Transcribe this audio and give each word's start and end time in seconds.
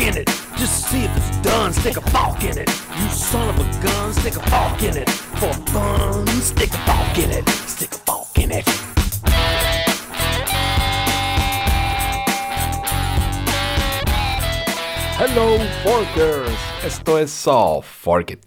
in 0.00 0.16
it. 0.16 0.28
Just 0.56 0.88
see 0.88 1.04
if 1.04 1.16
it's 1.16 1.30
done, 1.42 1.72
stick 1.72 1.96
a 1.96 2.46
in 2.46 2.58
it. 2.58 2.70
You 2.98 3.08
son 3.10 3.48
of 3.48 3.58
a 3.58 3.82
gun, 3.82 4.12
stick 4.14 4.36
a 4.36 4.86
in 4.86 4.96
it. 4.96 5.10
For 5.10 5.52
fun, 5.72 6.26
stick 6.40 6.72
a 6.72 7.22
in 7.22 7.30
it. 7.30 7.48
Stick 7.66 7.92
a 8.08 8.40
in 8.40 8.52
it. 8.52 8.68
Hello, 15.16 15.58
Forkers. 15.84 16.58
Esto 16.84 17.18
es 17.18 17.30
Soft 17.30 17.88
Fork 17.88 18.32
It, 18.32 18.46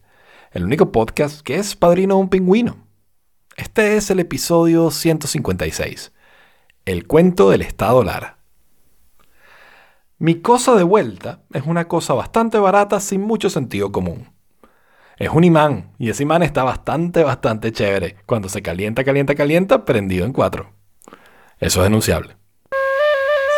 el 0.52 0.66
único 0.66 0.92
podcast 0.92 1.42
que 1.42 1.56
es 1.56 1.76
padrino 1.76 2.16
de 2.16 2.22
un 2.22 2.30
pingüino. 2.30 2.78
Este 3.56 3.98
es 3.98 4.12
el 4.12 4.20
episodio 4.20 4.92
156, 4.92 6.12
El 6.86 7.08
cuento 7.08 7.50
del 7.50 7.64
Estado 7.64 8.04
Lara. 8.04 8.37
Mi 10.20 10.42
cosa 10.42 10.74
de 10.74 10.82
vuelta 10.82 11.44
es 11.54 11.64
una 11.68 11.88
cosa 11.88 12.16
bastante 12.16 12.58
barata 12.58 13.00
sin 13.00 13.22
mucho 13.22 13.52
sentido 13.52 13.92
común. 13.92 14.34
Es 15.18 15.30
un 15.30 15.44
imán, 15.44 15.92
y 16.00 16.10
ese 16.10 16.24
imán 16.24 16.42
está 16.42 16.64
bastante, 16.64 17.24
bastante 17.24 17.72
chévere. 17.72 18.18
Cuando 18.26 18.50
se 18.50 18.64
calienta, 18.64 19.04
calienta, 19.04 19.36
calienta, 19.36 19.86
prendido 19.86 20.26
en 20.26 20.34
cuatro. 20.34 20.74
Eso 21.60 21.82
es 21.82 21.84
denunciable. 21.84 22.36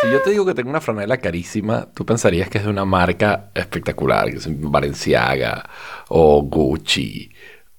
Si 0.02 0.10
yo 0.10 0.20
te 0.20 0.30
digo 0.30 0.44
que 0.44 0.52
tengo 0.52 0.68
una 0.68 0.82
franela 0.82 1.16
carísima, 1.16 1.88
tú 1.94 2.04
pensarías 2.04 2.50
que 2.50 2.58
es 2.58 2.64
de 2.64 2.70
una 2.70 2.84
marca 2.84 3.50
espectacular, 3.54 4.30
que 4.30 4.36
es 4.36 4.60
Balenciaga 4.60 5.66
o 6.08 6.42
Gucci 6.42 7.30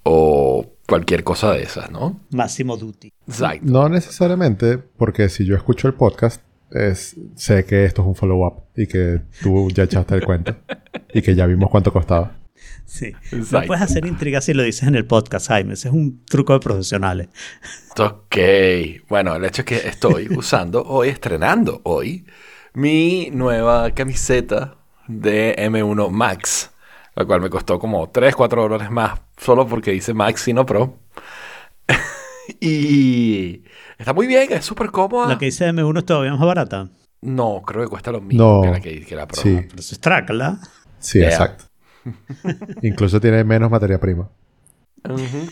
o 0.04 0.74
cualquier 0.88 1.24
cosa 1.24 1.54
de 1.54 1.62
esas, 1.62 1.92
¿no? 1.92 2.20
Máximo 2.32 2.78
Duty. 2.78 3.14
Exacto. 3.28 3.62
No 3.64 3.90
necesariamente, 3.90 4.80
porque 4.80 5.30
si 5.30 5.46
yo 5.46 5.56
escucho 5.56 5.88
el 5.88 5.94
podcast, 5.94 6.42
es, 6.72 7.16
sé 7.36 7.66
que 7.66 7.86
esto 7.86 8.02
es 8.02 8.08
un 8.08 8.16
follow-up 8.16 8.64
y 8.76 8.88
que 8.88 9.22
tú 9.42 9.70
ya 9.72 9.84
echaste 9.84 10.16
el 10.16 10.26
cuento 10.26 10.56
y 11.14 11.22
que 11.22 11.36
ya 11.36 11.46
vimos 11.46 11.70
cuánto 11.70 11.92
costaba. 11.92 12.38
Sí. 12.86 13.08
Exacto. 13.32 13.62
No 13.62 13.68
puedes 13.68 13.84
hacer 13.84 14.06
intrigas 14.06 14.46
si 14.46 14.54
lo 14.54 14.64
dices 14.64 14.88
en 14.88 14.96
el 14.96 15.06
podcast, 15.06 15.48
Jaime. 15.48 15.74
Ese 15.74 15.88
es 15.88 15.94
un 15.94 16.24
truco 16.26 16.54
de 16.54 16.60
profesionales. 16.60 17.30
Ok. 17.98 18.38
Bueno, 19.08 19.36
el 19.36 19.46
hecho 19.46 19.62
es 19.62 19.66
que 19.66 19.88
estoy 19.88 20.28
usando 20.36 20.84
hoy, 20.84 21.10
estrenando 21.10 21.82
hoy, 21.84 22.26
mi 22.74 23.30
nueva 23.32 23.92
camiseta 23.92 24.76
de 25.08 25.56
M1 25.58 26.10
Max, 26.10 26.72
la 27.16 27.26
cual 27.26 27.42
me 27.42 27.50
costó 27.50 27.80
como 27.80 28.10
3, 28.10 28.36
4 28.36 28.62
dólares 28.62 28.92
más, 28.92 29.20
solo 29.38 29.68
porque 29.68 29.92
dice 29.92 30.14
Max 30.14 30.48
y 30.48 30.54
no 30.54 30.66
Pro. 30.66 31.00
y 32.62 33.64
está 33.98 34.14
muy 34.14 34.28
bien, 34.28 34.52
es 34.52 34.66
súper 34.66 34.92
cómoda. 34.92 35.28
La 35.30 35.38
que 35.38 35.46
dice 35.46 35.70
M1 35.72 36.00
es 36.00 36.06
todavía 36.06 36.32
más 36.32 36.46
barata. 36.46 36.90
No, 37.22 37.62
creo 37.66 37.84
que 37.84 37.90
cuesta 37.90 38.12
lo 38.12 38.20
mismo 38.22 38.44
No. 38.44 38.62
que 38.64 38.72
la 38.72 38.80
que, 38.80 39.06
que 39.06 39.16
la 39.16 39.28
Pro. 39.28 39.40
Sí, 39.42 39.58
Pero 39.68 39.80
eso 39.80 39.96
es 39.96 40.02
sí, 41.00 41.20
Yeah. 41.20 41.30
exacto. 41.30 41.66
Incluso 42.82 43.20
tiene 43.22 43.44
menos 43.44 43.70
materia 43.70 44.00
prima. 44.00 44.30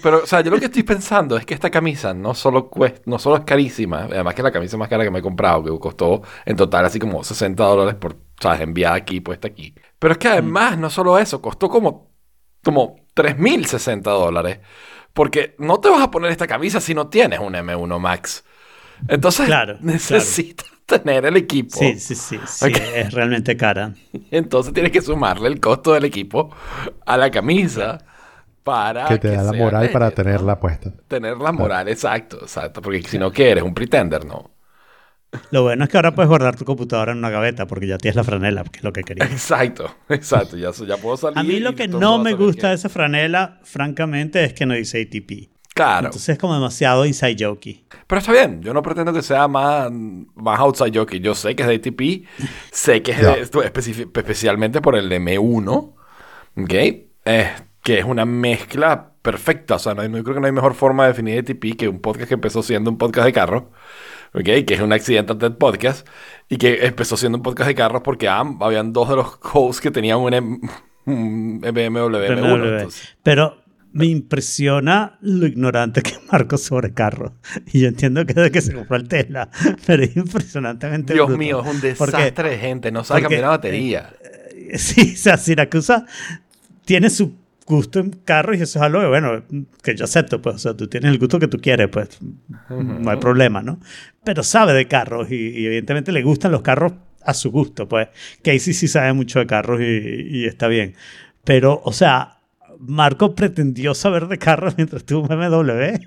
Pero, 0.04 0.24
o 0.24 0.26
sea, 0.28 0.42
yo 0.42 0.52
lo 0.52 0.60
que 0.60 0.66
estoy 0.66 0.84
pensando 0.84 1.36
es 1.36 1.46
que 1.46 1.56
esta 1.56 1.72
camisa 1.72 2.14
no 2.14 2.36
solo, 2.36 2.70
cuesta, 2.70 3.02
no 3.06 3.18
solo 3.18 3.38
es 3.38 3.44
carísima, 3.46 4.04
además 4.04 4.36
que 4.36 4.42
es 4.42 4.44
la 4.44 4.52
camisa 4.52 4.78
más 4.78 4.88
cara 4.90 5.04
que 5.04 5.10
me 5.10 5.20
he 5.20 5.22
comprado, 5.24 5.64
que 5.64 5.80
costó 5.80 6.22
en 6.46 6.56
total 6.56 6.86
así 6.86 7.00
como 7.00 7.24
60 7.24 7.64
dólares 7.64 7.96
por, 7.96 8.18
¿sabes? 8.40 8.62
Enviada 8.62 8.96
aquí, 8.96 9.22
puesta 9.22 9.48
aquí. 9.48 9.74
Pero 9.98 10.12
es 10.12 10.18
que 10.20 10.28
además, 10.28 10.78
no 10.78 10.90
solo 10.92 11.18
eso, 11.18 11.42
costó 11.42 11.68
como, 11.68 12.12
como 12.64 12.98
3.060 13.16 14.02
dólares. 14.04 14.60
Porque 15.14 15.56
no 15.58 15.80
te 15.80 15.90
vas 15.90 16.02
a 16.02 16.12
poner 16.12 16.32
esta 16.32 16.48
camisa 16.48 16.80
si 16.80 16.94
no 16.94 17.08
tienes 17.08 17.40
un 17.40 17.54
M1 17.54 18.00
Max. 18.00 18.44
Entonces, 19.08 19.46
Claro, 19.48 19.78
necesitas 19.82 20.68
tener 20.86 21.26
el 21.26 21.38
equipo. 21.38 21.78
Sí, 21.78 22.00
sí, 22.00 22.16
sí. 22.16 22.40
sí. 22.46 22.72
Es 22.94 23.14
realmente 23.14 23.56
cara. 23.56 23.94
Entonces 24.32 24.74
tienes 24.74 24.92
que 24.92 25.02
sumarle 25.02 25.48
el 25.48 25.60
costo 25.60 25.94
del 25.94 26.06
equipo 26.06 26.50
a 27.06 27.18
la 27.18 27.30
camisa 27.32 28.00
para 28.64 29.08
que 29.08 29.18
te 29.18 29.30
da 29.30 29.44
la 29.44 29.54
moral 29.54 29.90
para 29.92 30.12
tenerla 30.12 30.60
puesta. 30.60 30.92
Tener 31.08 31.38
la 31.38 31.52
moral, 31.52 31.88
exacto, 31.88 32.40
exacto. 32.42 32.82
Porque 32.82 33.02
si 33.04 33.18
no, 33.18 33.32
¿qué 33.32 33.52
eres? 33.52 33.64
Un 33.64 33.74
pretender, 33.74 34.26
¿no? 34.26 34.52
Lo 35.52 35.62
bueno 35.64 35.84
es 35.84 35.90
que 35.90 35.98
ahora 35.98 36.16
puedes 36.16 36.28
guardar 36.28 36.56
tu 36.56 36.66
computadora 36.66 37.12
en 37.12 37.20
una 37.20 37.30
gaveta 37.30 37.68
porque 37.68 37.86
ya 37.88 37.98
tienes 37.98 38.16
la 38.16 38.24
franela, 38.24 38.64
que 38.64 38.78
es 38.80 38.84
lo 38.84 38.92
que 38.92 39.04
quería. 39.04 39.26
Exacto, 39.26 39.96
exacto. 40.10 40.58
Ya, 40.58 40.72
ya 40.72 40.98
puedo 40.98 41.18
salir. 41.18 41.38
A 41.38 41.44
mí 41.44 41.60
lo 41.60 41.76
que 41.76 41.88
no 41.88 42.18
me 42.18 42.34
gusta 42.34 42.70
de 42.70 42.76
esa 42.76 42.90
franela, 42.90 43.60
francamente, 43.64 44.44
es 44.44 44.54
que 44.54 44.66
no 44.66 44.74
dice 44.74 45.02
ATP. 45.02 45.50
Claro. 45.76 46.08
Entonces 46.08 46.30
es 46.30 46.38
como 46.40 46.56
demasiado 46.56 47.06
inside 47.06 47.38
jokey. 47.40 47.86
Pero 48.08 48.20
está 48.20 48.32
bien. 48.32 48.62
Yo 48.62 48.74
no 48.74 48.82
pretendo 48.82 49.14
que 49.14 49.22
sea 49.22 49.48
más, 49.48 49.90
más 49.92 50.60
outside 50.60 50.92
jockey. 50.98 51.20
Yo 51.20 51.36
sé 51.36 51.56
que 51.56 51.64
es 51.64 51.70
de 51.70 51.76
ATP. 51.76 52.26
sé 52.72 53.02
que 53.04 53.12
es 53.12 53.20
de 53.22 53.40
esto 53.42 53.64
especi- 53.64 54.10
especialmente 54.14 54.82
por 54.82 54.96
el 54.98 55.10
M1. 55.12 55.94
¿Ok? 56.58 56.74
Eh, 56.74 57.52
que 57.84 58.00
es 58.00 58.04
una 58.04 58.26
mezcla 58.26 59.12
perfecta. 59.22 59.76
O 59.76 59.80
sea, 59.80 59.94
no 59.94 60.04
yo 60.06 60.24
creo 60.24 60.36
que 60.36 60.42
no 60.42 60.48
hay 60.48 60.52
mejor 60.54 60.74
forma 60.74 61.04
de 61.04 61.10
definir 61.10 61.40
ATP 61.40 61.78
que 61.78 61.88
un 61.88 62.00
podcast 62.02 62.28
que 62.28 62.34
empezó 62.34 62.62
siendo 62.64 62.90
un 62.90 62.98
podcast 62.98 63.26
de 63.28 63.34
carros. 63.34 63.64
¿Ok? 64.34 64.66
Que 64.66 64.74
es 64.76 64.82
un 64.82 64.94
accidental 64.94 65.56
podcast. 65.58 66.08
Y 66.50 66.58
que 66.58 66.86
empezó 66.86 67.16
siendo 67.18 67.38
un 67.38 67.44
podcast 67.44 67.68
de 67.68 67.76
carros 67.76 68.02
porque 68.04 68.28
ah, 68.28 68.44
habían 68.62 68.92
dos 68.94 69.10
de 69.10 69.16
los 69.18 69.40
hosts 69.54 69.82
que 69.82 69.92
tenían 69.92 70.18
un, 70.18 70.34
M- 70.34 70.60
un 71.06 71.62
BMW 71.62 71.74
M1. 71.76 72.36
BMW. 72.42 72.76
entonces. 72.78 73.18
Pero 73.24 73.58
me 73.92 74.06
impresiona 74.08 75.18
lo 75.22 75.46
ignorante 75.48 76.02
que 76.02 76.14
Marco 76.32 76.58
sobre 76.58 76.94
carros. 76.94 77.32
Y 77.74 77.82
yo 77.82 77.88
entiendo 77.88 78.26
que 78.26 78.34
desde 78.34 78.52
que 78.52 78.62
se 78.62 78.74
compró 78.74 78.96
el 78.98 79.08
Tesla, 79.08 79.50
pero 79.86 80.04
es 80.04 80.16
impresionantemente 80.16 81.14
Dios 81.14 81.28
bruto. 81.28 81.38
mío, 81.40 81.62
es 81.62 81.68
un 81.68 81.82
Porque- 81.98 82.18
desastre 82.18 82.50
de 82.52 82.58
gente. 82.58 82.92
No 82.92 83.04
sabe 83.04 83.22
porque- 83.22 83.36
cambiar 83.36 83.42
la 83.52 83.58
batería. 83.58 84.14
Sí, 84.76 85.14
o 85.16 85.18
sea, 85.18 85.36
Siracusa 85.38 86.06
tiene 86.86 87.10
su 87.10 87.34
gusto 87.70 88.00
en 88.00 88.10
carros 88.10 88.58
y 88.58 88.62
eso 88.64 88.80
es 88.80 88.84
algo 88.84 89.00
que, 89.00 89.08
bueno, 89.08 89.44
que 89.84 89.96
yo 89.96 90.06
acepto, 90.06 90.42
pues, 90.42 90.56
o 90.56 90.60
sea, 90.60 90.74
tú 90.74 90.88
tienes 90.88 91.12
el 91.12 91.20
gusto 91.20 91.40
que 91.40 91.48
tú 91.48 91.60
quieres, 91.60 91.88
pues, 91.88 92.20
no 92.70 93.10
hay 93.10 93.18
problema, 93.18 93.62
¿no? 93.62 93.80
Pero 94.24 94.44
sabe 94.44 94.74
de 94.74 94.88
carros 94.88 95.32
y, 95.32 95.36
y 95.36 95.66
evidentemente 95.68 96.12
le 96.12 96.24
gustan 96.24 96.52
los 96.52 96.62
carros 96.62 96.94
a 97.22 97.34
su 97.34 97.52
gusto, 97.52 97.88
pues, 97.88 98.08
Casey 98.44 98.74
sí 98.74 98.88
sabe 98.88 99.14
mucho 99.14 99.40
de 99.40 99.46
carros 99.46 99.80
y, 99.82 99.84
y 99.84 100.46
está 100.46 100.68
bien. 100.68 100.96
Pero, 101.44 101.82
o 101.86 101.94
sea, 101.94 102.40
Marco 102.80 103.36
pretendió 103.36 103.94
saber 103.94 104.28
de 104.28 104.38
carros 104.38 104.74
mientras 104.78 105.06
tuvo 105.06 105.22
un 105.22 105.28
BMW. 105.28 106.00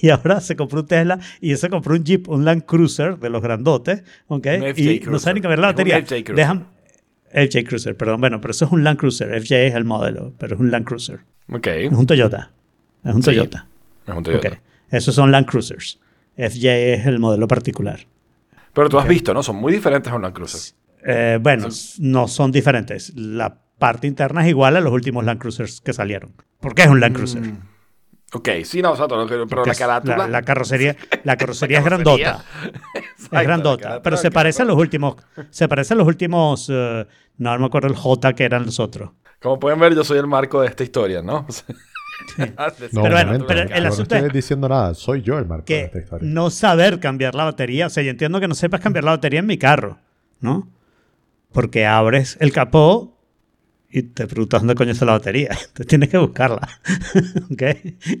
Y 0.00 0.08
ahora 0.10 0.40
se 0.40 0.56
compró 0.56 0.80
un 0.80 0.86
Tesla 0.86 1.20
y 1.40 1.54
se 1.54 1.68
compró 1.68 1.94
un 1.94 2.02
Jeep, 2.02 2.28
un 2.28 2.44
Land 2.44 2.64
Cruiser 2.64 3.16
de 3.18 3.30
los 3.30 3.40
grandotes, 3.40 4.02
¿ok? 4.26 4.46
Un 4.58 4.72
y 4.76 5.00
no 5.06 5.20
sabe 5.20 5.34
ni 5.34 5.40
cambiar 5.40 5.60
la 5.60 5.68
batería. 5.68 6.00
Dejan, 6.00 6.66
FJ 7.32 7.64
Cruiser, 7.66 7.96
perdón. 7.96 8.20
Bueno, 8.20 8.40
pero 8.40 8.50
eso 8.52 8.64
es 8.66 8.72
un 8.72 8.84
Land 8.84 8.98
Cruiser. 8.98 9.28
FJ 9.40 9.66
es 9.66 9.74
el 9.74 9.84
modelo, 9.84 10.32
pero 10.38 10.54
es 10.54 10.60
un 10.60 10.70
Land 10.70 10.84
Cruiser. 10.84 11.20
Ok. 11.50 11.66
Es 11.66 11.92
un 11.92 12.06
Toyota. 12.06 12.50
Es 13.04 13.14
un 13.14 13.22
Sí, 13.22 13.30
Toyota. 13.30 13.66
Es 14.06 14.14
un 14.14 14.22
Toyota. 14.22 14.48
Ok. 14.48 14.58
Esos 14.90 15.14
son 15.14 15.32
Land 15.32 15.46
Cruisers. 15.46 15.98
FJ 16.36 16.66
es 16.94 17.06
el 17.06 17.18
modelo 17.18 17.48
particular. 17.48 18.00
Pero 18.74 18.88
tú 18.88 18.98
has 18.98 19.08
visto, 19.08 19.32
¿no? 19.34 19.42
Son 19.42 19.56
muy 19.56 19.72
diferentes 19.72 20.12
a 20.12 20.16
un 20.16 20.22
Land 20.22 20.34
Cruiser. 20.34 20.74
Eh, 21.04 21.38
bueno, 21.40 21.68
no 21.98 22.28
son 22.28 22.52
diferentes. 22.52 23.12
La 23.16 23.58
parte 23.78 24.06
interna 24.06 24.42
es 24.44 24.48
igual 24.50 24.76
a 24.76 24.80
los 24.80 24.92
últimos 24.92 25.24
Land 25.24 25.40
Cruisers 25.40 25.80
que 25.80 25.92
salieron. 25.92 26.32
¿Por 26.60 26.74
qué 26.74 26.82
es 26.82 26.88
un 26.88 27.00
Land 27.00 27.16
Cruiser? 27.16 27.42
Ok, 28.34 28.48
sí, 28.64 28.80
no, 28.80 28.92
o 28.92 28.96
sea, 28.96 29.06
pero 29.08 29.46
Porque 29.46 29.70
la 29.70 29.74
carátula... 29.74 30.16
La, 30.18 30.28
la 30.28 30.42
carrocería, 30.42 30.96
la 31.24 31.36
carrocería 31.36 31.78
es 31.78 31.84
carrocería. 31.84 32.42
grandota. 32.42 32.44
Es 33.40 33.46
grandota. 33.46 34.00
pero 34.02 34.16
se 34.16 34.24
del 34.24 34.32
parece 34.32 34.62
a 34.62 34.64
carro. 34.64 34.74
los 34.76 34.82
últimos. 34.82 35.16
Se 35.50 35.68
parece 35.68 35.94
a 35.94 35.96
los 35.96 36.06
últimos. 36.06 36.68
eh, 36.70 37.06
no, 37.38 37.52
no 37.54 37.58
me 37.60 37.66
acuerdo 37.66 37.88
el 37.88 37.96
J 37.96 38.32
que 38.34 38.44
eran 38.44 38.66
los 38.66 38.78
otros. 38.80 39.10
Como 39.40 39.58
pueden 39.58 39.80
ver, 39.80 39.94
yo 39.94 40.04
soy 40.04 40.18
el 40.18 40.26
marco 40.26 40.60
de 40.60 40.68
esta 40.68 40.82
historia, 40.84 41.22
¿no? 41.22 41.46
Sea, 42.36 42.46
No, 42.92 43.02
Pero 43.02 43.14
bueno, 43.14 43.24
momento, 43.32 43.46
pero 43.48 43.62
el 43.62 43.68
yo 43.68 43.80
no 43.80 43.88
asunto 43.88 44.14
estoy 44.14 44.28
es 44.28 44.32
diciendo 44.32 44.68
nada. 44.68 44.94
Soy 44.94 45.22
yo 45.22 45.38
el 45.38 45.46
marco 45.46 45.64
de 45.66 45.80
esta 45.80 45.98
que 45.98 46.04
historia. 46.04 46.28
no 46.30 46.50
saber 46.50 47.00
cambiar 47.00 47.34
la 47.34 47.44
batería. 47.44 47.86
O 47.86 47.90
sea, 47.90 48.02
yo 48.04 48.10
entiendo 48.10 48.38
que 48.38 48.46
no 48.48 48.54
sepas 48.54 48.80
cambiar 48.80 49.04
la 49.04 49.10
batería 49.12 49.40
en 49.40 49.46
mi 49.46 49.58
carro, 49.58 49.98
¿no? 50.40 50.68
Porque 51.50 51.84
abres 51.86 52.36
el 52.40 52.52
capó 52.52 53.11
y 53.92 54.02
te 54.02 54.26
preguntas 54.26 54.60
dónde 54.62 54.74
coño 54.74 54.92
está 54.92 55.04
la 55.04 55.12
batería. 55.12 55.48
Entonces 55.52 55.86
tienes 55.86 56.08
que 56.08 56.18
buscarla. 56.18 56.66
¿Ok? 57.52 57.62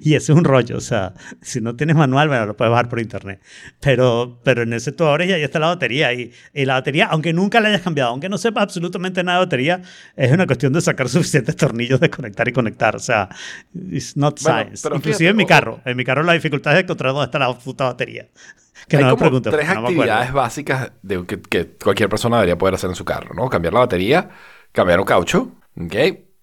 Y 0.02 0.14
eso 0.14 0.32
es 0.32 0.38
un 0.38 0.44
rollo. 0.44 0.76
O 0.76 0.80
sea, 0.80 1.14
si 1.40 1.60
no 1.60 1.74
tienes 1.76 1.96
manual, 1.96 2.28
bueno, 2.28 2.46
lo 2.46 2.56
puedes 2.56 2.70
bajar 2.70 2.88
por 2.88 3.00
internet. 3.00 3.40
Pero, 3.80 4.38
pero 4.44 4.62
en 4.62 4.72
ese 4.74 4.92
tú 4.92 5.04
abres 5.04 5.28
y 5.30 5.32
ahí 5.32 5.42
está 5.42 5.58
la 5.58 5.68
batería. 5.68 6.12
Y, 6.12 6.30
y 6.52 6.64
la 6.64 6.74
batería, 6.74 7.06
aunque 7.06 7.32
nunca 7.32 7.60
la 7.60 7.68
hayas 7.70 7.82
cambiado, 7.82 8.10
aunque 8.10 8.28
no 8.28 8.36
sepas 8.38 8.64
absolutamente 8.64 9.24
nada 9.24 9.38
de 9.38 9.44
batería, 9.46 9.82
es 10.16 10.30
una 10.30 10.46
cuestión 10.46 10.72
de 10.72 10.80
sacar 10.80 11.08
suficientes 11.08 11.56
tornillos 11.56 12.00
de 12.00 12.10
conectar 12.10 12.46
y 12.48 12.52
conectar. 12.52 12.94
O 12.94 13.00
sea, 13.00 13.28
it's 13.90 14.16
not 14.16 14.40
Bueno, 14.42 14.58
science. 14.62 14.82
pero 14.82 14.96
Inclusive 14.96 15.18
fíjate, 15.18 15.30
en 15.30 15.36
mi 15.36 15.46
carro. 15.46 15.80
En 15.84 15.96
mi 15.96 16.04
carro 16.04 16.22
la 16.22 16.34
dificultad 16.34 16.74
es 16.76 16.82
encontrar 16.84 17.12
dónde 17.12 17.24
está 17.26 17.38
la 17.38 17.52
puta 17.58 17.84
batería. 17.84 18.28
Que 18.88 18.96
Hay 18.96 19.04
no 19.04 19.10
me 19.10 19.16
como 19.16 19.20
preguntes. 19.20 19.52
tres 19.52 19.68
no 19.68 19.80
me 19.82 19.88
actividades 19.88 20.32
básicas 20.32 20.92
de 21.02 21.24
que, 21.24 21.40
que 21.40 21.66
cualquier 21.82 22.08
persona 22.08 22.36
debería 22.36 22.58
poder 22.58 22.74
hacer 22.74 22.90
en 22.90 22.96
su 22.96 23.04
carro, 23.04 23.32
¿no? 23.34 23.48
Cambiar 23.48 23.72
la 23.74 23.80
batería, 23.80 24.28
cambiar 24.72 24.98
un 24.98 25.06
caucho, 25.06 25.52
¿ok? 25.76 25.94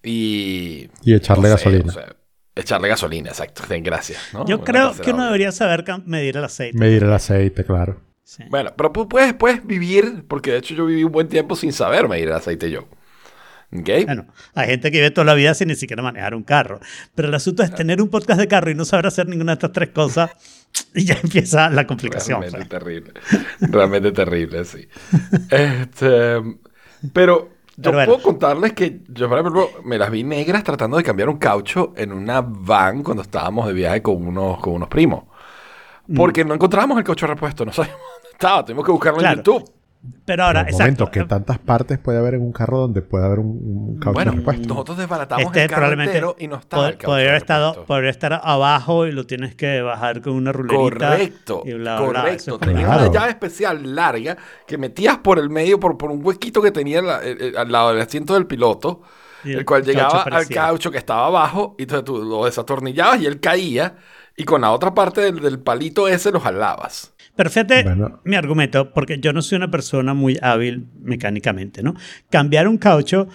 Y... 0.02 0.88
Y 1.02 1.14
echarle 1.14 1.48
no 1.48 1.56
sé, 1.58 1.64
gasolina. 1.70 1.90
o 1.90 1.94
sea, 1.94 2.16
echarle 2.56 2.88
gasolina, 2.88 3.30
exacto. 3.30 3.62
Den 3.68 3.82
gracias, 3.84 4.20
¿no? 4.32 4.46
Yo 4.46 4.56
Una 4.56 4.64
creo 4.64 4.94
que 4.94 5.12
uno 5.12 5.24
debería 5.24 5.52
saber 5.52 5.84
medir 6.06 6.36
el 6.36 6.44
aceite. 6.44 6.78
Medir 6.78 7.04
el 7.04 7.12
aceite, 7.12 7.64
claro. 7.64 8.00
Sí. 8.24 8.44
Bueno, 8.48 8.72
pero 8.76 8.92
pu- 8.92 9.08
puedes, 9.08 9.34
puedes 9.34 9.66
vivir, 9.66 10.24
porque 10.28 10.52
de 10.52 10.58
hecho 10.58 10.74
yo 10.74 10.86
viví 10.86 11.02
un 11.04 11.12
buen 11.12 11.28
tiempo 11.28 11.56
sin 11.56 11.72
saber 11.72 12.08
medir 12.08 12.28
el 12.28 12.34
aceite 12.34 12.70
yo. 12.70 12.88
¿Ok? 13.72 13.88
Bueno, 14.04 14.26
hay 14.54 14.68
gente 14.68 14.90
que 14.90 14.98
vive 14.98 15.10
toda 15.12 15.24
la 15.26 15.34
vida 15.34 15.54
sin 15.54 15.68
ni 15.68 15.76
siquiera 15.76 16.02
manejar 16.02 16.34
un 16.34 16.42
carro. 16.42 16.80
Pero 17.14 17.28
el 17.28 17.34
asunto 17.34 17.62
es 17.62 17.72
tener 17.72 18.00
un 18.02 18.08
podcast 18.08 18.40
de 18.40 18.48
carro 18.48 18.70
y 18.70 18.74
no 18.74 18.84
saber 18.84 19.06
hacer 19.06 19.28
ninguna 19.28 19.52
de 19.52 19.54
estas 19.54 19.72
tres 19.72 19.90
cosas 19.90 20.30
y 20.94 21.04
ya 21.04 21.16
empieza 21.22 21.70
la 21.70 21.86
complicación. 21.86 22.40
Realmente 22.40 22.68
pues. 22.68 22.80
terrible. 22.82 23.12
Realmente 23.60 24.12
terrible, 24.12 24.64
sí. 24.64 24.88
Este, 25.50 26.36
pero 27.12 27.50
yo 27.80 27.92
bueno. 27.92 28.12
puedo 28.12 28.22
contarles 28.24 28.72
que 28.72 29.00
yo, 29.08 29.28
por 29.28 29.38
ejemplo, 29.38 29.68
me 29.84 29.98
las 29.98 30.10
vi 30.10 30.22
negras 30.24 30.62
tratando 30.64 30.96
de 30.96 31.02
cambiar 31.02 31.28
un 31.28 31.38
caucho 31.38 31.92
en 31.96 32.12
una 32.12 32.40
van 32.42 33.02
cuando 33.02 33.22
estábamos 33.22 33.66
de 33.66 33.72
viaje 33.72 34.02
con 34.02 34.26
unos, 34.26 34.58
con 34.60 34.74
unos 34.74 34.88
primos. 34.88 35.24
Mm. 36.06 36.14
Porque 36.16 36.44
no 36.44 36.54
encontrábamos 36.54 36.98
el 36.98 37.04
caucho 37.04 37.26
repuesto, 37.26 37.64
no 37.64 37.72
sabíamos 37.72 38.00
dónde 38.14 38.28
estaba, 38.32 38.64
tuvimos 38.64 38.84
que 38.84 38.92
buscarlo 38.92 39.18
Claro. 39.18 39.32
en 39.32 39.44
YouTube. 39.44 39.70
Pero 40.24 40.44
ahora, 40.44 40.64
Pero 40.64 40.78
momento. 40.78 41.10
¿qué 41.10 41.24
tantas 41.24 41.58
partes 41.58 41.98
puede 41.98 42.16
haber 42.18 42.32
en 42.34 42.40
un 42.40 42.52
carro 42.52 42.78
donde 42.78 43.02
puede 43.02 43.26
haber 43.26 43.38
un, 43.38 43.48
un 43.48 43.98
caucho 43.98 44.14
Bueno, 44.14 44.32
repuesto? 44.32 44.68
nosotros 44.68 44.96
desbaratamos 44.96 45.44
Este 45.44 45.62
el 45.64 45.68
carro 45.68 45.80
probablemente 45.80 46.12
entero 46.18 46.36
y 46.38 46.48
no 46.48 46.56
estaba 46.56 46.84
pod- 46.84 46.86
el 46.86 46.92
caucho 46.96 47.06
podría 47.06 47.28
haber 47.28 47.36
estado, 47.42 47.68
repuesto. 47.72 47.86
podría 47.86 48.10
estar 48.10 48.40
abajo 48.42 49.06
y 49.06 49.12
lo 49.12 49.26
tienes 49.26 49.54
que 49.56 49.82
bajar 49.82 50.22
con 50.22 50.32
una 50.34 50.52
rulerita. 50.52 51.10
Correcto, 51.10 51.62
y 51.66 51.72
bla, 51.74 52.00
bla, 52.00 52.08
bla. 52.08 52.20
correcto. 52.22 52.42
Eso 52.42 52.54
es 52.54 52.60
Tenía 52.60 52.86
Claro. 52.86 53.02
una 53.02 53.12
llave 53.12 53.28
especial 53.30 53.94
larga 53.94 54.36
que 54.66 54.78
metías 54.78 55.18
por 55.18 55.38
el 55.38 55.50
medio, 55.50 55.78
por, 55.78 55.98
por 55.98 56.10
un 56.10 56.24
huequito 56.24 56.62
que 56.62 56.70
tenía 56.70 57.02
la- 57.02 57.22
eh, 57.22 57.36
eh, 57.38 57.52
al 57.58 57.70
lado 57.70 57.92
del 57.92 58.00
asiento 58.00 58.32
del 58.32 58.46
piloto, 58.46 59.02
Y 59.44 59.52
el, 59.52 59.58
el 59.58 59.64
cual 59.66 59.84
llegaba 59.84 60.22
al 60.22 60.48
caucho 60.48 60.90
que 60.90 60.96
estaba 60.98 61.26
abajo, 61.26 61.74
y 61.78 61.82
entonces 61.82 62.04
tú 62.06 62.24
lo 62.24 62.46
desatornillabas 62.46 63.20
y 63.20 63.26
él 63.26 63.38
caía, 63.38 63.96
y 64.34 64.44
con 64.44 64.62
la 64.62 64.70
otra 64.70 64.94
parte 64.94 65.20
del, 65.20 65.40
del 65.40 65.58
palito 65.58 66.08
ese 66.08 66.30
lo 66.30 66.40
jalabas. 66.40 67.12
Pero 67.40 67.48
fíjate 67.48 67.84
Bueno. 67.84 68.20
mi 68.26 68.36
argumento, 68.36 68.92
porque 68.92 69.18
yo 69.18 69.32
no 69.32 69.40
soy 69.40 69.56
una 69.56 69.70
persona 69.70 70.12
muy 70.12 70.36
hábil 70.42 70.88
mecánicamente, 71.00 71.82
¿no? 71.82 71.94
Cambiar 72.28 72.68
un 72.68 72.76
caucho, 72.76 73.28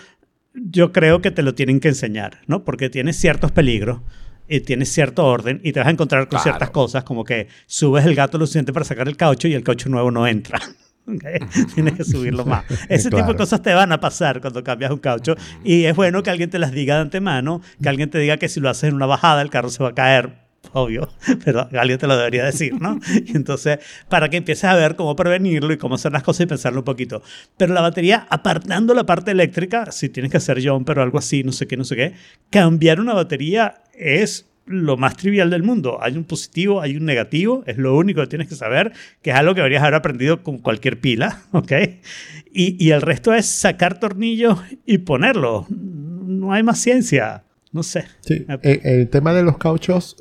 yo 0.53 0.91
creo 0.91 1.21
que 1.23 1.31
te 1.31 1.41
lo 1.41 1.55
tienen 1.55 1.79
que 1.79 1.87
enseñar, 1.87 2.41
¿no? 2.45 2.63
Porque 2.63 2.91
tiene 2.91 3.13
ciertos 3.13 3.51
peligros 3.51 4.01
y 4.47 4.59
tiene 4.59 4.85
cierto 4.85 5.25
orden 5.25 5.59
y 5.63 5.71
te 5.73 5.79
vas 5.79 5.87
a 5.87 5.91
encontrar 5.91 6.21
con 6.27 6.37
Claro. 6.37 6.43
ciertas 6.43 6.69
cosas, 6.69 7.03
como 7.03 7.23
que 7.23 7.47
subes 7.65 8.05
el 8.05 8.13
gato 8.13 8.37
lo 8.37 8.45
suficiente 8.45 8.71
para 8.73 8.85
sacar 8.85 9.07
el 9.07 9.17
caucho 9.17 9.47
y 9.47 9.55
el 9.55 9.63
caucho 9.63 9.89
nuevo 9.89 10.11
no 10.11 10.27
entra. 10.27 10.59
¿ok? 11.07 11.23
Tienes 11.73 11.93
que 11.95 12.03
subirlo 12.03 12.45
más. 12.45 12.63
Ese 12.89 13.05
tipo 13.09 13.17
de 13.17 13.23
Claro. 13.23 13.37
cosas 13.37 13.63
te 13.63 13.73
van 13.73 13.91
a 13.91 13.99
pasar 13.99 14.39
cuando 14.39 14.63
cambias 14.63 14.91
un 14.91 14.99
caucho 14.99 15.35
y 15.63 15.85
es 15.85 15.95
bueno 15.95 16.21
que 16.21 16.29
alguien 16.29 16.51
te 16.51 16.59
las 16.59 16.71
diga 16.71 16.93
de 16.95 17.01
antemano, 17.01 17.61
que 17.81 17.89
alguien 17.89 18.11
te 18.11 18.19
diga 18.19 18.37
que 18.37 18.49
si 18.49 18.59
lo 18.59 18.69
haces 18.69 18.89
en 18.89 18.93
una 18.93 19.07
bajada 19.07 19.41
el 19.41 19.49
carro 19.49 19.69
se 19.69 19.81
va 19.81 19.89
a 19.89 19.93
caer 19.95 20.44
obvio, 20.73 21.09
pero 21.45 21.67
alguien 21.77 21.99
te 21.99 22.07
lo 22.07 22.17
debería 22.17 22.45
decir, 22.45 22.79
¿no? 22.79 22.99
Y 23.25 23.31
entonces, 23.35 23.79
para 24.09 24.29
que 24.29 24.37
empieces 24.37 24.65
a 24.65 24.75
ver 24.75 24.95
cómo 24.95 25.15
prevenirlo 25.15 25.73
y 25.73 25.77
cómo 25.77 25.95
hacer 25.95 26.11
las 26.11 26.23
cosas 26.23 26.41
y 26.41 26.45
pensarlo 26.47 26.79
un 26.79 26.85
poquito. 26.85 27.21
Pero 27.57 27.73
la 27.73 27.81
batería, 27.81 28.27
apartando 28.29 28.93
la 28.93 29.05
parte 29.05 29.31
eléctrica, 29.31 29.91
si 29.91 30.09
tienes 30.09 30.31
que 30.31 30.37
hacer 30.37 30.65
jumper 30.65 30.99
o 30.99 31.03
algo 31.03 31.17
así, 31.17 31.43
no 31.43 31.51
sé 31.51 31.67
qué, 31.67 31.77
no 31.77 31.83
sé 31.83 31.95
qué, 31.95 32.13
cambiar 32.49 32.99
una 32.99 33.13
batería 33.13 33.83
es 33.93 34.47
lo 34.65 34.97
más 34.97 35.15
trivial 35.15 35.49
del 35.49 35.63
mundo. 35.63 35.99
Hay 36.01 36.17
un 36.17 36.23
positivo, 36.23 36.81
hay 36.81 36.97
un 36.97 37.05
negativo, 37.05 37.63
es 37.67 37.77
lo 37.77 37.95
único 37.95 38.21
que 38.21 38.27
tienes 38.27 38.47
que 38.47 38.55
saber, 38.55 38.93
que 39.21 39.31
es 39.31 39.35
algo 39.35 39.53
que 39.53 39.61
deberías 39.61 39.83
haber 39.83 39.95
aprendido 39.95 40.43
con 40.43 40.57
cualquier 40.57 40.99
pila, 40.99 41.43
¿ok? 41.51 41.71
Y, 42.51 42.83
y 42.83 42.91
el 42.91 43.01
resto 43.01 43.33
es 43.33 43.45
sacar 43.45 43.99
tornillos 43.99 44.59
y 44.85 44.99
ponerlos. 44.99 45.69
No 45.69 46.53
hay 46.53 46.63
más 46.63 46.79
ciencia. 46.79 47.43
No 47.75 47.83
sé. 47.83 48.05
Sí, 48.21 48.45
Eh, 48.63 48.79
el 48.85 49.09
tema 49.09 49.33
de 49.33 49.43
los 49.43 49.57
cauchos 49.57 50.15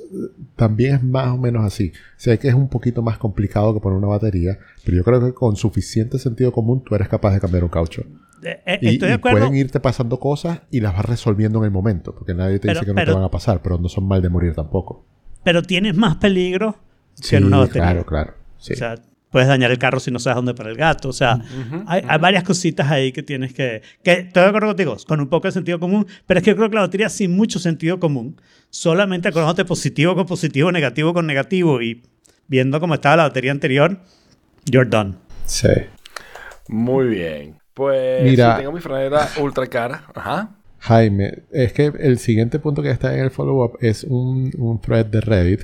también 0.56 0.96
es 0.96 1.02
más 1.04 1.28
o 1.28 1.36
menos 1.38 1.64
así. 1.64 1.92
Sé 2.16 2.36
que 2.40 2.48
es 2.48 2.54
un 2.54 2.68
poquito 2.68 3.00
más 3.00 3.16
complicado 3.16 3.72
que 3.72 3.78
poner 3.78 3.96
una 3.96 4.08
batería, 4.08 4.58
pero 4.84 4.96
yo 4.96 5.04
creo 5.04 5.24
que 5.24 5.32
con 5.32 5.54
suficiente 5.54 6.18
sentido 6.18 6.50
común 6.50 6.82
tú 6.84 6.96
eres 6.96 7.08
capaz 7.08 7.32
de 7.32 7.38
cambiar 7.38 7.62
un 7.62 7.70
caucho. 7.70 8.02
Eh, 8.42 8.60
eh, 8.66 8.78
Y, 8.82 8.88
estoy 8.94 9.08
de 9.08 9.14
y 9.14 9.16
acuerdo. 9.18 9.38
pueden 9.38 9.54
irte 9.54 9.78
pasando 9.78 10.18
cosas 10.18 10.62
y 10.72 10.80
las 10.80 10.94
vas 10.94 11.04
resolviendo 11.04 11.60
en 11.60 11.66
el 11.66 11.70
momento, 11.70 12.12
porque 12.12 12.34
nadie 12.34 12.58
te 12.58 12.66
Pero- 12.66 12.80
dice 12.80 12.86
que 12.86 12.92
no 12.92 12.96
pero- 12.96 13.12
te 13.12 13.18
van 13.18 13.24
a 13.24 13.30
pasar, 13.30 13.62
pero 13.62 13.78
no 13.78 13.88
son 13.88 14.08
mal 14.08 14.20
de 14.20 14.28
morir 14.28 14.52
tampoco. 14.54 15.04
pero 15.44 15.62
tienes 15.62 15.94
más 15.96 16.16
peligro 16.16 16.76
que 17.30 17.36
en 17.36 17.44
una 17.44 17.58
batería. 17.58 17.82
claro, 17.82 18.04
claro. 18.04 18.34
Sí. 18.58 18.72
O 18.72 18.76
sea, 18.76 18.96
puedes 19.34 19.48
dañar 19.48 19.72
el 19.72 19.80
carro 19.80 19.98
si 19.98 20.12
no 20.12 20.20
sabes 20.20 20.36
dónde 20.36 20.54
para 20.54 20.70
el 20.70 20.76
gato. 20.76 21.08
O 21.08 21.12
sea, 21.12 21.40
hay, 21.88 22.04
hay 22.06 22.18
varias 22.20 22.44
cositas 22.44 22.88
ahí 22.88 23.10
que 23.10 23.24
tienes 23.24 23.52
que... 23.52 23.82
que 24.04 24.12
Estoy 24.12 24.44
de 24.44 24.48
acuerdo 24.48 24.68
contigo, 24.68 24.96
con 25.08 25.18
un 25.18 25.28
poco 25.28 25.48
de 25.48 25.52
sentido 25.52 25.80
común, 25.80 26.06
pero 26.24 26.38
es 26.38 26.44
que 26.44 26.52
yo 26.52 26.56
creo 26.56 26.70
que 26.70 26.76
la 26.76 26.82
batería 26.82 27.08
sin 27.08 27.34
mucho 27.34 27.58
sentido 27.58 27.98
común, 27.98 28.40
solamente 28.70 29.26
acordándote 29.26 29.64
positivo 29.64 30.14
con 30.14 30.26
positivo, 30.26 30.70
negativo 30.70 31.12
con 31.12 31.26
negativo 31.26 31.82
y 31.82 32.00
viendo 32.46 32.78
cómo 32.78 32.94
estaba 32.94 33.16
la 33.16 33.22
batería 33.24 33.50
anterior, 33.50 33.98
you're 34.66 34.88
done. 34.88 35.16
Sí. 35.46 35.66
Muy 36.68 37.08
bien. 37.08 37.56
Pues 37.74 38.22
Mira. 38.22 38.52
sí, 38.52 38.60
tengo 38.60 38.72
mi 38.72 38.80
franela 38.80 39.28
ultra 39.40 39.66
cara. 39.66 40.04
Ajá. 40.14 40.50
Jaime, 40.78 41.42
es 41.50 41.72
que 41.72 41.92
el 41.98 42.20
siguiente 42.20 42.60
punto 42.60 42.82
que 42.82 42.90
está 42.92 43.12
en 43.12 43.24
el 43.24 43.32
follow-up 43.32 43.78
es 43.80 44.04
un, 44.04 44.52
un 44.56 44.80
thread 44.80 45.06
de 45.06 45.20
Reddit 45.20 45.62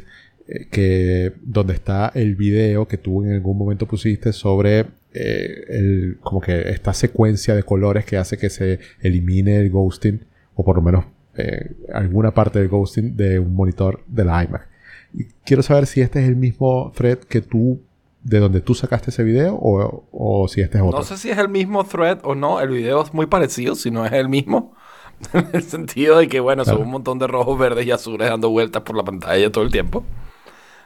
que, 0.70 1.32
donde 1.43 1.75
está 1.75 2.11
el 2.14 2.35
video 2.35 2.87
que 2.88 2.99
tú 2.99 3.25
en 3.25 3.32
algún 3.35 3.56
momento 3.56 3.87
pusiste 3.87 4.32
sobre 4.32 4.87
eh, 5.12 5.64
el, 5.69 6.19
como 6.23 6.41
que 6.41 6.70
esta 6.70 6.93
secuencia 6.93 7.55
de 7.55 7.62
colores 7.62 8.05
que 8.05 8.17
hace 8.17 8.37
que 8.38 8.50
se 8.50 8.79
elimine 9.00 9.58
el 9.61 9.70
ghosting 9.70 10.25
o 10.55 10.64
por 10.64 10.76
lo 10.76 10.82
menos 10.82 11.05
eh, 11.37 11.73
alguna 11.93 12.32
parte 12.35 12.58
del 12.58 12.69
ghosting 12.69 13.17
de 13.17 13.38
un 13.38 13.55
monitor 13.55 14.02
de 14.06 14.25
la 14.25 14.43
iMac. 14.44 14.69
Y 15.14 15.25
quiero 15.44 15.62
saber 15.62 15.87
si 15.87 16.00
este 16.00 16.20
es 16.23 16.29
el 16.29 16.37
mismo 16.37 16.93
thread 16.94 17.19
que 17.19 17.41
tú, 17.41 17.81
de 18.23 18.38
donde 18.38 18.61
tú 18.61 18.75
sacaste 18.75 19.11
ese 19.11 19.23
video 19.25 19.55
o, 19.55 20.05
o 20.12 20.49
si 20.49 20.61
este 20.61 20.79
es 20.79 20.85
otro. 20.85 20.99
No 20.99 21.05
sé 21.05 21.17
si 21.17 21.31
es 21.31 21.38
el 21.38 21.49
mismo 21.49 21.85
thread 21.85 22.19
o 22.23 22.35
no. 22.35 22.61
El 22.61 22.69
video 22.70 23.02
es 23.02 23.12
muy 23.14 23.26
parecido, 23.26 23.75
si 23.75 23.91
no 23.91 24.05
es 24.06 24.12
el 24.12 24.29
mismo. 24.29 24.75
en 25.32 25.49
el 25.52 25.62
sentido 25.62 26.19
de 26.19 26.29
que, 26.29 26.41
bueno, 26.41 26.64
son 26.64 26.75
Claro. 26.76 26.85
un 26.87 26.93
montón 26.93 27.19
de 27.19 27.26
rojos, 27.26 27.58
verdes 27.58 27.87
y 27.87 27.91
azules 27.91 28.29
dando 28.29 28.50
vueltas 28.50 28.82
por 28.82 28.97
la 28.97 29.02
pantalla 29.02 29.50
todo 29.50 29.64
el 29.64 29.70
tiempo. 29.73 30.05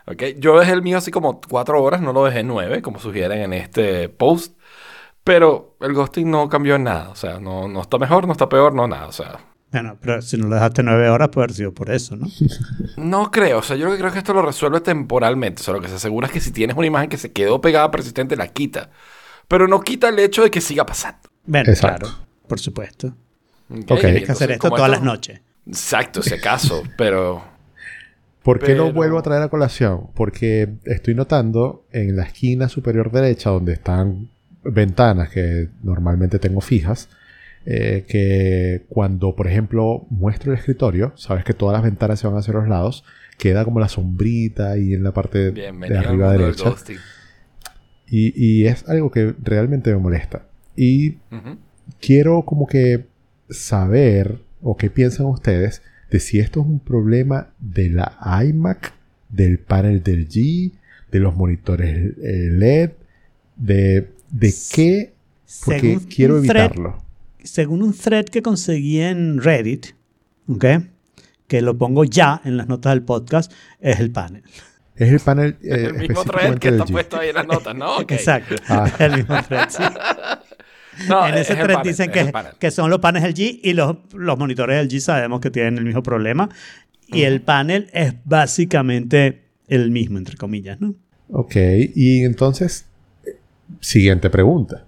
Ok, 0.06 0.22
Yo 0.38 0.58
dejé 0.58 0.72
el 0.72 0.82
mío 0.82 0.98
así 0.98 1.10
como 1.10 1.40
cuatro 1.40 1.82
horas, 1.82 2.00
no 2.00 2.12
lo 2.12 2.24
dejé 2.24 2.42
nueve, 2.42 2.82
como 2.82 2.98
sugieren 2.98 3.40
en 3.40 3.52
este 3.54 4.08
post. 4.08 4.56
Pero 5.22 5.76
el 5.80 5.94
ghosting 5.94 6.30
no 6.30 6.48
cambió 6.50 6.74
en 6.74 6.84
nada. 6.84 7.08
O 7.08 7.16
sea, 7.16 7.40
no, 7.40 7.66
no 7.68 7.80
está 7.80 7.96
mejor, 7.98 8.26
no 8.26 8.32
está 8.32 8.48
peor, 8.48 8.74
no 8.74 8.86
nada. 8.86 9.06
O 9.06 9.12
sea, 9.12 9.38
Bueno, 9.72 9.96
pero 10.00 10.20
si 10.20 10.36
no 10.36 10.48
lo 10.48 10.54
dejaste 10.56 10.82
nueve 10.82 11.08
horas, 11.08 11.30
puede 11.30 11.44
haber 11.46 11.56
sido 11.56 11.72
por 11.72 11.90
eso, 11.90 12.14
¿no? 12.16 12.26
no 12.98 13.30
creo. 13.30 13.58
O 13.58 13.62
sea, 13.62 13.76
yo 13.76 13.96
creo 13.96 14.12
que 14.12 14.18
esto 14.18 14.34
lo 14.34 14.42
resuelve 14.42 14.80
temporalmente. 14.82 15.62
O 15.62 15.64
sea, 15.64 15.73
lo 15.73 15.80
que 15.80 15.88
se 15.88 15.94
asegura 15.94 16.26
es 16.26 16.32
que 16.34 16.40
si 16.40 16.52
tienes 16.52 16.76
una 16.76 16.87
imagen 16.87 17.08
que 17.08 17.16
se 17.16 17.32
quedó 17.32 17.61
pegada 17.62 17.90
persistente, 17.90 18.37
la 18.37 18.49
quita. 18.49 18.90
Pero 19.49 19.66
no 19.66 19.80
quita 19.80 20.11
el 20.11 20.18
hecho 20.18 20.42
de 20.42 20.50
que 20.50 20.61
siga 20.61 20.84
pasando. 20.84 21.20
Bueno, 21.46 21.70
Exacto. 21.70 22.06
claro, 22.06 22.18
por 22.46 22.61
supuesto. 22.61 23.06
Ok, 23.70 23.90
Ok. 23.92 23.99
y 23.99 24.00
Tienes 24.00 24.25
que 24.25 24.32
hacer 24.32 24.50
entonces, 24.50 24.50
esto 24.50 24.68
todas 24.68 24.82
esto- 24.82 24.88
las 24.92 25.02
noches. 25.02 25.40
Exacto, 25.66 26.23
si 26.23 26.34
acaso, 26.34 26.82
pero... 26.99 27.42
¿Por 28.44 28.58
qué 28.60 28.74
lo 28.74 28.84
Pero- 28.84 28.94
vuelvo 28.94 29.18
a 29.18 29.22
traer 29.22 29.42
a 29.42 29.48
colación? 29.48 30.08
Porque 30.14 30.68
estoy 30.84 31.14
notando 31.14 31.86
en 31.92 32.14
la 32.14 32.24
esquina 32.24 32.68
superior 32.68 33.10
derecha, 33.10 33.50
donde 33.50 33.72
están 33.72 34.28
ventanas 34.62 35.30
que 35.30 35.68
normalmente 35.82 36.38
tengo 36.38 36.60
fijas, 36.60 37.08
eh, 37.66 38.04
que 38.06 38.84
cuando, 38.90 39.34
por 39.34 39.46
ejemplo, 39.46 40.06
muestro 40.10 40.52
el 40.52 40.58
escritorio, 40.58 41.12
sabes 41.16 41.44
que 41.44 41.54
todas 41.54 41.72
las 41.72 41.82
ventanas 41.82 42.20
se 42.20 42.26
van 42.26 42.36
hacia 42.36 42.52
los 42.52 42.68
lados, 42.68 43.04
queda 43.38 43.64
como 43.64 43.80
la 43.80 43.88
sombrita 43.88 44.72
ahí 44.72 44.92
en 44.92 45.02
la 45.02 45.12
parte 45.12 45.38
de 45.38 45.50
Bienvenido 45.50 46.00
arriba 46.00 46.32
derecha. 46.32 46.74
Y, 48.06 48.32
y 48.36 48.66
es 48.66 48.86
algo 48.88 49.10
que 49.10 49.34
realmente 49.42 49.90
me 49.90 49.98
molesta. 49.98 50.42
Y 50.76 51.16
quiero 52.00 52.42
como 52.42 52.66
que 52.66 53.06
saber 53.48 54.38
o 54.62 54.76
qué 54.76 54.90
piensan 54.90 55.26
ustedes 55.26 55.82
de 56.14 56.21
si 56.21 56.38
esto 56.38 56.61
es 56.61 56.66
un 56.66 56.78
problema 56.78 57.49
de 57.59 57.90
la 57.90 58.16
iMac, 58.49 58.92
del 59.30 59.59
panel 59.59 60.00
del 60.04 60.28
G, 60.28 60.71
de 61.11 61.18
los 61.18 61.35
monitores 61.35 62.12
eh, 62.23 62.50
LED, 62.52 62.90
de, 63.56 64.11
de 64.30 64.54
qué, 64.73 65.12
porque 65.64 65.80
Según 65.80 66.04
quiero 66.04 66.37
un 66.37 66.47
thread- 66.47 66.66
evitarlo. 66.66 67.02
según 67.42 67.83
un 67.83 67.92
thread 67.92 68.26
que 68.26 68.42
conseguí 68.42 69.00
en 69.00 69.42
Reddit, 69.42 69.87
¿ok? 70.47 70.64
Que 71.49 71.62
lo 71.62 71.76
pongo 71.76 72.04
ya 72.04 72.40
en 72.44 72.59
las 72.59 72.68
notas 72.68 72.92
del 72.94 73.02
podcast, 73.02 73.50
es 73.80 73.99
el 73.99 74.12
panel. 74.12 74.44
Es 74.94 75.11
el 75.11 75.18
panel 75.18 75.56
eh, 75.62 75.87
el 75.90 75.94
mismo 75.94 76.23
thread 76.25 76.59
que 76.59 76.68
está 76.68 76.85
puesto 76.85 77.18
ahí 77.18 77.30
en 77.30 77.35
las 77.35 77.47
notas, 77.49 77.75
¿no? 77.75 77.97
Ok. 77.97 78.12
Exacto. 78.12 78.54
Ah. 78.68 78.88
El 79.00 79.16
mismo 79.16 79.35
thread, 79.49 79.68
sí. 79.68 79.83
No, 81.08 81.26
en 81.26 81.34
es 81.34 81.40
ese 81.42 81.52
el 81.54 81.58
thread 81.60 81.76
panel, 81.76 81.90
dicen 81.92 82.10
es 82.10 82.16
el 82.16 82.26
que, 82.26 82.32
panel. 82.32 82.52
que 82.58 82.70
son 82.70 82.90
los 82.90 82.98
paneles 83.00 83.30
LG 83.38 83.60
y 83.62 83.72
los, 83.74 83.96
los 84.14 84.38
monitores 84.38 84.84
LG 84.86 85.00
sabemos 85.00 85.40
que 85.40 85.50
tienen 85.50 85.78
el 85.78 85.84
mismo 85.84 86.02
problema. 86.02 86.48
Y 87.08 87.22
el 87.22 87.42
panel 87.42 87.90
es 87.92 88.14
básicamente 88.24 89.42
el 89.68 89.90
mismo, 89.90 90.18
entre 90.18 90.36
comillas, 90.36 90.80
¿no? 90.80 90.94
Ok, 91.28 91.56
y 91.94 92.24
entonces, 92.24 92.86
siguiente 93.80 94.30
pregunta. 94.30 94.84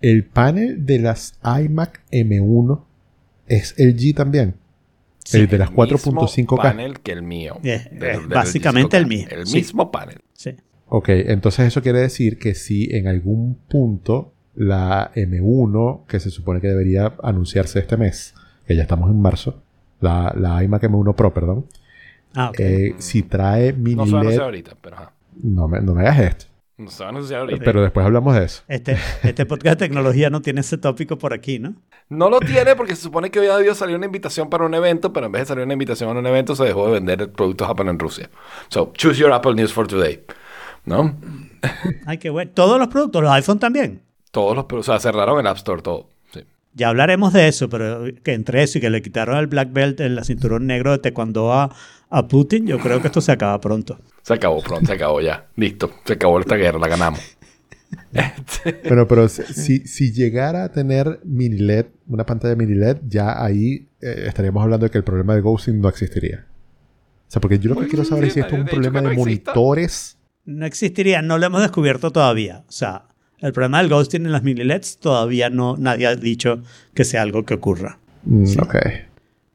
¿El 0.00 0.24
panel 0.24 0.84
de 0.84 0.98
las 0.98 1.34
iMac 1.44 2.00
M1 2.10 2.84
es 3.46 3.74
el 3.78 3.96
G 3.96 4.14
también? 4.14 4.54
Sí, 5.24 5.38
el 5.38 5.48
de 5.48 5.58
las 5.58 5.70
mismo 5.70 5.84
4.5K. 5.86 6.56
panel 6.62 7.00
que 7.00 7.12
el 7.12 7.22
mío. 7.22 7.58
Es- 7.62 7.86
es 7.86 7.98
del 7.98 8.26
básicamente 8.28 8.96
el 8.98 9.04
5K. 9.04 9.08
mismo, 9.08 9.28
El 9.30 9.46
sí. 9.46 9.56
mismo 9.56 9.90
panel. 9.90 10.18
Sí. 10.34 10.50
Ok, 10.88 11.08
entonces 11.08 11.66
eso 11.68 11.80
quiere 11.82 12.00
decir 12.00 12.38
que 12.38 12.54
si 12.54 12.88
en 12.94 13.08
algún 13.08 13.56
punto 13.68 14.34
la 14.56 15.10
M1, 15.14 16.06
que 16.06 16.20
se 16.20 16.30
supone 16.30 16.60
que 16.60 16.68
debería 16.68 17.14
anunciarse 17.22 17.78
este 17.80 17.96
mes, 17.96 18.34
que 18.66 18.76
ya 18.76 18.82
estamos 18.82 19.10
en 19.10 19.20
marzo, 19.20 19.62
la, 20.00 20.32
la 20.36 20.62
iMac 20.62 20.82
M1 20.84 21.14
Pro, 21.14 21.32
perdón, 21.34 21.66
Ah, 22.36 22.48
ok. 22.50 22.60
eh, 22.60 22.94
si 22.98 23.22
trae 23.22 23.72
mini 23.72 23.96
No 23.96 24.06
se 24.06 24.12
va 24.12 24.18
a 24.18 24.22
LED, 24.22 24.26
anunciar 24.28 24.44
ahorita, 24.44 24.72
pero 24.80 24.96
ajá. 24.96 25.12
no 25.42 25.68
me, 25.68 25.80
no 25.80 25.94
me 25.94 26.02
hagas 26.02 26.18
esto. 26.20 26.44
No 26.76 26.90
se 26.90 27.04
va 27.04 27.06
a 27.06 27.10
anunciar 27.10 27.40
ahorita. 27.42 27.64
Pero 27.64 27.82
después 27.82 28.04
hablamos 28.04 28.34
de 28.34 28.44
eso. 28.44 28.62
Este, 28.66 28.96
este 29.22 29.46
podcast 29.46 29.78
de 29.78 29.86
tecnología 29.86 30.28
no 30.30 30.42
tiene 30.42 30.60
ese 30.62 30.76
tópico 30.76 31.16
por 31.16 31.32
aquí, 31.32 31.60
¿no? 31.60 31.76
No 32.08 32.28
lo 32.30 32.40
tiene 32.40 32.74
porque 32.74 32.96
se 32.96 33.02
supone 33.02 33.30
que 33.30 33.38
había 33.38 33.56
debido 33.56 33.76
salir 33.76 33.94
una 33.96 34.06
invitación 34.06 34.50
para 34.50 34.66
un 34.66 34.74
evento, 34.74 35.12
pero 35.12 35.26
en 35.26 35.32
vez 35.32 35.42
de 35.42 35.46
salir 35.46 35.62
una 35.64 35.72
invitación 35.74 36.16
a 36.16 36.18
un 36.18 36.26
evento, 36.26 36.56
se 36.56 36.64
dejó 36.64 36.86
de 36.88 36.94
vender 36.94 37.30
productos 37.30 37.68
Apple 37.70 37.88
en 37.88 37.98
Rusia. 38.00 38.28
So, 38.68 38.92
choose 38.94 39.16
your 39.20 39.32
Apple 39.32 39.54
news 39.54 39.72
for 39.72 39.86
today. 39.86 40.24
¿No? 40.84 41.14
Ay, 42.06 42.18
qué 42.18 42.28
bueno. 42.30 42.50
Todos 42.52 42.78
los 42.80 42.88
productos, 42.88 43.22
los 43.22 43.30
iPhone 43.30 43.60
también. 43.60 44.02
Todos 44.34 44.56
los, 44.56 44.66
o 44.70 44.82
sea, 44.82 44.98
cerraron 44.98 45.38
el 45.40 45.46
App 45.46 45.56
Store, 45.56 45.80
todo. 45.80 46.08
Sí. 46.32 46.40
Ya 46.74 46.88
hablaremos 46.88 47.32
de 47.32 47.46
eso, 47.48 47.68
pero 47.68 48.04
que 48.22 48.32
entre 48.34 48.62
eso 48.64 48.78
y 48.78 48.80
que 48.80 48.90
le 48.90 49.00
quitaron 49.00 49.38
el 49.38 49.46
black 49.46 49.72
belt, 49.72 50.00
el 50.00 50.22
cinturón 50.24 50.66
negro 50.66 50.90
de 50.92 50.98
taekwondo 50.98 51.52
a, 51.52 51.74
a 52.10 52.28
Putin, 52.28 52.66
yo 52.66 52.78
creo 52.80 53.00
que 53.00 53.06
esto 53.06 53.20
se 53.20 53.30
acaba 53.32 53.60
pronto. 53.60 53.98
Se 54.22 54.34
acabó 54.34 54.60
pronto, 54.60 54.86
se 54.86 54.92
acabó 54.94 55.20
ya. 55.20 55.46
Listo, 55.56 55.90
se 56.04 56.14
acabó 56.14 56.40
esta 56.40 56.56
guerra, 56.56 56.78
la 56.80 56.88
ganamos. 56.88 57.20
Bueno, 58.88 59.06
pero 59.08 59.28
si, 59.28 59.78
si 59.86 60.12
llegara 60.12 60.64
a 60.64 60.72
tener 60.72 61.20
mini 61.24 61.58
LED, 61.58 61.86
una 62.08 62.26
pantalla 62.26 62.56
mini 62.56 62.74
LED, 62.74 62.98
ya 63.06 63.42
ahí 63.42 63.86
eh, 64.00 64.24
estaríamos 64.26 64.62
hablando 64.62 64.84
de 64.86 64.90
que 64.90 64.98
el 64.98 65.04
problema 65.04 65.34
de 65.34 65.40
ghosting 65.42 65.80
no 65.80 65.88
existiría. 65.88 66.44
O 67.28 67.30
sea, 67.34 67.40
porque 67.40 67.58
yo 67.58 67.68
lo 67.68 67.76
que 67.76 67.82
Pues, 67.82 67.90
quiero 67.90 68.04
saber 68.04 68.24
es 68.24 68.32
si 68.34 68.40
esto 68.40 68.54
es 68.56 68.60
un 68.62 68.66
problema 68.66 69.00
de 69.00 69.06
exista. 69.12 69.20
monitores. 69.52 70.18
No 70.44 70.66
existiría, 70.66 71.22
no 71.22 71.38
lo 71.38 71.46
hemos 71.46 71.62
descubierto 71.62 72.10
todavía. 72.10 72.64
O 72.68 72.72
sea, 72.72 73.06
el 73.46 73.52
problema 73.52 73.78
del 73.78 73.88
ghosting 73.90 74.26
en 74.26 74.32
las 74.32 74.42
mini 74.42 74.64
LEDs 74.64 74.98
todavía 74.98 75.50
no, 75.50 75.76
nadie 75.78 76.06
ha 76.06 76.16
dicho 76.16 76.60
que 76.94 77.04
sea 77.04 77.22
algo 77.22 77.44
que 77.44 77.54
ocurra. 77.54 77.98
Mm, 78.24 78.44
Ok. 78.60 78.74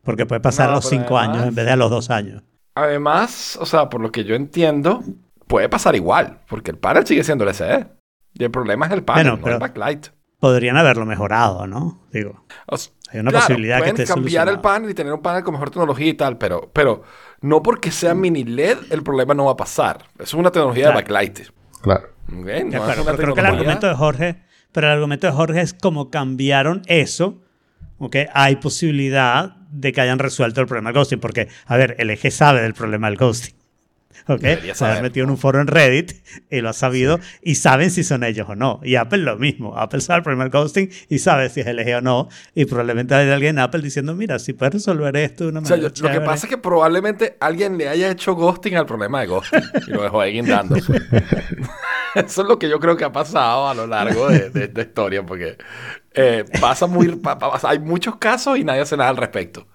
Porque 0.04 0.26
puede 0.26 0.42
pasar 0.42 0.68
No, 0.68 0.74
a 0.74 0.76
los 0.78 0.90
pero 0.90 1.02
5 1.02 1.18
además- 1.18 1.36
años 1.38 1.48
en 1.50 1.56
vez 1.56 1.66
de 1.66 1.72
a 1.72 1.76
los 1.76 1.90
2 1.92 2.10
años. 2.10 2.44
Además, 2.76 3.58
o 3.62 3.66
sea, 3.66 3.90
por 3.90 4.02
lo 4.02 4.12
que 4.12 4.24
yo 4.24 4.36
entiendo, 4.36 5.04
puede 5.48 5.68
pasar 5.70 5.96
igual, 5.96 6.40
porque 6.48 6.72
el 6.72 6.78
panel 6.78 7.06
sigue 7.06 7.24
siendo 7.24 7.44
LCD. 7.44 7.88
Y 8.34 8.44
el 8.44 8.52
problema 8.52 8.86
es 8.86 8.92
el 8.94 9.04
panel, 9.04 9.24
Bueno, 9.26 9.38
no 9.38 9.44
pero- 9.44 9.56
el 9.56 9.60
backlight. 9.62 10.08
Podrían 10.40 10.78
haberlo 10.78 11.06
mejorado, 11.06 11.68
¿no? 11.68 12.06
Digo. 12.14 12.46
O 12.68 12.76
s- 12.76 12.92
Hay 13.12 13.20
una 13.20 13.32
posibilidad 13.32 13.78
que 13.78 13.82
pueden 13.92 14.02
esté 14.02 14.14
cambiar 14.14 14.48
el 14.48 14.62
panel 14.62 14.90
y 14.90 14.94
tener 14.94 15.12
un 15.12 15.22
panel 15.22 15.44
con 15.44 15.54
mejor 15.54 15.70
tecnología 15.70 16.08
y 16.08 16.14
tal, 16.14 16.38
pero, 16.38 16.70
pero 16.72 17.04
no 17.42 17.62
porque 17.62 17.92
sea 17.92 18.14
mini 18.14 18.46
LED, 18.46 18.78
el 18.92 19.04
problema 19.04 19.34
no 19.34 19.46
va 19.46 19.52
a 19.52 19.58
pasar. 19.58 20.06
Es 20.18 20.34
una 20.34 20.50
tecnología 20.52 20.86
Claro. 20.86 20.98
de 21.00 21.04
backlight. 21.04 21.40
Claro. 21.82 22.08
Pero 22.30 23.16
creo 23.16 23.34
que 23.34 23.40
el 23.42 23.46
argumento 23.46 23.88
de 23.88 23.96
Jorge, 23.96 24.36
pero 24.72 24.88
el 24.88 24.94
argumento 24.94 25.28
de 25.28 25.34
Jorge 25.34 25.62
es 25.62 25.74
como 25.74 26.10
cambiaron 26.10 26.82
eso, 26.88 27.42
¿ok? 27.98 28.16
Hay 28.34 28.58
posibilidad 28.58 29.58
de 29.72 29.92
que 29.92 30.02
hayan 30.02 30.20
resuelto 30.20 30.62
el 30.62 30.68
problema 30.68 30.90
del 30.90 31.00
ghosting, 31.00 31.20
porque, 31.20 31.48
a 31.66 31.78
ver, 31.78 31.96
el 32.00 32.10
eje 32.10 32.32
sabe 32.32 32.62
del 32.62 32.74
problema 32.74 33.10
del 33.10 33.18
ghosting. 33.18 33.59
¿Ok? 34.28 34.42
Debería 34.42 34.76
Se 34.76 34.86
han 34.86 35.02
metido 35.02 35.24
en 35.24 35.30
un 35.32 35.38
foro 35.38 35.62
en 35.62 35.68
Reddit 35.68 36.14
y 36.52 36.62
lo 36.62 36.70
ha 36.70 36.74
sabido 36.74 37.20
y 37.42 37.56
saben 37.56 37.90
si 37.90 38.04
son 38.04 38.24
ellos 38.24 38.48
o 38.50 38.56
no. 38.56 38.80
Y 38.84 38.96
Apple 38.96 39.20
lo 39.20 39.38
mismo. 39.38 39.78
Apple 39.78 40.02
sabe 40.02 40.32
el 40.32 40.38
del 40.40 40.50
ghosting 40.50 40.90
y 41.10 41.20
sabe 41.20 41.50
si 41.50 41.62
es 41.62 41.68
eje 41.68 41.96
o 41.96 42.02
no. 42.02 42.28
Y 42.54 42.66
probablemente 42.66 43.16
hay 43.16 43.30
alguien 43.30 43.58
en 43.58 43.60
Apple 43.60 43.82
diciendo, 43.82 44.16
mira, 44.16 44.38
si 44.40 44.54
puedes 44.54 44.74
resolver 44.76 45.16
esto 45.18 45.46
de 45.46 45.50
una 45.52 45.62
O 45.62 45.66
sea, 45.66 45.78
manera 45.78 45.94
yo- 45.94 46.02
lo 46.04 46.10
que 46.10 46.14
chévere". 46.16 46.26
pasa 46.26 46.46
es 46.48 46.50
que 46.50 46.58
probablemente 46.58 47.38
alguien 47.40 47.78
le 47.78 47.88
haya 47.90 48.12
hecho 48.12 48.36
ghosting 48.36 48.76
al 48.76 48.86
problema 48.86 49.22
de 49.22 49.28
ghosting 49.28 49.62
y 49.88 49.92
lo 49.92 50.04
dejó 50.04 50.22
ahí 50.22 50.34
guindando. 50.34 50.76
Eso 52.16 52.42
es 52.42 52.48
lo 52.48 52.58
que 52.58 52.70
yo 52.70 52.80
creo 52.80 52.98
que 52.98 53.06
ha 53.06 53.12
pasado 53.12 53.68
a 53.70 53.74
lo 53.74 53.86
largo 53.88 54.28
de, 54.30 54.50
de 54.50 54.64
esta 54.66 54.82
historia, 54.82 55.24
porque 55.26 55.58
eh, 56.14 56.44
pasa 56.60 56.88
muy, 56.88 57.16
pa- 57.16 57.38
pa- 57.38 57.60
hay 57.64 57.80
muchos 57.80 58.16
casos 58.18 58.58
y 58.58 58.64
nadie 58.64 58.82
hace 58.82 58.98
nada 58.98 59.10
al 59.12 59.18
respecto. 59.18 59.68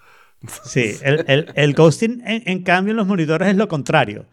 Sí, 0.65 0.97
el, 1.03 1.25
el- 1.29 1.53
el 1.55 1.75
ghosting, 1.75 2.23
en, 2.27 2.43
en 2.47 2.63
cambio, 2.63 2.93
en 2.93 2.97
los 2.97 3.07
monitores 3.07 3.49
es 3.49 3.57
lo 3.57 3.69
contrario. 3.69 4.27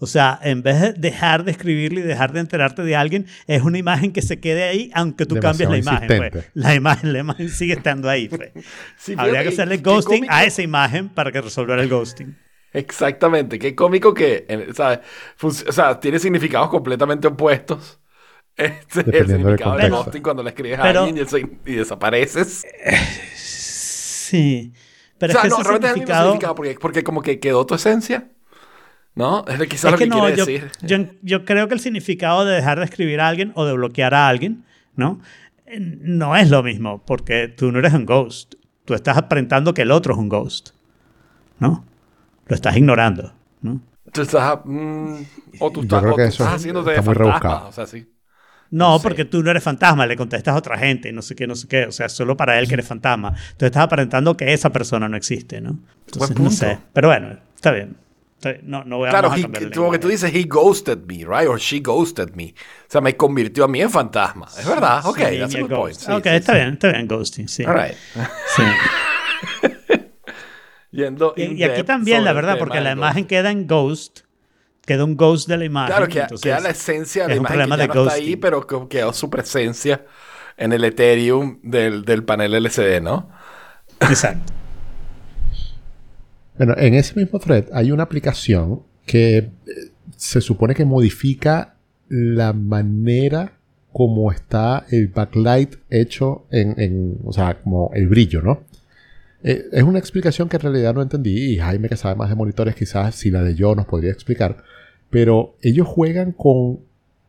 O 0.00 0.06
sea, 0.06 0.38
en 0.44 0.62
vez 0.62 0.80
de 0.80 0.92
dejar 0.92 1.42
de 1.44 1.50
escribirle 1.50 2.00
y 2.00 2.04
dejar 2.04 2.32
de 2.32 2.38
enterarte 2.38 2.82
de 2.82 2.94
alguien, 2.94 3.26
es 3.48 3.62
una 3.62 3.78
imagen 3.78 4.12
que 4.12 4.22
se 4.22 4.38
quede 4.38 4.62
ahí, 4.62 4.90
aunque 4.94 5.26
tú 5.26 5.34
cambies 5.40 5.68
Demasiado 5.68 5.98
la 6.08 6.16
imagen. 6.16 6.30
pues. 6.32 6.44
La 6.54 6.74
imagen. 6.76 7.12
La 7.12 7.18
imagen 7.18 7.48
sigue 7.48 7.72
estando 7.72 8.08
ahí. 8.08 8.28
pues. 8.30 8.50
Sí, 8.96 9.14
Habría 9.18 9.42
que 9.42 9.50
fíjate, 9.50 9.62
hacerle 9.72 9.76
ghosting 9.78 10.26
a 10.28 10.44
esa 10.44 10.62
imagen 10.62 11.08
para 11.08 11.32
que 11.32 11.40
resolviera 11.40 11.82
el 11.82 11.88
ghosting. 11.88 12.36
Exactamente, 12.72 13.58
qué 13.58 13.74
cómico 13.74 14.12
que, 14.14 14.46
¿sabes? 14.74 15.00
O 15.42 15.50
sea, 15.50 15.98
tiene 15.98 16.18
significados 16.20 16.68
completamente 16.68 17.26
opuestos. 17.28 17.98
Este, 18.58 19.00
el 19.00 19.06
Dependiendo 19.06 19.48
del 19.50 19.56
significado 19.58 19.76
de 19.78 19.88
ghosting 19.88 20.22
cuando 20.22 20.42
le 20.42 20.48
escribes 20.50 20.80
Pero- 20.82 21.00
a 21.00 21.04
alguien 21.04 21.16
y, 21.30 21.36
el 21.36 21.50
y 21.64 21.76
desapareces. 21.76 22.66
Sí. 23.36 24.72
Pero 25.18 25.32
o 25.32 25.34
sea, 25.34 25.42
es 25.42 25.42
que 25.42 25.48
no, 25.50 25.56
ese 25.60 25.68
realmente 25.68 25.86
es 25.86 25.92
el 25.92 26.00
mismo 26.00 26.14
significado... 26.14 26.26
significado 26.32 26.54
porque, 26.54 26.76
porque 26.80 27.04
como 27.04 27.22
que 27.22 27.40
quedó 27.40 27.66
tu 27.66 27.74
esencia. 27.74 28.28
¿No? 29.14 29.44
Es 29.48 29.58
quizás 29.68 29.84
Es 29.86 29.90
lo 29.92 29.98
que 29.98 30.04
que, 30.04 30.10
no, 30.10 30.20
quiere 30.20 30.36
yo, 30.36 30.46
decir. 30.46 30.70
yo, 30.82 30.98
yo 31.22 31.44
creo 31.44 31.66
que 31.66 31.74
el 31.74 31.80
significado 31.80 32.44
de 32.44 32.54
dejar 32.54 32.78
de 32.78 32.84
escribir 32.84 33.20
a 33.20 33.28
alguien 33.28 33.52
o 33.56 33.64
de 33.64 33.72
bloquear 33.72 34.14
a 34.14 34.28
alguien, 34.28 34.64
¿no? 34.94 35.20
Eh, 35.66 35.78
No 35.80 36.36
es 36.36 36.50
lo 36.50 36.62
mismo, 36.62 37.02
porque 37.04 37.48
tú 37.48 37.72
no 37.72 37.80
eres 37.80 37.94
un 37.94 38.06
ghost. 38.06 38.54
Tú 38.84 38.94
estás 38.94 39.16
aparentando 39.16 39.74
que 39.74 39.82
el 39.82 39.90
otro 39.90 40.12
es 40.14 40.18
un 40.20 40.28
ghost, 40.28 40.70
¿no? 41.58 41.84
Lo 42.46 42.54
estás 42.54 42.76
ignorando, 42.76 43.32
¿no? 43.60 43.80
Tú 44.12 44.22
estás. 44.22 44.60
mm, 44.64 45.14
o 45.58 45.70
tú 45.72 45.82
estás, 45.82 46.04
o 46.04 46.14
tú 46.14 46.20
estás 46.20 46.34
es- 46.34 46.40
haciéndote 46.40 46.90
está 46.94 47.02
de 47.02 47.06
muy 47.08 47.14
fantasma. 47.16 47.40
rebuscado. 47.50 47.68
O 47.68 47.72
sea, 47.72 47.86
sí. 47.86 48.06
No, 48.70 48.90
No 48.92 48.98
sé. 48.98 49.02
porque 49.02 49.24
tú 49.24 49.42
no 49.42 49.50
eres 49.50 49.62
fantasma, 49.62 50.06
le 50.06 50.16
contestas 50.16 50.54
a 50.54 50.58
otra 50.58 50.76
gente 50.78 51.10
no 51.12 51.22
sé 51.22 51.34
qué, 51.34 51.46
no 51.46 51.54
sé 51.54 51.66
qué. 51.68 51.84
O 51.86 51.92
sea, 51.92 52.08
solo 52.08 52.36
para 52.36 52.58
él 52.58 52.68
que 52.68 52.74
eres 52.74 52.86
fantasma. 52.86 53.34
Tú 53.56 53.64
estás 53.66 53.82
aparentando 53.84 54.36
que 54.36 54.52
esa 54.52 54.70
persona 54.70 55.08
no 55.08 55.16
existe, 55.16 55.60
¿no? 55.60 55.78
Entonces, 56.06 56.30
no 56.30 56.36
punto. 56.36 56.50
sé. 56.52 56.78
Pero 56.92 57.08
bueno, 57.08 57.38
está 57.54 57.70
bien. 57.72 57.96
Está 58.36 58.52
bien. 58.52 58.62
No, 58.70 58.84
no 58.84 58.98
voy 58.98 59.08
a 59.08 59.10
Claro, 59.10 59.32
a 59.32 59.36
he- 59.36 59.40
el 59.40 59.72
como 59.74 59.90
que 59.90 59.98
tú 59.98 60.06
dices, 60.08 60.32
he 60.32 60.44
ghosted 60.44 60.98
me, 61.06 61.24
right? 61.24 61.48
Or 61.48 61.58
she 61.58 61.80
ghosted 61.80 62.34
me. 62.34 62.54
O 62.54 62.90
sea, 62.90 63.00
me 63.00 63.16
convirtió 63.16 63.64
a 63.64 63.68
mí 63.68 63.80
en 63.80 63.90
fantasma. 63.90 64.46
Es 64.56 64.64
verdad, 64.68 65.04
ok, 65.06 65.16
Sí, 65.18 65.38
that's 65.38 65.54
a 65.56 65.60
good 65.60 65.70
point. 65.70 65.96
Sí, 65.96 66.12
ok, 66.12 66.26
está 66.26 66.54
bien, 66.54 66.68
está 66.74 66.92
bien, 66.92 67.08
ghosting, 67.08 67.48
sí. 67.48 67.64
All 67.64 67.74
right. 67.74 67.94
sí. 68.54 68.62
Yendo 70.90 71.34
Y, 71.36 71.42
y 71.54 71.64
aquí 71.64 71.82
también, 71.82 72.24
la 72.24 72.32
verdad, 72.32 72.58
porque 72.58 72.80
la 72.80 72.92
imagen 72.92 73.26
queda 73.26 73.50
en 73.50 73.66
ghost, 73.66 74.20
queda 74.88 75.04
un 75.04 75.16
ghost 75.16 75.48
de 75.48 75.56
la 75.58 75.64
imagen. 75.66 75.94
Claro, 75.94 76.08
queda, 76.08 76.22
entonces 76.24 76.42
queda 76.42 76.60
la 76.60 76.70
esencia 76.70 77.22
de 77.24 77.28
la 77.28 77.34
imagen 77.36 77.46
que 77.46 77.58
problema 77.58 77.76
ya 77.76 77.82
de 77.82 77.94
no 77.94 78.02
está 78.04 78.14
ahí, 78.14 78.36
pero 78.36 78.66
que- 78.66 78.88
quedó 78.88 79.12
su 79.12 79.28
presencia 79.30 80.04
en 80.56 80.72
el 80.72 80.82
Ethereum 80.82 81.60
del, 81.62 82.04
del 82.04 82.24
panel 82.24 82.54
LCD, 82.54 83.00
¿no? 83.02 83.28
Exacto. 84.00 84.52
Bueno, 86.56 86.74
en 86.76 86.94
ese 86.94 87.14
mismo 87.14 87.38
thread 87.38 87.66
hay 87.72 87.92
una 87.92 88.02
aplicación 88.02 88.82
que 89.06 89.36
eh, 89.38 89.50
se 90.16 90.40
supone 90.40 90.74
que 90.74 90.84
modifica 90.84 91.74
la 92.08 92.52
manera 92.52 93.52
como 93.92 94.32
está 94.32 94.84
el 94.90 95.08
backlight 95.08 95.76
hecho 95.90 96.46
en, 96.50 96.74
en- 96.80 97.18
o 97.24 97.32
sea, 97.32 97.58
como 97.60 97.90
el 97.94 98.08
brillo, 98.08 98.42
¿no? 98.42 98.62
Eh, 99.44 99.66
es 99.70 99.82
una 99.84 100.00
explicación 100.00 100.48
que 100.48 100.56
en 100.56 100.62
realidad 100.62 100.94
no 100.94 101.02
entendí 101.02 101.52
y 101.54 101.58
Jaime 101.58 101.88
que 101.88 101.96
sabe 101.96 102.16
más 102.16 102.28
de 102.28 102.34
monitores 102.34 102.74
quizás 102.74 103.14
si 103.14 103.30
la 103.30 103.42
de 103.42 103.54
yo 103.54 103.74
nos 103.76 103.86
podría 103.86 104.10
explicar, 104.10 104.64
pero 105.10 105.56
ellos 105.62 105.86
juegan 105.86 106.32
con 106.32 106.80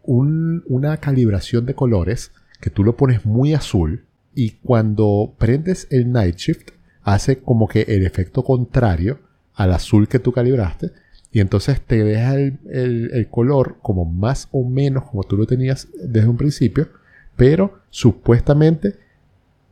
un- 0.03 0.63
una 0.67 0.97
calibración 0.97 1.65
de 1.65 1.75
colores 1.75 2.31
que 2.59 2.69
tú 2.69 2.83
lo 2.83 2.95
pones 2.95 3.25
muy 3.25 3.53
azul 3.53 4.05
y 4.35 4.51
cuando 4.51 5.33
prendes 5.37 5.87
el 5.91 6.11
night 6.11 6.35
shift 6.35 6.71
hace 7.03 7.39
como 7.39 7.67
que 7.67 7.81
el 7.81 8.05
efecto 8.05 8.43
contrario 8.43 9.19
al 9.53 9.73
azul 9.73 10.07
que 10.07 10.19
tú 10.19 10.31
calibraste 10.31 10.91
y 11.31 11.39
entonces 11.41 11.81
te 11.81 12.03
deja 12.03 12.35
el, 12.35 13.27
color 13.29 13.77
como 13.81 14.05
más 14.05 14.47
o 14.51 14.67
menos 14.67 15.03
como 15.05 15.23
tú 15.23 15.37
lo 15.37 15.45
tenías 15.45 15.87
desde 16.03 16.27
un 16.27 16.37
principio, 16.37 16.89
pero 17.35 17.79
supuestamente 17.89 18.95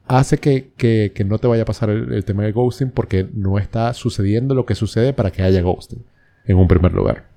hace 0.05 0.37
que 0.37 1.25
no 1.25 1.39
te 1.39 1.47
vaya 1.47 1.63
a 1.63 1.65
pasar 1.65 1.89
el, 1.89 2.13
el 2.13 2.25
tema 2.25 2.43
del 2.43 2.53
ghosting 2.53 2.91
porque 2.91 3.27
no 3.33 3.57
está 3.57 3.93
sucediendo 3.93 4.53
lo 4.55 4.65
que 4.65 4.75
sucede 4.75 5.13
para 5.13 5.31
que 5.31 5.41
haya 5.41 5.61
ghosting 5.61 6.03
en 6.45 6.57
un 6.57 6.67
primer 6.67 6.93
lugar. 6.93 7.36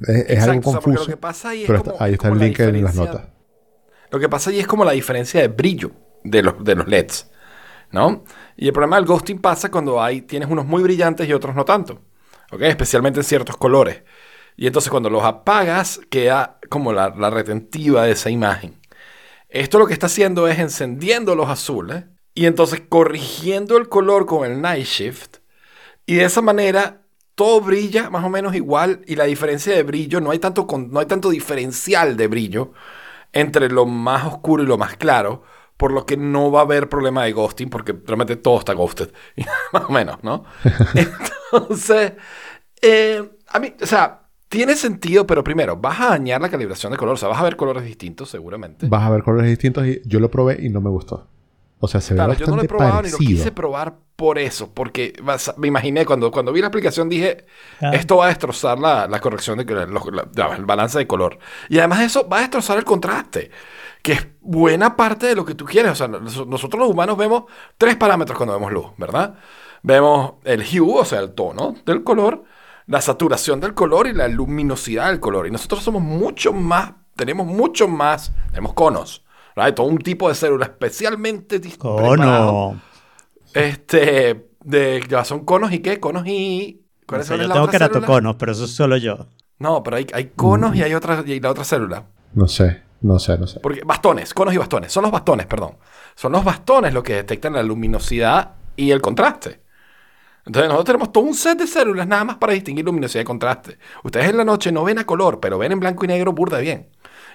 Es, 0.00 0.42
algo 0.42 0.60
o 0.60 0.72
sea, 0.72 0.80
porque 0.80 0.96
confuso, 0.96 1.00
lo 1.00 1.06
que 1.06 1.16
pasa 1.16 1.48
ahí 1.50 1.62
es 1.62 1.66
pero 1.66 1.78
como- 1.82 1.92
está- 1.92 2.04
ahí 2.04 2.10
es 2.10 2.14
está 2.14 2.28
el 2.28 2.30
como 2.32 2.40
la 2.40 2.46
link 2.46 2.60
en 2.60 2.84
las 2.84 2.94
notas. 2.94 3.28
Lo 4.10 4.18
que 4.20 4.28
pasa 4.28 4.50
ahí 4.50 4.60
es 4.60 4.66
como 4.66 4.84
la 4.84 4.92
diferencia 4.92 5.40
de 5.40 5.48
brillo 5.48 5.90
de 6.22 6.42
los, 6.42 6.62
de 6.62 6.74
los 6.74 6.86
LEDs, 6.86 7.30
¿no? 7.92 8.24
Y 8.56 8.66
el 8.66 8.72
problema 8.72 8.96
del 8.96 9.06
ghosting 9.06 9.40
pasa 9.40 9.70
cuando 9.70 10.02
hay, 10.02 10.22
tienes 10.22 10.48
unos 10.50 10.66
muy 10.66 10.82
brillantes 10.82 11.28
y 11.28 11.32
otros 11.32 11.54
no 11.54 11.64
tanto, 11.64 12.02
¿ok? 12.52 12.62
Especialmente 12.62 13.20
en 13.20 13.24
ciertos 13.24 13.56
colores. 13.56 14.02
Y 14.56 14.66
entonces 14.66 14.90
cuando 14.90 15.10
los 15.10 15.22
apagas 15.24 16.00
queda 16.10 16.58
como 16.68 16.92
la, 16.92 17.10
la 17.16 17.30
retentiva 17.30 18.04
de 18.04 18.12
esa 18.12 18.30
imagen. 18.30 18.80
Esto 19.48 19.78
lo 19.78 19.86
que 19.86 19.92
está 19.92 20.06
haciendo 20.06 20.48
es 20.48 20.58
encendiendo 20.58 21.34
los 21.34 21.48
azules 21.48 22.04
y 22.34 22.46
entonces 22.46 22.82
corrigiendo 22.88 23.76
el 23.76 23.88
color 23.88 24.26
con 24.26 24.50
el 24.50 24.60
night 24.60 24.86
shift. 24.86 25.36
Y 26.06 26.16
de 26.16 26.24
esa 26.24 26.42
manera 26.42 27.05
todo 27.36 27.60
brilla 27.60 28.10
más 28.10 28.24
o 28.24 28.28
menos 28.28 28.56
igual 28.56 29.02
y 29.06 29.14
la 29.14 29.24
diferencia 29.24 29.72
de 29.76 29.84
brillo, 29.84 30.20
no 30.20 30.32
hay 30.32 30.40
tanto, 30.40 30.66
con- 30.66 30.90
no 30.90 30.98
hay 30.98 31.06
tanto 31.06 31.30
diferencial 31.30 32.16
de 32.16 32.26
brillo 32.26 32.72
entre 33.32 33.68
lo 33.68 33.86
más 33.86 34.26
oscuro 34.26 34.62
y 34.62 34.66
lo 34.66 34.78
más 34.78 34.96
claro, 34.96 35.44
por 35.76 35.92
lo 35.92 36.06
que 36.06 36.16
no 36.16 36.50
va 36.50 36.60
a 36.60 36.62
haber 36.64 36.88
problema 36.88 37.22
de 37.24 37.32
ghosting, 37.32 37.68
porque 37.70 37.92
realmente 38.04 38.36
todo 38.36 38.58
está 38.58 38.72
ghosted, 38.72 39.10
más 39.72 39.84
o 39.84 39.92
menos, 39.92 40.16
¿no? 40.24 40.44
Entonces, 40.94 42.14
eh, 42.82 43.30
a 43.48 43.58
mí, 43.58 43.74
o 43.80 43.86
sea, 43.86 44.22
tiene 44.48 44.74
sentido, 44.76 45.26
pero 45.26 45.44
primero, 45.44 45.76
vas 45.76 46.00
a 46.00 46.08
dañar 46.10 46.40
la 46.40 46.48
calibración 46.48 46.92
de 46.92 46.98
color, 46.98 47.14
o 47.14 47.18
sea, 47.18 47.28
vas 47.28 47.40
a 47.40 47.44
ver 47.44 47.56
colores 47.56 47.84
distintos 47.84 48.30
seguramente. 48.30 48.86
Vas 48.88 49.02
a 49.02 49.10
ver 49.10 49.22
colores 49.22 49.50
distintos 49.50 49.86
y 49.86 50.00
yo 50.06 50.20
lo 50.20 50.30
probé 50.30 50.58
y 50.62 50.70
no 50.70 50.80
me 50.80 50.88
gustó. 50.90 51.28
O 51.78 51.88
sea, 51.88 52.00
se 52.00 52.14
ve 52.14 52.18
Claro, 52.18 52.28
bastante 52.30 52.50
yo 52.50 52.50
no 52.50 52.56
lo 52.56 52.62
he 52.64 52.68
probado 52.68 52.94
parecido. 52.96 53.18
ni 53.20 53.24
lo 53.26 53.30
quise 53.36 53.52
probar 53.52 53.96
por 54.16 54.38
eso, 54.38 54.72
porque 54.72 55.12
vas- 55.22 55.52
me 55.58 55.68
imaginé 55.68 56.06
cuando, 56.06 56.30
cuando 56.30 56.50
vi 56.52 56.62
la 56.62 56.68
aplicación 56.68 57.08
dije, 57.08 57.44
Ah. 57.82 57.90
esto 57.92 58.16
va 58.16 58.24
a 58.26 58.28
destrozar 58.28 58.78
la, 58.78 59.06
la 59.06 59.20
corrección 59.20 59.58
de 59.58 59.64
la- 59.66 59.86
la- 59.86 60.56
el 60.56 60.64
balance 60.64 60.98
de 60.98 61.06
color. 61.06 61.38
Y 61.68 61.78
además 61.78 62.00
eso 62.00 62.26
va 62.28 62.38
a 62.38 62.40
destrozar 62.40 62.78
el 62.78 62.84
contraste, 62.84 63.50
que 64.02 64.12
es 64.12 64.26
buena 64.40 64.96
parte 64.96 65.26
de 65.26 65.34
lo 65.34 65.44
que 65.44 65.54
tú 65.54 65.66
quieres. 65.66 65.92
O 65.92 65.94
sea, 65.94 66.08
nos- 66.08 66.46
nosotros 66.46 66.80
los 66.80 66.90
humanos 66.90 67.18
vemos 67.18 67.44
tres 67.76 67.96
parámetros 67.96 68.38
cuando 68.38 68.54
vemos 68.54 68.72
luz, 68.72 68.86
¿verdad? 68.96 69.34
Vemos 69.82 70.34
el 70.44 70.62
hue, 70.62 71.00
o 71.00 71.04
sea, 71.04 71.20
el 71.20 71.34
tono 71.34 71.74
del 71.84 72.02
color, 72.02 72.44
la 72.86 73.02
saturación 73.02 73.60
del 73.60 73.74
color 73.74 74.06
y 74.06 74.14
la 74.14 74.28
luminosidad 74.28 75.08
del 75.10 75.20
color. 75.20 75.46
Y 75.46 75.50
nosotros 75.50 75.82
somos 75.82 76.00
mucho 76.00 76.54
más, 76.54 76.92
tenemos 77.16 77.46
mucho 77.46 77.86
más, 77.86 78.32
tenemos 78.48 78.72
conos. 78.72 79.24
¿Verdad? 79.56 79.74
Todo 79.74 79.86
un 79.86 79.98
tipo 79.98 80.28
de 80.28 80.34
célula 80.34 80.66
especialmente 80.66 81.60
Cono. 81.78 82.80
este, 83.54 84.50
de, 84.62 85.02
ya 85.08 85.24
son 85.24 85.44
conos 85.44 85.72
y 85.72 85.80
qué, 85.80 85.98
conos 85.98 86.26
y... 86.26 86.82
No 86.82 87.06
¿Cuáles 87.06 87.26
sé, 87.28 87.38
yo 87.38 87.44
las 87.44 87.52
tengo 87.52 87.68
queratoconos, 87.68 88.36
pero 88.36 88.52
eso 88.52 88.64
es 88.64 88.72
solo 88.72 88.96
yo. 88.96 89.28
No, 89.58 89.82
pero 89.82 89.96
hay, 89.96 90.06
hay 90.12 90.32
conos 90.34 90.74
y 90.74 90.82
hay 90.82 90.92
otra, 90.92 91.22
y 91.24 91.40
la 91.40 91.50
otra 91.50 91.64
célula. 91.64 92.04
No 92.34 92.48
sé, 92.48 92.82
no 93.00 93.18
sé, 93.18 93.38
no 93.38 93.46
sé. 93.46 93.60
Porque 93.60 93.82
bastones, 93.84 94.34
conos 94.34 94.52
y 94.52 94.58
bastones. 94.58 94.92
Son 94.92 95.02
los 95.02 95.12
bastones, 95.12 95.46
perdón. 95.46 95.76
Son 96.16 96.32
los 96.32 96.44
bastones 96.44 96.92
los 96.92 97.02
que 97.04 97.14
detectan 97.14 97.52
la 97.54 97.62
luminosidad 97.62 98.56
y 98.74 98.90
el 98.90 99.00
contraste. 99.00 99.62
Entonces 100.44 100.68
nosotros 100.68 100.86
tenemos 100.86 101.12
todo 101.12 101.24
un 101.24 101.34
set 101.34 101.58
de 101.58 101.66
células 101.66 102.06
nada 102.06 102.24
más 102.24 102.36
para 102.36 102.52
distinguir 102.52 102.84
luminosidad 102.84 103.22
y 103.22 103.24
contraste. 103.24 103.78
Ustedes 104.04 104.28
en 104.30 104.36
la 104.36 104.44
noche 104.44 104.70
no 104.70 104.84
ven 104.84 104.98
a 104.98 105.04
color, 105.04 105.40
pero 105.40 105.58
ven 105.58 105.72
en 105.72 105.80
blanco 105.80 106.04
y 106.04 106.08
negro 106.08 106.32
burda 106.32 106.58
bien. 106.58 106.88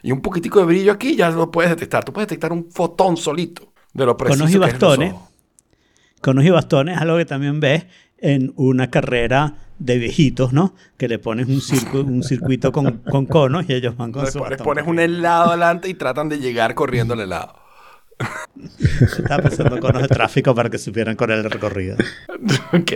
Y 0.03 0.11
un 0.11 0.21
poquitico 0.21 0.59
de 0.59 0.65
brillo 0.65 0.91
aquí 0.91 1.15
ya 1.15 1.29
lo 1.29 1.51
puedes 1.51 1.69
detectar. 1.71 2.03
Tú 2.03 2.11
puedes 2.13 2.27
detectar 2.27 2.51
un 2.51 2.69
fotón 2.71 3.17
solito 3.17 3.71
de 3.93 4.05
lo 4.05 4.17
preciso 4.17 4.39
Conos 4.39 4.53
y 4.55 4.57
bastones. 4.57 5.13
Conos 6.21 6.45
y 6.45 6.49
bastones 6.49 6.95
es 6.95 7.01
algo 7.01 7.17
que 7.17 7.25
también 7.25 7.59
ves 7.59 7.85
en 8.17 8.53
una 8.55 8.89
carrera 8.91 9.55
de 9.79 9.97
viejitos, 9.97 10.53
¿no? 10.53 10.75
Que 10.97 11.07
le 11.07 11.17
pones 11.17 11.47
un, 11.47 11.59
circu- 11.59 12.05
un 12.05 12.21
circuito 12.23 12.71
con, 12.71 12.99
con 12.99 13.25
conos 13.25 13.65
y 13.67 13.73
ellos 13.73 13.97
van 13.97 14.11
con 14.11 14.23
Les 14.23 14.33
su 14.33 14.39
bastón. 14.39 14.63
pones 14.63 14.85
un 14.87 14.99
helado 14.99 15.49
adelante 15.49 15.89
y 15.89 15.95
tratan 15.95 16.29
de 16.29 16.37
llegar 16.39 16.75
corriendo 16.75 17.15
al 17.15 17.21
helado. 17.21 17.55
Estaba 19.01 19.41
pensando 19.41 19.75
en 19.75 19.81
conos 19.81 20.01
de 20.03 20.07
tráfico 20.07 20.53
para 20.53 20.69
que 20.69 20.77
supieran 20.77 21.15
con 21.15 21.31
el 21.31 21.43
recorrido. 21.49 21.97
ok. 22.73 22.91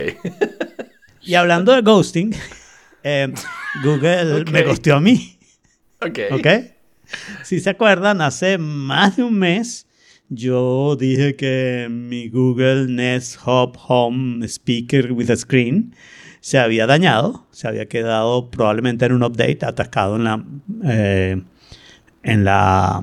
Y 1.22 1.34
hablando 1.34 1.72
de 1.72 1.82
ghosting, 1.82 2.32
eh, 3.02 3.32
Google 3.82 4.44
me 4.52 4.62
ghosteó 4.62 4.96
a 4.96 5.00
mí. 5.00 5.38
Ok. 6.00 6.18
¿Ok? 6.30 6.46
Si 7.44 7.60
se 7.60 7.70
acuerdan, 7.70 8.20
hace 8.20 8.58
más 8.58 9.16
de 9.16 9.22
un 9.22 9.38
mes 9.38 9.86
yo 10.28 10.96
dije 10.96 11.36
que 11.36 11.86
mi 11.88 12.28
Google 12.28 12.88
Nest 12.88 13.38
Hub 13.46 13.78
Home 13.86 14.44
Speaker 14.48 15.12
with 15.12 15.30
a 15.30 15.36
Screen 15.36 15.94
se 16.40 16.58
había 16.58 16.86
dañado, 16.86 17.46
se 17.50 17.68
había 17.68 17.86
quedado 17.86 18.50
probablemente 18.50 19.04
en 19.06 19.12
un 19.12 19.22
update 19.22 19.58
atascado 19.62 20.16
en 20.16 20.24
la, 20.24 20.44
eh, 20.84 21.42
en 22.22 22.44
la 22.44 23.02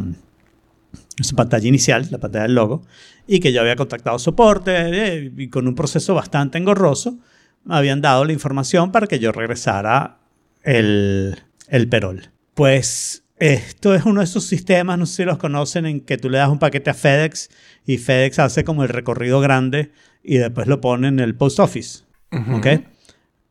su 1.22 1.36
pantalla 1.36 1.68
inicial, 1.68 2.08
la 2.12 2.18
pantalla 2.18 2.44
del 2.44 2.56
logo, 2.56 2.84
y 3.26 3.40
que 3.40 3.54
yo 3.54 3.62
había 3.62 3.76
contactado 3.76 4.20
soporte 4.20 4.72
eh, 4.76 5.32
y 5.38 5.48
con 5.48 5.68
un 5.68 5.76
proceso 5.76 6.14
bastante 6.14 6.58
engorroso 6.58 7.18
me 7.64 7.76
habían 7.76 8.02
dado 8.02 8.26
la 8.26 8.34
información 8.34 8.92
para 8.92 9.08
que 9.08 9.20
yo 9.20 9.32
regresara 9.32 10.20
el, 10.64 11.38
el 11.70 11.88
perol. 11.88 12.32
Pues 12.54 13.23
esto 13.44 13.94
es 13.94 14.06
uno 14.06 14.22
de 14.22 14.26
esos 14.26 14.46
sistemas, 14.46 14.98
no 14.98 15.06
sé 15.06 15.18
si 15.18 15.24
los 15.26 15.38
conocen, 15.38 15.86
en 15.86 16.00
que 16.00 16.18
tú 16.18 16.30
le 16.30 16.38
das 16.38 16.50
un 16.50 16.60
paquete 16.60 16.90
a 16.90 16.94
FedEx 16.94 17.50
y 17.86 17.98
FedEx 17.98 18.40
hace 18.40 18.64
como 18.64 18.84
el 18.84 18.90
recorrido 18.90 19.42
grande 19.42 19.92
y 20.24 20.38
después 20.38 20.68
lo 20.68 20.80
pone 20.80 21.10
en 21.10 21.20
el 21.20 21.36
post 21.36 21.60
office. 21.60 22.06
¿Ok? 22.32 22.68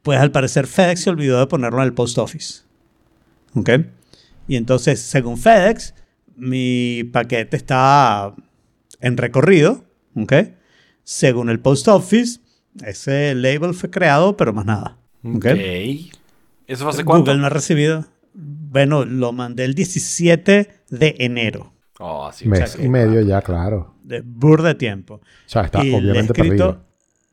Pues 0.00 0.18
al 0.18 0.32
parecer 0.32 0.66
FedEx 0.66 1.02
se 1.02 1.10
olvidó 1.10 1.38
de 1.38 1.46
ponerlo 1.46 1.78
en 1.78 1.84
el 1.84 1.92
post 1.92 2.16
office. 2.16 2.62
¿Ok? 3.54 3.68
Y 4.48 4.56
entonces, 4.56 4.98
según 4.98 5.36
FedEx, 5.36 5.94
mi 6.36 7.04
paquete 7.12 7.58
está 7.58 8.34
en 9.00 9.16
recorrido. 9.18 9.84
¿Ok? 10.16 10.32
Según 11.04 11.50
el 11.50 11.60
post 11.60 11.86
office, 11.88 12.40
ese 12.82 13.34
label 13.34 13.74
fue 13.74 13.90
creado, 13.90 14.38
pero 14.38 14.54
más 14.54 14.64
nada. 14.64 14.96
¿Ok? 15.22 15.46
Ok. 15.46 15.58
¿Eso 16.66 16.84
fue 16.84 16.90
hace 16.90 17.04
cuánto? 17.04 17.30
Google 17.30 17.40
no 17.40 17.46
ha 17.46 17.50
recibido. 17.50 18.06
Bueno, 18.72 19.04
lo 19.04 19.32
mandé 19.32 19.64
el 19.64 19.74
17 19.74 20.68
de 20.88 21.14
enero. 21.18 21.74
Oh, 21.98 22.30
sí, 22.32 22.48
Mes 22.48 22.62
o 22.62 22.66
sea 22.78 22.84
y 22.84 22.88
medio 22.88 23.20
ya, 23.20 23.42
claro. 23.42 23.94
De 24.02 24.22
burda 24.22 24.68
de 24.68 24.74
tiempo. 24.76 25.16
O 25.16 25.20
sea, 25.44 25.62
está 25.64 25.84
Y 25.84 25.90
le 25.90 25.92
he 25.92 25.98
obviamente 25.98 26.32
escrito, 26.32 26.66
perdido. 26.70 26.86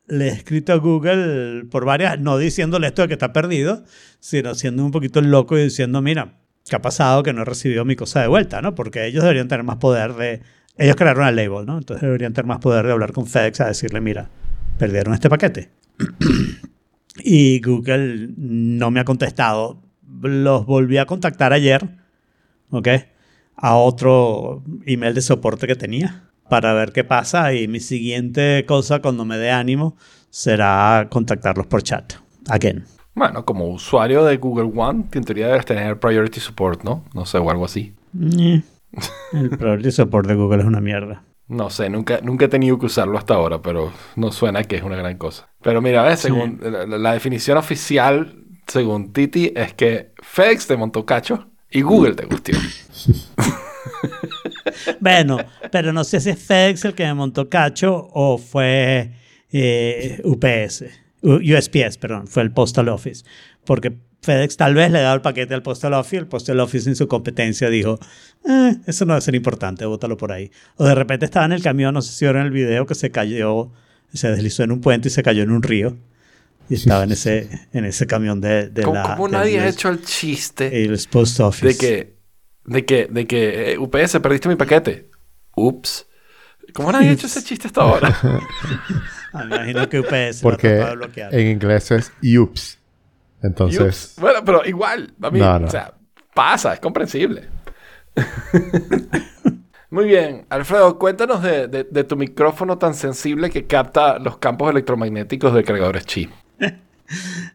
le 0.08 0.28
he 0.28 0.32
escrito 0.32 0.72
a 0.74 0.76
Google 0.76 1.64
por 1.70 1.86
varias, 1.86 2.20
no 2.20 2.36
diciéndole 2.36 2.88
esto 2.88 3.00
de 3.00 3.08
que 3.08 3.14
está 3.14 3.32
perdido, 3.32 3.82
sino 4.20 4.54
siendo 4.54 4.84
un 4.84 4.90
poquito 4.90 5.18
el 5.18 5.30
loco 5.30 5.56
y 5.56 5.62
diciendo, 5.62 6.02
mira, 6.02 6.38
¿qué 6.68 6.76
ha 6.76 6.82
pasado 6.82 7.22
que 7.22 7.32
no 7.32 7.40
he 7.40 7.44
recibido 7.46 7.86
mi 7.86 7.96
cosa 7.96 8.20
de 8.20 8.28
vuelta? 8.28 8.60
¿no? 8.60 8.74
Porque 8.74 9.06
ellos 9.06 9.22
deberían 9.22 9.48
tener 9.48 9.64
más 9.64 9.76
poder 9.76 10.12
de... 10.12 10.42
Ellos 10.76 10.94
crearon 10.96 11.26
el 11.26 11.36
label, 11.36 11.64
¿no? 11.64 11.78
Entonces 11.78 12.02
deberían 12.02 12.34
tener 12.34 12.46
más 12.46 12.58
poder 12.58 12.84
de 12.84 12.92
hablar 12.92 13.12
con 13.12 13.26
FedEx 13.26 13.62
a 13.62 13.66
decirle, 13.68 14.02
mira, 14.02 14.28
perdieron 14.76 15.14
este 15.14 15.30
paquete. 15.30 15.70
y 17.24 17.60
Google 17.62 18.28
no 18.36 18.90
me 18.90 19.00
ha 19.00 19.04
contestado. 19.06 19.82
Los 20.22 20.66
volví 20.66 20.98
a 20.98 21.06
contactar 21.06 21.52
ayer, 21.52 21.88
¿ok? 22.70 22.88
A 23.56 23.76
otro 23.76 24.62
email 24.86 25.14
de 25.14 25.20
soporte 25.20 25.66
que 25.66 25.76
tenía 25.76 26.30
para 26.48 26.72
ver 26.72 26.92
qué 26.92 27.04
pasa 27.04 27.54
y 27.54 27.68
mi 27.68 27.80
siguiente 27.80 28.64
cosa 28.66 29.00
cuando 29.00 29.24
me 29.24 29.36
dé 29.38 29.50
ánimo 29.50 29.96
será 30.30 31.08
contactarlos 31.10 31.66
por 31.66 31.82
chat. 31.82 32.14
Again. 32.48 32.84
Bueno, 33.14 33.44
como 33.44 33.68
usuario 33.68 34.24
de 34.24 34.36
Google 34.38 34.72
One, 34.74 35.04
en 35.12 35.24
teoría 35.24 35.48
debes 35.48 35.66
tener 35.66 35.98
Priority 36.00 36.40
Support, 36.40 36.84
¿no? 36.84 37.04
No 37.14 37.26
sé, 37.26 37.38
o 37.38 37.50
algo 37.50 37.64
así. 37.64 37.94
Eh, 38.20 38.62
El 39.32 39.50
priority 39.50 39.90
support 39.92 40.26
de 40.26 40.34
Google 40.34 40.60
es 40.62 40.66
una 40.66 40.80
mierda. 40.80 41.22
No 41.48 41.70
sé, 41.70 41.90
nunca, 41.90 42.20
nunca 42.22 42.44
he 42.44 42.48
tenido 42.48 42.78
que 42.78 42.86
usarlo 42.86 43.18
hasta 43.18 43.34
ahora, 43.34 43.60
pero 43.60 43.92
no 44.16 44.30
suena 44.32 44.64
que 44.64 44.76
es 44.76 44.82
una 44.82 44.96
gran 44.96 45.16
cosa. 45.18 45.48
Pero 45.62 45.80
mira, 45.82 46.02
ves, 46.02 46.20
según 46.20 46.60
la, 46.62 46.86
la 46.86 47.12
definición 47.12 47.58
oficial, 47.58 48.44
según 48.66 49.12
Titi, 49.12 49.52
es 49.54 49.74
que 49.74 50.12
FedEx 50.22 50.66
te 50.66 50.76
montó 50.76 51.04
cacho 51.04 51.48
y 51.70 51.82
Google 51.82 52.14
te 52.14 52.26
gustió. 52.26 52.56
Bueno, 55.00 55.38
pero 55.70 55.92
no 55.92 56.04
sé 56.04 56.20
si 56.20 56.30
es 56.30 56.38
FedEx 56.38 56.84
el 56.84 56.94
que 56.94 57.04
me 57.04 57.14
montó 57.14 57.48
cacho 57.48 58.08
o 58.12 58.38
fue 58.38 59.12
eh, 59.52 60.20
UPS. 60.24 60.84
USPS, 61.22 61.98
perdón, 61.98 62.26
fue 62.26 62.42
el 62.42 62.52
Postal 62.52 62.88
Office. 62.88 63.24
Porque 63.64 63.96
FedEx 64.22 64.56
tal 64.56 64.74
vez 64.74 64.90
le 64.90 65.00
daba 65.00 65.14
el 65.14 65.20
paquete 65.22 65.54
al 65.54 65.62
Postal 65.62 65.94
Office, 65.94 66.18
el 66.18 66.26
Postal 66.26 66.60
Office 66.60 66.88
en 66.88 66.96
su 66.96 67.08
competencia 67.08 67.68
dijo, 67.70 67.98
"Eh, 68.48 68.76
eso 68.86 69.04
no 69.04 69.14
a 69.14 69.20
ser 69.20 69.34
importante, 69.34 69.84
bótalo 69.86 70.16
por 70.16 70.32
ahí. 70.32 70.50
O 70.76 70.84
de 70.84 70.94
repente 70.94 71.24
estaba 71.24 71.46
en 71.46 71.52
el 71.52 71.62
camión, 71.62 71.94
no 71.94 72.02
sé 72.02 72.12
si 72.12 72.24
vieron 72.24 72.42
el 72.42 72.50
video, 72.52 72.86
que 72.86 72.94
se 72.94 73.10
cayó, 73.10 73.70
se 74.12 74.28
deslizó 74.30 74.62
en 74.62 74.72
un 74.72 74.80
puente 74.80 75.08
y 75.08 75.10
se 75.10 75.22
cayó 75.22 75.42
en 75.42 75.50
un 75.50 75.62
río. 75.62 75.96
Y 76.70 76.74
estaba 76.76 77.04
en 77.04 77.12
ese, 77.12 77.50
en 77.72 77.84
ese 77.84 78.06
camión 78.06 78.40
de, 78.40 78.70
de 78.70 78.82
¿Cómo, 78.82 78.94
la... 78.94 79.02
cómo 79.16 79.28
nadie 79.28 79.60
ha 79.60 79.68
hecho 79.68 79.88
el 79.90 80.02
chiste 80.02 80.84
el 80.84 80.98
Post 81.10 81.40
Office. 81.40 81.66
de 81.66 81.76
que, 81.76 82.16
de 82.64 82.84
que, 82.86 83.06
de 83.10 83.26
que 83.26 83.72
eh, 83.72 83.78
UPS 83.78 84.18
perdiste 84.22 84.48
mi 84.48 84.54
paquete? 84.56 85.10
Ups. 85.56 86.06
¿Cómo 86.72 86.92
nadie 86.92 87.08
ha 87.08 87.12
hecho 87.12 87.26
ese 87.26 87.42
chiste 87.42 87.66
hasta 87.66 87.82
ahora? 87.82 88.16
Ah, 89.32 89.44
me 89.44 89.56
imagino 89.56 89.88
que 89.88 90.00
UPS 90.00 90.42
lo 90.42 90.48
ha 90.48 90.50
Porque 90.50 90.84
bloquear. 90.96 91.32
en 91.32 91.48
inglés 91.50 91.90
es 91.92 92.12
UPS. 92.36 92.78
Entonces, 93.42 93.80
Ups. 94.14 94.20
Bueno, 94.20 94.40
pero 94.44 94.64
igual, 94.66 95.14
a 95.22 95.30
mí, 95.30 95.38
No, 95.38 95.58
no. 95.60 95.66
o 95.68 95.70
sea, 95.70 95.94
pasa, 96.34 96.74
es 96.74 96.80
comprensible. 96.80 97.48
Muy 99.90 100.04
bien, 100.06 100.46
Alfredo, 100.50 100.98
cuéntanos 100.98 101.42
de, 101.42 101.66
de- 101.68 101.84
de 101.84 102.04
tu 102.04 102.16
micrófono 102.16 102.78
tan 102.78 102.94
sensible 102.94 103.50
que 103.50 103.66
capta 103.66 104.18
los 104.18 104.38
campos 104.38 104.70
electromagnéticos 104.70 105.52
de 105.54 105.64
cargadores 105.64 106.06
chi. 106.06 106.28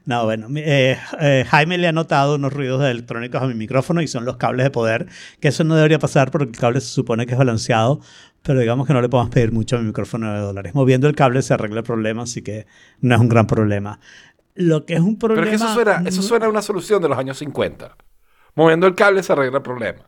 No, 0.06 0.26
bueno, 0.26 0.48
eh, 0.58 0.98
eh, 1.22 1.46
Jaime 1.48 1.78
le 1.78 1.88
ha 1.88 1.91
notado 1.91 2.36
unos 2.36 2.52
ruidos 2.52 2.84
electrónicos 2.84 3.41
a 3.41 3.48
mi 3.48 3.54
micrófono 3.54 4.02
y 4.02 4.08
son 4.08 4.26
los 4.26 4.38
cables 4.38 4.65
de 4.65 4.70
poder, 4.70 5.08
que 5.39 5.48
eso 5.48 5.63
no 5.63 5.76
debería 5.76 5.98
pasar 5.98 6.30
porque 6.30 6.50
el 6.52 6.58
cable 6.58 6.82
se 6.82 6.88
supone 6.88 7.26
que 7.26 7.32
es 7.34 7.38
balanceado, 7.38 8.02
pero 8.44 8.60
digamos 8.60 8.86
que 8.86 8.94
no 8.94 9.02
le 9.02 9.10
podemos 9.10 9.34
pedir 9.34 9.52
mucho 9.52 9.78
a 9.78 9.80
mi 9.80 9.86
micrófono 9.86 10.34
de 10.34 10.39
dólares. 10.39 10.76
Moviendo 10.76 11.08
el 11.08 11.15
cable 11.15 11.41
se 11.41 11.54
arregla 11.54 11.80
el 11.80 11.86
problema, 11.86 12.24
así 12.24 12.41
que 12.41 12.68
no 13.00 13.15
es 13.15 13.22
un 13.22 13.30
gran 13.30 13.48
problema. 13.48 14.00
Lo 14.56 14.86
que 14.86 14.96
es 14.96 15.00
un 15.00 15.18
Pero 15.18 15.36
problema... 15.36 15.56
es 15.56 15.62
que 15.62 15.65
eso 15.65 15.74
suena, 15.74 16.04
eso 16.06 16.22
suena 16.22 16.46
a 16.46 16.50
una 16.50 16.62
solución 16.62 17.02
de 17.02 17.10
los 17.10 17.18
años 17.18 17.38
50. 17.38 17.96
Moviendo 18.56 18.88
el 18.88 18.96
cable 18.96 19.24
se 19.24 19.34
arregla 19.34 19.58
el 19.58 19.63
problema. 19.63 20.02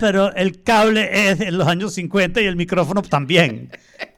Pero 0.00 0.34
el 0.34 0.62
cable 0.62 1.30
es 1.30 1.38
de 1.38 1.50
los 1.50 1.66
años 1.66 1.94
50 1.94 2.40
y 2.40 2.46
el 2.46 2.56
micrófono 2.56 3.02
también. 3.02 3.70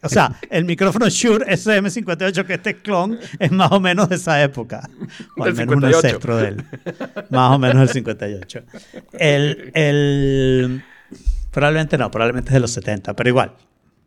O 0.03 0.09
sea, 0.09 0.38
el 0.51 0.64
micrófono 0.64 1.09
Shure 1.09 1.46
SM58, 1.46 2.46
que 2.46 2.55
este 2.55 2.77
clon, 2.77 3.18
es 3.38 3.53
más 3.53 3.72
o 3.72 3.81
menos 3.81 4.09
de 4.09 4.16
esa 4.16 4.42
época. 4.42 4.88
O 5.37 5.44
al 5.44 5.55
menos 5.55 5.77
un 5.77 5.83
58. 5.83 5.96
ancestro 5.96 6.37
de 6.37 6.49
él. 6.49 6.64
Más 7.31 7.53
o 7.53 7.59
menos 7.59 7.79
del 7.79 7.88
58. 7.88 8.62
El, 9.12 9.70
el, 9.75 10.85
probablemente 11.51 11.99
no, 11.99 12.11
probablemente 12.11 12.51
es 12.51 12.55
de 12.55 12.61
los 12.61 12.70
70, 12.70 13.14
pero 13.14 13.29
igual. 13.29 13.53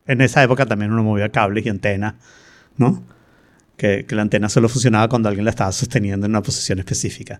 En 0.08 0.22
esa 0.22 0.44
época 0.44 0.66
también 0.66 0.92
uno 0.92 1.04
movía 1.04 1.30
cables 1.30 1.66
y 1.66 1.70
antenas, 1.70 2.16
¿no? 2.78 3.04
Que, 3.78 4.06
que 4.06 4.16
la 4.16 4.24
antena 4.24 4.50
solo 4.50 4.68
funcionaba 4.68 5.08
cuando 5.08 5.30
alguien 5.30 5.46
la 5.46 5.52
estaba 5.52 5.72
sosteniendo 5.72 6.26
en 6.26 6.32
una 6.32 6.42
posición 6.42 6.80
específica. 6.80 7.40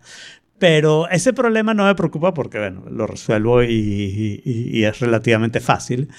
Pero 0.60 1.10
ese 1.10 1.34
problema 1.34 1.74
no 1.74 1.86
me 1.86 1.96
preocupa 1.96 2.34
porque, 2.34 2.60
bueno, 2.60 2.84
lo 2.90 3.08
resuelvo 3.08 3.64
y, 3.64 4.84
es 4.84 5.00
relativamente 5.00 5.62
fácil. 5.62 6.10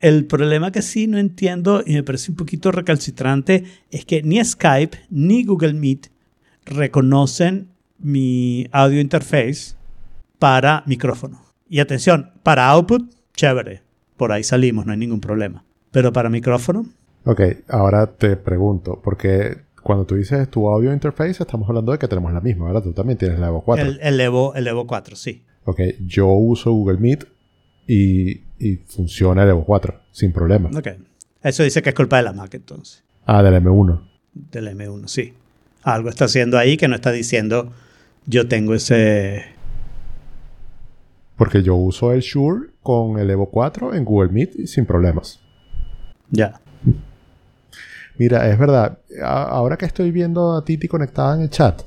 El 0.00 0.26
problema 0.26 0.70
que 0.70 0.82
sí 0.82 1.08
no 1.08 1.18
entiendo 1.18 1.82
y 1.84 1.94
me 1.94 2.04
parece 2.04 2.30
un 2.30 2.36
poquito 2.36 2.70
recalcitrante 2.70 3.64
es 3.90 4.04
que 4.04 4.22
ni 4.22 4.42
Skype 4.42 4.96
ni 5.10 5.44
Google 5.44 5.74
Meet 5.74 6.06
reconocen 6.64 7.68
mi 7.98 8.68
audio 8.70 9.00
interface 9.00 9.74
para 10.38 10.84
micrófono. 10.86 11.42
Y 11.68 11.80
atención, 11.80 12.30
para 12.44 12.68
output, 12.68 13.12
chévere. 13.34 13.82
Por 14.16 14.30
ahí 14.30 14.44
salimos, 14.44 14.86
no 14.86 14.92
hay 14.92 14.98
ningún 14.98 15.20
problema. 15.20 15.64
Pero 15.90 16.12
para 16.12 16.30
micrófono, 16.30 16.86
Ok, 17.24 17.42
ahora 17.68 18.06
te 18.06 18.36
pregunto, 18.36 19.02
porque 19.04 19.58
cuando 19.88 20.04
tú 20.04 20.16
dices 20.16 20.50
tu 20.50 20.68
audio 20.68 20.92
interface, 20.92 21.42
estamos 21.42 21.66
hablando 21.66 21.92
de 21.92 21.98
que 21.98 22.06
tenemos 22.06 22.30
la 22.30 22.42
misma, 22.42 22.66
¿verdad? 22.66 22.82
Tú 22.82 22.92
también 22.92 23.16
tienes 23.16 23.38
la 23.38 23.46
Evo 23.46 23.62
4. 23.62 23.86
el, 23.86 23.98
el 24.02 24.20
Evo, 24.20 24.54
el 24.54 24.66
Evo 24.66 24.86
4, 24.86 25.16
sí. 25.16 25.42
Ok, 25.64 25.80
yo 26.04 26.26
uso 26.26 26.70
Google 26.72 26.98
Meet 26.98 27.26
y, 27.86 28.42
y 28.58 28.76
funciona 28.84 29.44
el 29.44 29.48
Evo 29.48 29.64
4, 29.64 29.98
sin 30.10 30.30
problema. 30.30 30.68
Ok. 30.76 30.88
Eso 31.42 31.62
dice 31.62 31.80
que 31.80 31.88
es 31.88 31.94
culpa 31.94 32.18
de 32.18 32.24
la 32.24 32.34
Mac 32.34 32.52
entonces. 32.52 33.02
Ah, 33.24 33.42
del 33.42 33.54
M1. 33.64 34.02
Del 34.34 34.76
M1, 34.76 35.08
sí. 35.08 35.32
Algo 35.84 36.10
está 36.10 36.26
haciendo 36.26 36.58
ahí 36.58 36.76
que 36.76 36.86
no 36.86 36.94
está 36.94 37.10
diciendo 37.10 37.72
yo 38.26 38.46
tengo 38.46 38.74
ese... 38.74 39.42
Porque 41.38 41.62
yo 41.62 41.76
uso 41.76 42.12
el 42.12 42.20
Shure 42.20 42.72
con 42.82 43.18
el 43.18 43.30
Evo 43.30 43.48
4 43.48 43.94
en 43.94 44.04
Google 44.04 44.32
Meet 44.32 44.54
y 44.54 44.66
sin 44.66 44.84
problemas. 44.84 45.40
Ya. 46.30 46.60
Mira, 48.18 48.48
es 48.50 48.58
verdad, 48.58 48.98
a- 49.22 49.44
ahora 49.44 49.76
que 49.76 49.86
estoy 49.86 50.10
viendo 50.10 50.56
a 50.56 50.64
Titi 50.64 50.88
conectada 50.88 51.36
en 51.36 51.42
el 51.42 51.50
chat, 51.50 51.82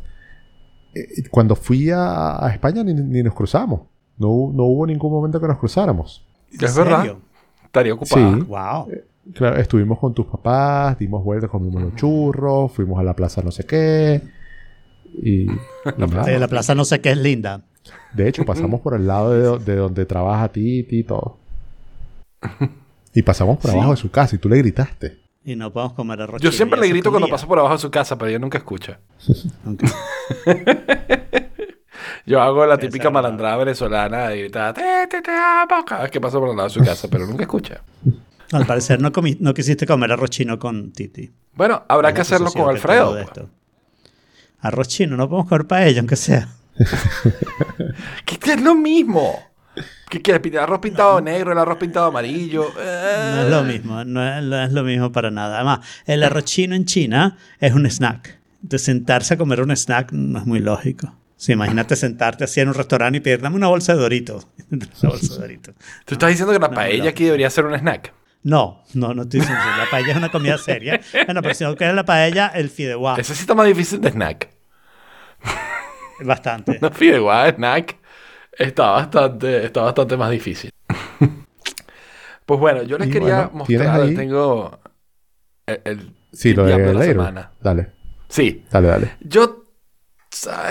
eh, 0.94 1.06
cuando 1.30 1.56
fui 1.56 1.89
a, 1.89 2.44
a 2.46 2.50
España 2.54 2.84
ni, 2.84 2.94
ni 2.94 3.22
nos 3.24 3.34
cruzamos. 3.34 3.82
No, 4.17 4.28
no 4.54 4.63
hubo 4.65 4.86
ningún 4.88 5.12
momento 5.12 5.39
que 5.41 5.48
nos 5.48 5.58
cruzáramos. 5.58 6.26
Es 6.52 6.76
verdad. 6.76 7.15
Estaría 7.63 7.94
ocupado. 7.94 8.36
Sí. 8.36 8.41
Wow. 8.44 8.88
Claro, 9.34 9.58
estuvimos 9.58 10.00
con 10.00 10.13
tus 10.13 10.26
papás, 10.26 10.98
dimos 11.00 11.24
vueltas, 11.24 11.50
comimos 11.50 11.82
los 11.82 11.96
churros, 11.96 12.72
fuimos 12.72 13.00
a 13.00 13.04
la 13.04 13.13
plaza 13.15 13.41
no 13.44 13.52
sé 13.52 13.65
qué. 13.65 14.22
Y. 15.22 15.48
Sí, 16.26 16.32
la 16.39 16.48
plaza 16.48 16.76
no 16.76 16.86
sé 16.86 17.02
qué 17.02 17.12
es 17.12 17.17
linda. 17.17 17.63
De 18.13 18.28
hecho, 18.28 18.46
pasamos 18.46 18.82
por 18.82 18.94
el 18.94 19.08
lado 19.08 19.32
de, 19.32 19.41
do- 19.41 19.58
de 19.60 19.76
donde 19.76 20.06
trabaja 20.06 20.50
Titi 20.50 21.00
y 21.00 21.04
todo. 21.04 21.38
Y 23.13 23.24
pasamos 23.24 23.58
por 23.58 23.72
Sí. 23.72 23.76
abajo 23.78 23.91
de 23.91 23.98
su 23.98 24.10
casa 24.10 24.36
y 24.36 24.39
tú 24.39 24.48
le 24.48 24.58
gritaste. 24.58 25.17
Y 25.44 25.56
no 25.56 25.72
podemos 25.74 25.94
comer 25.94 26.22
arroz. 26.22 26.40
Yo 26.42 26.52
siempre 26.52 26.80
le 26.80 26.88
grito 26.90 27.10
cuando 27.10 27.28
paso 27.28 27.48
por 27.48 27.58
abajo 27.58 27.74
de 27.76 27.80
su 27.82 27.90
casa, 27.90 28.18
pero 28.18 28.30
ella 28.30 28.40
nunca 28.40 28.58
escucha. 28.60 29.00
Yo 32.26 32.42
hago 32.42 32.66
la 32.66 32.78
típica 32.78 33.10
malandrada 33.10 33.58
venezolana 33.58 34.28
de 34.30 34.40
gritar, 34.40 34.74
te, 34.74 35.08
te, 35.08 35.22
te 35.22 35.32
amo, 35.32 35.84
cada 35.86 36.04
vez 36.04 36.12
que 36.12 36.22
paso 36.22 36.40
por 36.40 36.50
el 36.50 36.56
lado 36.56 36.70
de 36.70 36.74
su 36.74 36.80
casa, 36.82 37.08
pero 37.10 37.26
nunca 37.26 37.44
escucha. 37.44 37.82
Al 38.52 38.66
parecer 38.66 39.02
no, 39.02 39.12
comi- 39.12 39.38
no 39.40 39.54
quisiste 39.54 39.86
comer 39.88 40.12
arroz 40.12 40.30
chino 40.30 40.60
con 40.60 40.92
Titi. 40.92 41.32
Bueno, 41.54 41.84
habrá 41.88 42.10
Es 42.10 42.16
que 42.16 42.22
hacerlo 42.22 42.52
con 42.52 42.70
Alfredo. 42.70 43.12
pues. 43.14 43.26
esto. 43.26 43.50
Arroz 44.60 44.88
chino, 44.90 45.18
no 45.18 45.28
podemos 45.28 45.50
comer 45.50 45.66
paella, 45.68 46.00
aunque 46.00 46.16
sea. 46.16 46.50
Que 48.26 48.38
que 48.38 48.54
es 48.54 48.62
lo 48.62 48.76
mismo. 48.76 49.40
¿Qué 50.10 50.22
quieres? 50.22 50.42
¿El 50.46 50.58
arroz 50.60 50.80
pintado 50.80 51.22
negro, 51.22 51.54
el 51.54 51.58
arroz 51.58 51.78
pintado 51.78 52.08
amarillo? 52.08 52.68
Eh, 52.78 53.32
No 53.36 53.42
es 53.44 53.50
lo 53.50 53.64
mismo, 53.64 54.04
no 54.04 54.28
es, 54.28 54.44
no 54.44 54.62
es 54.64 54.72
lo 54.74 54.84
mismo 54.84 55.12
para 55.12 55.32
nada. 55.32 55.56
Además, 55.58 55.80
el 56.06 56.24
arroz 56.24 56.44
chino 56.46 56.76
en 56.76 56.86
China 56.86 57.38
es 57.60 57.74
un 57.74 57.86
snack. 57.90 58.40
De 58.62 58.78
sentarse 58.78 59.34
a 59.34 59.38
comer 59.38 59.62
un 59.62 59.72
snack 59.76 60.12
no 60.12 60.40
es 60.40 60.46
muy 60.46 60.60
lógico. 60.60 61.16
Sí, 61.38 61.54
imagínate 61.54 61.96
sentarte 61.96 62.44
así 62.44 62.60
en 62.60 62.68
un 62.68 62.74
restaurante 62.76 63.18
y 63.18 63.22
pedir, 63.22 63.42
dame 63.42 63.56
una 63.56 63.68
bolsa 63.68 63.94
de 63.96 64.00
Doritos. 64.00 64.48
una 64.72 64.86
bolsa 65.04 65.34
de 65.36 65.40
Doritos. 65.40 65.76
¿Tú 66.06 66.14
estás 66.16 66.30
diciendo 66.30 66.54
que 66.54 66.60
la 66.60 66.68
No, 66.68 66.74
paella 66.76 67.10
aquí 67.10 67.24
debería 67.26 67.50
ser 67.50 67.66
un 67.66 67.74
snack? 67.74 68.14
No, 68.44 68.84
no, 68.94 69.14
no 69.14 69.22
estoy 69.24 69.40
diciendo 69.40 69.64
eso. 69.64 69.78
La 69.78 69.90
paella 69.90 70.12
es 70.12 70.18
una 70.18 70.30
comida 70.30 70.58
seria. 70.58 71.00
Bueno, 71.26 71.42
pero 71.42 71.54
si 71.56 71.64
no 71.64 71.76
quieres 71.76 71.96
la 71.96 72.06
paella, 72.06 72.48
el 72.54 72.70
fideuá. 72.70 73.16
Ese 73.18 73.34
sí 73.34 73.42
está 73.42 73.56
más 73.56 73.66
difícil 73.68 74.02
de 74.02 74.10
snack. 74.10 74.50
Bastante. 76.24 76.78
No 76.82 76.92
fideuá, 76.92 77.50
snack. 77.50 77.98
Está 78.58 78.92
bastante, 78.92 79.66
está 79.66 79.82
bastante 79.82 80.18
más 80.18 80.32
difícil. 80.32 80.72
pues 82.46 82.60
bueno, 82.60 82.84
yo 82.84 82.98
les 82.98 83.08
Y 83.08 83.12
quería 83.12 83.48
bueno, 83.48 83.52
¿tienes 83.66 83.88
mostrar, 83.88 83.92
ahí? 83.92 84.14
tengo 84.14 84.80
el, 85.68 85.82
el 85.86 86.16
Sí, 86.32 86.54
lo 86.54 86.66
de 86.66 86.78
de 86.78 86.94
la 86.94 87.00
Later. 87.00 87.16
semana. 87.16 87.52
Dale, 87.62 87.94
Sí, 88.30 88.66
dale, 88.72 88.88
dale. 88.88 89.18
Yo. 89.20 89.58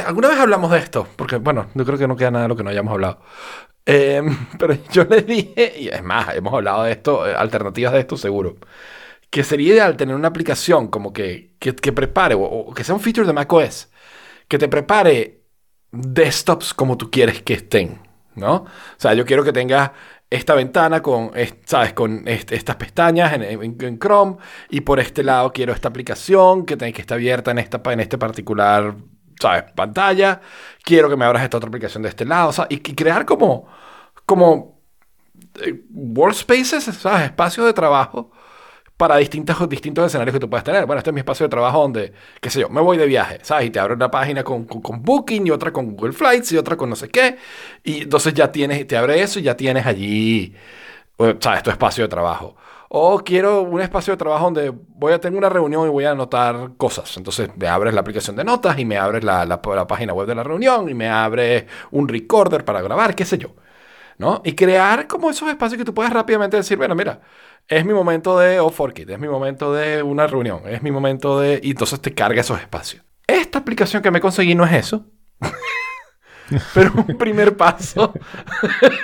Alguna 0.07 0.29
vez 0.29 0.38
hablamos 0.38 0.71
de 0.71 0.79
esto, 0.79 1.07
porque 1.16 1.37
bueno, 1.37 1.69
yo 1.75 1.85
creo 1.85 1.99
que 1.99 2.09
no 2.09 2.16
queda 2.16 2.31
nada 2.31 2.45
de 2.45 2.49
lo 2.49 2.57
que 2.57 2.64
no 2.64 2.71
hayamos 2.71 2.93
hablado. 2.95 3.21
Eh, 3.87 4.23
pero 4.59 4.75
yo 4.93 5.05
les 5.05 5.27
dije, 5.27 5.75
y 5.79 5.88
es 5.88 6.03
más, 6.03 6.35
hemos 6.37 6.55
hablado 6.55 6.85
de 6.85 6.93
esto, 6.93 7.29
eh, 7.29 7.35
alternativas 7.35 7.93
de 7.93 8.01
esto 8.01 8.16
seguro, 8.16 8.57
que 9.31 9.45
sería 9.45 9.75
ideal 9.75 9.97
tener 9.97 10.16
una 10.16 10.29
aplicación 10.29 10.88
como 10.88 11.12
que, 11.12 11.57
que, 11.61 11.75
que 11.77 11.93
prepare, 11.93 12.35
o, 12.37 12.43
o 12.43 12.75
que 12.75 12.85
sea 12.85 12.95
un 12.95 13.01
feature 13.03 13.27
de 13.27 13.33
macOS, 13.35 13.90
que 14.49 14.59
te 14.59 14.69
prepare 14.69 15.39
desktops 15.92 16.74
como 16.74 16.96
tú 16.96 17.11
quieres 17.11 17.42
que 17.42 17.55
estén, 17.55 18.00
¿no? 18.35 18.55
O 18.55 18.66
sea, 18.96 19.14
yo 19.14 19.24
quiero 19.26 19.44
que 19.44 19.53
tengas 19.53 19.90
esta 20.31 20.55
ventana 20.55 21.03
con, 21.03 21.31
es- 21.35 21.57
¿sabes? 21.66 21.92
Con 21.92 22.26
est- 22.29 22.53
estas 22.53 22.76
pestañas 22.76 23.33
en, 23.33 23.42
Chrome 23.98 24.37
y 24.70 24.81
por 24.83 25.00
este 25.00 25.22
lado 25.24 25.53
quiero 25.53 25.72
esta 25.72 25.88
aplicación 25.88 26.64
que, 26.66 26.76
que 26.76 27.00
está 27.00 27.14
abierta 27.14 27.50
en, 27.50 27.59
esta, 27.59 27.81
en 27.92 28.00
este 28.00 28.18
particular, 28.18 28.94
¿sabes? 29.40 29.64
Pantalla. 29.74 30.40
Quiero 30.85 31.09
que 31.09 31.16
me 31.16 31.24
abras 31.24 31.42
esta 31.42 31.57
otra 31.57 31.68
aplicación 31.68 32.03
de 32.05 32.11
este 32.11 32.24
lado, 32.24 32.53
sea, 32.53 32.66
y, 32.70 32.76
y 32.76 32.94
crear 32.94 33.24
como, 33.26 33.66
como 34.26 34.81
eh, 35.62 35.85
workspaces, 35.90 36.85
¿sabes? 36.85 37.22
Espacios 37.26 37.66
de 37.66 37.72
trabajo 37.72 38.31
para 39.01 39.17
distintos, 39.17 39.67
distintos 39.67 40.05
escenarios 40.05 40.35
que 40.35 40.41
tú 40.41 40.51
puedes 40.51 40.63
tener. 40.63 40.85
Bueno, 40.85 40.99
este 40.99 41.09
es 41.09 41.15
mi 41.15 41.21
espacio 41.21 41.47
de 41.47 41.49
trabajo 41.49 41.81
donde, 41.81 42.13
qué 42.39 42.51
sé 42.51 42.61
yo, 42.61 42.69
me 42.69 42.83
voy 42.83 42.99
de 42.99 43.07
viaje, 43.07 43.39
¿sabes? 43.41 43.69
Y 43.69 43.71
te 43.71 43.81
abro 43.81 43.95
una 43.95 44.11
página 44.11 44.45
con, 44.45 44.67
con, 44.67 44.83
con 44.83 45.03
Booking 45.03 45.47
y 45.47 45.51
otra 45.51 45.73
con 45.73 45.97
Google 45.97 46.13
Flights 46.13 46.53
y 46.53 46.59
otra 46.59 46.77
con 46.77 46.91
no 46.91 46.97
sé 46.97 47.09
qué. 47.09 47.39
Y 47.83 48.03
entonces 48.03 48.35
ya 48.35 48.53
tienes, 48.53 48.87
te 48.87 48.99
abre 48.99 49.23
eso 49.23 49.39
y 49.39 49.43
ya 49.45 49.57
tienes 49.57 49.87
allí, 49.87 50.55
¿sabes? 51.41 51.63
Tu 51.63 51.71
espacio 51.71 52.05
de 52.05 52.09
trabajo. 52.09 52.57
O 52.91 53.21
quiero 53.21 53.63
un 53.63 53.81
espacio 53.81 54.13
de 54.13 54.19
trabajo 54.19 54.45
donde 54.45 54.71
voy 54.71 55.15
a 55.15 55.19
tener 55.19 55.39
una 55.39 55.49
reunión 55.49 55.87
y 55.87 55.91
voy 55.91 56.05
a 56.05 56.11
anotar 56.11 56.73
cosas. 56.77 57.17
Entonces 57.17 57.49
me 57.57 57.69
abres 57.69 57.95
la 57.95 58.03
aplicación 58.03 58.37
de 58.37 58.45
notas 58.45 58.79
y 58.79 58.85
me 58.85 58.99
abres 58.99 59.25
la, 59.25 59.47
la, 59.47 59.63
página 59.87 60.13
web 60.13 60.27
de 60.27 60.35
la 60.35 60.43
reunión 60.43 60.91
y 60.91 60.95
me 60.95 61.09
abres 61.09 61.65
un 61.91 62.07
recorder 62.07 62.67
para 62.67 62.83
grabar, 62.83 63.15
qué 63.15 63.25
sé 63.25 63.39
yo. 63.39 63.55
¿no? 64.19 64.43
Y 64.45 64.53
crear 64.55 65.07
como 65.07 65.31
esos 65.31 65.49
espacios 65.49 65.79
que 65.79 65.85
tú 65.87 65.95
puedes 65.95 66.13
rápidamente 66.13 66.59
decir, 66.59 66.77
bueno, 66.77 66.95
mira, 66.95 67.21
es 67.68 67.85
mi 67.85 67.92
momento 67.94 68.38
de 68.38 68.59
off 68.61 68.77
for 68.77 68.92
kit, 68.92 69.11
es 69.11 69.18
mi 69.18 69.29
momento 69.29 69.73
de 69.73 70.03
una 70.03 70.27
reunión, 70.27 70.62
es 70.66 70.83
mi 70.83 70.90
momento 70.90 71.38
de... 71.40 71.61
Y 71.62 71.70
entonces 71.70 72.01
te 72.01 72.12
carga 72.14 72.40
esos 72.40 72.59
espacios. 72.61 73.05
Esta 73.27 73.59
aplicación 73.61 74.03
que 74.03 74.11
me 74.11 74.20
conseguí 74.20 74.55
no 74.55 74.64
es 74.64 74.73
eso. 74.73 75.07
Pero 76.75 76.92
un 77.07 77.16
primer 77.16 77.57
paso 77.57 78.12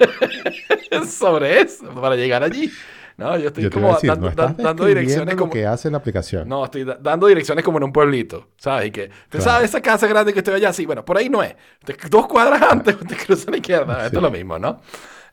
sobre 1.08 1.60
eso, 1.60 1.88
para 2.00 2.16
llegar 2.16 2.42
allí. 2.42 2.70
No, 3.16 3.38
yo 3.38 3.46
estoy 3.48 3.64
Yo 3.64 3.70
como 3.70 3.94
decir, 3.94 4.10
dando, 4.10 4.28
no 4.28 4.34
dan- 4.34 4.56
dando 4.58 4.84
direcciones 4.84 5.34
lo 5.34 5.38
como... 5.40 5.52
que 5.52 5.64
hace 5.66 5.90
la 5.90 5.96
aplicación. 5.98 6.46
No, 6.48 6.64
estoy 6.66 6.84
da- 6.84 6.98
dando 7.00 7.26
direcciones 7.28 7.64
como 7.64 7.78
en 7.78 7.84
un 7.84 7.92
pueblito, 7.92 8.48
¿sabes? 8.58 8.88
Y 8.88 8.90
que, 8.90 9.08
¿te 9.08 9.38
Claro. 9.38 9.44
sabes 9.44 9.70
esa 9.70 9.80
casa 9.80 10.06
grande 10.06 10.34
que 10.34 10.40
estoy 10.40 10.54
allá? 10.54 10.70
Sí, 10.74 10.84
bueno, 10.84 11.02
por 11.04 11.16
ahí 11.16 11.30
no 11.30 11.42
es. 11.42 11.54
Te- 11.84 11.96
dos 12.10 12.26
cuadras 12.26 12.60
antes 12.60 12.94
te 13.08 13.16
cruzas 13.16 13.48
a 13.48 13.52
la 13.52 13.56
izquierda. 13.56 14.04
Esto 14.06 14.18
es 14.18 14.22
lo 14.22 14.30
mismo, 14.30 14.58
¿no? 14.58 14.82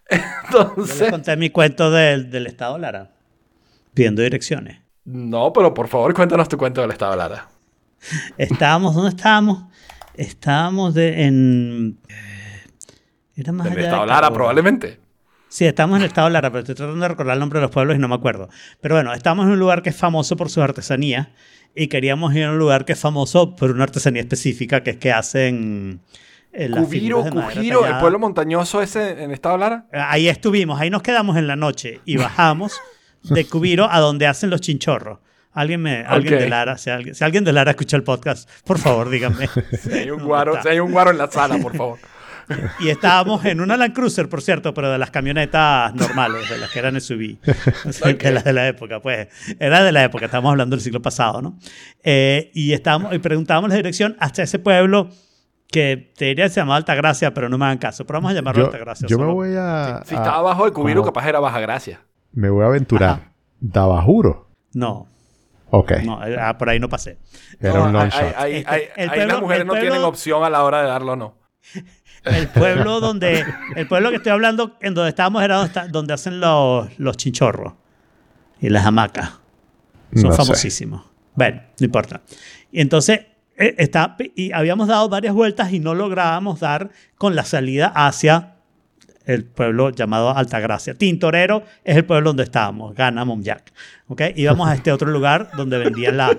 Yo 0.52 0.74
les 0.78 1.02
Entonces, 1.02 1.10
conté 1.10 1.36
mi 1.38 1.50
cuento 1.50 1.90
del, 1.92 2.30
del 2.30 2.48
Estado 2.48 2.78
Lara. 2.78 3.12
Pidiendo 3.94 4.22
direcciones. 4.22 4.80
no, 5.06 5.54
pero 5.54 5.74
por 5.74 5.88
favor 5.88 6.14
cuéntanos 6.14 6.48
tu 6.50 6.58
cuento 6.58 6.82
del 6.82 6.92
Estado 6.92 7.16
Lara. 7.16 7.50
Estábamos, 8.38 8.96
¿dónde 8.96 9.10
estábamos? 9.10 9.64
Estábamos 10.16 10.94
de, 10.94 11.24
en... 11.26 11.98
Era 13.36 13.52
más 13.52 13.70
Del 13.70 13.74
allá 13.74 13.82
de 13.82 13.88
Estado 13.88 14.06
Lara, 14.06 14.22
Cabo. 14.28 14.36
probablemente. 14.36 15.00
Sí, 15.48 15.66
estamos 15.66 15.98
en 15.98 16.02
el 16.04 16.08
estado 16.08 16.30
Lara, 16.30 16.50
pero 16.50 16.60
estoy 16.62 16.76
tratando 16.76 17.02
de 17.02 17.08
recordar 17.08 17.36
el 17.36 17.40
nombre 17.40 17.60
de 17.60 17.64
los 17.64 17.72
pueblos 17.72 17.96
y 17.96 18.00
no 18.00 18.08
me 18.08 18.16
acuerdo. 18.16 18.50
Pero 18.82 18.96
bueno, 18.96 19.14
estamos 19.14 19.46
en 19.46 19.52
un 19.52 19.60
lugar 19.60 19.84
que 19.84 19.90
es 19.90 19.96
famoso 19.96 20.36
por 20.36 20.50
sus 20.50 20.64
artesanías 20.64 21.28
y 21.76 21.88
queríamos 21.88 22.34
ir 22.36 22.46
a 22.46 22.52
un 22.52 22.58
lugar 22.58 22.86
que 22.86 22.94
es 22.94 23.00
famoso 23.00 23.56
por 23.56 23.70
una 23.72 23.84
artesanía 23.84 24.22
específica, 24.22 24.82
que 24.84 24.92
es 24.92 24.98
que 24.98 25.12
hacen 25.12 26.02
Cubiro, 26.54 27.24
Cujiro, 27.24 27.86
el 27.86 27.98
pueblo 27.98 28.20
montañoso 28.20 28.82
ese 28.82 29.24
en 29.24 29.32
estado 29.32 29.58
Lara. 29.58 29.88
Ahí 29.92 30.28
estuvimos, 30.28 30.80
ahí 30.80 30.90
nos 30.90 31.02
quedamos 31.02 31.36
en 31.38 31.48
la 31.48 31.56
noche 31.56 32.02
y 32.06 32.18
bajamos 32.18 32.80
de 33.24 33.46
Cubiro 33.46 33.88
a 33.90 34.00
donde 34.00 34.28
hacen 34.28 34.50
los 34.50 34.62
chinchorros. 34.62 35.20
Alguien, 35.52 35.82
me, 35.82 36.04
alguien 36.04 36.40
de 36.40 36.50
Lara, 36.50 36.78
si 36.78 36.90
alguien, 36.90 37.14
si 37.14 37.24
alguien 37.24 37.44
de 37.44 37.54
Lara 37.54 37.72
escucha 37.72 37.96
el 37.96 38.04
podcast, 38.04 38.50
por 38.66 38.80
favor, 38.80 39.10
díganme. 39.10 39.48
Si 39.80 39.92
hay 39.94 40.10
un 40.10 40.18
¿Dónde 40.18 40.26
guaro, 40.26 40.62
si 40.62 40.68
hay 40.68 40.80
un 40.80 40.92
guaro 40.92 41.12
en 41.12 41.18
la 41.18 41.30
sala, 41.30 41.58
por 41.58 41.76
favor. 41.76 42.00
Y 42.80 42.90
estábamos 42.90 43.46
en 43.46 43.62
una 43.62 43.78
Land 43.78 43.94
Cruiser, 43.94 44.28
por 44.30 44.42
cierto, 44.42 44.74
pero 44.74 44.92
de 44.92 44.98
las 44.98 45.12
camionetas 45.12 45.94
normales, 45.96 46.50
de 46.50 46.58
las 46.58 46.70
que 46.72 46.80
eran 46.80 47.00
SUV, 47.00 47.38
de 48.20 48.32
las 48.32 48.44
de 48.44 48.54
la 48.54 48.68
época, 48.68 49.00
pues. 49.00 49.28
Era 49.60 49.84
de 49.84 49.92
la 49.92 50.04
época, 50.04 50.26
estábamos 50.26 50.52
hablando 50.52 50.76
del 50.76 50.84
siglo 50.84 51.02
pasado, 51.02 51.42
¿no? 51.42 51.58
Eh, 52.04 52.52
y, 52.54 52.74
estábamos, 52.74 53.14
y 53.14 53.20
preguntábamos 53.20 53.70
la 53.70 53.76
dirección 53.76 54.16
hasta 54.20 54.44
ese 54.44 54.60
pueblo 54.60 55.10
que 55.72 56.12
te 56.16 56.26
diría 56.26 56.46
que 56.46 56.50
se 56.50 56.60
llamaba 56.60 56.78
Altagracia, 56.78 57.34
pero 57.34 57.50
no 57.50 57.58
me 57.58 57.66
hagan 57.66 57.78
caso. 57.80 58.06
Pero 58.06 58.18
vamos 58.18 58.32
a 58.32 58.36
llamarlo 58.36 58.62
Yo, 58.62 58.66
Altagracia. 58.68 59.08
yo 59.08 59.18
me 59.18 59.26
voy 59.26 59.56
a. 59.58 60.02
Si 60.06 60.14
a- 60.16 60.18
estaba 60.20 60.38
abajo 60.38 60.66
de 60.66 60.72
Cubiro, 60.72 61.02
como- 61.02 61.12
capaz 61.14 61.28
era 61.28 61.40
Baja 61.40 61.60
Gracia. 61.60 62.02
Me 62.32 62.50
voy 62.50 62.64
a 62.64 62.68
aventurar. 62.68 63.10
Ajá. 63.10 63.32
Dabajuro. 63.60 64.50
No, 64.74 65.08
Ok. 65.70 65.92
no, 66.04 66.26
eh, 66.26 66.36
ah, 66.40 66.58
por 66.58 66.70
ahí 66.70 66.80
no 66.80 66.90
pasé. 66.90 67.18
Era 67.60 67.74
No, 67.74 67.86
un 67.86 67.94
long 67.94 68.04
hay- 68.04 68.10
shot. 68.10 68.36
hay- 68.38 68.56
Este, 68.58 68.72
hay- 68.72 68.82
el 68.98 69.10
ahí 69.10 69.28
las 69.28 69.42
mujeres 69.42 69.66
no 69.66 69.74
tienen 69.74 70.02
opción 70.04 70.44
a 70.44 70.50
la 70.50 70.64
hora 70.64 70.82
de 70.82 70.88
darlo 70.88 71.14
o 71.14 71.16
no. 71.16 71.38
El 72.26 72.48
pueblo 72.48 73.02
donde, 73.02 73.44
el 73.76 73.86
pueblo 73.88 74.10
que 74.10 74.16
estoy 74.16 74.32
hablando, 74.32 74.78
en 74.80 74.94
donde 74.94 75.10
estábamos, 75.10 75.44
era 75.44 75.56
donde, 75.56 75.68
está- 75.68 75.88
donde 75.90 76.14
hacen 76.14 76.40
los, 76.40 76.88
los 76.98 77.18
chinchorros 77.18 77.74
y 78.62 78.70
las 78.70 78.86
hamacas. 78.86 79.40
Son 80.14 80.24
No 80.24 80.32
sé. 80.32 80.38
famosísimos. 80.38 81.04
Bueno, 81.36 81.62
no 81.80 81.86
importa. 81.86 82.22
Y 82.72 82.80
entonces, 82.80 83.22
está, 83.58 84.16
y 84.36 84.52
habíamos 84.52 84.88
dado 84.88 85.10
varias 85.10 85.34
vueltas 85.34 85.72
y 85.74 85.80
no 85.80 85.94
lográbamos 85.96 86.60
dar 86.60 86.90
con 87.18 87.36
la 87.36 87.44
salida 87.46 87.88
hacia 87.94 88.56
el 89.26 89.46
pueblo 89.46 89.90
llamado 89.92 90.36
Altagracia. 90.36 90.96
Tintorero 90.96 91.64
es 91.84 91.96
el 91.96 92.06
pueblo 92.06 92.32
donde 92.32 92.44
estábamos, 92.44 92.94
Gana 92.94 93.24
Momjac. 93.24 93.72
¿ok? 94.08 94.22
Íbamos 94.36 94.68
a 94.68 94.76
este 94.76 94.92
otro 94.92 95.10
lugar 95.10 95.50
donde 95.56 95.78
vendían 95.78 96.18
la- 96.18 96.38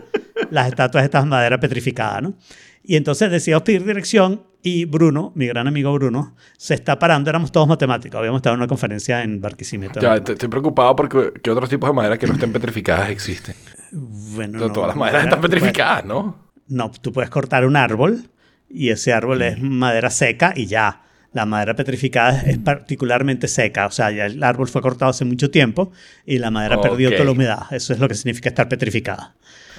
las 0.51 0.69
estatuas 0.69 1.03
de 1.03 1.07
estas 1.07 1.25
maderas 1.27 1.61
petrificadas. 1.61 2.23
¿no? 2.23 2.35
Y 2.83 2.97
entonces 2.97 3.31
decidimos 3.31 3.63
pedir 3.63 3.85
dirección 3.87 4.43
y 4.63 4.85
Bruno, 4.87 5.33
mi 5.35 5.47
gran 5.47 5.67
amigo 5.67 5.93
Bruno, 5.95 6.35
se 6.59 6.75
está 6.75 6.99
parando. 6.99 7.31
Éramos 7.31 7.53
todos 7.53 7.67
matemáticos. 7.69 8.19
Habíamos 8.19 8.39
estado 8.41 8.55
en 8.55 8.61
una 8.61 8.69
conferencia 8.69 9.23
en 9.23 9.41
Barquisimeto. 9.41 10.01
Ya, 10.01 10.17
estoy 10.17 10.49
preocupado 10.49 10.95
porque 10.97 11.33
¿qué 11.43 11.51
otros 11.51 11.69
tipos 11.71 11.89
de 11.89 11.95
madera 11.95 12.19
que 12.19 12.27
no 12.27 12.35
estén 12.35 12.53
petrificadas 12.53 13.09
existen? 13.11 13.55
Bueno, 13.93 14.59
Todas 14.59 14.77
no, 14.77 14.87
las 14.89 14.97
maderas 14.97 15.25
están 15.25 15.41
bueno, 15.41 15.55
petrificadas, 15.55 16.05
¿no? 16.05 16.44
No, 16.69 16.91
tú 16.91 17.13
puedes 17.13 17.31
cortar 17.31 17.67
un 17.67 17.77
árbol 17.77 18.31
y 18.69 18.91
ese 18.91 19.13
árbol 19.13 19.43
es 19.43 19.61
madera 19.61 20.11
seca 20.11 20.53
y 20.57 20.67
ya. 20.67 21.03
La 21.33 21.47
madera 21.47 21.75
petrificada 21.75 22.43
es 22.43 22.59
particularmente 22.59 23.49
seca, 23.49 23.87
o 23.87 23.91
sea, 23.91 24.13
ya 24.13 24.27
el 24.27 24.41
árbol 24.45 24.69
fue 24.69 24.81
cortado 24.81 25.11
hace 25.11 25.25
mucho 25.25 25.51
tiempo 25.51 25.91
y 26.25 26.39
la 26.39 26.53
madera 26.53 26.81
perdió 26.81 27.11
toda 27.11 27.25
la 27.25 27.33
humedad. 27.33 27.63
Eso 27.73 27.93
es 27.93 27.99
lo 27.99 28.07
que 28.07 28.15
significa 28.15 28.51
estar 28.51 28.69
petrificada. 28.69 29.35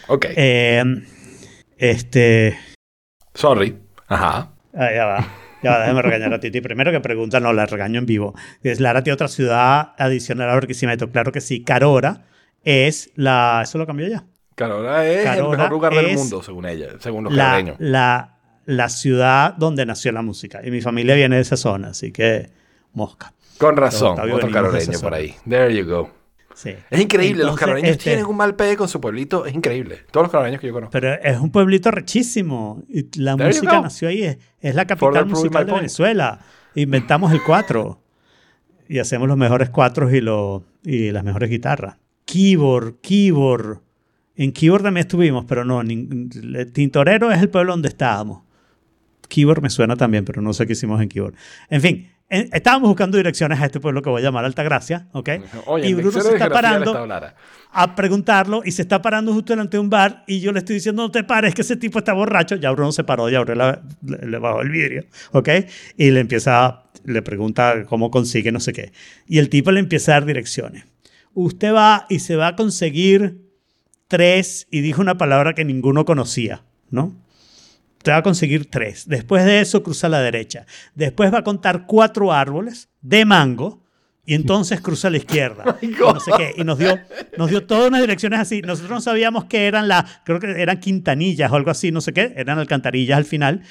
Ok. 0.07 0.25
Eh, 0.35 0.83
este. 1.77 2.57
Sorry. 3.33 3.77
Ajá. 4.07 4.51
ah, 4.73 4.91
ya 4.93 5.05
va. 5.05 5.27
Ya 5.63 5.71
va, 5.71 5.79
déjame 5.79 6.01
regañar 6.01 6.33
a 6.33 6.39
Titi. 6.39 6.61
Primero 6.61 6.91
que 6.91 6.99
pregunta, 6.99 7.39
no, 7.39 7.53
la 7.53 7.65
regaño 7.65 7.99
en 7.99 8.05
vivo. 8.05 8.35
Es 8.61 8.79
Lara 8.79 9.01
tiene 9.01 9.15
otra 9.15 9.29
ciudad 9.29 9.93
adicional 9.97 10.49
a 10.49 10.53
Barquisimeto. 10.53 11.09
Claro 11.09 11.31
que 11.31 11.41
sí. 11.41 11.63
Carora 11.63 12.25
es 12.63 13.11
la. 13.15 13.61
¿Eso 13.63 13.77
lo 13.77 13.87
cambió 13.87 14.07
ya? 14.07 14.25
Carora 14.55 15.05
es 15.05 15.19
el 15.19 15.23
Carora 15.25 15.57
mejor 15.57 15.71
lugar 15.71 15.93
del 15.93 16.15
mundo, 16.15 16.41
según 16.41 16.65
ella, 16.65 16.87
según 16.99 17.25
los 17.25 17.33
la, 17.33 17.75
la, 17.77 18.37
la 18.65 18.89
ciudad 18.89 19.53
donde 19.53 19.85
nació 19.85 20.11
la 20.11 20.21
música. 20.21 20.61
Y 20.63 20.71
mi 20.71 20.81
familia 20.81 21.15
viene 21.15 21.35
de 21.35 21.41
esa 21.41 21.57
zona, 21.57 21.89
así 21.89 22.11
que 22.11 22.49
mosca. 22.93 23.33
Con 23.57 23.77
razón, 23.77 24.19
otro 24.19 24.49
caroreño 24.49 24.99
por 24.99 25.13
ahí. 25.13 25.35
There 25.47 25.75
you 25.75 25.85
go. 25.85 26.09
Sí. 26.53 26.73
Es 26.89 27.01
increíble, 27.01 27.43
los 27.43 27.51
Entonces, 27.51 27.65
caroreños 27.65 27.91
este, 27.91 28.03
tienen 28.11 28.25
un 28.25 28.37
mal 28.37 28.55
pegue 28.55 28.77
con 28.77 28.87
su 28.87 29.01
pueblito, 29.01 29.45
es 29.45 29.53
increíble. 29.53 30.05
Todos 30.09 30.25
los 30.25 30.31
caroreños 30.31 30.61
que 30.61 30.67
yo 30.67 30.73
conozco. 30.73 30.91
Pero 30.91 31.13
es 31.21 31.37
un 31.37 31.51
pueblito 31.51 31.91
rechísimo. 31.91 32.81
Y 32.87 33.19
la 33.19 33.35
There 33.35 33.49
música 33.49 33.81
nació 33.81 34.07
ahí. 34.07 34.23
Es, 34.23 34.37
es 34.61 34.73
la 34.73 34.85
capital 34.85 35.25
musical 35.25 35.65
de. 35.65 35.73
Venezuela. 35.73 36.39
Inventamos 36.75 37.33
el 37.33 37.43
cuatro. 37.43 38.01
Y 38.87 38.99
hacemos 38.99 39.27
los 39.27 39.35
mejores 39.35 39.69
cuatros 39.69 40.13
y, 40.13 40.21
lo, 40.21 40.63
y 40.83 41.11
las 41.11 41.25
mejores 41.25 41.49
guitarras. 41.49 41.97
Keyboard, 42.23 43.01
keyboard. 43.01 43.81
En 44.37 44.51
keyboard 44.51 44.83
también 44.83 45.05
estuvimos, 45.05 45.45
pero 45.45 45.63
no. 45.63 45.81
Tintorero 46.73 47.31
es 47.31 47.41
el 47.41 47.49
pueblo 47.49 47.73
donde 47.73 47.89
estábamos. 47.89 48.43
Keyboard 49.27 49.61
me 49.61 49.69
suena 49.69 49.95
también, 49.95 50.25
pero 50.25 50.41
no 50.41 50.53
sé 50.53 50.67
qué 50.67 50.73
hicimos 50.73 51.01
en 51.01 51.09
Keyboard. 51.09 51.33
En 51.69 51.81
fin, 51.81 52.11
en- 52.29 52.49
estábamos 52.53 52.89
buscando 52.89 53.17
direcciones 53.17 53.59
a 53.59 53.65
este 53.65 53.79
pueblo 53.79 54.01
que 54.03 54.09
voy 54.09 54.21
a 54.21 54.25
llamar 54.25 54.45
Altagracia, 54.45 55.07
¿ok? 55.13 55.29
Oye, 55.65 55.89
y 55.89 55.93
Bruno 55.95 56.11
se 56.11 56.33
está 56.33 56.49
parando 56.49 56.91
a 57.71 57.95
preguntarlo 57.95 58.61
y 58.63 58.71
se 58.71 58.83
está 58.83 59.01
parando 59.01 59.33
justo 59.33 59.53
delante 59.53 59.77
de 59.77 59.81
un 59.81 59.89
bar 59.89 60.23
y 60.27 60.39
yo 60.39 60.51
le 60.51 60.59
estoy 60.59 60.75
diciendo 60.75 61.01
no 61.01 61.11
te 61.11 61.23
pares 61.23 61.53
que 61.55 61.61
ese 61.61 61.75
tipo 61.75 61.99
está 61.99 62.13
borracho 62.13 62.55
ya 62.55 62.71
Bruno 62.71 62.91
se 62.93 63.03
paró 63.03 63.27
ya 63.29 63.41
Bruno 63.41 63.79
le, 64.01 64.27
le 64.27 64.37
bajó 64.37 64.61
el 64.61 64.69
vidrio 64.69 65.05
¿ok? 65.33 65.49
y 65.97 66.11
le 66.11 66.21
empieza 66.21 66.83
le 67.03 67.21
pregunta 67.21 67.83
cómo 67.85 68.11
consigue 68.11 68.53
no 68.53 68.61
sé 68.61 68.71
qué 68.71 68.93
y 69.27 69.39
el 69.39 69.49
tipo 69.49 69.71
le 69.73 69.81
empieza 69.81 70.11
a 70.11 70.19
dar 70.21 70.25
direcciones 70.25 70.85
usted 71.33 71.73
va 71.73 72.05
y 72.09 72.19
se 72.19 72.37
va 72.37 72.47
a 72.47 72.55
conseguir 72.55 73.44
tres 74.07 74.67
y 74.71 74.81
dijo 74.81 75.01
una 75.01 75.17
palabra 75.17 75.53
que 75.53 75.65
ninguno 75.65 76.05
conocía 76.05 76.63
¿no? 76.89 77.15
Usted 77.97 78.11
va 78.11 78.17
a 78.17 78.23
conseguir 78.23 78.69
tres. 78.69 79.07
Después 79.07 79.45
de 79.45 79.61
eso 79.61 79.81
cruza 79.81 80.07
a 80.07 80.09
la 80.11 80.21
derecha. 80.21 80.65
Después 80.93 81.33
va 81.33 81.39
a 81.39 81.43
contar 81.43 81.85
cuatro 81.87 82.31
árboles 82.31 82.89
de 83.01 83.25
mango 83.25 83.83
y 84.27 84.35
entonces 84.35 84.79
cruza 84.81 85.07
a 85.07 85.11
la 85.11 85.17
izquierda. 85.17 85.77
y 85.81 85.87
no 85.87 86.19
sé 86.19 86.31
qué. 86.37 86.53
Y 86.57 86.63
nos 86.63 86.77
dio, 86.77 86.99
nos 87.37 87.49
dio 87.49 87.65
todas 87.65 87.87
unas 87.87 88.01
direcciones 88.01 88.39
así. 88.39 88.61
Nosotros 88.61 88.91
no 88.91 89.01
sabíamos 89.01 89.45
que 89.45 89.65
eran 89.65 89.87
las, 89.87 90.19
creo 90.23 90.39
que 90.39 90.61
eran 90.61 90.79
quintanillas 90.79 91.51
o 91.51 91.55
algo 91.55 91.71
así, 91.71 91.91
no 91.91 92.01
sé 92.01 92.13
qué. 92.13 92.33
Eran 92.35 92.59
alcantarillas 92.59 93.17
al 93.17 93.25
final. 93.25 93.63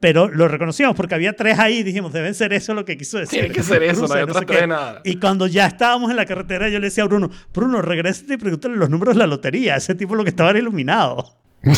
Pero 0.00 0.28
lo 0.28 0.46
reconocíamos 0.46 0.96
porque 0.96 1.16
había 1.16 1.34
tres 1.34 1.58
ahí 1.58 1.78
y 1.78 1.82
dijimos, 1.82 2.12
deben 2.12 2.34
ser 2.34 2.52
eso 2.52 2.72
lo 2.72 2.84
que 2.84 2.96
quiso 2.96 3.18
decir. 3.18 3.40
Tiene 3.40 3.54
que 3.54 3.62
ser 3.64 3.82
eso, 3.82 4.06
no 4.06 4.14
hay 4.14 4.20
sé 4.20 4.30
otras 4.30 4.46
tres 4.46 4.68
nada. 4.68 5.00
Y 5.04 5.18
cuando 5.18 5.46
ya 5.48 5.66
estábamos 5.66 6.10
en 6.10 6.16
la 6.16 6.24
carretera, 6.24 6.68
yo 6.68 6.78
le 6.78 6.86
decía 6.86 7.02
a 7.02 7.06
Bruno, 7.08 7.30
Bruno, 7.52 7.82
regresa 7.82 8.22
y 8.32 8.36
pregúntale 8.36 8.76
los 8.76 8.90
números 8.90 9.16
de 9.16 9.20
la 9.20 9.26
lotería. 9.26 9.74
Ese 9.76 9.96
tipo 9.96 10.14
lo 10.14 10.22
que 10.22 10.30
estaba 10.30 10.50
era 10.50 10.58
iluminado. 10.60 11.36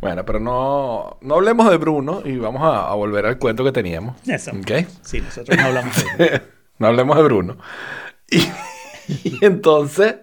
Bueno, 0.00 0.24
pero 0.24 0.38
no, 0.38 1.18
no 1.22 1.34
hablemos 1.34 1.68
de 1.68 1.76
Bruno 1.76 2.22
y 2.24 2.36
vamos 2.36 2.62
a, 2.62 2.88
a 2.88 2.94
volver 2.94 3.26
al 3.26 3.38
cuento 3.38 3.64
que 3.64 3.72
teníamos. 3.72 4.16
Eso. 4.28 4.52
¿Ok? 4.52 4.86
Sí, 5.02 5.20
nosotros 5.20 5.56
no 5.56 5.64
hablamos 5.64 5.96
de 5.96 6.24
eso. 6.26 6.42
no 6.78 6.86
hablemos 6.86 7.16
de 7.16 7.22
Bruno. 7.24 7.58
Y, 8.30 8.38
y 9.24 9.38
entonces, 9.44 10.16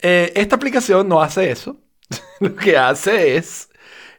eh, 0.00 0.32
esta 0.34 0.56
aplicación 0.56 1.08
no 1.08 1.22
hace 1.22 1.50
eso. 1.50 1.76
Lo 2.40 2.56
que 2.56 2.76
hace 2.76 3.36
es 3.36 3.68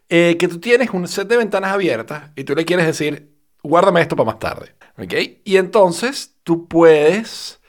eh, 0.10 0.38
que 0.40 0.48
tú 0.48 0.60
tienes 0.60 0.90
un 0.92 1.08
set 1.08 1.28
de 1.28 1.38
ventanas 1.38 1.72
abiertas 1.74 2.32
y 2.36 2.44
tú 2.44 2.56
le 2.56 2.66
quieres 2.66 2.86
decir, 2.86 3.32
guárdame 3.64 4.02
esto 4.02 4.16
para 4.16 4.28
más 4.32 4.40
tarde. 4.40 4.76
¿Ok? 4.98 5.14
Y 5.44 5.58
entonces 5.58 6.36
tú 6.44 6.68
puedes... 6.68 7.60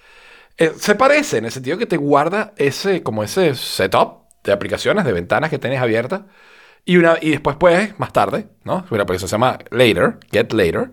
eh, 0.58 0.72
se 0.78 0.94
parece 0.94 1.38
en 1.38 1.46
el 1.46 1.52
sentido 1.52 1.78
que 1.78 1.86
te 1.86 1.96
guarda 1.96 2.54
ese, 2.56 3.02
como 3.02 3.22
ese 3.24 3.54
setup 3.54 4.24
de 4.44 4.52
aplicaciones, 4.52 5.04
de 5.04 5.12
ventanas 5.12 5.50
que 5.50 5.58
tienes 5.58 5.80
abiertas. 5.80 6.22
Y, 6.84 6.98
una, 6.98 7.18
y 7.20 7.30
después 7.30 7.56
puedes, 7.56 7.98
más 7.98 8.12
tarde, 8.12 8.48
¿no? 8.64 8.86
Una 8.90 9.02
aplicación 9.04 9.28
se 9.28 9.34
llama 9.34 9.58
Later, 9.70 10.18
Get 10.32 10.52
Later. 10.52 10.92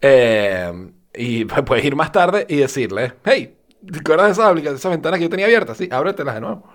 Eh, 0.00 0.90
y 1.14 1.44
puedes 1.66 1.84
ir 1.84 1.96
más 1.96 2.12
tarde 2.12 2.46
y 2.48 2.56
decirle, 2.56 3.14
hey, 3.24 3.56
¿te 3.90 3.98
acuerdas 4.00 4.26
de 4.28 4.32
esa, 4.32 4.48
aplicación, 4.48 4.76
esa 4.76 4.88
ventana 4.90 5.18
que 5.18 5.24
yo 5.24 5.30
tenía 5.30 5.46
abierta? 5.46 5.74
Sí, 5.74 5.88
ábretelas 5.90 6.34
de 6.36 6.40
nuevo. 6.42 6.68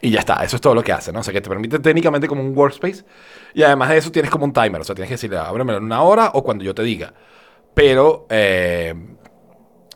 Y 0.00 0.10
ya 0.10 0.20
está, 0.20 0.44
eso 0.44 0.56
es 0.56 0.62
todo 0.62 0.74
lo 0.74 0.82
que 0.82 0.92
hace, 0.92 1.12
¿no? 1.12 1.20
O 1.20 1.22
sea, 1.22 1.32
que 1.32 1.40
te 1.40 1.48
permite 1.48 1.78
técnicamente 1.78 2.28
como 2.28 2.42
un 2.42 2.56
workspace. 2.56 3.04
Y 3.54 3.62
además 3.62 3.90
de 3.90 3.98
eso 3.98 4.12
tienes 4.12 4.30
como 4.30 4.44
un 4.44 4.52
timer, 4.52 4.80
o 4.80 4.84
sea, 4.84 4.94
tienes 4.94 5.08
que 5.08 5.14
decirle, 5.14 5.38
ábremelo 5.38 5.78
en 5.78 5.84
una 5.84 6.02
hora 6.02 6.30
o 6.34 6.42
cuando 6.42 6.64
yo 6.64 6.74
te 6.74 6.82
diga. 6.82 7.14
Pero 7.74 8.26
eh, 8.30 8.94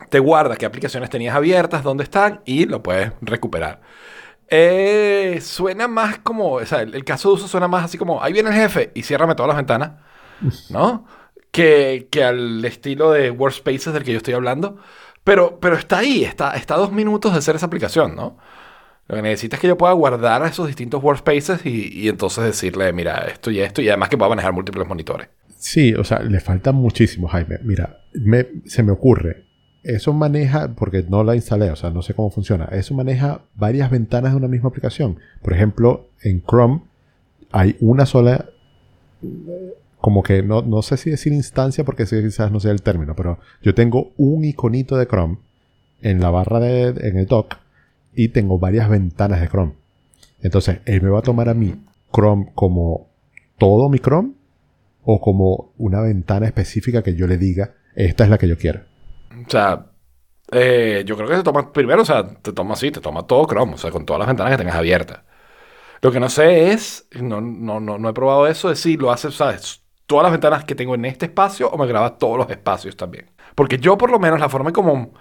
te 0.09 0.19
guarda 0.19 0.55
qué 0.55 0.65
aplicaciones 0.65 1.09
tenías 1.09 1.35
abiertas, 1.35 1.83
dónde 1.83 2.03
están 2.03 2.41
y 2.45 2.65
lo 2.65 2.81
puedes 2.83 3.11
recuperar. 3.21 3.81
Eh, 4.47 5.39
suena 5.41 5.87
más 5.87 6.19
como, 6.19 6.53
o 6.53 6.65
sea, 6.65 6.81
el, 6.81 6.95
el 6.95 7.03
caso 7.05 7.29
de 7.29 7.35
uso 7.35 7.47
suena 7.47 7.67
más 7.67 7.85
así 7.85 7.97
como, 7.97 8.23
ahí 8.23 8.33
viene 8.33 8.49
el 8.49 8.55
jefe 8.55 8.91
y 8.95 9.03
ciérrame 9.03 9.35
todas 9.35 9.49
las 9.49 9.57
ventanas, 9.57 9.91
¿no? 10.69 11.05
Que, 11.51 12.07
que 12.11 12.23
al 12.23 12.63
estilo 12.65 13.11
de 13.11 13.31
Workspaces 13.31 13.93
del 13.93 14.03
que 14.03 14.11
yo 14.11 14.17
estoy 14.17 14.33
hablando. 14.33 14.77
Pero, 15.23 15.59
pero 15.59 15.75
está 15.75 15.99
ahí, 15.99 16.23
está, 16.23 16.55
está 16.55 16.75
a 16.75 16.77
dos 16.77 16.91
minutos 16.91 17.33
de 17.33 17.39
hacer 17.39 17.55
esa 17.55 17.67
aplicación, 17.67 18.15
¿no? 18.15 18.37
Lo 19.09 19.15
que 19.17 19.21
necesitas 19.23 19.57
es 19.57 19.61
que 19.61 19.67
yo 19.67 19.77
pueda 19.77 19.91
guardar 19.93 20.43
esos 20.45 20.67
distintos 20.67 21.03
Workspaces 21.03 21.65
y, 21.65 21.89
y 22.03 22.07
entonces 22.07 22.43
decirle, 22.45 22.93
mira, 22.93 23.25
esto 23.27 23.51
y 23.51 23.59
esto, 23.59 23.81
y 23.81 23.89
además 23.89 24.07
que 24.07 24.17
pueda 24.17 24.29
manejar 24.29 24.53
múltiples 24.53 24.87
monitores. 24.87 25.27
Sí, 25.57 25.93
o 25.95 26.03
sea, 26.05 26.19
le 26.19 26.39
falta 26.39 26.71
muchísimo, 26.71 27.27
Jaime. 27.27 27.57
Mira, 27.63 27.99
me- 28.13 28.47
se 28.65 28.83
me 28.83 28.91
ocurre. 28.93 29.45
Eso 29.83 30.13
maneja, 30.13 30.73
porque 30.75 31.03
no 31.09 31.23
la 31.23 31.35
instalé, 31.35 31.69
o 31.71 31.75
sea, 31.75 31.89
no 31.89 32.01
sé 32.01 32.13
cómo 32.13 32.29
funciona. 32.31 32.65
Eso 32.71 32.93
maneja 32.93 33.41
varias 33.55 33.89
ventanas 33.91 34.31
de 34.31 34.37
una 34.37 34.47
misma 34.47 34.69
aplicación. 34.69 35.19
Por 35.41 35.53
ejemplo, 35.53 36.07
en 36.21 36.41
Chrome 36.43 36.81
hay 37.51 37.75
una 37.81 38.05
sola. 38.05 38.45
como 40.01 40.23
que 40.23 40.43
no, 40.43 40.61
no 40.61 40.81
sé 40.81 40.97
si 40.97 41.09
decir 41.09 41.33
instancia 41.33 41.83
porque 41.83 42.05
quizás 42.05 42.51
no 42.51 42.59
sea 42.59 42.71
el 42.71 42.81
término, 42.81 43.15
pero 43.15 43.39
yo 43.61 43.73
tengo 43.75 44.11
un 44.17 44.45
iconito 44.45 44.95
de 44.97 45.07
Chrome 45.07 45.37
en 46.01 46.21
la 46.21 46.29
barra 46.29 46.59
de, 46.59 46.89
en 47.07 47.17
el 47.17 47.25
dock 47.25 47.55
y 48.21 48.27
tengo 48.27 48.59
varias 48.59 48.89
ventanas 48.89 49.39
de 49.39 49.47
Chrome. 49.47 49.75
Entonces, 50.41 50.79
él 50.83 51.01
me 51.01 51.09
va 51.09 51.19
a 51.19 51.21
tomar 51.21 51.47
a 51.47 51.53
mí 51.53 51.73
Chrome 52.13 52.51
como 52.53 53.07
todo 53.57 53.87
mi 53.87 53.99
Chrome 53.99 54.33
o 55.05 55.21
como 55.21 55.71
una 55.77 56.01
ventana 56.01 56.45
específica 56.45 57.01
que 57.01 57.15
yo 57.15 57.27
le 57.27 57.37
diga, 57.37 57.75
esta 57.95 58.25
es 58.25 58.29
la 58.29 58.37
que 58.37 58.49
yo 58.49 58.57
quiero. 58.57 58.81
O 59.31 59.49
sea, 59.49 59.85
eh, 60.51 61.03
yo 61.05 61.15
creo 61.15 61.29
que 61.29 61.37
se 61.37 61.43
toma 61.43 61.71
primero, 61.71 62.01
o 62.01 62.05
sea, 62.05 62.27
te 62.27 62.51
toma 62.51 62.73
así, 62.73 62.91
te 62.91 62.99
toma 62.99 63.25
todo 63.25 63.47
Chrome, 63.47 63.75
o 63.75 63.77
sea, 63.77 63.89
con 63.89 64.05
todas 64.05 64.19
las 64.19 64.27
ventanas 64.27 64.51
que 64.51 64.57
tengas 64.57 64.75
abiertas. 64.75 65.21
Lo 66.01 66.11
que 66.11 66.19
no 66.19 66.27
sé 66.27 66.73
es, 66.73 67.07
no, 67.21 67.39
no, 67.39 67.79
no, 67.79 67.97
no 67.97 68.09
he 68.09 68.13
probado 68.13 68.47
eso, 68.47 68.69
es 68.69 68.81
si 68.81 68.97
lo 68.97 69.11
hace, 69.11 69.31
¿sabes? 69.31 69.81
Todas 70.05 70.23
las 70.23 70.33
ventanas 70.33 70.65
que 70.65 70.75
tengo 70.75 70.93
en 70.93 71.05
este 71.05 71.27
espacio 71.27 71.69
o 71.69 71.77
me 71.77 71.87
graba 71.87 72.17
todos 72.17 72.37
los 72.37 72.49
espacios 72.49 72.97
también. 72.97 73.31
Porque 73.55 73.77
yo, 73.77 73.97
por 73.97 74.11
lo 74.11 74.19
menos, 74.19 74.41
la 74.41 74.49
forma 74.49 74.73
como, 74.73 75.13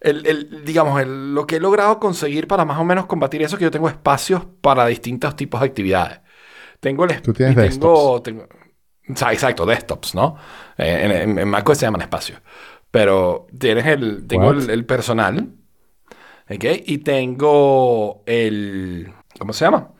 el, 0.00 0.26
el, 0.26 0.64
digamos, 0.64 1.00
el- 1.00 1.34
lo 1.34 1.46
que 1.46 1.56
he 1.56 1.60
logrado 1.60 1.98
conseguir 2.00 2.46
para 2.48 2.64
más 2.64 2.78
o 2.78 2.84
menos 2.84 3.06
combatir 3.06 3.42
eso, 3.42 3.56
es 3.56 3.58
que 3.58 3.64
yo 3.64 3.70
tengo 3.70 3.88
espacios 3.88 4.44
para 4.60 4.86
distintos 4.86 5.36
tipos 5.36 5.60
de 5.60 5.66
actividades. 5.68 6.20
Tengo 6.80 7.04
el 7.04 7.22
Tú 7.22 7.32
tienes 7.32 7.56
y 7.56 7.58
tengo, 7.68 8.22
exacto, 9.08 9.66
desktops, 9.66 10.14
¿no? 10.14 10.36
Eh, 10.78 11.00
en, 11.04 11.12
en, 11.12 11.38
en 11.38 11.48
macOS 11.48 11.78
se 11.78 11.86
llaman 11.86 12.02
espacios. 12.02 12.40
Pero 12.90 13.46
tienes 13.58 13.86
el, 13.86 14.26
tengo 14.26 14.50
el, 14.50 14.70
el 14.70 14.84
personal, 14.86 15.48
¿ok? 16.50 16.64
Y 16.86 16.98
tengo 16.98 18.22
el, 18.26 19.12
¿cómo 19.38 19.52
se 19.52 19.64
llama? 19.64 19.92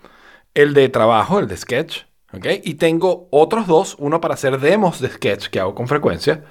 El 0.55 0.75
de 0.75 0.89
trabajo, 0.89 1.39
el 1.41 1.49
de 1.49 1.57
sketch, 1.59 2.03
¿ok? 2.33 2.47
Y 2.65 2.75
tengo 2.75 3.29
otros 3.33 3.67
dos, 3.69 3.97
uno 3.99 4.21
para 4.21 4.35
hacer 4.35 4.61
demos 4.61 5.01
de 5.01 5.11
sketch 5.11 5.49
que 5.49 5.61
hago 5.61 5.75
con 5.75 5.89
frecuencia. 5.89 6.45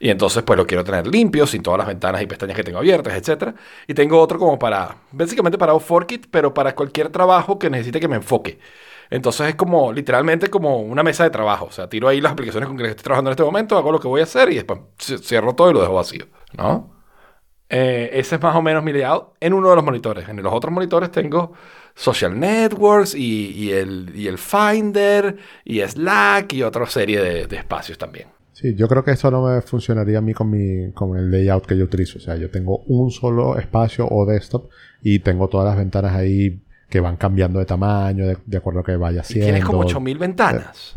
Y 0.00 0.10
entonces 0.10 0.42
pues 0.44 0.56
lo 0.56 0.66
quiero 0.66 0.84
tener 0.84 1.06
limpio, 1.06 1.46
sin 1.46 1.62
todas 1.62 1.78
las 1.78 1.86
ventanas 1.88 2.22
y 2.22 2.26
pestañas 2.26 2.56
que 2.56 2.62
tengo 2.64 2.78
abiertas, 2.78 3.14
etc. 3.14 3.54
Y 3.86 3.94
tengo 3.94 4.20
otro 4.20 4.38
como 4.38 4.58
para, 4.58 4.96
básicamente 5.12 5.58
para 5.58 5.78
Forkit, 5.78 6.28
pero 6.30 6.54
para 6.54 6.74
cualquier 6.74 7.08
trabajo 7.10 7.58
que 7.58 7.68
necesite 7.70 7.98
que 8.00 8.08
me 8.08 8.16
enfoque. 8.16 8.58
Entonces 9.10 9.48
es 9.48 9.54
como, 9.56 9.92
literalmente 9.92 10.50
como 10.50 10.80
una 10.80 11.02
mesa 11.02 11.24
de 11.24 11.30
trabajo. 11.30 11.66
O 11.66 11.72
sea, 11.72 11.88
tiro 11.88 12.08
ahí 12.08 12.20
las 12.20 12.32
aplicaciones 12.32 12.68
con 12.68 12.76
que 12.76 12.84
estoy 12.86 13.02
trabajando 13.02 13.30
en 13.30 13.32
este 13.32 13.42
momento, 13.44 13.76
hago 13.76 13.90
lo 13.92 14.00
que 14.00 14.08
voy 14.08 14.20
a 14.20 14.24
hacer 14.24 14.50
y 14.52 14.56
después 14.56 14.80
ci- 14.98 15.18
cierro 15.22 15.54
todo 15.54 15.70
y 15.70 15.74
lo 15.74 15.80
dejo 15.80 15.94
vacío, 15.94 16.26
¿no? 16.56 16.94
Eh, 17.70 18.10
ese 18.14 18.36
es 18.36 18.42
más 18.42 18.56
o 18.56 18.62
menos 18.62 18.82
mi 18.84 18.92
layout 18.92 19.34
en 19.40 19.52
uno 19.52 19.70
de 19.70 19.76
los 19.76 19.84
monitores. 19.84 20.28
En 20.28 20.42
los 20.42 20.52
otros 20.52 20.72
monitores 20.72 21.10
tengo 21.10 21.52
Social 21.94 22.38
Networks 22.38 23.14
y, 23.14 23.72
el, 23.72 24.12
y 24.14 24.26
el 24.28 24.38
Finder 24.38 25.36
y 25.64 25.80
Slack 25.80 26.52
y 26.54 26.62
otra 26.62 26.86
serie 26.86 27.20
de 27.46 27.56
espacios 27.56 27.98
también. 27.98 28.28
Sí, 28.60 28.74
yo 28.74 28.88
creo 28.88 29.04
que 29.04 29.12
eso 29.12 29.30
no 29.30 29.44
me 29.46 29.60
funcionaría 29.60 30.18
a 30.18 30.20
mí 30.20 30.34
con, 30.34 30.50
mi, 30.50 30.90
con 30.90 31.16
el 31.16 31.30
layout 31.30 31.64
que 31.64 31.76
yo 31.78 31.84
utilizo. 31.84 32.18
O 32.18 32.20
sea, 32.20 32.34
yo 32.36 32.50
tengo 32.50 32.78
un 32.88 33.12
solo 33.12 33.56
espacio 33.56 34.08
o 34.10 34.26
desktop 34.26 34.68
y 35.00 35.20
tengo 35.20 35.46
todas 35.48 35.66
las 35.68 35.76
ventanas 35.76 36.12
ahí 36.16 36.60
que 36.90 36.98
van 36.98 37.16
cambiando 37.16 37.60
de 37.60 37.66
tamaño, 37.66 38.26
de, 38.26 38.36
de 38.46 38.56
acuerdo 38.56 38.80
a 38.80 38.82
lo 38.82 38.86
que 38.86 38.96
vaya 38.96 39.18
Y 39.18 39.20
haciendo. 39.20 39.44
tienes 39.46 39.64
como 39.64 39.80
8000 39.82 40.18
ventanas. 40.18 40.96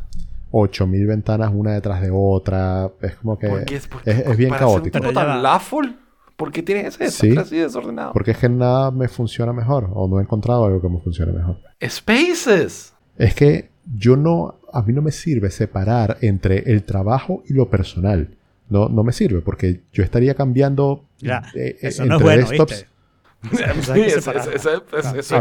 8000 0.49 1.05
ventanas 1.05 1.51
una 1.53 1.73
detrás 1.73 2.01
de 2.01 2.09
otra. 2.11 2.89
Es 3.01 3.15
como 3.17 3.37
que 3.37 3.47
¿Por 3.47 3.65
qué 3.65 3.75
es, 3.75 3.87
por 3.87 4.01
qué- 4.01 4.11
es 4.11 4.37
bien 4.37 4.51
un 4.53 4.57
caótico. 4.57 4.99
tipo 4.99 5.11
ya 5.13 5.19
tan 5.19 5.27
va. 5.29 5.35
laughful? 5.41 5.97
¿Por 6.35 6.51
qué 6.51 6.63
tienes 6.63 6.99
ese 6.99 7.11
Sí. 7.11 7.37
así 7.37 7.57
desordenado? 7.57 8.13
Porque 8.13 8.31
es 8.31 8.37
que 8.37 8.49
nada 8.49 8.89
me 8.89 9.07
funciona 9.07 9.53
mejor 9.53 9.87
o 9.93 10.07
no 10.07 10.19
he 10.19 10.23
encontrado 10.23 10.65
algo 10.65 10.81
que 10.81 10.89
me 10.89 10.99
funcione 10.99 11.31
mejor. 11.33 11.57
Spaces. 11.87 12.93
Es 13.17 13.35
que 13.35 13.69
yo 13.95 14.15
no, 14.15 14.59
a 14.71 14.81
mí 14.81 14.93
no 14.93 15.01
me 15.01 15.11
sirve 15.11 15.51
separar 15.51 16.17
entre 16.21 16.71
el 16.71 16.83
trabajo 16.83 17.43
y 17.47 17.53
lo 17.53 17.69
personal. 17.69 18.29
No, 18.69 18.87
no 18.87 19.03
me 19.03 19.11
sirve 19.11 19.41
porque 19.41 19.81
yo 19.91 20.03
estaría 20.03 20.33
cambiando 20.33 21.03
Ya, 21.19 21.43
eh, 21.55 21.75
eh, 21.75 21.77
eso 21.81 22.05
no 22.05 22.15
es 22.15 22.21
bueno, 22.21 22.43
eso, 22.43 22.65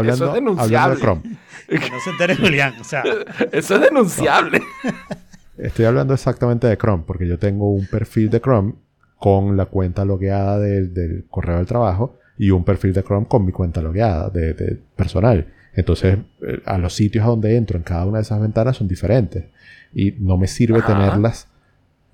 es 0.01 0.33
denunciable. 0.33 0.95
de 0.95 1.01
Chrome. 1.01 1.21
Que 1.69 1.89
no 1.89 1.99
se 2.03 2.09
entere 2.09 2.35
Julián. 2.35 2.73
O 2.81 2.83
sea, 2.83 3.03
Eso 3.51 3.75
es 3.75 3.81
denunciable. 3.81 4.61
Estoy 5.57 5.85
hablando 5.85 6.13
exactamente 6.13 6.67
de 6.67 6.77
Chrome 6.77 7.03
porque 7.05 7.27
yo 7.27 7.39
tengo 7.39 7.71
un 7.71 7.85
perfil 7.85 8.29
de 8.29 8.41
Chrome 8.41 8.73
con 9.17 9.55
la 9.55 9.65
cuenta 9.65 10.03
logueada 10.03 10.59
del, 10.59 10.93
del 10.93 11.25
correo 11.29 11.57
del 11.57 11.67
trabajo 11.67 12.17
y 12.37 12.49
un 12.49 12.63
perfil 12.63 12.91
de 12.91 13.03
Chrome 13.03 13.27
con 13.27 13.45
mi 13.45 13.51
cuenta 13.51 13.81
logueada 13.81 14.29
de, 14.29 14.53
de 14.53 14.79
personal. 14.95 15.45
Entonces, 15.73 16.17
eh, 16.47 16.61
a 16.65 16.77
los 16.77 16.93
sitios 16.93 17.23
a 17.25 17.29
donde 17.29 17.55
entro 17.55 17.77
en 17.77 17.83
cada 17.83 18.05
una 18.05 18.17
de 18.17 18.23
esas 18.23 18.41
ventanas 18.41 18.77
son 18.77 18.87
diferentes. 18.87 19.45
Y 19.93 20.11
no 20.19 20.37
me 20.37 20.47
sirve 20.47 20.79
Ajá. 20.79 20.87
tenerlas. 20.87 21.47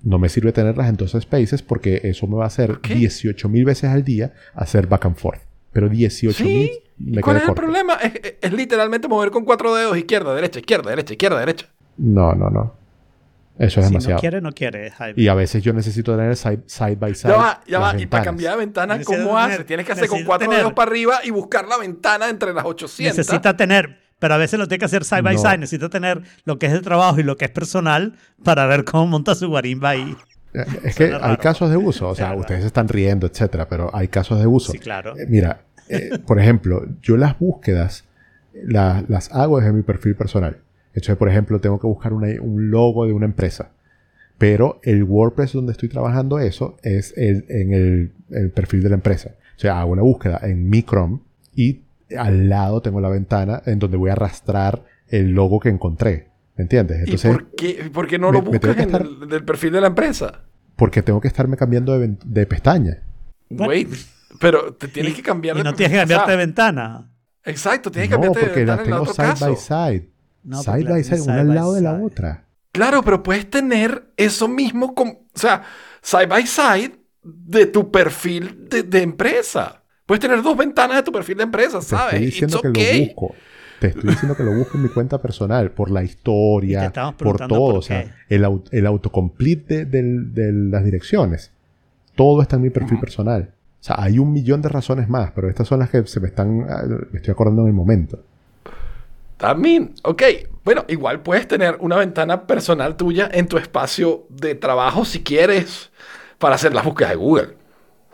No 0.02 0.18
me 0.18 0.28
sirve 0.28 0.52
tenerlas 0.52 0.88
en 0.88 0.96
dos 0.96 1.16
spaces 1.20 1.60
porque 1.62 2.00
eso 2.04 2.26
me 2.28 2.36
va 2.36 2.44
a 2.44 2.46
hacer 2.46 2.78
qué? 2.82 2.94
18 2.94 3.48
mil 3.48 3.64
veces 3.64 3.90
al 3.90 4.04
día 4.04 4.32
hacer 4.54 4.86
back 4.86 5.06
and 5.06 5.16
forth. 5.16 5.40
Pero 5.72 5.88
18 5.88 6.44
mil 6.44 6.66
¿Sí? 6.68 6.80
me 6.98 7.20
¿Cuál 7.20 7.36
es 7.36 7.42
el 7.42 7.46
corto. 7.48 7.62
problema? 7.62 7.94
Es, 7.94 8.14
es- 8.22 8.34
es 8.40 8.52
literalmente 8.52 9.08
mover 9.08 9.30
con 9.32 9.44
cuatro 9.44 9.74
dedos 9.74 9.96
izquierda, 9.98 10.34
derecha, 10.34 10.60
izquierda, 10.60 10.90
derecha, 10.90 11.12
izquierda, 11.14 11.40
derecha. 11.40 11.66
No, 11.96 12.32
no, 12.34 12.48
no. 12.48 12.74
Eso 13.58 13.80
es 13.80 13.86
si 13.86 13.92
demasiado. 13.92 14.14
no 14.16 14.20
quiere, 14.20 14.40
no 14.40 14.52
quiere. 14.52 14.90
Jaime. 14.92 15.20
Y 15.20 15.28
a 15.28 15.34
veces 15.34 15.62
yo 15.62 15.72
necesito 15.72 16.16
tener 16.16 16.36
side, 16.36 16.60
side 16.66 16.96
by 16.96 17.14
side. 17.14 17.30
Ya 17.32 17.36
va, 17.36 17.60
ya 17.66 17.78
va. 17.80 18.00
Y 18.00 18.06
para 18.06 18.24
cambiar 18.24 18.52
de 18.54 18.58
ventana, 18.60 19.00
¿cómo 19.02 19.18
tener- 19.18 19.36
haces? 19.36 19.66
Tienes 19.66 19.84
que 19.86 19.92
hacer 19.92 20.06
con 20.08 20.24
cuatro 20.24 20.46
tener- 20.46 20.60
dedos 20.60 20.72
para 20.74 20.90
arriba 20.90 21.18
y 21.24 21.30
buscar 21.30 21.66
la 21.66 21.76
ventana 21.76 22.28
entre 22.28 22.52
las 22.54 22.64
800. 22.64 23.16
Necesita 23.18 23.56
tener, 23.56 23.98
pero 24.18 24.34
a 24.34 24.36
veces 24.36 24.58
lo 24.58 24.66
tiene 24.68 24.78
que 24.78 24.84
hacer 24.84 25.04
side 25.04 25.22
by 25.22 25.34
No. 25.34 25.40
side. 25.42 25.58
Necesita 25.58 25.88
tener 25.88 26.22
lo 26.44 26.58
que 26.58 26.66
es 26.66 26.72
de 26.72 26.80
trabajo 26.80 27.18
y 27.18 27.22
lo 27.24 27.36
que 27.36 27.46
es 27.46 27.50
personal 27.50 28.14
para 28.44 28.66
ver 28.66 28.84
cómo 28.84 29.06
monta 29.06 29.34
su 29.34 29.48
guarimba 29.48 29.90
ahí. 29.90 30.16
Eh, 30.54 30.64
Es 30.84 30.94
que 30.96 31.12
hay 31.20 31.36
casos 31.36 31.68
de 31.70 31.76
uso, 31.76 32.08
o 32.08 32.14
sea, 32.14 32.34
ustedes 32.34 32.60
se 32.62 32.68
están 32.68 32.88
riendo, 32.88 33.26
etcétera, 33.26 33.68
pero 33.68 33.90
hay 33.94 34.08
casos 34.08 34.38
de 34.40 34.46
uso. 34.46 34.72
Sí, 34.72 34.78
claro. 34.78 35.14
Eh, 35.18 35.26
mira, 35.28 35.60
eh, 35.88 36.18
por 36.26 36.38
ejemplo, 36.40 36.86
yo 37.02 37.16
las 37.16 37.38
búsquedas 37.38 38.04
la- 38.54 39.04
las 39.08 39.30
hago 39.32 39.58
desde 39.60 39.72
mi 39.72 39.82
perfil 39.82 40.14
personal. 40.16 40.58
Entonces, 40.98 41.16
por 41.16 41.28
ejemplo, 41.28 41.60
tengo 41.60 41.78
que 41.78 41.86
buscar 41.86 42.12
una- 42.12 42.28
un 42.40 42.70
logo 42.70 43.06
de 43.06 43.12
una 43.12 43.26
empresa. 43.26 43.70
Pero 44.36 44.80
el 44.84 45.02
WordPress 45.04 45.52
donde 45.52 45.72
estoy 45.72 45.88
trabajando 45.88 46.38
eso 46.38 46.76
es 46.82 47.12
el- 47.16 47.44
en 47.48 47.72
el, 47.72 48.12
el 48.30 48.50
perfil 48.50 48.82
de 48.82 48.88
la 48.90 48.94
empresa. 48.96 49.30
O 49.56 49.58
sea, 49.60 49.80
hago 49.80 49.92
una 49.92 50.02
búsqueda 50.02 50.40
en 50.42 50.68
mi 50.68 50.82
Chrome 50.82 51.20
y 51.54 51.82
al 52.16 52.48
lado 52.48 52.80
tengo 52.80 53.00
la 53.00 53.08
ventana 53.08 53.62
en 53.66 53.78
donde 53.78 53.96
voy 53.96 54.10
a 54.10 54.12
arrastrar 54.12 54.84
el 55.08 55.30
logo 55.32 55.58
que 55.60 55.68
encontré. 55.68 56.28
¿Me 56.56 56.62
entiendes? 56.62 56.98
¿Y 56.98 57.02
Entonces, 57.04 57.30
por 57.32 57.50
qué, 57.52 57.90
por 57.92 58.06
qué 58.06 58.18
no 58.18 58.30
me- 58.32 58.38
lo 58.38 58.50
me 58.50 58.58
tengo 58.58 58.74
buscas 58.74 58.84
en 58.86 58.90
estar- 58.90 59.22
el 59.22 59.28
del 59.28 59.44
perfil 59.44 59.72
de 59.72 59.80
la 59.80 59.86
empresa? 59.88 60.44
porque 60.76 61.02
tengo 61.02 61.20
que 61.20 61.26
estarme 61.26 61.56
cambiando 61.56 61.98
de, 61.98 62.16
de 62.24 62.46
pestaña. 62.46 63.02
Wait, 63.50 63.88
pero 64.40 64.74
te 64.74 64.86
tienes 64.86 65.12
Y- 65.12 65.16
que 65.16 65.22
cambiar 65.22 65.56
y 65.56 65.58
de 65.58 65.64
no 65.64 65.74
tienes 65.74 65.92
que 65.92 65.98
cambiarte 65.98 66.30
de 66.30 66.36
ventana. 66.36 67.10
Exacto, 67.44 67.90
tienes 67.90 68.08
que 68.10 68.14
No, 68.14 68.20
cambiarte 68.22 68.38
de 68.38 68.44
porque 68.46 68.60
ventana 68.64 68.76
las 68.76 68.86
en 68.86 68.92
el 68.92 68.98
tengo 68.98 69.10
otro 69.10 69.14
side 69.14 69.26
caso. 69.26 69.46
by 69.46 69.56
side. 69.96 70.08
No, 70.48 70.62
side 70.62 70.84
by 70.84 71.04
side, 71.04 71.20
una 71.20 71.34
side 71.34 71.40
al 71.40 71.46
by 71.48 71.56
lado 71.56 71.74
de 71.74 71.80
la 71.82 71.94
side. 71.96 72.04
otra. 72.04 72.44
Claro, 72.72 73.02
pero 73.02 73.22
puedes 73.22 73.48
tener 73.50 74.12
eso 74.16 74.48
mismo 74.48 74.94
con, 74.94 75.08
o 75.08 75.26
sea, 75.34 75.62
side 76.02 76.26
by 76.26 76.46
side 76.46 76.92
de 77.22 77.66
tu 77.66 77.90
perfil 77.90 78.68
de, 78.68 78.82
de 78.82 79.02
empresa. 79.02 79.82
Puedes 80.06 80.20
tener 80.20 80.42
dos 80.42 80.56
ventanas 80.56 80.96
de 80.98 81.02
tu 81.02 81.12
perfil 81.12 81.36
de 81.36 81.42
empresa, 81.44 81.80
Te 81.80 81.84
¿sabes? 81.84 82.14
estoy 82.14 82.26
diciendo 82.26 82.56
It's 82.58 82.72
que 82.72 82.98
lo 82.98 83.04
busco. 83.06 83.34
Te 83.80 83.86
estoy 83.88 84.10
diciendo 84.10 84.36
que 84.36 84.42
lo 84.42 84.52
busco 84.56 84.76
en 84.76 84.82
mi 84.82 84.88
cuenta 84.88 85.20
personal 85.22 85.70
por 85.70 85.90
la 85.90 86.00
te 86.00 86.06
historia, 86.06 86.92
por 87.16 87.36
todo. 87.36 87.48
por 87.48 87.74
o 87.78 87.82
sea, 87.82 88.16
el, 88.28 88.44
el 88.72 88.86
autocomplete 88.86 89.84
de, 89.84 90.02
de 90.02 90.52
las 90.52 90.84
direcciones. 90.84 91.52
Todo 92.16 92.42
está 92.42 92.56
en 92.56 92.62
mi 92.62 92.70
perfil 92.70 92.98
personal. 92.98 93.54
O 93.80 93.84
sea, 93.84 93.96
hay 93.98 94.18
un 94.18 94.32
millón 94.32 94.60
de 94.62 94.68
razones 94.68 95.08
más, 95.08 95.30
pero 95.32 95.48
estas 95.48 95.68
son 95.68 95.78
las 95.78 95.90
que 95.90 96.04
se 96.06 96.18
me 96.18 96.26
están. 96.26 96.66
ah, 96.68 96.82
Me 97.12 97.18
estoy 97.18 97.30
acordando 97.30 97.62
en 97.62 97.68
el 97.68 97.74
momento. 97.74 98.24
También, 99.38 99.94
ok. 100.02 100.22
Bueno, 100.64 100.84
igual 100.88 101.22
puedes 101.22 101.48
tener 101.48 101.78
una 101.80 101.96
ventana 101.96 102.46
personal 102.46 102.96
tuya 102.96 103.30
en 103.32 103.46
tu 103.48 103.56
espacio 103.56 104.26
de 104.28 104.54
trabajo 104.54 105.04
si 105.04 105.22
quieres 105.22 105.90
para 106.38 106.56
hacer 106.56 106.74
las 106.74 106.84
búsquedas 106.84 107.12
de 107.12 107.16
Google. 107.16 107.56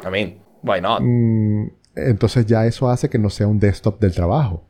I 0.06 0.10
mean, 0.10 0.38
why 0.62 0.80
not? 0.80 1.00
Mm, 1.02 1.68
entonces 1.96 2.46
ya 2.46 2.64
eso 2.66 2.88
hace 2.88 3.08
que 3.10 3.18
no 3.18 3.30
sea 3.30 3.46
un 3.48 3.58
desktop 3.58 3.98
del 4.00 4.14
trabajo. 4.14 4.68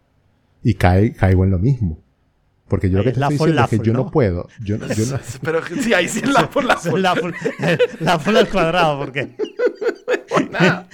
Y 0.63 0.75
cae, 0.75 1.13
caigo 1.13 1.45
en 1.45 1.51
lo 1.51 1.59
mismo. 1.59 1.99
Porque 2.69 2.89
yo 2.89 2.99
Ahí 3.01 3.05
lo 3.05 3.13
que 3.13 3.19
te 3.19 3.21
estoy 3.21 3.31
Lafol, 3.35 3.51
diciendo 3.51 3.63
es 3.65 3.71
que 3.71 3.87
yo 3.87 3.93
no, 3.93 3.99
¿no? 4.05 4.11
puedo. 4.11 4.49
Yo, 4.63 4.79
no- 4.79 4.89
yo 4.89 5.05
no- 5.07 5.19
Pero 5.43 5.61
sí, 5.83 5.93
ahí 5.93 6.09
sí 6.09 6.21
es 6.23 6.33
la 6.33 6.49
por 6.49 6.65
la 6.65 6.75
es 6.85 6.85
la, 6.87 7.15
full- 7.15 7.35
la 8.01 8.19
full 8.19 8.37
al 8.37 8.49
cuadrado, 8.49 8.99
porque 9.01 9.37
por 10.29 10.51
nada. 10.51 10.87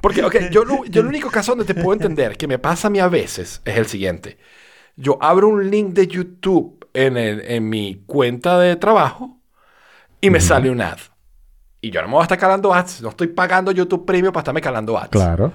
Porque, 0.00 0.22
ok, 0.24 0.36
yo, 0.50 0.64
lo- 0.64 0.84
yo 0.84 1.00
el 1.00 1.06
único 1.06 1.30
caso 1.30 1.54
donde 1.54 1.72
te 1.72 1.80
puedo 1.80 1.92
entender 1.94 2.36
que 2.36 2.46
me 2.46 2.58
pasa 2.58 2.88
a 2.88 2.90
mí 2.90 2.98
a 3.00 3.08
veces 3.08 3.60
es 3.64 3.76
el 3.76 3.86
siguiente. 3.86 4.38
Yo 4.96 5.18
abro 5.20 5.48
un 5.48 5.70
link 5.70 5.88
de 5.94 6.06
YouTube 6.06 6.86
en, 6.94 7.16
el- 7.16 7.40
en 7.42 7.68
mi 7.68 8.02
cuenta 8.06 8.58
de 8.58 8.76
trabajo 8.76 9.38
y 10.20 10.30
me 10.30 10.40
sale 10.40 10.70
un 10.70 10.80
ad. 10.80 10.98
Y 11.80 11.90
yo 11.90 12.00
no 12.02 12.08
me 12.08 12.14
voy 12.14 12.22
a 12.22 12.24
estar 12.24 12.38
calando 12.38 12.74
ads. 12.74 13.02
No 13.02 13.10
estoy 13.10 13.28
pagando 13.28 13.70
YouTube 13.70 14.04
Premium 14.04 14.32
para 14.32 14.40
estarme 14.42 14.60
calando 14.60 14.98
ads. 14.98 15.10
claro. 15.10 15.52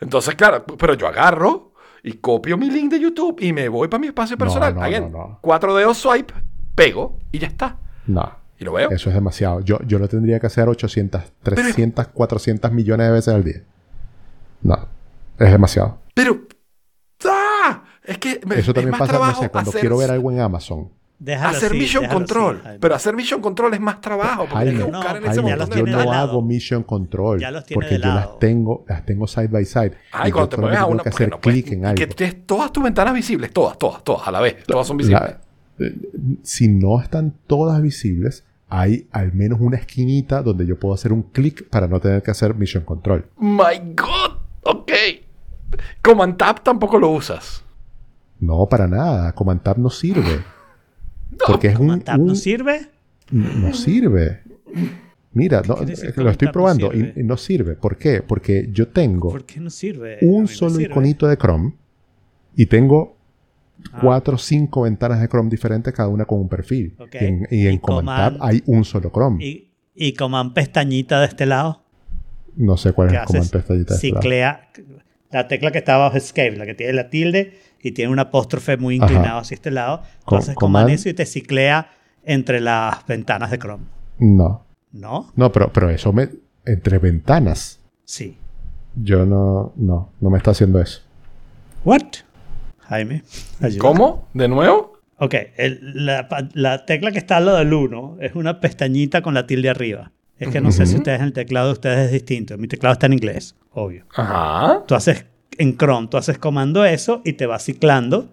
Entonces, 0.00 0.34
claro, 0.36 0.64
pero 0.64 0.94
yo 0.94 1.08
agarro 1.08 1.72
y 2.04 2.12
copio 2.14 2.56
mi 2.56 2.70
link 2.70 2.92
de 2.92 3.00
YouTube 3.00 3.36
y 3.40 3.52
me 3.52 3.68
voy 3.68 3.88
para 3.88 4.00
mi 4.00 4.06
espacio 4.06 4.38
personal. 4.38 4.72
no, 4.74 4.82
Again, 4.82 5.10
no, 5.10 5.18
no. 5.18 5.38
Cuatro 5.42 5.74
dedos 5.74 5.98
swipe 5.98 6.32
pego 6.76 7.18
y 7.32 7.40
ya 7.40 7.48
está. 7.48 7.76
No. 8.06 8.32
Y 8.58 8.64
lo 8.64 8.72
veo. 8.72 8.90
Eso 8.90 9.08
es 9.10 9.14
demasiado. 9.14 9.60
Yo, 9.60 9.78
yo 9.86 9.98
lo 9.98 10.08
tendría 10.08 10.40
que 10.40 10.46
hacer 10.48 10.68
800, 10.68 11.22
300, 11.42 12.08
400 12.08 12.72
millones 12.72 13.06
de 13.06 13.12
veces 13.12 13.34
al 13.34 13.44
día. 13.44 13.62
No. 14.62 14.88
Es 15.38 15.50
demasiado. 15.52 16.00
Pero. 16.14 16.40
¡Ah! 17.24 17.84
Es 18.04 18.18
que 18.18 18.40
me, 18.46 18.54
Eso 18.58 18.70
es 18.70 18.74
también 18.74 18.90
más 18.90 19.00
pasa, 19.00 19.12
no 19.18 19.34
sé, 19.40 19.48
cuando 19.50 19.70
hacer- 19.70 19.80
quiero 19.80 19.98
ver 19.98 20.10
algo 20.10 20.30
en 20.32 20.40
Amazon. 20.40 20.88
Déjalo 21.20 21.56
hacer 21.56 21.70
así, 21.72 21.78
Mission 21.80 22.06
Control. 22.06 22.54
así, 22.56 22.62
Jaime. 22.64 22.78
pero 22.78 22.94
hacer 22.94 23.16
Mission 23.16 23.40
Control 23.40 23.74
es 23.74 23.80
más 23.80 24.00
trabajo. 24.00 24.46
Porque 24.48 24.64
tienes 24.66 24.74
que 24.74 24.80
Jaime, 24.82 24.96
buscar 24.98 25.16
en 25.16 25.22
no, 25.24 25.30
ese 25.32 25.40
Jaime, 25.42 25.90
de 25.90 25.90
yo 25.96 26.04
no 26.04 26.12
hago 26.12 26.42
Mission 26.42 26.82
Control. 26.84 27.40
Ya 27.40 27.50
los 27.50 27.64
tiene 27.66 27.80
porque 27.80 27.94
de 27.96 28.00
yo 28.00 28.08
lado. 28.08 28.30
las 28.30 28.38
tengo, 28.38 28.84
las 28.88 29.04
tengo 29.04 29.26
side 29.26 29.48
by 29.48 29.64
side. 29.64 29.92
Ay, 30.12 30.28
y 30.28 30.32
cuando 30.32 30.44
yo 30.44 30.48
te 30.48 30.56
mueves 30.60 30.78
a 30.78 30.82
tengo 30.82 30.92
una. 30.94 31.02
que 31.02 31.08
hacer 31.08 31.28
no 31.30 31.40
puedes- 31.40 31.62
clic 31.64 31.72
en 31.74 31.86
algo. 31.86 31.96
que 31.96 32.06
tienes 32.06 32.46
todas 32.46 32.72
tus 32.72 32.84
ventanas 32.84 33.14
visibles. 33.14 33.52
Todas, 33.52 33.76
todas, 33.78 34.02
todas 34.04 34.28
a 34.28 34.30
la 34.30 34.40
vez. 34.40 34.62
Todas 34.64 34.86
son 34.86 34.96
visibles. 34.96 35.20
La- 35.20 35.40
eh, 35.86 35.94
si 36.44 36.68
no 36.68 37.00
están 37.00 37.34
todas 37.48 37.82
visibles, 37.82 38.44
hay 38.68 39.08
al 39.12 39.32
menos 39.32 39.60
una 39.60 39.76
esquinita 39.76 40.42
donde 40.42 40.66
yo 40.66 40.78
puedo 40.78 40.94
hacer 40.94 41.12
un 41.12 41.22
clic 41.22 41.68
para 41.68 41.88
no 41.88 42.00
tener 42.00 42.22
que 42.22 42.30
hacer 42.30 42.54
Mission 42.54 42.84
Control. 42.84 43.24
My 43.38 43.78
God. 43.94 44.38
Ok. 44.62 44.92
Command 46.02 46.36
Tab 46.36 46.62
tampoco 46.62 46.98
lo 46.98 47.10
usas. 47.10 47.64
No, 48.40 48.66
para 48.66 48.86
nada. 48.86 49.32
Command 49.32 49.62
Tab 49.62 49.78
no 49.78 49.90
sirve. 49.90 50.42
Porque 51.46 51.68
es 51.68 51.78
un, 51.78 52.02
no 52.18 52.34
sirve? 52.34 52.88
no 53.30 53.72
sirve. 53.74 54.42
Mira, 55.32 55.62
no, 55.66 55.76
lo 55.76 56.30
estoy 56.30 56.46
no 56.46 56.52
probando 56.52 56.90
sirve? 56.90 57.12
y, 57.16 57.20
y 57.20 57.24
no 57.24 57.36
sirve. 57.36 57.74
¿Por 57.76 57.96
qué? 57.96 58.22
Porque 58.22 58.70
yo 58.72 58.88
tengo 58.88 59.30
¿Por 59.30 59.44
qué 59.44 59.60
no 59.60 59.70
sirve? 59.70 60.14
A 60.14 60.24
mí 60.24 60.28
un 60.28 60.48
solo 60.48 60.76
sirve. 60.76 60.90
iconito 60.90 61.26
de 61.28 61.36
Chrome 61.36 61.74
y 62.56 62.66
tengo 62.66 63.17
Ah. 63.92 63.98
cuatro 64.02 64.34
o 64.34 64.38
cinco 64.38 64.82
ventanas 64.82 65.20
de 65.20 65.28
Chrome 65.28 65.48
diferentes, 65.50 65.92
cada 65.94 66.08
una 66.08 66.24
con 66.24 66.40
un 66.40 66.48
perfil. 66.48 66.96
Y 67.12 67.24
en, 67.24 67.48
y 67.50 67.66
en 67.66 67.74
Y 67.74 67.78
Command 67.78 68.08
Command- 68.08 68.38
Tab 68.38 68.46
hay 68.46 68.62
un 68.66 68.84
solo 68.84 69.10
Chrome. 69.10 69.44
Y, 69.44 69.70
y 69.94 70.12
Command 70.14 70.52
pestañita 70.54 71.20
de 71.20 71.26
este 71.26 71.46
lado. 71.46 71.82
no 72.56 72.76
sé 72.76 72.92
cuál 72.92 73.08
es 73.08 73.12
¿Qué 73.12 73.18
el 73.20 73.24
Command 73.26 73.42
haces? 73.44 73.52
pestañita. 73.52 73.94
de 73.94 73.96
este 73.96 74.08
lado. 74.10 74.20
Ciclea 74.22 74.70
la 75.30 75.46
tecla 75.48 75.70
que 75.70 75.78
está 75.78 75.94
abajo 75.96 76.16
es 76.16 76.24
Escape, 76.24 76.56
la 76.56 76.64
que 76.64 76.74
tiene 76.74 76.92
la 76.94 77.10
tilde 77.10 77.58
y 77.82 77.92
tiene 77.92 78.10
un 78.12 78.18
apóstrofe 78.18 78.76
muy 78.78 78.96
Ajá. 78.96 79.04
inclinado 79.12 79.40
hacia 79.40 79.54
este 79.56 79.70
lado. 79.70 80.02
Entonces, 80.20 80.54
command 80.54 80.86
command- 80.88 80.94
eso 80.94 81.08
y 81.10 81.14
te 81.14 81.26
ciclea 81.26 81.90
entre 82.24 82.60
las 82.60 83.06
ventanas 83.06 83.50
de 83.50 83.58
Chrome. 83.58 83.84
No. 84.18 84.64
¿No? 84.92 85.30
No, 85.36 85.52
pero, 85.52 85.70
pero 85.72 85.90
eso 85.90 86.12
me. 86.14 86.30
Entre 86.64 86.98
ventanas. 86.98 87.78
Sí. 88.04 88.36
Yo 88.96 89.26
no. 89.26 89.72
No, 89.76 90.10
no 90.20 90.30
me 90.30 90.38
está 90.38 90.52
haciendo 90.52 90.80
eso. 90.80 91.02
¿What? 91.84 92.02
Jaime. 92.88 93.22
ayuda. 93.60 93.80
¿Cómo? 93.80 94.28
¿De 94.34 94.48
nuevo? 94.48 94.98
Ok, 95.18 95.34
el- 95.56 95.80
la, 96.06 96.84
tecla 96.86 97.10
que 97.12 97.18
está 97.18 97.38
al 97.38 97.46
lado 97.46 97.58
del 97.58 97.72
1 97.72 98.18
es 98.20 98.34
una 98.34 98.60
pestañita 98.60 99.20
con 99.22 99.34
la 99.34 99.46
tilde 99.46 99.68
arriba. 99.68 100.12
Es 100.38 100.48
que 100.50 100.60
no 100.60 100.70
sé 100.70 100.86
si 100.86 100.94
ustedes 100.96 101.18
en 101.18 101.26
el 101.26 101.32
teclado 101.32 101.66
de 101.66 101.72
ustedes 101.72 102.06
es 102.06 102.12
distinto. 102.12 102.56
Mi 102.56 102.68
teclado 102.68 102.92
está 102.92 103.06
en 103.06 103.14
inglés, 103.14 103.56
obvio. 103.72 104.04
Ajá. 104.14 104.84
Tú 104.86 104.94
haces 104.94 105.26
en 105.58 105.76
Chrome, 105.76 106.06
tú 106.06 106.16
haces 106.16 106.38
comando 106.38 106.84
eso 106.84 107.22
y 107.24 107.32
te 107.32 107.46
va 107.46 107.58
ciclando 107.58 108.28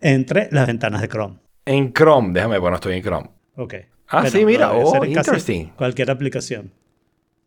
entre 0.00 0.48
las 0.50 0.66
ventanas 0.66 1.00
de 1.00 1.08
Chrome. 1.08 1.36
En 1.64 1.92
Chrome. 1.92 2.32
Déjame, 2.32 2.58
bueno, 2.58 2.74
estoy 2.76 2.96
en 2.96 3.02
Chrome. 3.02 3.30
Ok. 3.54 3.74
Ah, 4.08 4.28
sí, 4.28 4.44
mira, 4.44 4.72
oh, 4.72 5.04
interesting. 5.04 5.66
Cualquier 5.76 6.10
aplicación. 6.10 6.72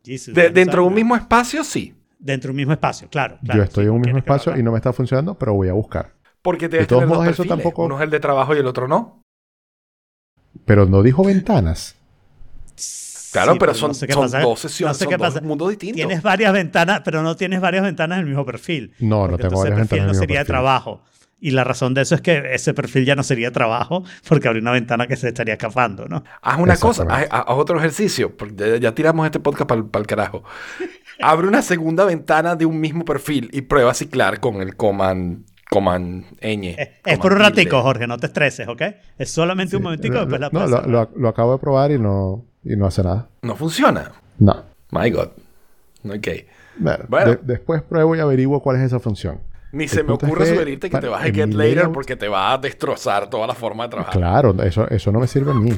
Jesus, 0.06 0.34
De- 0.34 0.48
no 0.50 0.54
dentro 0.54 0.82
de 0.84 0.88
un 0.88 0.94
mismo 0.94 1.16
espacio, 1.18 1.64
sí. 1.66 1.94
Dentro 2.18 2.50
de 2.50 2.52
un 2.52 2.58
mismo 2.58 2.74
espacio, 2.74 3.08
claro. 3.10 3.38
claro, 3.44 3.58
yo 3.60 3.64
estoy 3.64 3.84
sí, 3.86 3.88
en 3.90 3.96
un 3.96 4.02
mismo 4.02 4.18
espacio 4.18 4.58
y 4.58 4.64
no 4.64 4.72
me 4.72 4.78
está 4.78 4.92
funcionando, 4.92 5.36
pero 5.38 5.54
voy 5.54 5.70
a 5.70 5.74
buscar. 5.74 6.12
Porque 6.42 6.70
debes 6.70 6.88
todos 6.88 7.02
tener 7.02 7.10
dos 7.16 7.18
modos, 7.26 7.34
eso 7.34 7.46
tampoco- 7.46 7.84
Uno 7.84 7.98
es 7.98 8.04
el 8.04 8.10
de 8.10 8.20
trabajo 8.20 8.56
y 8.56 8.60
el 8.60 8.68
otro 8.68 8.88
no. 8.88 9.22
Pero 10.66 10.86
no 10.86 11.04
dijo 11.04 11.24
ventanas. 11.24 11.96
Claro, 13.32 13.54
Sí, 13.54 13.60
pero 13.60 13.74
son, 13.76 13.90
no 13.90 13.94
sé 13.94 14.08
qué 14.08 14.14
son 14.14 14.24
pasa. 14.24 14.40
dos 14.42 14.60
sesiones, 14.60 14.96
No 14.96 14.98
sé 15.06 15.06
son 15.06 15.20
dos 15.34 15.42
mundos 15.44 15.70
distintos. 15.70 15.96
Tienes 15.98 16.24
varias 16.24 16.52
ventanas, 16.52 17.02
pero 17.06 17.22
no 17.22 17.36
tienes 17.36 17.62
varias 17.62 17.84
ventanas 17.84 18.18
en 18.18 18.22
el 18.22 18.28
mismo 18.28 18.46
perfil. 18.46 18.94
No, 19.00 19.28
no 19.28 19.38
tengo 19.38 19.60
varias 19.60 19.78
ventanas 19.78 20.06
en 20.06 20.08
no 20.08 20.14
sería 20.16 20.40
de 20.40 20.46
trabajo. 20.46 21.04
Y 21.42 21.52
la 21.52 21.64
razón 21.64 21.94
de 21.94 22.02
eso 22.02 22.16
es 22.16 22.22
que 22.22 22.54
ese 22.54 22.74
perfil 22.74 23.06
ya 23.06 23.16
no 23.16 23.24
sería 23.24 23.52
trabajo 23.52 24.04
porque 24.28 24.48
habría 24.48 24.62
una 24.62 24.72
ventana 24.72 25.08
que 25.08 25.16
se 25.16 25.30
estaría 25.30 25.54
escapando, 25.54 26.06
¿no? 26.08 26.24
Haz 26.42 26.60
una 26.60 26.76
cosa, 26.76 27.04
haz, 27.10 27.46
otro 27.48 27.78
ejercicio, 27.78 28.36
porque 28.36 28.56
ya, 28.72 28.78
ya 28.78 28.96
tiramos 28.96 29.26
este 29.26 29.40
podcast 29.40 29.70
para 29.70 29.82
el 30.02 30.08
carajo. 30.08 30.44
Abre 31.22 31.48
una 31.48 31.62
segunda 31.62 32.06
ventana 32.06 32.56
de 32.56 32.66
un 32.66 32.80
mismo 32.80 33.06
perfil 33.06 33.50
y 33.54 33.62
prueba 33.62 33.92
a 33.92 33.94
ciclar 33.94 34.40
con 34.40 34.62
el 34.62 34.76
command, 34.76 35.46
command 35.70 36.26
ñ. 36.42 36.76
Es, 37.06 37.18
por 37.20 37.32
un 37.34 37.38
tilde. 37.38 37.50
ratico, 37.50 37.82
Jorge, 37.82 38.08
no 38.08 38.18
te 38.18 38.28
estreses, 38.28 38.68
¿ok? 38.68 38.82
Es 39.18 39.30
solamente 39.32 39.78
un 39.78 39.84
momentico, 39.84 40.16
no, 40.16 40.20
después 40.26 40.42
la 40.42 40.50
no, 40.52 40.68
lo, 40.68 40.82
lo- 40.88 41.10
lo 41.16 41.30
acabo 41.30 41.54
de 41.54 41.60
probar 41.60 41.92
y 41.92 42.00
no, 42.00 42.46
y 42.64 42.76
no 42.76 42.88
hace 42.88 43.04
nada. 43.04 43.28
No 43.42 43.56
funciona. 43.56 44.12
No. 44.40 44.64
My 44.92 45.10
God. 45.12 45.30
Ok. 46.06 46.28
Bueno, 46.78 47.04
Bueno. 47.08 47.32
de- 47.32 47.40
después 47.44 47.82
pruebo 47.84 48.16
y 48.16 48.20
averiguo 48.20 48.62
cuál 48.62 48.78
es 48.78 48.84
esa 48.84 49.00
función. 49.00 49.40
Ni 49.72 49.84
El 49.84 49.90
se 49.90 50.02
me 50.04 50.14
es 50.14 50.24
ocurre 50.24 50.46
que 50.46 50.50
sugerirte 50.52 50.90
que 50.90 50.98
te 50.98 51.08
bajes 51.08 51.30
en 51.30 51.36
Get 51.36 51.54
Later 51.54 51.78
layout- 51.86 51.92
porque 51.94 52.16
te 52.16 52.28
va 52.28 52.54
a 52.54 52.58
destrozar 52.58 53.30
toda 53.30 53.46
la 53.46 53.54
forma 53.54 53.84
de 53.84 53.90
trabajar. 53.92 54.14
Claro, 54.18 54.56
eso, 54.64 54.88
eso 54.90 55.12
no 55.12 55.20
me 55.20 55.28
sirve 55.28 55.52
a 55.52 55.54
mí. 55.54 55.72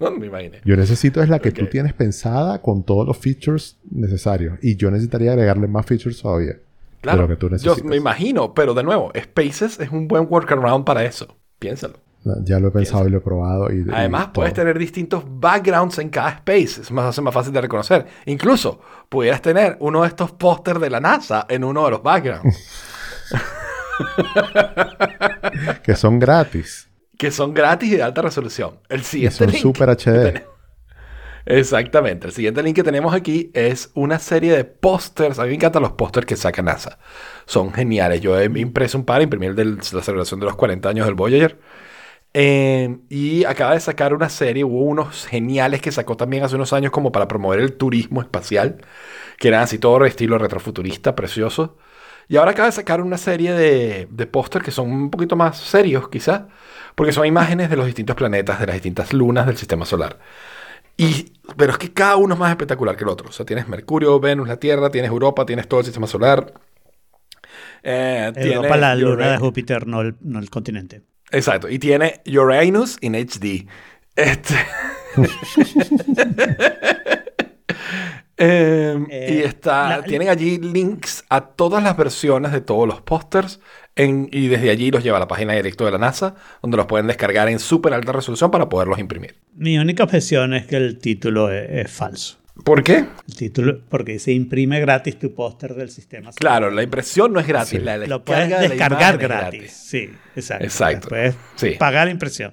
No 0.00 0.10
me 0.10 0.26
imaginé. 0.26 0.60
Yo 0.64 0.76
necesito 0.76 1.22
es 1.22 1.28
la 1.28 1.38
que 1.38 1.52
tú 1.52 1.66
tienes 1.66 1.92
pensada 1.92 2.60
con 2.60 2.82
todos 2.82 3.06
los 3.06 3.16
features 3.16 3.78
necesarios. 3.88 4.58
Y 4.60 4.74
yo 4.76 4.90
necesitaría 4.90 5.30
agregarle 5.30 5.68
más 5.68 5.86
features 5.86 6.20
todavía. 6.20 6.54
Claro, 7.02 7.22
de 7.22 7.22
lo 7.22 7.28
que 7.28 7.36
tú 7.36 7.46
yo 7.48 7.52
necesitas. 7.52 7.84
me 7.84 7.96
imagino, 7.96 8.54
pero 8.54 8.72
de 8.74 8.82
nuevo, 8.82 9.12
Spaces 9.20 9.78
es 9.80 9.90
un 9.90 10.08
buen 10.08 10.26
workaround 10.30 10.84
para 10.86 11.04
eso. 11.04 11.36
Piénsalo. 11.58 11.94
Ya 12.44 12.60
lo 12.60 12.68
he 12.68 12.70
pensado 12.70 13.08
y 13.08 13.10
lo 13.10 13.18
he 13.18 13.20
probado. 13.20 13.70
Y, 13.72 13.80
y 13.80 13.84
Además, 13.92 14.28
puedes 14.32 14.54
tener 14.54 14.78
distintos 14.78 15.24
backgrounds 15.26 15.98
en 15.98 16.08
cada 16.08 16.30
space. 16.30 16.80
Es 16.82 16.92
más, 16.92 17.06
hace 17.06 17.20
más 17.20 17.34
fácil 17.34 17.52
de 17.52 17.60
reconocer. 17.60 18.06
Incluso, 18.26 18.80
pudieras 19.08 19.42
tener 19.42 19.76
uno 19.80 20.02
de 20.02 20.08
estos 20.08 20.30
pósters 20.30 20.80
de 20.80 20.88
la 20.88 21.00
NASA 21.00 21.44
en 21.48 21.64
uno 21.64 21.84
de 21.84 21.90
los 21.90 22.02
backgrounds, 22.02 22.56
Que 25.82 25.96
son 25.96 26.18
gratis. 26.18 26.88
que 27.18 27.30
son 27.30 27.54
gratis 27.54 27.92
y 27.92 27.96
de 27.96 28.02
alta 28.02 28.22
resolución. 28.22 28.78
El 28.88 29.00
Y 29.00 29.04
siguiente 29.04 29.36
son 29.38 29.50
link 29.50 29.62
super 29.62 29.88
HD. 29.90 30.42
Exactamente. 31.44 32.26
El 32.26 32.32
siguiente 32.32 32.62
link 32.62 32.76
que 32.76 32.82
tenemos 32.82 33.14
aquí 33.14 33.50
es 33.54 33.90
una 33.94 34.18
serie 34.18 34.52
de 34.52 34.64
pósters. 34.64 35.38
A 35.38 35.42
mí 35.44 35.50
me 35.50 35.54
encantan 35.56 35.82
los 35.82 35.92
pósters 35.92 36.26
que 36.26 36.36
saca 36.36 36.62
NASA. 36.62 36.98
Son 37.46 37.72
geniales. 37.72 38.20
Yo 38.20 38.38
he 38.38 38.44
impreso 38.44 38.98
un 38.98 39.04
par, 39.04 39.22
imprimí 39.22 39.46
el 39.46 39.56
de 39.56 39.64
la 39.64 40.02
celebración 40.02 40.40
de 40.40 40.46
los 40.46 40.56
40 40.56 40.88
años 40.88 41.06
del 41.06 41.14
Voyager. 41.14 41.58
Eh, 42.34 42.98
y 43.10 43.44
acaba 43.44 43.74
de 43.74 43.80
sacar 43.80 44.14
una 44.14 44.30
serie, 44.30 44.64
hubo 44.64 44.82
unos 44.84 45.26
geniales 45.26 45.82
que 45.82 45.92
sacó 45.92 46.16
también 46.16 46.44
hace 46.44 46.54
unos 46.56 46.72
años 46.72 46.90
como 46.90 47.12
para 47.12 47.28
promover 47.28 47.60
el 47.60 47.74
turismo 47.76 48.22
espacial, 48.22 48.78
que 49.38 49.48
eran 49.48 49.62
así 49.62 49.78
todo 49.78 50.04
estilo 50.06 50.38
retrofuturista, 50.38 51.14
precioso. 51.14 51.76
Y 52.28 52.36
ahora 52.36 52.52
acaba 52.52 52.66
de 52.66 52.72
sacar 52.72 53.02
una 53.02 53.18
serie 53.18 53.52
de, 53.52 54.08
de 54.10 54.30
que 54.64 54.70
son 54.70 54.90
un 54.90 55.10
poquito 55.10 55.36
más 55.36 55.58
serios 55.58 56.08
quizás, 56.08 56.44
porque 56.94 57.12
son 57.12 57.26
imágenes 57.26 57.68
de 57.68 57.76
los 57.76 57.86
distintos 57.86 58.16
planetas, 58.16 58.60
de 58.60 58.66
las 58.66 58.74
distintas 58.74 59.12
lunas 59.12 59.46
del 59.46 59.56
sistema 59.56 59.84
solar. 59.84 60.18
Y, 61.02 61.32
pero 61.56 61.72
es 61.72 61.78
que 61.78 61.92
cada 61.92 62.16
uno 62.16 62.34
es 62.34 62.40
más 62.40 62.50
espectacular 62.50 62.96
que 62.96 63.04
el 63.04 63.10
otro. 63.10 63.28
O 63.28 63.32
sea, 63.32 63.44
tienes 63.44 63.68
Mercurio, 63.68 64.18
Venus, 64.20 64.48
la 64.48 64.58
Tierra, 64.58 64.90
tienes 64.90 65.10
Europa, 65.10 65.44
tienes 65.44 65.66
todo 65.66 65.80
el 65.80 65.86
sistema 65.86 66.06
solar. 66.06 66.54
Eh, 67.82 68.32
Europa, 68.36 68.76
la 68.76 68.94
luna 68.94 69.32
de 69.32 69.38
Júpiter, 69.38 69.86
no 69.86 70.02
el, 70.02 70.14
no 70.20 70.38
el 70.38 70.50
continente. 70.50 71.02
Exacto. 71.30 71.68
Y 71.68 71.78
tiene 71.78 72.20
Uranus 72.26 72.98
in 73.00 73.14
HD. 73.14 73.66
Este. 74.14 74.54
Em, 78.44 79.06
Eh, 79.10 79.34
y 79.38 79.46
está, 79.46 79.98
la- 79.98 80.02
tienen 80.02 80.28
allí 80.28 80.58
links 80.58 81.24
a 81.28 81.40
todas 81.42 81.82
las 81.82 81.96
versiones 81.96 82.50
de 82.52 82.60
todos 82.60 82.88
los 82.88 83.00
pósters 83.00 83.60
en- 83.94 84.28
y 84.32 84.48
desde 84.48 84.70
allí 84.70 84.90
los 84.90 85.04
lleva 85.04 85.18
a 85.18 85.20
la 85.20 85.28
página 85.28 85.52
directo 85.52 85.84
de 85.84 85.92
la 85.92 85.98
NASA, 85.98 86.34
donde 86.60 86.76
los 86.76 86.86
pueden 86.86 87.06
descargar 87.06 87.48
en 87.48 87.58
súper 87.60 87.94
alta 87.94 88.10
resolución 88.12 88.50
para 88.50 88.68
poderlos 88.68 88.98
imprimir. 88.98 89.36
Mi 89.54 89.78
única 89.78 90.02
objeción 90.04 90.54
es 90.54 90.66
que 90.66 90.76
el 90.76 90.98
título 90.98 91.52
es, 91.52 91.68
es 91.86 91.90
falso. 91.90 92.38
¿Por 92.64 92.82
qué? 92.82 93.06
El 93.28 93.34
título, 93.36 93.80
porque 93.88 94.18
se 94.18 94.32
imprime 94.32 94.78
gratis 94.80 95.18
tu 95.18 95.34
póster 95.34 95.74
del 95.74 95.88
sistema. 95.90 96.32
solar. 96.32 96.38
Claro, 96.38 96.70
la 96.70 96.82
impresión 96.82 97.32
no 97.32 97.40
es 97.40 97.46
gratis, 97.46 97.70
Sí. 97.70 97.78
la 97.78 97.96
Lo 97.96 98.24
puedes 98.24 98.48
descarga 98.48 98.60
de 98.62 98.68
la 98.68 98.74
descargar 98.74 99.18
gratis. 99.18 99.72
Sí, 99.72 100.10
exacto. 100.36 100.64
Exacto. 100.64 101.08
Puedes 101.08 101.34
Sí. 101.56 101.70
pagar 101.78 102.06
la 102.08 102.12
impresión. 102.12 102.52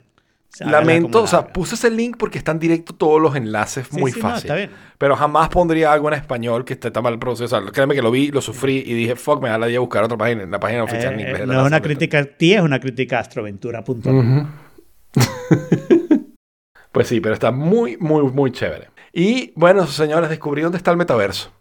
Se 0.51 0.65
Lamento, 0.65 1.21
o 1.23 1.27
sea, 1.27 1.47
puse 1.47 1.75
ese 1.75 1.91
link 1.91 2.17
porque 2.17 2.37
están 2.39 2.57
directo 2.59 2.93
todos 2.95 3.21
los 3.21 3.35
enlaces 3.35 3.87
Sí, 3.89 3.97
muy 3.99 4.11
sí, 4.11 4.19
no, 4.19 4.29
fácil. 4.29 4.45
está 4.47 4.55
bien. 4.55 4.71
Pero 4.97 5.15
jamás 5.15 5.47
pondría 5.49 5.93
algo 5.93 6.07
en 6.09 6.15
español 6.15 6.65
que 6.65 6.73
esté 6.73 6.89
tan 6.91 7.03
mal 7.03 7.19
procesado. 7.19 7.71
Créeme 7.71 7.93
que 7.95 8.01
lo 8.01 8.09
vi, 8.11 8.31
lo 8.31 8.41
sufrí 8.41 8.83
y 8.85 8.93
dije, 8.95 9.15
fuck, 9.15 9.41
me 9.41 9.49
da 9.49 9.57
la 9.59 9.67
idea 9.67 9.75
de 9.75 9.79
buscar 9.79 10.03
otra 10.03 10.17
página, 10.17 10.45
la 10.47 10.59
página 10.59 10.83
oficial 10.83 11.13
en 11.13 11.19
Eh, 11.19 11.23
inglés. 11.23 11.41
eh, 11.41 11.45
no 11.45 11.61
es 11.61 11.67
una 11.67 11.81
crítica 11.81 12.19
a 12.19 12.23
ti, 12.25 12.53
es 12.55 12.61
una 12.61 12.79
crítica 12.79 13.17
a 13.17 13.21
astroventura.com. 13.21 14.47
Pues 16.91 17.07
sí, 17.07 17.21
pero 17.21 17.35
está 17.35 17.51
muy, 17.51 17.97
muy, 17.97 18.23
muy 18.23 18.51
chévere. 18.51 18.87
Y 19.13 19.53
bueno, 19.55 19.85
señores, 19.85 20.29
descubrí 20.29 20.63
dónde 20.63 20.77
está 20.77 20.89
el 20.91 20.97
metaverso. 20.97 21.51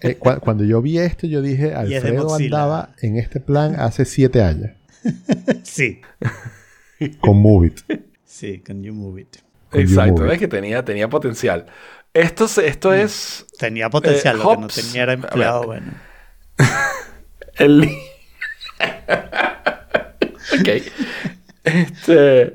Eh, 0.00 0.14
cu- 0.14 0.38
cuando 0.40 0.64
yo 0.64 0.80
vi 0.80 0.98
esto, 0.98 1.26
yo 1.26 1.42
dije, 1.42 1.74
Alfredo 1.74 2.32
andaba 2.34 2.90
en 3.02 3.16
este 3.18 3.40
plan 3.40 3.74
hace 3.80 4.04
siete 4.04 4.42
años. 4.42 4.70
Sí. 5.64 6.00
Con 7.20 7.36
Movit. 7.38 7.80
Sí, 8.24 8.60
can 8.60 8.82
you 8.82 8.92
move 8.92 9.20
it? 9.20 9.36
Con 9.70 9.80
Exacto, 9.80 10.22
ves 10.22 10.38
que 10.38 10.48
tenía, 10.48 10.84
tenía 10.84 11.08
potencial. 11.08 11.66
Esto, 12.12 12.46
esto 12.62 12.92
es 12.94 13.46
Tenía 13.58 13.90
potencial, 13.90 14.36
Eh, 14.36 14.38
lo 14.42 14.50
que 14.50 14.56
no 14.56 14.68
tenía 14.68 15.02
era 15.02 15.12
empleado, 15.12 15.64
bueno. 15.66 15.92
el 17.56 17.80
link. 17.80 17.98
ok. 20.60 20.68
Este, 21.64 22.54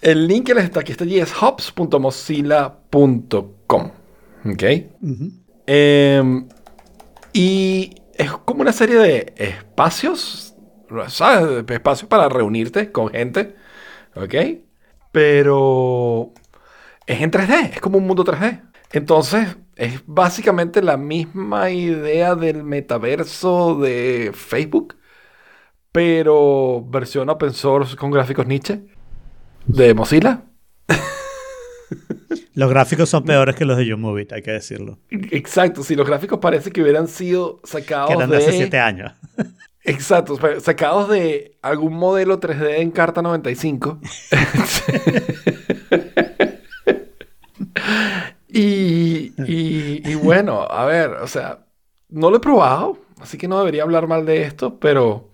el 0.00 0.26
link 0.26 0.46
que 0.46 0.54
les 0.54 0.64
está 0.64 0.80
aquí 0.80 0.92
está 0.92 1.04
allí 1.04 1.18
es 1.18 1.32
hops.mozilla.com. 1.40 3.90
Ok. 4.46 4.62
Em, 5.66 6.48
y 7.32 7.94
es 8.14 8.30
como 8.44 8.60
una 8.62 8.72
serie 8.72 8.96
de 8.98 9.32
espacios, 9.36 10.53
¿sabes? 11.08 11.64
Espacios 11.68 12.08
para 12.08 12.28
reunirte 12.28 12.92
con 12.92 13.10
gente, 13.10 13.54
¿ok? 14.14 14.34
Pero 15.12 16.32
es 17.06 17.20
en 17.20 17.30
3D, 17.30 17.70
es 17.74 17.80
como 17.80 17.98
un 17.98 18.06
mundo 18.06 18.24
3D. 18.24 18.62
Entonces, 18.92 19.56
es 19.76 20.02
básicamente 20.06 20.82
la 20.82 20.96
misma 20.96 21.70
idea 21.70 22.34
del 22.34 22.62
metaverso 22.62 23.76
de 23.80 24.30
Facebook, 24.34 24.96
pero 25.92 26.84
versión 26.88 27.28
open 27.28 27.52
source 27.52 27.96
con 27.96 28.10
gráficos 28.10 28.46
Nietzsche 28.46 28.82
de 29.66 29.94
Mozilla. 29.94 30.44
Los 32.54 32.70
gráficos 32.70 33.08
son 33.08 33.24
peores 33.24 33.56
que 33.56 33.64
los 33.64 33.76
de 33.76 33.84
YouMovie, 33.86 34.28
hay 34.30 34.42
que 34.42 34.52
decirlo. 34.52 35.00
Exacto, 35.10 35.82
si 35.82 35.96
los 35.96 36.06
gráficos 36.06 36.38
parece 36.38 36.70
que 36.70 36.82
hubieran 36.82 37.08
sido 37.08 37.60
sacados 37.64 38.10
Que 38.10 38.14
eran 38.14 38.30
de 38.30 38.36
de... 38.36 38.44
hace 38.44 38.52
7 38.52 38.78
años. 38.78 39.12
Exacto, 39.84 40.36
sacados 40.60 41.08
de 41.10 41.58
algún 41.60 41.94
modelo 41.94 42.40
3D 42.40 42.78
en 42.78 42.90
Carta 42.90 43.20
95. 43.20 44.00
y, 48.48 49.34
y, 49.44 50.10
y 50.10 50.14
bueno, 50.14 50.62
a 50.62 50.86
ver, 50.86 51.10
o 51.10 51.26
sea, 51.26 51.66
no 52.08 52.30
lo 52.30 52.38
he 52.38 52.40
probado, 52.40 52.96
así 53.20 53.36
que 53.36 53.46
no 53.46 53.58
debería 53.58 53.82
hablar 53.82 54.06
mal 54.06 54.24
de 54.24 54.44
esto, 54.44 54.78
pero, 54.78 55.28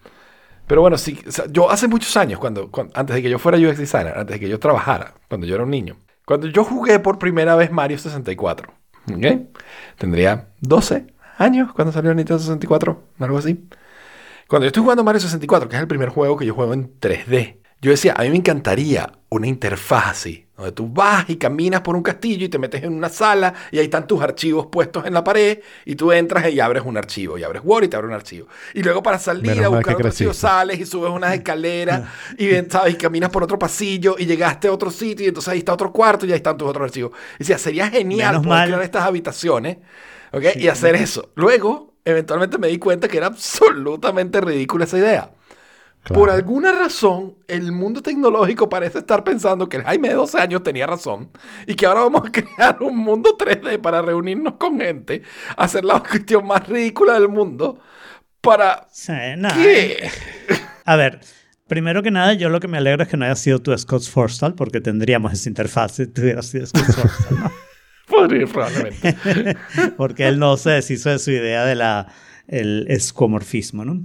pero 0.67 0.81
bueno, 0.81 0.99
sí, 0.99 1.21
yo 1.51 1.71
hace 1.71 1.87
muchos 1.87 2.17
años, 2.17 2.41
cuando, 2.41 2.69
antes 2.95 3.15
de 3.15 3.23
que 3.23 3.31
yo 3.31 3.39
fuera 3.39 3.57
UX 3.57 3.79
designer, 3.79 4.19
antes 4.19 4.35
de 4.35 4.41
que 4.41 4.49
yo 4.49 4.59
trabajara, 4.59 5.15
cuando 5.29 5.47
yo 5.47 5.55
era 5.55 5.63
un 5.63 5.71
niño, 5.71 5.97
cuando 6.25 6.49
yo 6.49 6.65
jugué 6.65 6.99
por 6.99 7.21
primera 7.21 7.55
vez 7.55 7.71
Mario 7.71 7.99
64, 7.99 8.73
¿ok? 9.15 9.27
Tendría 9.97 10.49
12 10.61 11.07
años 11.39 11.73
cuando 11.73 11.93
salió 11.93 12.13
Nintendo 12.15 12.41
64, 12.41 13.01
algo 13.21 13.39
así. 13.39 13.69
Cuando 14.51 14.65
yo 14.65 14.71
estoy 14.71 14.83
jugando 14.83 15.05
Mario 15.05 15.21
64, 15.21 15.69
que 15.69 15.77
es 15.77 15.81
el 15.81 15.87
primer 15.87 16.09
juego 16.09 16.37
que 16.37 16.45
yo 16.45 16.55
juego 16.55 16.75
en 16.75 16.99
3D, 16.99 17.59
yo 17.81 17.93
decía, 17.93 18.15
a 18.17 18.23
mí 18.23 18.31
me 18.31 18.37
encantaría 18.37 19.13
una 19.29 19.47
interfaz 19.47 20.09
así, 20.09 20.45
donde 20.57 20.73
tú 20.73 20.89
vas 20.89 21.31
y 21.31 21.37
caminas 21.37 21.83
por 21.83 21.95
un 21.95 22.03
castillo 22.03 22.47
y 22.47 22.49
te 22.49 22.59
metes 22.59 22.83
en 22.83 22.93
una 22.93 23.09
sala 23.09 23.55
y 23.71 23.79
ahí 23.79 23.85
están 23.85 24.09
tus 24.09 24.21
archivos 24.21 24.67
puestos 24.67 25.07
en 25.07 25.15
la 25.15 25.23
pared 25.23 25.61
y 25.85 25.95
tú 25.95 26.11
entras 26.11 26.51
y 26.51 26.59
abres 26.59 26.83
un 26.85 26.97
archivo 26.97 27.39
y 27.39 27.45
abres 27.45 27.63
Word 27.65 27.85
y 27.85 27.89
te 27.91 27.97
abre 27.97 28.09
un 28.09 28.15
archivo. 28.15 28.49
Y 28.75 28.83
luego 28.83 29.05
para 29.05 29.21
salir 29.21 29.53
Menos 29.53 29.67
a 29.67 29.69
buscar 29.69 29.95
otro 29.95 30.09
archivo 30.09 30.35
sales 30.35 30.81
y 30.81 30.85
subes 30.85 31.13
unas 31.13 31.33
escaleras 31.33 32.09
y, 32.37 32.51
¿sabes? 32.69 32.95
y 32.95 32.97
caminas 32.97 33.31
por 33.31 33.45
otro 33.45 33.57
pasillo 33.57 34.17
y 34.19 34.27
llegaste 34.27 34.67
a 34.67 34.73
otro 34.73 34.91
sitio 34.91 35.27
y 35.27 35.29
entonces 35.29 35.53
ahí 35.53 35.59
está 35.61 35.75
otro 35.75 35.93
cuarto 35.93 36.27
y 36.27 36.33
ahí 36.33 36.39
están 36.39 36.57
tus 36.57 36.69
otros 36.69 36.87
archivos. 36.87 37.13
Y 37.37 37.45
decía, 37.45 37.57
sería 37.57 37.89
genial 37.89 38.33
Menos 38.33 38.47
poder 38.49 38.59
mal. 38.59 38.69
crear 38.69 38.83
estas 38.83 39.05
habitaciones 39.05 39.79
¿ok? 40.33 40.43
y 40.57 40.67
hacer 40.67 40.97
eso. 40.97 41.31
Luego, 41.37 41.90
eventualmente 42.05 42.59
me 42.59 42.69
di 42.69 42.79
cuenta 42.79 43.09
que 43.09 43.17
era 43.17 43.27
absolutamente 43.27 44.41
ridícula 44.41 44.85
esa 44.85 44.99
idea. 44.99 45.31
Claro. 46.03 46.21
Por 46.21 46.31
alguna 46.31 46.73
razón, 46.73 47.35
el 47.47 47.73
mundo 47.73 48.03
tecnológico 48.03 48.71
parece 48.71 49.01
estar 49.01 49.23
pensando 49.23 49.69
que 49.69 49.77
el 49.77 49.83
Jaime 49.85 50.09
de 50.09 50.15
12 50.15 50.39
años 50.39 50.63
tenía 50.63 50.87
razón 50.87 51.31
y 51.67 51.75
que 51.75 51.85
ahora 51.85 52.01
vamos 52.01 52.23
a 52.27 52.33
crear 52.33 52.83
un 52.83 52.97
mundo 52.97 53.37
3D 53.37 53.79
para 53.81 54.01
reunirnos 54.01 54.55
con 54.55 54.81
gente, 54.81 55.23
hacer 55.57 55.85
la 55.85 56.01
cuestión 56.01 56.47
más 56.47 56.67
ridícula 56.67 57.15
del 57.15 57.29
mundo 57.29 57.81
para... 58.41 58.87
Sí, 58.91 59.13
nada. 59.37 59.55
¿Qué? 59.55 60.09
A 60.87 60.97
ver, 60.97 61.21
primero 61.67 62.03
que 62.03 62.11
nada, 62.11 62.33
yo 62.33 62.49
lo 62.49 62.61
que 62.61 62.69
me 62.69 62.79
alegro 62.79 63.03
es 63.03 63.09
que 63.09 63.19
no 63.19 63.27
haya 63.27 63.37
sido 63.37 63.59
tu 63.59 63.77
Scott 63.77 64.05
Forstall, 64.05 64.55
porque 64.55 64.81
tendríamos 64.81 65.35
esa 65.35 65.51
interfaz 65.51 65.93
si 65.93 66.07
tuviera 66.07 66.41
sido 66.41 66.67
Scott 66.67 66.87
Forstall, 66.87 67.41
¿no? 67.41 67.51
Podría, 68.11 68.47
probablemente. 68.47 69.17
porque 69.97 70.27
él 70.27 70.39
no 70.39 70.57
se 70.57 70.71
deshizo 70.71 71.11
de 71.11 71.19
su 71.19 71.31
idea 71.31 71.65
de 71.65 71.75
la 71.75 72.09
el 72.49 72.87
escomorfismo, 72.89 73.85
¿no? 73.85 74.03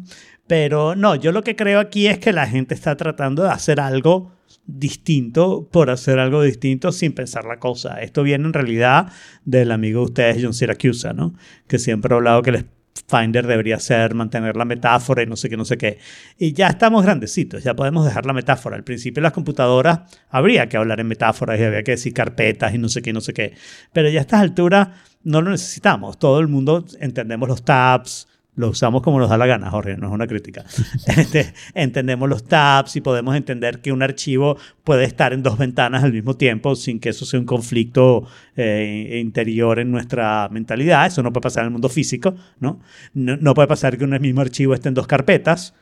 Pero 0.48 0.96
no, 0.96 1.16
yo 1.16 1.32
lo 1.32 1.44
que 1.44 1.56
creo 1.56 1.80
aquí 1.80 2.08
es 2.08 2.20
que 2.20 2.32
la 2.32 2.46
gente 2.46 2.76
está 2.76 2.96
tratando 2.96 3.44
de 3.44 3.50
hacer 3.50 3.80
algo 3.80 4.32
distinto 4.68 5.68
por 5.72 5.90
hacer 5.90 6.20
algo 6.20 6.44
distinto 6.44 6.92
sin 6.92 7.14
pensar 7.14 7.46
la 7.46 7.60
cosa. 7.60 8.02
Esto 8.02 8.22
viene 8.22 8.46
en 8.46 8.54
realidad 8.54 9.12
del 9.44 9.72
amigo 9.72 10.02
de 10.02 10.06
ustedes, 10.06 10.44
John 10.44 10.54
Siracusa, 10.54 11.14
¿no? 11.14 11.34
Que 11.68 11.80
siempre 11.80 12.14
ha 12.14 12.18
hablado 12.18 12.44
que 12.44 12.52
el 12.52 12.66
Finder 13.08 13.46
debería 13.46 13.80
ser 13.80 14.16
mantener 14.16 14.56
la 14.56 14.66
metáfora 14.66 15.22
y 15.22 15.26
no 15.28 15.36
sé 15.36 15.50
qué, 15.50 15.58
no 15.58 15.66
sé 15.66 15.78
qué. 15.78 16.00
Y 16.38 16.54
ya 16.54 16.68
estamos 16.68 17.04
grandecitos, 17.04 17.64
ya 17.64 17.76
podemos 17.76 18.06
dejar 18.06 18.26
la 18.26 18.34
metáfora. 18.34 18.76
Al 18.76 18.84
principio 18.84 19.22
las 19.22 19.34
computadoras 19.34 20.02
habría 20.30 20.70
que 20.70 20.78
hablar 20.78 21.00
en 21.00 21.08
metáforas 21.08 21.60
y 21.60 21.64
había 21.64 21.84
que 21.84 21.92
decir 21.92 22.14
carpetas 22.14 22.74
y 22.74 22.78
no 22.78 22.90
sé 22.90 23.02
qué, 23.02 23.14
no 23.14 23.22
sé 23.22 23.34
qué. 23.34 23.54
Pero 23.94 24.10
ya 24.10 24.20
a 24.20 24.22
estas 24.22 24.42
alturas 24.42 24.90
no 25.24 25.42
lo 25.42 25.52
necesitamos. 25.52 26.18
Todo 26.18 26.40
el 26.40 26.48
mundo 26.48 26.86
entendemos 27.00 27.50
los 27.50 27.64
tabs, 27.64 28.28
lo 28.56 28.70
usamos 28.70 29.02
como 29.02 29.20
nos 29.20 29.30
da 29.30 29.38
la 29.38 29.46
gana, 29.46 29.70
Jorge, 29.70 29.98
no 29.98 30.08
es 30.08 30.14
una 30.14 30.28
crítica. 30.28 30.64
Este, 31.08 31.54
entendemos 31.74 32.28
los 32.28 32.44
tabs 32.44 32.96
y 32.96 33.02
podemos 33.02 33.36
entender 33.36 33.80
que 33.80 33.92
un 33.92 34.04
archivo 34.04 34.58
puede 34.84 35.06
estar 35.06 35.34
en 35.34 35.44
dos 35.44 35.58
ventanas 35.58 36.04
al 36.04 36.14
mismo 36.14 36.36
tiempo 36.36 36.76
sin 36.76 37.00
que 37.00 37.10
eso 37.10 37.26
sea 37.26 37.40
un 37.40 37.46
conflicto 37.46 38.28
eh, 38.56 39.20
interior 39.22 39.80
en 39.80 39.92
nuestra 39.92 40.50
mentalidad. 40.52 41.06
Eso 41.06 41.24
no 41.24 41.32
puede 41.32 41.44
pasar 41.44 41.64
en 41.64 41.68
el 41.68 41.72
mundo 41.72 41.90
físico, 41.90 42.36
¿no? 42.60 42.80
No, 43.14 43.38
no 43.38 43.54
puede 43.54 43.68
pasar 43.68 43.98
que 43.98 44.04
un 44.04 44.20
mismo 44.20 44.42
archivo 44.42 44.74
esté 44.74 44.90
en 44.90 44.96
dos 44.96 45.08
carpetas. 45.08 45.74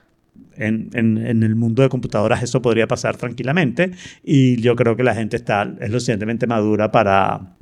En, 0.55 0.89
en, 0.93 1.17
en, 1.17 1.43
el 1.43 1.55
mundo 1.55 1.81
de 1.81 1.89
computadoras 1.89 2.43
eso 2.43 2.61
podría 2.61 2.87
pasar 2.87 3.17
tranquilamente 3.17 3.91
y 4.23 4.61
yo 4.61 4.75
creo 4.75 4.95
que 4.95 5.03
la 5.03 5.15
gente 5.15 5.35
está, 5.35 5.63
es 5.79 5.89
lo 5.89 5.99
suficientemente 5.99 6.45
madura 6.45 6.91
para, 6.91 7.55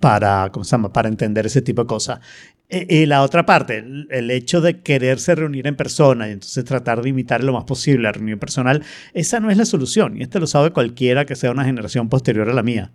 para, 0.00 0.50
¿cómo 0.52 0.64
se 0.64 0.72
llama? 0.72 0.92
para 0.92 1.08
entender 1.08 1.46
ese 1.46 1.62
tipo 1.62 1.82
de 1.82 1.86
cosas. 1.86 2.20
Y, 2.68 2.96
y 2.98 3.06
la 3.06 3.22
otra 3.22 3.46
parte, 3.46 3.78
el, 3.78 4.08
el, 4.10 4.30
hecho 4.30 4.60
de 4.60 4.80
quererse 4.80 5.34
reunir 5.34 5.66
en 5.66 5.76
persona 5.76 6.28
y 6.28 6.32
entonces 6.32 6.64
tratar 6.64 7.02
de 7.02 7.08
imitar 7.08 7.42
lo 7.42 7.52
más 7.52 7.64
posible 7.64 8.02
la 8.02 8.12
reunión 8.12 8.38
personal, 8.38 8.82
esa 9.14 9.40
no 9.40 9.50
es 9.50 9.56
la 9.56 9.64
solución. 9.64 10.16
Y 10.16 10.22
esto 10.22 10.38
lo 10.38 10.46
sabe 10.46 10.70
cualquiera 10.70 11.24
que 11.24 11.36
sea 11.36 11.50
una 11.50 11.64
generación 11.64 12.08
posterior 12.08 12.48
a 12.48 12.52
la 12.52 12.62
mía. 12.62 12.92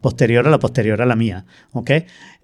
Posterior 0.00 0.46
a 0.46 0.50
la 0.50 0.58
posterior 0.58 1.00
a 1.00 1.06
la 1.06 1.16
mía. 1.16 1.46
¿Ok? 1.72 1.90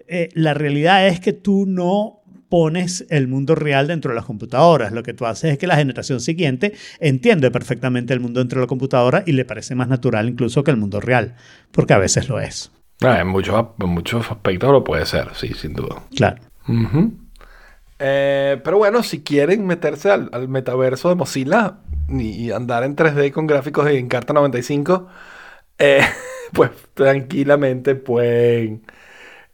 Eh, 0.07 0.29
la 0.33 0.53
realidad 0.53 1.07
es 1.07 1.19
que 1.19 1.33
tú 1.33 1.65
no 1.67 2.21
pones 2.49 3.05
el 3.09 3.27
mundo 3.27 3.55
real 3.55 3.87
dentro 3.87 4.11
de 4.11 4.15
las 4.15 4.25
computadoras. 4.25 4.91
Lo 4.91 5.03
que 5.03 5.13
tú 5.13 5.25
haces 5.25 5.53
es 5.53 5.57
que 5.57 5.67
la 5.67 5.75
generación 5.75 6.19
siguiente 6.19 6.73
entiende 6.99 7.51
perfectamente 7.51 8.13
el 8.13 8.19
mundo 8.19 8.39
dentro 8.39 8.59
de 8.59 8.65
la 8.65 8.67
computadora 8.67 9.23
y 9.25 9.33
le 9.33 9.45
parece 9.45 9.75
más 9.75 9.87
natural 9.87 10.29
incluso 10.29 10.63
que 10.63 10.71
el 10.71 10.77
mundo 10.77 10.99
real. 10.99 11.35
Porque 11.71 11.93
a 11.93 11.97
veces 11.97 12.29
lo 12.29 12.39
es. 12.39 12.71
Ah, 13.01 13.19
en, 13.19 13.27
muchos, 13.27 13.65
en 13.79 13.89
muchos 13.89 14.31
aspectos 14.31 14.71
lo 14.71 14.83
puede 14.83 15.05
ser, 15.05 15.27
sí, 15.33 15.53
sin 15.53 15.73
duda. 15.73 16.03
Claro. 16.15 16.41
Uh 16.67 16.73
-huh. 16.73 17.11
eh, 17.99 18.61
pero 18.63 18.77
bueno, 18.77 19.03
si 19.03 19.21
quieren 19.21 19.65
meterse 19.65 20.11
al, 20.11 20.29
al 20.31 20.47
metaverso 20.47 21.09
de 21.09 21.15
Mozilla 21.15 21.79
y, 22.09 22.45
y, 22.45 22.51
andar 22.51 22.83
en 22.83 22.95
3D 22.95 23.31
con 23.31 23.47
gráficos 23.47 23.85
de 23.85 23.99
Encarta 23.99 24.33
95, 24.33 25.07
eh, 25.77 26.01
pues 26.53 26.71
tranquilamente 26.93 27.95
pueden 27.95 28.83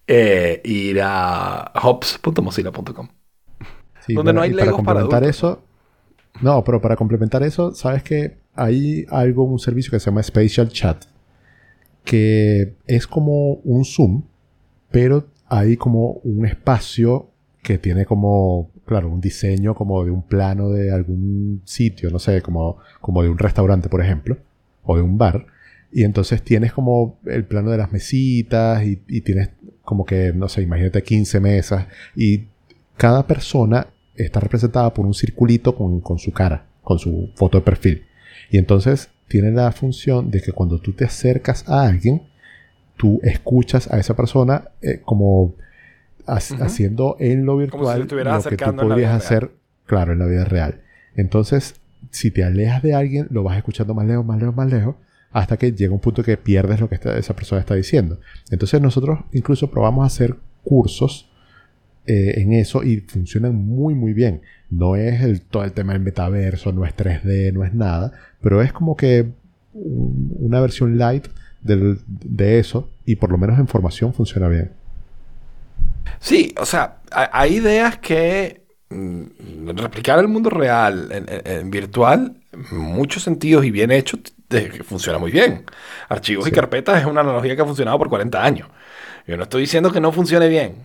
eh, 0.07 0.61
ir 0.63 0.99
a 1.03 1.71
hops.mozilla.com. 1.81 3.07
Sí, 4.05 4.13
donde 4.15 4.31
bueno, 4.31 4.33
no 4.33 4.41
hay 4.41 4.51
legos 4.51 4.81
para 4.83 5.01
complementar 5.01 5.23
eso, 5.23 5.63
no, 6.41 6.63
pero 6.63 6.81
para 6.81 6.95
complementar 6.95 7.43
eso, 7.43 7.73
sabes 7.75 8.03
que 8.03 8.37
hay 8.55 9.05
algo, 9.09 9.43
un 9.43 9.59
servicio 9.59 9.91
que 9.91 9.99
se 9.99 10.07
llama 10.07 10.23
Spatial 10.23 10.69
Chat, 10.69 11.05
que 12.03 12.75
es 12.87 13.05
como 13.05 13.53
un 13.63 13.85
Zoom, 13.85 14.23
pero 14.89 15.27
hay 15.51 15.75
como 15.75 16.13
un 16.23 16.45
espacio 16.45 17.29
que 17.61 17.77
tiene 17.77 18.05
como, 18.05 18.71
claro, 18.85 19.09
un 19.09 19.19
diseño 19.19 19.75
como 19.75 20.03
de 20.05 20.09
un 20.09 20.23
plano 20.23 20.69
de 20.69 20.93
algún 20.93 21.61
sitio, 21.65 22.09
no 22.09 22.19
sé, 22.19 22.41
como, 22.41 22.77
como 23.01 23.21
de 23.21 23.27
un 23.27 23.37
restaurante, 23.37 23.89
por 23.89 24.01
ejemplo, 24.01 24.37
o 24.83 24.95
de 24.95 25.01
un 25.01 25.17
bar. 25.17 25.45
Y 25.91 26.05
entonces 26.05 26.41
tienes 26.41 26.71
como 26.71 27.19
el 27.25 27.43
plano 27.43 27.69
de 27.69 27.77
las 27.77 27.91
mesitas 27.91 28.81
y, 28.85 28.95
tienes 28.95 29.49
como 29.83 30.05
que, 30.05 30.31
no 30.31 30.47
sé, 30.47 30.61
imagínate 30.61 31.03
15 31.03 31.41
mesas 31.41 31.85
y 32.15 32.45
cada 32.95 33.27
persona 33.27 33.87
está 34.15 34.39
representada 34.39 34.93
por 34.93 35.05
un 35.05 35.13
circulito 35.13 35.75
con, 35.75 35.99
con 35.99 36.17
su 36.17 36.31
cara, 36.31 36.65
con 36.81 36.97
su 36.97 37.29
foto 37.35 37.57
de 37.57 37.65
perfil. 37.65 38.03
Y 38.49 38.57
entonces 38.57 39.09
tiene 39.27 39.51
la 39.51 39.69
función 39.73 40.31
de 40.31 40.41
que 40.41 40.53
cuando 40.53 40.79
tú 40.79 40.93
te 40.93 41.03
acercas 41.03 41.67
a 41.67 41.85
alguien, 41.85 42.21
tú 43.01 43.19
escuchas 43.23 43.91
a 43.91 43.97
esa 43.99 44.15
persona 44.15 44.65
eh, 44.81 45.01
como 45.03 45.55
ha 46.27 46.35
uh 46.35 46.37
-huh. 46.37 46.61
haciendo 46.61 47.15
en 47.19 47.45
lo 47.47 47.57
virtual 47.57 47.97
si 48.03 48.15
lo 48.25 48.49
que 48.51 48.55
tú 48.57 48.75
podrías 48.89 49.09
hacer, 49.25 49.51
claro, 49.87 50.13
en 50.13 50.19
la 50.19 50.27
vida 50.27 50.45
real. 50.45 50.81
Entonces, 51.15 51.75
si 52.11 52.29
te 52.29 52.43
alejas 52.43 52.83
de 52.83 52.93
alguien, 52.93 53.27
lo 53.31 53.41
vas 53.43 53.57
escuchando 53.57 53.93
más 53.95 54.05
lejos, 54.05 54.23
más 54.25 54.39
lejos, 54.39 54.55
más 54.55 54.71
lejos, 54.71 54.95
hasta 55.31 55.57
que 55.57 55.71
llega 55.71 55.93
un 55.93 55.99
punto 55.99 56.21
que 56.23 56.37
pierdes 56.37 56.79
lo 56.79 56.87
que 56.89 56.95
esta- 56.95 57.17
esa 57.17 57.33
persona 57.35 57.59
está 57.61 57.73
diciendo. 57.75 58.19
Entonces 58.51 58.79
nosotros 58.81 59.19
incluso 59.33 59.71
probamos 59.71 60.03
a 60.03 60.07
hacer 60.07 60.35
cursos 60.63 61.27
eh, 62.07 62.33
en 62.41 62.53
eso 62.53 62.83
y 62.83 62.97
funcionan 63.01 63.55
muy 63.55 63.93
muy 63.95 64.13
bien. 64.13 64.41
No 64.69 64.95
es 64.95 65.21
el, 65.21 65.41
todo 65.41 65.63
el 65.63 65.71
tema 65.71 65.93
del 65.93 66.01
metaverso, 66.01 66.71
no 66.71 66.83
es 66.85 66.93
3D, 66.95 67.51
no 67.53 67.63
es 67.63 67.73
nada, 67.73 68.11
pero 68.41 68.61
es 68.61 68.71
como 68.73 68.95
que 68.95 69.27
un- 69.73 70.35
una 70.39 70.59
versión 70.61 70.97
light 70.97 71.27
del- 71.61 71.99
de 72.07 72.59
eso 72.59 72.89
y 73.05 73.15
por 73.15 73.31
lo 73.31 73.37
menos 73.37 73.59
en 73.59 73.67
formación 73.67 74.13
funciona 74.13 74.47
bien. 74.47 74.71
Sí, 76.19 76.53
o 76.59 76.65
sea, 76.65 76.97
hay, 77.11 77.55
ideas 77.55 77.97
que 77.97 78.61
mm, 78.89 79.69
replicar 79.75 80.19
el 80.19 80.27
mundo 80.27 80.49
real 80.49 81.09
en, 81.11 81.71
virtual, 81.71 82.37
en 82.51 82.77
muchos 82.77 83.23
sentidos 83.23 83.65
y 83.65 83.71
bien 83.71 83.91
hecho, 83.91 84.19
funciona 84.83 85.17
muy 85.17 85.31
bien. 85.31 85.65
Archivos 86.09 86.47
y 86.47 86.51
carpetas 86.51 86.99
es 86.99 87.05
una 87.05 87.21
analogía 87.21 87.55
que 87.55 87.61
ha 87.61 87.65
funcionado 87.65 87.97
por 87.97 88.09
40 88.09 88.43
años. 88.43 88.67
Yo 89.27 89.37
no 89.37 89.43
estoy 89.43 89.61
diciendo 89.61 89.91
que 89.91 89.99
no 90.01 90.11
funcione 90.11 90.47
bien. 90.47 90.75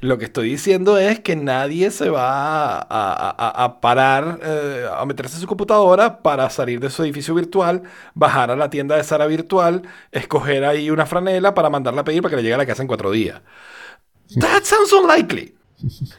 Lo 0.00 0.18
que 0.18 0.26
estoy 0.26 0.50
diciendo 0.50 0.98
es 0.98 1.20
que 1.20 1.36
nadie 1.36 1.90
se 1.90 2.10
va 2.10 2.78
a, 2.80 3.64
a- 3.64 3.80
parar, 3.80 4.38
eh, 4.42 4.86
a 4.94 5.04
meterse 5.06 5.36
en 5.36 5.40
su 5.40 5.46
computadora 5.46 6.22
para 6.22 6.50
salir 6.50 6.80
de 6.80 6.90
su 6.90 7.02
edificio 7.02 7.34
virtual, 7.34 7.82
bajar 8.14 8.50
a 8.50 8.56
la 8.56 8.68
tienda 8.70 8.96
de 8.96 9.04
Sara 9.04 9.26
virtual, 9.26 9.82
escoger 10.12 10.64
ahí 10.66 10.90
una 10.90 11.06
franela 11.06 11.54
para 11.54 11.70
mandarla 11.70 12.02
a 12.02 12.04
pedir 12.04 12.20
para 12.22 12.30
que 12.30 12.36
le 12.36 12.42
llegue 12.42 12.54
a 12.54 12.58
la 12.58 12.66
casa 12.66 12.82
en 12.82 12.88
cuatro 12.88 13.10
días. 13.10 13.40
That 14.38 14.64
sounds 14.64 14.92
unlikely. 14.92 15.54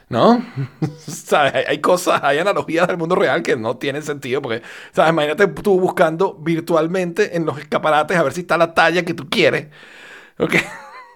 ¿No? 0.10 0.44
¿Sabes? 1.08 1.54
Hay, 1.56 1.66
hay 1.68 1.82
cosas, 1.82 2.22
hay 2.24 2.40
analogías 2.40 2.88
del 2.88 2.98
mundo 2.98 3.16
real 3.16 3.44
que 3.44 3.56
no 3.58 3.78
tienen 3.78 4.04
sentido 4.04 4.42
porque, 4.42 4.64
¿sabes? 4.94 5.12
Imagínate 5.14 5.48
tú 5.48 5.80
buscando 5.80 6.36
virtualmente 6.36 7.38
en 7.38 7.46
los 7.46 7.60
escaparates 7.60 8.18
a 8.18 8.24
ver 8.24 8.34
si 8.34 8.42
está 8.42 8.58
la 8.58 8.74
talla 8.74 9.04
que 9.06 9.14
tú 9.16 9.30
quieres. 9.30 9.68
¿Ok? 10.40 10.56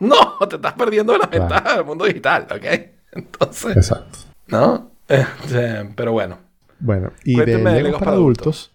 No, 0.01 0.47
te 0.47 0.55
estás 0.57 0.73
perdiendo 0.73 1.13
de 1.13 1.19
la 1.19 1.29
Claro. 1.29 1.47
ventaja 1.47 1.75
del 1.77 1.85
mundo 1.85 2.05
digital, 2.05 2.47
¿ok? 2.51 2.65
Entonces, 3.13 3.77
Exacto. 3.77 4.19
¿no? 4.47 4.91
Este, 5.07 5.85
pero 5.95 6.11
bueno. 6.13 6.37
Bueno, 6.79 7.11
y 7.23 7.37
de 7.39 7.57
de 7.57 7.83
Legos 7.83 7.99
para 7.99 8.11
adultos, 8.13 8.71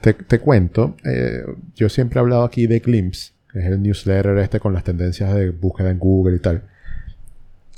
te, 0.00 0.12
te 0.14 0.38
cuento, 0.38 0.96
eh, 1.04 1.42
yo 1.74 1.88
siempre 1.88 2.18
he 2.18 2.20
hablado 2.20 2.44
aquí 2.44 2.66
de 2.66 2.80
Glimpse, 2.80 3.32
que 3.52 3.60
es 3.60 3.66
el 3.66 3.80
newsletter 3.82 4.36
este 4.38 4.60
con 4.60 4.72
las 4.74 4.84
tendencias 4.84 5.34
de 5.34 5.50
búsqueda 5.50 5.90
en 5.90 5.98
Google 5.98 6.36
y 6.36 6.40
tal, 6.40 6.62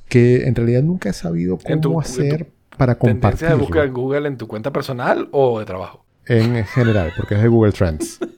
que 0.09 0.45
en 0.47 0.55
realidad 0.55 0.83
nunca 0.83 1.11
he 1.11 1.13
sabido 1.13 1.59
cómo 1.59 1.81
tu- 1.81 2.01
hacer 2.01 2.49
para 2.77 2.95
¿Tendencia 2.97 3.49
de 3.51 3.55
búsqueda 3.55 3.85
en 3.85 3.93
Google 3.93 4.27
en 4.29 4.37
tu 4.37 4.49
cuenta 4.49 4.73
personal 4.73 5.29
o 5.31 5.59
de 5.61 5.65
trabajo? 5.67 6.05
en 6.27 6.65
general, 6.67 7.13
porque 7.17 7.35
es 7.35 7.43
de 7.43 7.49
Google 7.49 7.73
Trends. 7.73 8.19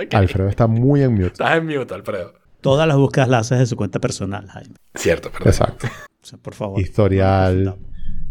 Ok. 0.00 0.14
Alfredo 0.14 0.48
está 0.48 0.68
muy 0.68 1.02
en 1.02 1.10
mute. 1.14 1.26
Estás 1.26 1.56
en 1.58 1.66
mute, 1.66 1.92
Alfredo. 1.92 2.32
Todas 2.68 2.86
las 2.86 2.98
búsquedas 2.98 3.28
las 3.30 3.46
haces 3.46 3.60
de 3.60 3.66
su 3.66 3.76
cuenta 3.76 3.98
personal, 3.98 4.46
Jaime. 4.48 4.74
Cierto, 4.94 5.30
perdón. 5.30 5.48
Exacto. 5.48 5.86
O 6.22 6.26
sea, 6.26 6.38
por 6.38 6.52
favor. 6.52 6.78
Historial, 6.78 7.64
No, 7.64 7.78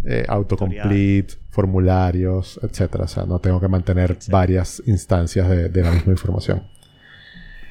eh, 0.05 0.25
autocomplete, 0.27 1.33
formularios, 1.49 2.59
etcétera. 2.61 3.05
O 3.05 3.07
sea, 3.07 3.25
no 3.25 3.39
tengo 3.39 3.59
que 3.59 3.67
mantener 3.67 4.15
varias 4.29 4.83
instancias 4.85 5.49
de, 5.49 5.69
de 5.69 5.81
la 5.81 5.91
misma 5.91 6.11
información. 6.11 6.67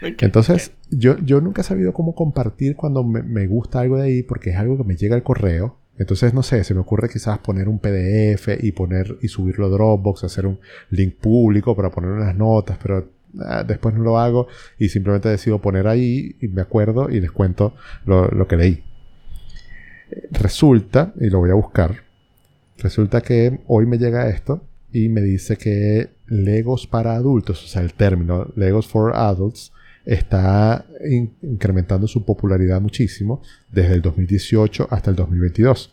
Entonces, 0.01 0.73
yo, 0.91 1.17
yo 1.19 1.41
nunca 1.41 1.61
he 1.61 1.65
sabido 1.65 1.93
cómo 1.93 2.17
compartir 2.17 2.75
cuando 2.75 3.05
me, 3.05 3.23
me 3.23 3.47
gusta 3.47 3.79
algo 3.79 3.99
de 3.99 4.07
ahí 4.09 4.23
porque 4.25 4.51
es 4.51 4.57
algo 4.57 4.77
que 4.77 4.83
me 4.83 4.97
llega 4.97 5.15
al 5.15 5.23
correo. 5.23 5.79
Entonces, 5.99 6.35
no 6.35 6.43
sé, 6.43 6.65
se 6.65 6.75
me 6.75 6.81
ocurre 6.81 7.09
quizás 7.09 7.39
poner 7.39 7.69
un 7.69 7.79
PDF 7.79 8.49
y 8.61 8.73
poner 8.73 9.19
y 9.23 9.29
subirlo 9.29 9.67
a 9.67 9.69
Dropbox, 9.69 10.25
hacer 10.25 10.47
un 10.47 10.59
link 10.91 11.15
público 11.15 11.77
para 11.77 11.91
poner 11.91 12.11
unas 12.11 12.35
notas, 12.37 12.77
pero 12.83 13.09
ah, 13.45 13.65
después 13.65 13.95
no 13.95 14.03
lo 14.03 14.19
hago 14.19 14.49
y 14.79 14.89
simplemente 14.89 15.29
decido 15.29 15.61
poner 15.61 15.87
ahí 15.87 16.37
y 16.41 16.49
me 16.49 16.63
acuerdo 16.63 17.11
y 17.11 17.21
les 17.21 17.31
cuento 17.31 17.75
lo, 18.05 18.47
que 18.49 18.57
leí. 18.57 18.83
Resulta, 20.31 21.13
y 21.21 21.31
lo 21.31 21.39
voy 21.41 21.51
a 21.51 21.55
buscar, 21.55 22.05
resulta 22.79 23.21
que 23.21 23.61
hoy 23.67 23.87
me 23.87 23.99
llega 23.99 24.29
esto 24.29 24.65
y 24.93 25.09
me 25.09 25.21
dice 25.21 25.57
que 25.57 26.11
Legos 26.29 26.87
para 26.87 27.15
adultos, 27.15 27.63
o 27.65 27.67
sea, 27.69 27.83
el 27.83 27.95
término 27.95 28.53
Legos 28.57 28.87
for 28.87 29.15
Adults, 29.15 29.73
está 30.05 30.87
in- 31.09 31.35
incrementando 31.43 32.07
su 32.07 32.25
popularidad 32.25 32.81
muchísimo 32.81 33.43
desde 33.71 33.95
el 33.95 34.03
2018 34.03 34.89
hasta 34.91 35.11
el 35.11 35.17
2022. 35.17 35.93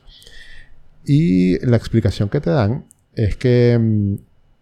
Y 1.05 1.59
la 1.65 1.77
explicación 1.77 2.29
que 2.29 2.39
te 2.39 2.51
dan 2.51 2.85
es 3.15 3.35
que 3.35 3.77
mm, 3.79 4.15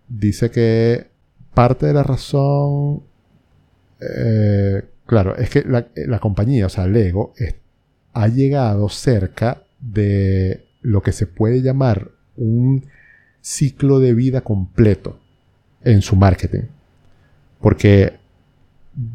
dice 0.07 0.49
que 0.51 1.10
parte 1.53 1.85
de 1.85 1.93
la 1.93 2.03
razón, 2.03 3.03
eh, 3.99 4.83
claro, 5.05 5.35
es 5.35 5.49
que 5.49 5.63
la, 5.63 5.87
la 5.95 6.19
compañía, 6.19 6.65
o 6.65 6.69
sea, 6.69 6.87
Lego, 6.87 7.33
ha 8.13 8.27
llegado 8.27 8.89
cerca 8.89 9.63
de 9.79 10.65
lo 10.81 11.01
que 11.01 11.11
se 11.11 11.27
puede 11.27 11.61
llamar 11.61 12.11
un 12.35 12.85
ciclo 13.41 13.99
de 13.99 14.13
vida 14.13 14.41
completo 14.41 15.19
en 15.83 16.01
su 16.01 16.15
marketing. 16.15 16.63
Porque 17.59 18.13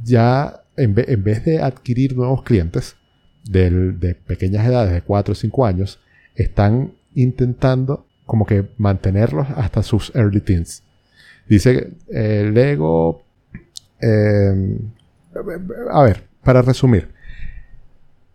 ya 0.05 0.63
en, 0.77 0.95
en 0.97 1.25
vez 1.25 1.45
de 1.45 1.61
adquirir 1.61 2.17
nuevos 2.17 2.43
clientes 2.43 2.97
de 3.45 4.17
pequeñas 4.27 4.67
edades, 4.67 4.93
de 4.93 5.03
4 5.03 5.33
o 5.33 5.35
5 5.35 5.67
años, 5.67 6.01
están 6.35 6.95
intentando 7.15 8.07
como 8.25 8.45
que 8.45 8.69
mantenerlos 8.77 9.49
hasta 9.57 9.83
sus 9.83 10.15
early 10.15 10.41
teens. 10.41 10.83
Dice 11.49 11.93
eh, 12.13 12.51
Lego... 12.53 13.23
eh, 14.01 14.79
a 15.91 16.03
ver, 16.03 16.25
para 16.43 16.63
resumir. 16.63 17.09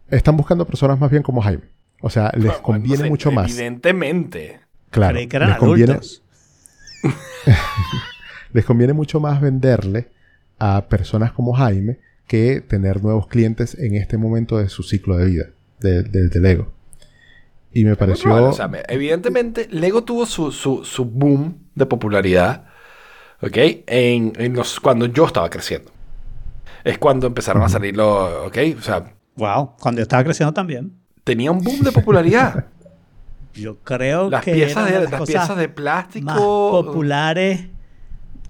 Están 0.10 0.38
buscando 0.38 0.66
personas 0.66 1.00
más 1.00 1.10
bien 1.12 1.24
como 1.24 1.42
Jaime. 1.42 1.64
O 2.02 2.10
sea, 2.10 2.32
les 2.36 2.46
Bueno, 2.46 2.62
conviene 2.62 3.10
mucho 3.10 3.32
más. 3.32 3.50
Evidentemente. 3.52 4.60
Claro, 4.90 5.14
Creí 5.16 5.28
que 5.28 5.36
eran 5.38 5.50
les 5.50 5.58
conviene, 5.58 6.00
les 8.54 8.66
conviene 8.66 8.94
mucho 8.94 9.20
más 9.20 9.40
venderle 9.42 10.10
a 10.60 10.88
personas 10.88 11.32
como 11.32 11.54
Jaime 11.54 12.00
que 12.28 12.62
tener 12.62 13.02
nuevos 13.04 13.28
clientes 13.28 13.78
en 13.78 13.96
este 13.96 14.18
momento 14.18 14.58
de 14.58 14.70
su 14.70 14.84
ciclo 14.84 15.18
de 15.18 15.26
vida, 15.26 15.46
de- 15.80 16.04
del 16.04 16.30
del 16.30 16.44
Lego. 16.44 16.72
Y 17.74 17.86
me 17.86 17.96
pareció... 17.96 18.24
probable, 18.26 18.50
o 18.50 18.54
sea, 18.54 18.68
me- 18.68 18.84
evidentemente, 18.88 19.68
Lego 19.72 20.04
tuvo 20.04 20.26
su, 20.26 20.52
su, 20.52 20.84
su 20.84 21.06
boom 21.06 21.58
de 21.76 21.86
popularidad, 21.86 22.66
¿ok? 23.42 23.58
En, 23.88 24.34
en 24.38 24.54
los, 24.54 24.80
cuando 24.80 25.06
yo 25.08 25.26
estaba 25.26 25.50
creciendo. 25.50 25.92
Es 26.84 26.98
cuando 26.98 27.28
empezaron 27.28 27.62
a 27.64 27.70
salir 27.70 27.96
los, 27.96 28.48
¿ok? 28.48 28.58
O 28.78 28.82
sea, 28.82 29.14
Wow, 29.36 29.76
cuando 29.80 30.00
yo 30.00 30.04
estaba 30.04 30.24
creciendo 30.24 30.54
también. 30.54 30.94
tenía 31.24 31.52
un 31.52 31.64
boom 31.64 31.82
de 31.82 31.92
popularidad. 31.92 32.66
Yo 33.54 33.80
creo 33.80 34.30
las 34.30 34.46
que 34.46 34.54
piezas, 34.54 34.86
de, 34.90 35.00
las 35.02 35.12
las 35.12 35.22
piezas 35.28 35.58
de 35.58 35.68
más 35.68 35.76
plástico. 35.76 36.86
populares 36.86 37.68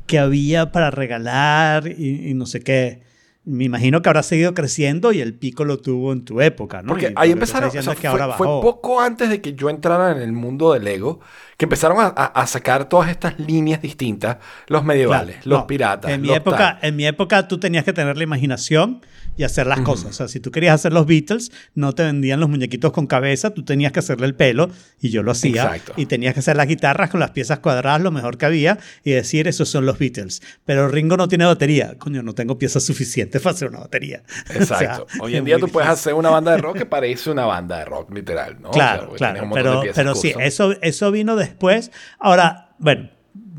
que 0.05 0.19
había 0.19 0.71
para 0.71 0.91
regalar 0.91 1.87
y, 1.87 2.29
y 2.29 2.33
no 2.35 2.45
sé 2.45 2.59
qué. 2.61 3.01
Me 3.43 3.63
imagino 3.63 4.03
que 4.03 4.09
habrá 4.09 4.21
seguido 4.21 4.53
creciendo 4.53 5.11
y 5.11 5.19
el 5.19 5.33
pico 5.33 5.65
lo 5.65 5.79
tuvo 5.79 6.13
en 6.13 6.23
tu 6.23 6.41
época, 6.41 6.83
¿no? 6.83 6.89
Porque 6.89 7.05
Y 7.05 7.13
ahí 7.15 7.31
estás 7.31 7.49
empezaron, 7.55 7.69
o 7.69 7.71
sea, 7.81 7.95
que 7.95 8.07
fue, 8.37 8.45
poco 8.45 9.01
antes 9.01 9.29
de 9.29 9.41
que 9.41 9.53
yo 9.55 9.71
entrara 9.71 10.11
en 10.11 10.21
el 10.21 10.31
mundo 10.31 10.73
de 10.73 10.79
Lego, 10.79 11.21
que 11.57 11.65
empezaron 11.65 11.99
a, 11.99 12.03
a- 12.15 12.25
a 12.27 12.45
sacar 12.45 12.87
todas 12.87 13.09
estas 13.09 13.39
líneas 13.39 13.81
distintas, 13.81 14.37
los 14.67 14.83
medievales, 14.83 15.37
Claro, 15.37 15.49
los 15.49 15.59
no. 15.61 15.67
piratas. 15.67 16.11
En 16.11 16.21
mi, 16.21 16.27
los 16.27 16.37
época, 16.37 16.57
tal. 16.57 16.79
en 16.83 16.95
mi 16.95 17.07
época 17.07 17.47
tú 17.47 17.59
tenías 17.59 17.83
que 17.83 17.93
tener 17.93 18.15
la 18.15 18.23
imaginación 18.23 19.01
y 19.37 19.43
hacer 19.43 19.67
las 19.67 19.81
cosas. 19.81 20.09
O 20.11 20.13
sea, 20.13 20.27
si 20.27 20.39
tú 20.39 20.51
querías 20.51 20.75
hacer 20.75 20.93
los 20.93 21.05
Beatles, 21.05 21.51
no 21.73 21.93
te 21.93 22.03
vendían 22.03 22.39
los 22.39 22.49
muñequitos 22.49 22.91
con 22.91 23.07
cabeza, 23.07 23.51
tú 23.53 23.63
tenías 23.63 23.91
que 23.91 23.99
hacerle 23.99 24.27
el 24.27 24.35
pelo 24.35 24.69
y 24.99 25.09
yo 25.09 25.23
lo 25.23 25.31
hacía. 25.31 25.63
Exacto. 25.63 25.93
Y 25.97 26.05
tenías 26.05 26.33
que 26.33 26.41
hacer 26.41 26.55
las 26.57 26.67
guitarras 26.67 27.09
con 27.09 27.19
las 27.19 27.31
piezas 27.31 27.59
cuadradas 27.59 28.01
lo 28.01 28.11
mejor 28.11 28.37
que 28.37 28.45
había 28.45 28.77
y 29.03 29.11
decir, 29.11 29.47
esos 29.47 29.69
son 29.69 29.85
los 29.85 29.97
Beatles. 29.97 30.41
Pero 30.65 30.87
Ringo 30.87 31.17
no 31.17 31.27
tiene 31.27 31.45
batería. 31.45 31.95
Coño, 31.97 32.23
no 32.23 32.33
tengo 32.33 32.57
piezas 32.57 32.83
suficientes 32.83 33.41
para 33.41 33.53
hacer 33.55 33.69
una 33.69 33.79
batería. 33.79 34.23
O 34.61 34.63
sea, 34.65 34.77
Exacto. 34.81 35.07
Hoy 35.21 35.35
en 35.35 35.45
día 35.45 35.57
tú 35.57 35.67
puedes 35.67 35.87
difícil. 35.89 36.09
hacer 36.09 36.13
una 36.13 36.29
banda 36.29 36.51
de 36.51 36.57
rock 36.57 36.77
que 36.77 36.85
parece 36.85 37.31
una 37.31 37.45
banda 37.45 37.79
de 37.79 37.85
rock, 37.85 38.13
literal, 38.13 38.61
¿no? 38.61 38.69
O 38.69 38.73
sea, 38.73 38.97
Claro, 38.97 39.13
claro. 39.13 39.49
Pero, 39.53 39.83
pero 39.95 40.15
sí, 40.15 40.33
eso, 40.39 40.73
eso 40.81 41.11
vino 41.11 41.35
después. 41.35 41.91
Ahora, 42.19 42.75
bueno, 42.79 43.09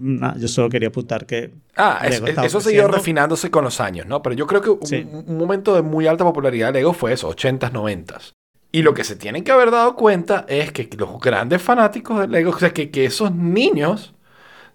no, 0.02 0.36
yo 0.36 0.48
solo 0.48 0.68
quería 0.68 0.88
apuntar 0.88 1.26
que. 1.26 1.52
Ah, 1.76 2.00
es- 2.04 2.16
eso 2.16 2.24
ha 2.34 2.40
seguido 2.42 2.60
creciendo. 2.60 2.88
refinándose 2.88 3.50
con 3.50 3.64
los 3.64 3.80
años, 3.80 4.06
¿no? 4.06 4.20
Pero 4.22 4.34
yo 4.34 4.46
creo 4.46 4.60
que 4.60 4.70
un, 4.70 4.86
Sí. 4.86 5.06
un 5.10 5.38
momento 5.38 5.74
de 5.74 5.82
muy 5.82 6.06
alta 6.06 6.24
popularidad 6.24 6.68
de 6.72 6.80
Lego 6.80 6.92
fue 6.92 7.12
eso, 7.12 7.28
80s, 7.28 7.70
90s. 7.72 8.32
Y 8.72 8.82
lo 8.82 8.94
que 8.94 9.04
se 9.04 9.16
tienen 9.16 9.44
que 9.44 9.52
haber 9.52 9.70
dado 9.70 9.94
cuenta 9.96 10.44
es 10.48 10.72
que 10.72 10.88
los 10.98 11.20
grandes 11.20 11.60
fanáticos 11.62 12.18
de 12.20 12.28
Lego, 12.28 12.50
o 12.50 12.58
sea, 12.58 12.70
que, 12.72 12.90
que 12.90 13.04
esos 13.04 13.32
niños 13.34 14.14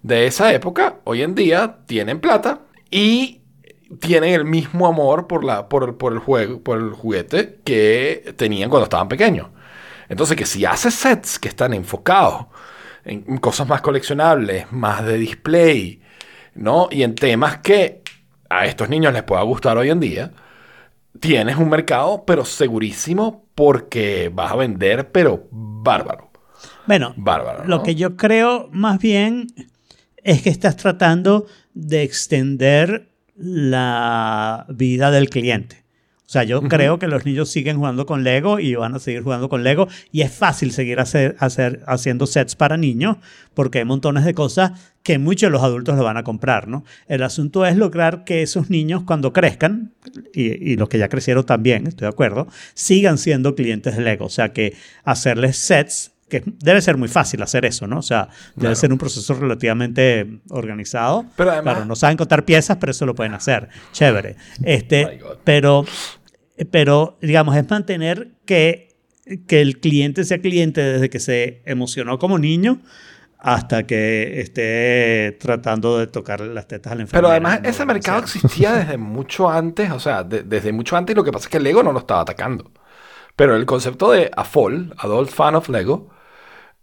de 0.04 0.28
esa 0.28 0.54
época, 0.54 0.98
hoy 1.04 1.24
en 1.24 1.34
día, 1.36 1.78
tienen 1.88 2.20
plata 2.20 2.62
y 2.92 3.42
tienen 4.00 4.34
el 4.34 4.46
mismo 4.46 4.86
amor 4.88 5.28
por, 5.28 5.44
la, 5.44 5.68
por, 5.70 5.84
el- 5.90 5.96
por 5.96 6.14
el 6.14 6.20
juego, 6.20 6.60
por 6.62 6.78
el 6.78 6.92
juguete 6.92 7.60
que 7.64 8.34
tenían 8.38 8.70
cuando 8.70 8.84
estaban 8.86 9.08
pequeños. 9.08 9.48
Entonces, 10.10 10.38
que 10.38 10.46
si 10.46 10.64
haces 10.64 10.94
sets 10.94 11.38
que 11.40 11.50
están 11.50 11.74
enfocados 11.74 12.46
en 13.08 13.38
cosas 13.38 13.68
más 13.68 13.82
coleccionables, 13.82 14.72
más 14.72 15.06
de 15.06 15.18
display, 15.18 16.02
¿no? 16.56 16.90
Y 16.92 17.04
en 17.04 17.16
temas 17.16 17.60
que 17.60 18.02
a 18.50 18.66
estos 18.66 18.90
niños 18.90 19.14
les 19.14 19.24
pueda 19.24 19.42
gustar 19.44 19.78
hoy 19.78 19.90
en 19.90 20.00
día, 20.00 20.32
tienes 21.20 21.58
un 21.58 21.70
mercado, 21.70 22.24
pero 22.26 22.46
segurísimo, 22.46 23.46
porque 23.56 24.30
vas 24.34 24.52
a 24.52 24.56
vender, 24.56 25.12
pero 25.12 25.48
bárbaro. 25.52 26.28
Bueno, 26.86 27.14
Bárbaro, 27.18 27.66
lo 27.66 27.84
que 27.84 27.96
yo 27.96 28.16
creo 28.16 28.70
más 28.72 29.00
bien 29.00 29.48
es 30.24 30.42
que 30.42 30.50
estás 30.50 30.78
tratando 30.78 31.46
de 31.74 32.04
extender 32.04 33.10
la 33.36 34.66
vida 34.70 35.12
del 35.12 35.30
cliente. 35.30 35.84
O 36.28 36.30
sea, 36.30 36.44
yo 36.44 36.62
creo 36.64 37.00
que 37.00 37.08
los 37.08 37.26
niños 37.26 37.50
siguen 37.50 37.78
jugando 37.78 38.06
con 38.06 38.26
Lego 38.26 38.60
y 38.60 38.76
van 38.76 38.94
a 38.94 39.00
seguir 39.00 39.24
jugando 39.24 39.48
con 39.48 39.64
Lego. 39.64 39.88
Y 40.12 40.22
es 40.24 40.32
fácil 40.34 40.74
seguir 40.74 41.00
hacer, 41.00 41.38
hacer, 41.40 41.82
haciendo 41.88 42.28
sets 42.28 42.54
para 42.58 42.76
niños 42.76 43.16
porque 43.54 43.80
hay 43.80 43.86
montones 43.86 44.26
de 44.26 44.34
cosas 44.34 44.74
que 45.04 45.20
muchos 45.20 45.48
de 45.48 45.52
los 45.52 45.64
adultos 45.64 45.96
lo 45.98 46.04
van 46.04 46.18
a 46.18 46.24
comprar, 46.26 46.68
¿no? 46.68 46.84
El 47.08 47.24
asunto 47.24 47.66
es 47.66 47.78
lograr 47.78 48.26
que 48.26 48.42
esos 48.42 48.70
niños 48.70 49.04
cuando 49.06 49.32
crezcan, 49.32 49.94
y, 50.34 50.72
y 50.74 50.76
los 50.76 50.90
que 50.90 50.98
ya 50.98 51.08
crecieron 51.08 51.46
también, 51.46 51.88
estoy 51.88 52.08
de 52.08 52.10
acuerdo, 52.10 52.50
sigan 52.74 53.18
siendo 53.18 53.56
clientes 53.56 53.96
de 53.96 54.04
Lego. 54.04 54.26
O 54.26 54.30
sea, 54.30 54.52
que 54.52 54.76
hacerles 55.06 55.56
sets 55.58 56.12
que 56.28 56.44
debe 56.46 56.82
ser 56.82 56.98
muy 56.98 57.08
fácil 57.08 57.42
hacer 57.42 57.64
eso, 57.64 57.88
¿no? 57.88 58.00
O 58.00 58.02
sea, 58.02 58.24
debe 58.48 58.60
Claro. 58.60 58.76
ser 58.76 58.92
un 58.92 58.98
proceso 58.98 59.34
relativamente 59.34 60.28
organizado. 60.50 61.26
Pero 61.38 61.52
además- 61.52 61.76
claro, 61.76 61.86
no 61.86 61.96
saben 61.96 62.18
contar 62.18 62.44
piezas, 62.44 62.76
pero 62.82 62.92
eso 62.92 63.06
lo 63.06 63.16
pueden 63.16 63.34
hacer. 63.34 63.70
Chévere. 63.94 64.36
Este, 64.62 65.20
God. 65.24 65.38
pero, 65.46 65.86
pero, 66.66 67.18
digamos, 67.22 67.56
es 67.56 67.70
mantener 67.70 68.32
que, 68.46 68.90
que 69.48 69.62
el 69.62 69.80
cliente 69.80 70.24
sea 70.24 70.40
cliente 70.40 70.82
desde 70.82 71.10
que 71.10 71.20
se 71.20 71.62
emocionó 71.66 72.18
como 72.20 72.40
niño 72.40 72.82
hasta 73.40 73.86
que 73.86 74.42
esté 74.42 75.38
tratando 75.40 76.00
de 76.00 76.08
tocar 76.08 76.42
las 76.42 76.68
tetas 76.68 76.94
al 76.94 77.02
enfermero. 77.02 77.28
Pero 77.28 77.32
además 77.32 77.62
ese 77.64 77.86
mercado 77.86 78.20
existía 78.20 78.74
desde 78.74 78.98
mucho 78.98 79.50
antes, 79.50 79.92
o 79.92 80.00
sea, 80.00 80.24
de- 80.24 80.44
desde 80.44 80.72
mucho 80.72 80.98
antes 80.98 81.14
y 81.14 81.18
lo 81.18 81.24
que 81.24 81.32
pasa 81.32 81.46
es 81.46 81.50
que 81.52 81.60
Lego 81.60 81.84
no 81.84 81.92
lo 81.92 82.00
estaba 82.00 82.22
atacando. 82.22 82.72
Pero 83.36 83.56
el 83.56 83.66
concepto 83.66 84.12
de 84.12 84.32
AFOL, 84.36 84.94
Adult 84.98 85.30
Fan 85.30 85.56
of 85.56 85.70
Lego, 85.70 86.10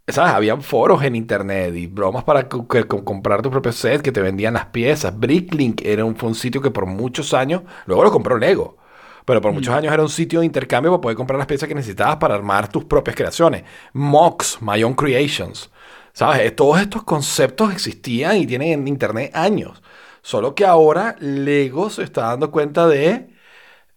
¿sabes? 0.07 0.33
Habían 0.33 0.61
foros 0.61 1.03
en 1.03 1.15
internet 1.15 1.75
y 1.75 1.87
bromas 1.87 2.23
para 2.23 2.47
co- 2.49 2.67
que- 2.67 2.85
co- 2.85 3.03
comprar 3.05 3.41
tu 3.41 3.51
propio 3.51 3.71
set 3.71 4.01
que 4.01 4.11
te 4.11 4.21
vendían 4.21 4.53
las 4.55 4.67
piezas. 4.67 5.17
Bricklink 5.19 5.81
era 5.85 6.05
un, 6.05 6.15
fue 6.15 6.29
un 6.29 6.35
sitio 6.35 6.61
que 6.61 6.71
por 6.71 6.85
muchos 6.85 7.33
años, 7.33 7.63
luego 7.87 8.03
lo 8.03 8.11
compró 8.11 8.37
Lego, 8.37 8.77
pero 9.25 9.41
por 9.41 9.51
muchos 9.51 9.73
años 9.73 9.91
era 9.91 10.03
un 10.03 10.09
sitio 10.09 10.39
de 10.39 10.45
intercambio 10.45 10.91
para 10.91 11.01
poder 11.01 11.17
comprar 11.17 11.37
las 11.37 11.47
piezas 11.47 11.67
que 11.67 11.75
necesitabas 11.75 12.17
para 12.17 12.35
armar 12.35 12.67
tus 12.69 12.85
propias 12.85 13.15
creaciones. 13.15 13.63
Mox, 13.93 14.59
My 14.61 14.83
Own 14.83 14.93
Creations. 14.93 15.69
¿Sabes? 16.13 16.41
Eh, 16.41 16.51
Todos 16.51 16.79
estos 16.79 17.03
conceptos 17.03 17.73
existían 17.73 18.37
y 18.37 18.47
tienen 18.47 18.71
en 18.71 18.87
internet 18.87 19.31
años. 19.33 19.81
Solo 20.21 20.55
que 20.55 20.65
ahora 20.65 21.15
Lego 21.19 21.89
se 21.89 22.03
está 22.03 22.27
dando 22.27 22.51
cuenta 22.51 22.87
de, 22.87 23.29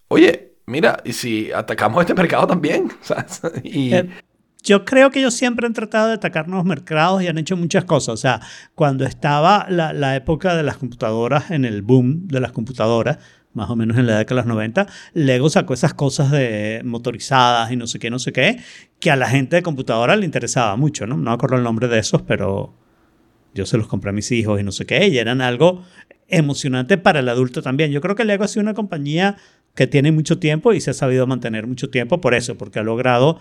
oye, 0.09 0.55
mira, 0.67 1.01
¿y 1.05 1.13
si 1.13 1.53
atacamos 1.53 2.01
este 2.01 2.15
mercado 2.15 2.47
también? 2.47 2.91
¿Sabes? 3.01 3.41
Y, 3.63 3.95
Eh, 3.95 4.09
yo 4.63 4.85
creo 4.85 5.11
que 5.11 5.21
ellos 5.21 5.35
siempre 5.35 5.67
han 5.67 5.73
tratado 5.73 6.09
de 6.09 6.15
atacar 6.15 6.49
nuevos 6.49 6.67
mercados 6.67 7.23
y 7.23 7.29
han 7.29 7.39
hecho 7.39 7.57
muchas 7.57 7.85
cosas. 7.85 8.15
O 8.15 8.17
sea, 8.17 8.41
cuando 8.75 9.05
estaba 9.05 9.67
la, 9.69 9.93
la 9.93 10.17
época 10.17 10.57
de 10.57 10.63
las 10.65 10.77
computadoras, 10.79 11.51
en 11.51 11.65
el 11.65 11.83
boom 11.83 12.27
de 12.27 12.41
las 12.41 12.53
computadoras, 12.53 13.19
más 13.59 13.69
o 13.71 13.77
menos 13.77 13.99
en 13.99 14.07
la 14.07 14.19
década 14.19 14.43
de 14.43 14.47
los 14.47 14.55
90, 14.55 14.87
Lego 15.15 15.51
sacó 15.51 15.75
esas 15.75 15.93
cosas 15.93 16.31
de 16.31 16.81
motorizadas 16.85 17.71
y 17.73 17.77
no 17.77 17.87
sé 17.87 17.99
qué, 17.99 18.09
no 18.09 18.19
sé 18.19 18.33
qué, 18.33 18.61
que 19.01 19.11
a 19.11 19.17
la 19.17 19.29
gente 19.29 19.57
de 19.57 19.63
computadora 19.63 20.17
le 20.17 20.25
interesaba 20.25 20.77
mucho, 20.77 21.07
¿no? 21.07 21.17
No 21.17 21.31
me 21.31 21.35
acuerdo 21.35 21.57
el 21.57 21.65
nombre 21.65 21.89
de 21.89 21.99
esos, 21.99 22.23
pero 22.23 22.73
yo 23.55 23.67
se 23.67 23.77
los 23.77 23.89
compré 23.89 24.11
a 24.11 24.13
mis 24.13 24.31
hijos 24.31 24.61
y 24.61 24.63
no 24.63 24.73
sé 24.73 24.87
qué, 24.87 25.09
y 25.09 25.19
eran 25.19 25.41
algo 25.41 25.83
emocionante 26.29 26.99
para 26.99 27.19
el 27.19 27.29
adulto 27.29 27.61
también. 27.61 27.91
Yo 27.91 28.01
creo 28.01 28.15
que 28.15 28.25
Lego 28.25 28.45
ha 28.45 28.49
sido 28.49 28.63
una 28.63 28.75
compañía 28.75 29.37
que 29.75 29.87
tiene 29.87 30.13
mucho 30.13 30.39
tiempo 30.39 30.73
y 30.73 30.81
se 30.81 30.91
ha 30.91 30.95
sabido 30.95 31.27
mantener 31.27 31.67
mucho 31.67 31.91
tiempo 31.91 32.21
por 32.21 32.35
eso, 32.35 32.57
porque 32.57 32.79
ha 32.79 32.83
logrado 32.83 33.41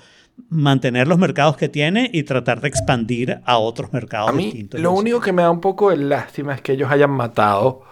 mantener 0.49 1.07
los 1.07 1.17
mercados 1.17 1.57
que 1.57 1.69
tiene 1.69 2.09
y 2.11 2.23
tratar 2.23 2.61
de 2.61 2.67
expandir 2.67 3.39
a 3.45 3.57
otros 3.57 3.93
mercados 3.93 4.29
a 4.29 4.33
mí 4.33 4.45
distintos. 4.45 4.79
lo 4.79 4.91
único 4.91 5.19
que 5.19 5.31
me 5.31 5.41
da 5.41 5.51
un 5.51 5.61
poco 5.61 5.89
de 5.89 5.97
lástima 5.97 6.53
es 6.53 6.61
que 6.61 6.73
ellos 6.73 6.91
hayan 6.91 7.11
matado 7.11 7.83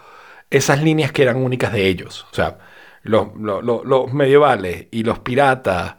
esas 0.50 0.82
líneas 0.82 1.12
que 1.12 1.22
eran 1.22 1.36
únicas 1.36 1.72
de 1.72 1.86
ellos. 1.88 2.26
O 2.30 2.34
sea, 2.34 2.58
los, 3.02 3.28
los- 3.36 3.62
los- 3.64 3.84
los 3.84 4.12
medievales 4.12 4.86
y 4.90 5.02
los 5.04 5.18
piratas, 5.20 5.96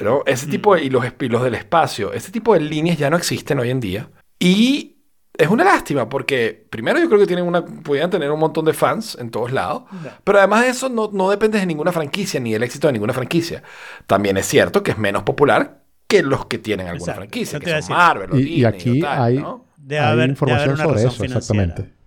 ¿no? 0.00 0.22
Ese 0.26 0.46
tipo 0.46 0.74
de- 0.74 0.84
y 0.84 0.90
los, 0.90 1.04
y 1.20 1.28
los 1.28 1.42
del 1.42 1.54
espacio, 1.54 2.12
ese 2.12 2.30
tipo 2.32 2.54
de 2.54 2.60
líneas 2.60 2.98
ya 2.98 3.10
no 3.10 3.16
existen 3.16 3.58
hoy 3.58 3.70
en 3.70 3.80
día. 3.80 4.08
Y 4.38 4.96
es 5.38 5.48
una 5.48 5.64
lástima 5.64 6.08
porque 6.08 6.66
primero 6.68 6.98
yo 6.98 7.08
creo 7.08 7.20
que 7.20 7.26
tienen 7.26 7.46
una, 7.46 7.64
podían 7.64 8.10
tener 8.10 8.30
un 8.30 8.38
montón 8.40 8.64
de 8.64 8.72
fans 8.74 9.16
en 9.20 9.30
todos 9.30 9.50
lados, 9.52 9.84
pero 10.24 10.38
además 10.38 10.62
de 10.64 10.70
eso 10.70 10.88
no, 10.88 11.08
no 11.12 11.30
depende 11.30 11.58
de 11.58 11.66
ninguna 11.66 11.90
franquicia 11.92 12.38
ni 12.40 12.52
del 12.52 12.62
éxito 12.62 12.86
de 12.88 12.92
ninguna 12.94 13.12
franquicia. 13.14 13.62
También 14.06 14.36
es 14.36 14.46
cierto 14.46 14.82
que 14.82 14.90
es 14.90 14.98
menos 14.98 15.22
popular 15.22 15.82
que 16.06 16.22
los 16.22 16.44
que 16.46 16.58
tienen 16.58 16.86
alguna 16.88 17.12
Exacto, 17.12 17.20
franquicia, 17.20 17.58
que 17.60 17.66
son 17.66 17.76
decir. 17.76 17.96
Marvel 17.96 18.32
o 18.32 18.36
Y, 18.36 18.40
y 18.42 18.44
Disney 18.44 18.64
o 18.66 18.68
aquí 18.68 19.00
tal, 19.00 19.22
hay, 19.22 19.36
hay 19.38 19.96
haber- 19.96 20.28
información 20.30 20.70
haber 20.70 20.74
una 20.74 20.84
sobre 20.84 20.94
razón 20.96 21.08
eso, 21.12 21.22
financiera. 21.22 21.62
exactamente. 21.64 22.01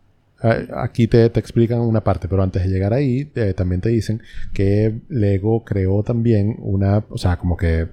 Ah, 0.45 0.83
Aquí 0.83 1.07
te, 1.07 1.27
te 1.31 1.39
explican 1.39 1.79
una 1.79 2.03
parte, 2.03 2.27
pero 2.27 2.43
antes 2.43 2.63
de 2.63 2.69
llegar 2.69 2.93
ahí, 2.93 3.31
eh, 3.33 3.53
también 3.55 3.81
te 3.81 3.89
dicen 3.89 4.21
que 4.53 4.99
Lego 5.09 5.63
creó 5.65 6.03
también 6.03 6.55
una, 6.59 7.03
o 7.09 7.17
sea, 7.17 7.37
como 7.37 7.57
que 7.57 7.87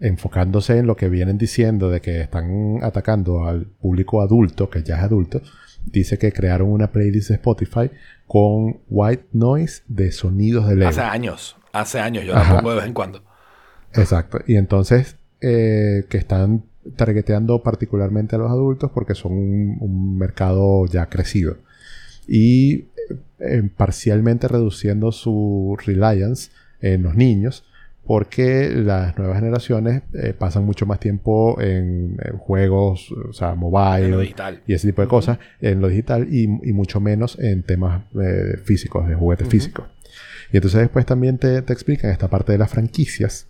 enfocándose 0.00 0.78
en 0.78 0.86
lo 0.86 0.96
que 0.96 1.08
vienen 1.08 1.38
diciendo 1.38 1.90
de 1.90 2.00
que 2.00 2.20
están 2.20 2.78
atacando 2.82 3.44
al 3.46 3.66
público 3.66 4.22
adulto, 4.22 4.70
que 4.70 4.82
ya 4.82 4.96
es 4.98 5.02
adulto, 5.02 5.40
dice 5.86 6.18
que 6.18 6.32
crearon 6.32 6.70
una 6.70 6.92
playlist 6.92 7.30
de 7.30 7.34
Spotify 7.36 7.90
con 8.26 8.78
white 8.88 9.26
noise 9.32 9.82
de 9.88 10.12
sonidos 10.12 10.68
de 10.68 10.76
Lego. 10.76 10.90
Hace 10.90 11.00
años, 11.00 11.56
hace 11.72 11.98
años, 11.98 12.24
yo 12.24 12.36
Ajá. 12.36 12.54
la 12.54 12.60
pongo 12.60 12.70
de 12.70 12.76
vez 12.76 12.86
en 12.86 12.94
cuando. 12.94 13.22
Exacto. 13.94 14.38
Y 14.46 14.56
entonces, 14.56 15.16
eh, 15.40 16.04
que 16.08 16.16
están 16.16 16.64
targeteando 16.96 17.62
particularmente 17.62 18.36
a 18.36 18.38
los 18.38 18.50
adultos 18.50 18.90
porque 18.92 19.14
son 19.14 19.32
un, 19.32 19.76
un 19.80 20.18
mercado 20.18 20.86
ya 20.86 21.06
crecido. 21.06 21.56
Y 22.28 22.86
eh, 23.38 23.68
parcialmente 23.76 24.48
reduciendo 24.48 25.12
su 25.12 25.76
reliance 25.84 26.50
en 26.80 27.02
los 27.02 27.14
niños 27.14 27.64
porque 28.04 28.70
las 28.70 29.16
nuevas 29.16 29.38
generaciones 29.38 30.02
eh, 30.12 30.34
pasan 30.36 30.64
mucho 30.64 30.86
más 30.86 30.98
tiempo 30.98 31.60
en, 31.60 32.16
en 32.24 32.36
juegos, 32.36 33.12
o 33.12 33.32
sea, 33.32 33.54
mobile 33.54 34.06
En 34.06 34.10
lo 34.10 34.20
digital. 34.20 34.60
y 34.66 34.74
ese 34.74 34.88
tipo 34.88 35.02
de 35.02 35.08
cosas 35.08 35.38
en 35.60 35.80
lo 35.80 35.88
digital 35.88 36.26
y, 36.32 36.44
y 36.44 36.72
mucho 36.72 37.00
menos 37.00 37.38
en 37.38 37.62
temas 37.62 38.02
eh, 38.20 38.56
físicos, 38.64 39.08
de 39.08 39.14
juguetes 39.14 39.48
físicos. 39.48 39.86
Y 40.52 40.56
entonces 40.56 40.80
después 40.80 41.06
también 41.06 41.38
te, 41.38 41.62
te 41.62 41.72
explican 41.72 42.10
esta 42.10 42.28
parte 42.28 42.52
de 42.52 42.58
las 42.58 42.70
franquicias 42.70 43.46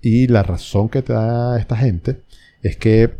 y 0.00 0.26
la 0.26 0.42
razón 0.42 0.88
que 0.88 1.02
te 1.02 1.12
da 1.12 1.58
esta 1.60 1.76
gente 1.76 2.22
es 2.62 2.76
que 2.78 3.10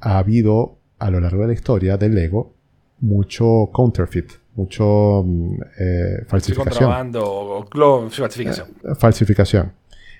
ha 0.00 0.18
habido 0.18 0.78
a 0.98 1.10
lo 1.10 1.20
largo 1.20 1.42
de 1.42 1.48
la 1.48 1.54
historia 1.54 1.96
del 1.98 2.14
Lego 2.14 2.54
mucho 3.00 3.68
counterfeit, 3.72 4.32
mucho 4.54 5.22
mm, 5.24 5.54
eh, 5.78 6.24
falsificación 6.26 6.68
contrabando 6.68 7.22
o 7.24 7.66
falsificación. 8.10 8.68
falsificación. 8.98 9.72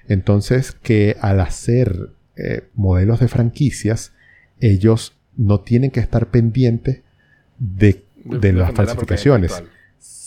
Entonces, 0.08 0.72
que 0.72 1.16
al 1.20 1.40
hacer 1.40 2.10
eh, 2.36 2.68
modelos 2.74 3.20
de 3.20 3.28
franquicias, 3.28 4.12
ellos 4.60 5.16
no 5.36 5.60
tienen 5.60 5.90
que 5.90 6.00
estar 6.00 6.30
pendientes 6.30 7.02
de, 7.58 8.04
de 8.24 8.52
las 8.52 8.72
falsificaciones. 8.72 9.62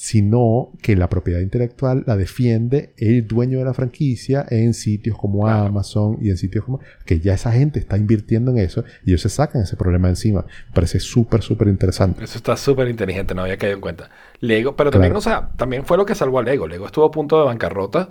Sino 0.06 0.70
que 0.84 0.96
la 0.96 1.10
propiedad 1.10 1.40
intelectual 1.40 2.04
la 2.06 2.16
defiende 2.16 2.94
el 2.98 3.26
dueño 3.28 3.58
de 3.58 3.66
la 3.66 3.74
franquicia 3.74 4.46
en 4.52 4.76
sitios 4.76 5.18
como 5.18 5.42
Claro. 5.46 5.66
Amazon 5.66 6.20
y 6.22 6.30
en 6.30 6.38
sitios 6.38 6.64
como... 6.64 6.80
que 7.06 7.20
ya 7.20 7.34
esa 7.34 7.52
gente 7.52 7.80
está 7.80 7.98
invirtiendo 7.98 8.52
en 8.52 8.60
eso 8.60 8.84
y 9.04 9.10
ellos 9.10 9.22
se 9.22 9.30
sacan 9.30 9.64
ese 9.64 9.76
problema 9.76 10.08
encima. 10.08 10.46
Me 10.68 10.74
parece 10.76 11.00
súper, 11.00 11.42
súper 11.42 11.70
interesante. 11.70 12.24
Eso 12.24 12.38
está 12.38 12.56
súper 12.56 12.88
inteligente, 12.88 13.34
no 13.34 13.42
había 13.42 13.58
caído 13.58 13.74
en 13.78 13.82
cuenta. 13.82 14.12
Lego, 14.42 14.76
pero 14.76 14.92
también, 14.92 15.14
Claro. 15.14 15.18
o 15.20 15.22
sea, 15.24 15.50
también 15.58 15.86
fue 15.86 15.98
lo 15.98 16.06
que 16.06 16.14
salvó 16.14 16.38
a 16.38 16.44
Lego. 16.44 16.68
Lego 16.68 16.86
estuvo 16.86 17.06
a 17.06 17.12
punto 17.12 17.40
de 17.40 17.46
bancarrota 17.46 18.10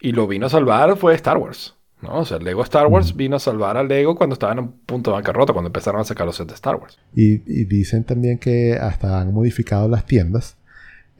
y 0.00 0.12
lo 0.12 0.26
vino 0.26 0.46
a 0.46 0.48
salvar 0.48 0.96
fue 0.96 1.14
Star 1.14 1.36
Wars. 1.36 1.74
¿no? 2.00 2.20
O 2.20 2.24
sea, 2.24 2.38
Lego 2.38 2.62
Star 2.62 2.86
Wars 2.86 3.14
vino 3.16 3.36
a 3.36 3.38
salvar 3.38 3.76
a 3.76 3.82
Lego 3.84 4.14
cuando 4.14 4.32
estaban 4.32 4.58
en 4.60 4.68
punto 4.68 5.10
de 5.10 5.16
bancarrota, 5.16 5.52
cuando 5.52 5.68
empezaron 5.68 6.00
a 6.00 6.04
sacar 6.04 6.24
los 6.26 6.36
sets 6.36 6.48
de 6.48 6.54
Star 6.54 6.76
Wars. 6.76 6.98
Y, 7.14 7.42
y 7.46 7.64
dicen 7.66 8.04
también 8.04 8.38
que 8.38 8.74
hasta 8.80 9.20
han 9.20 9.32
modificado 9.34 9.88
las 9.88 10.06
tiendas 10.06 10.56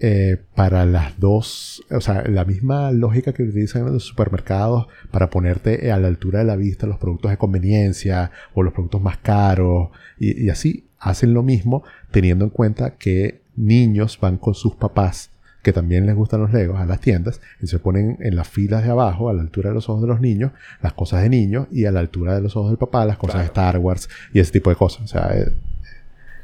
eh, 0.01 0.38
para 0.55 0.84
las 0.86 1.18
dos, 1.20 1.84
o 1.90 2.01
sea, 2.01 2.24
la 2.28 2.45
misma 2.45 2.90
lógica 2.90 3.32
que 3.32 3.45
utilizan 3.45 3.86
en 3.86 3.95
los 3.95 4.05
supermercados 4.05 4.86
para 5.11 5.30
ponerte 5.30 5.92
a 5.92 5.99
la 5.99 6.09
altura 6.09 6.40
de 6.40 6.45
la 6.45 6.57
vista 6.57 6.86
los 6.86 6.99
productos 6.99 7.30
de 7.30 7.38
conveniencia 7.38 8.30
o 8.55 8.62
los 8.62 8.72
productos 8.72 9.01
más 9.01 9.18
caros 9.18 9.90
y, 10.18 10.45
y 10.45 10.51
así 10.51 10.84
hacen 10.99 11.32
lo 11.32 11.42
mismo 11.42 11.84
teniendo 12.11 12.45
en 12.45 12.51
cuenta 12.51 12.97
que 12.97 13.40
niños 13.57 14.18
van 14.20 14.36
con 14.36 14.55
sus 14.55 14.74
papás 14.74 15.30
que 15.62 15.72
también 15.72 16.07
les 16.07 16.14
gustan 16.14 16.40
los 16.42 16.53
legos 16.53 16.78
a 16.78 16.84
las 16.84 17.01
tiendas 17.01 17.40
y 17.61 17.66
se 17.66 17.78
ponen 17.78 18.18
en 18.20 18.36
las 18.36 18.49
filas 18.49 18.84
de 18.84 18.90
abajo 18.90 19.30
a 19.30 19.32
la 19.32 19.42
altura 19.42 19.70
de 19.70 19.74
los 19.74 19.88
ojos 19.88 20.03
de 20.03 20.09
los 20.09 20.20
niños 20.20 20.53
las 20.82 20.92
cosas 20.92 21.22
de 21.22 21.30
niños 21.30 21.66
y 21.72 21.86
a 21.86 21.92
la 21.92 22.01
altura 22.01 22.34
de 22.34 22.42
los 22.42 22.57
ojos 22.57 22.70
del 22.70 22.78
papá 22.78 23.05
las 23.07 23.16
cosas 23.16 23.40
de. 23.40 23.47
Star 23.47 23.78
Wars 23.78 24.09
y 24.32 24.40
ese 24.40 24.53
tipo 24.53 24.70
de 24.70 24.76
cosas 24.76 25.05
o 25.05 25.07
sea 25.09 25.34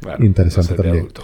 Bueno, 0.01 0.25
Interesante 0.25 0.75
también. 0.75 0.97
adulto. 0.97 1.23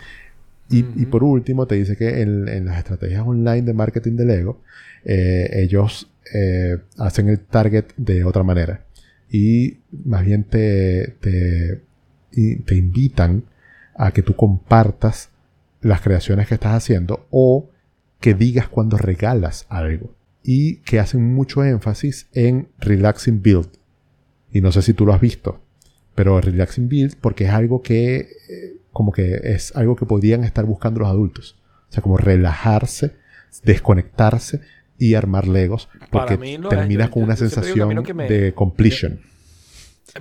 Y, 0.68 0.78
y 1.00 1.06
por 1.06 1.22
último, 1.22 1.66
te 1.66 1.76
dice 1.76 1.96
que 1.96 2.22
en, 2.22 2.48
en 2.48 2.64
las 2.66 2.78
estrategias 2.78 3.22
online 3.24 3.62
de 3.62 3.72
marketing 3.72 4.16
de 4.16 4.24
Lego, 4.24 4.62
eh, 5.04 5.48
ellos 5.62 6.10
eh, 6.34 6.78
hacen 6.98 7.28
el 7.28 7.40
target 7.40 7.86
de 7.96 8.24
otra 8.24 8.42
manera. 8.42 8.84
Y 9.30 9.78
más 10.04 10.24
bien 10.24 10.44
te, 10.44 11.16
te, 11.20 11.82
te 12.30 12.74
invitan 12.74 13.44
a 13.94 14.12
que 14.12 14.22
tú 14.22 14.34
compartas 14.34 15.30
las 15.80 16.00
creaciones 16.00 16.48
que 16.48 16.54
estás 16.54 16.74
haciendo 16.74 17.26
o 17.30 17.70
que 18.20 18.34
digas 18.34 18.68
cuando 18.68 18.96
regalas 18.96 19.66
algo. 19.68 20.14
Y 20.42 20.76
que 20.78 21.00
hacen 21.00 21.34
mucho 21.34 21.64
énfasis 21.64 22.28
en 22.32 22.68
Relaxing 22.78 23.42
Build. 23.42 23.68
Y 24.52 24.60
no 24.60 24.72
sé 24.72 24.82
si 24.82 24.94
tú 24.94 25.06
lo 25.06 25.12
has 25.12 25.20
visto, 25.20 25.60
pero 26.14 26.40
Relaxing 26.40 26.88
Build 26.88 27.16
porque 27.20 27.44
es 27.44 27.50
algo 27.50 27.82
que 27.82 28.16
eh, 28.48 28.75
como 28.96 29.12
que 29.12 29.38
es 29.44 29.76
algo 29.76 29.94
que 29.94 30.06
podrían 30.06 30.42
estar 30.42 30.64
buscando 30.64 31.00
los 31.00 31.08
adultos. 31.10 31.54
O 31.90 31.92
sea, 31.92 32.02
como 32.02 32.16
relajarse, 32.16 33.14
desconectarse 33.62 34.62
y 34.98 35.12
armar 35.14 35.46
Legos 35.46 35.90
porque 36.10 36.38
terminas 36.70 37.10
con 37.10 37.20
yo- 37.20 37.24
una 37.26 37.34
yo 37.34 37.38
sensación 37.40 37.94
lo 37.94 38.02
que 38.02 38.14
me- 38.14 38.26
de 38.26 38.54
completion. 38.54 39.20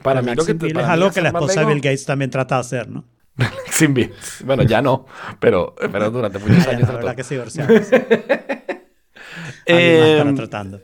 Para 0.04 0.22
mí 0.22 0.36
lo 0.36 0.44
que 0.46 0.52
es 0.52 0.76
algo 0.76 1.10
que 1.12 1.22
la 1.22 1.30
esposa 1.30 1.62
de 1.62 1.66
Bill 1.68 1.78
Gates 1.82 2.06
también 2.06 2.30
trata 2.30 2.56
de 2.56 2.62
hacer, 2.62 2.90
¿no? 2.90 3.06
Sin 3.72 3.94
bits. 3.94 4.44
Bueno, 4.46 4.64
ya 4.64 4.82
no, 4.82 5.06
pero, 5.40 5.74
pero 5.92 6.12
durante 6.12 6.38
muchos 6.40 6.68
años 6.74 6.88
la 6.90 6.96
verdad 6.96 7.16
que 7.16 7.24
sí, 7.24 7.36
estará 9.66 9.66
Em, 9.66 10.36
tratando. 10.36 10.82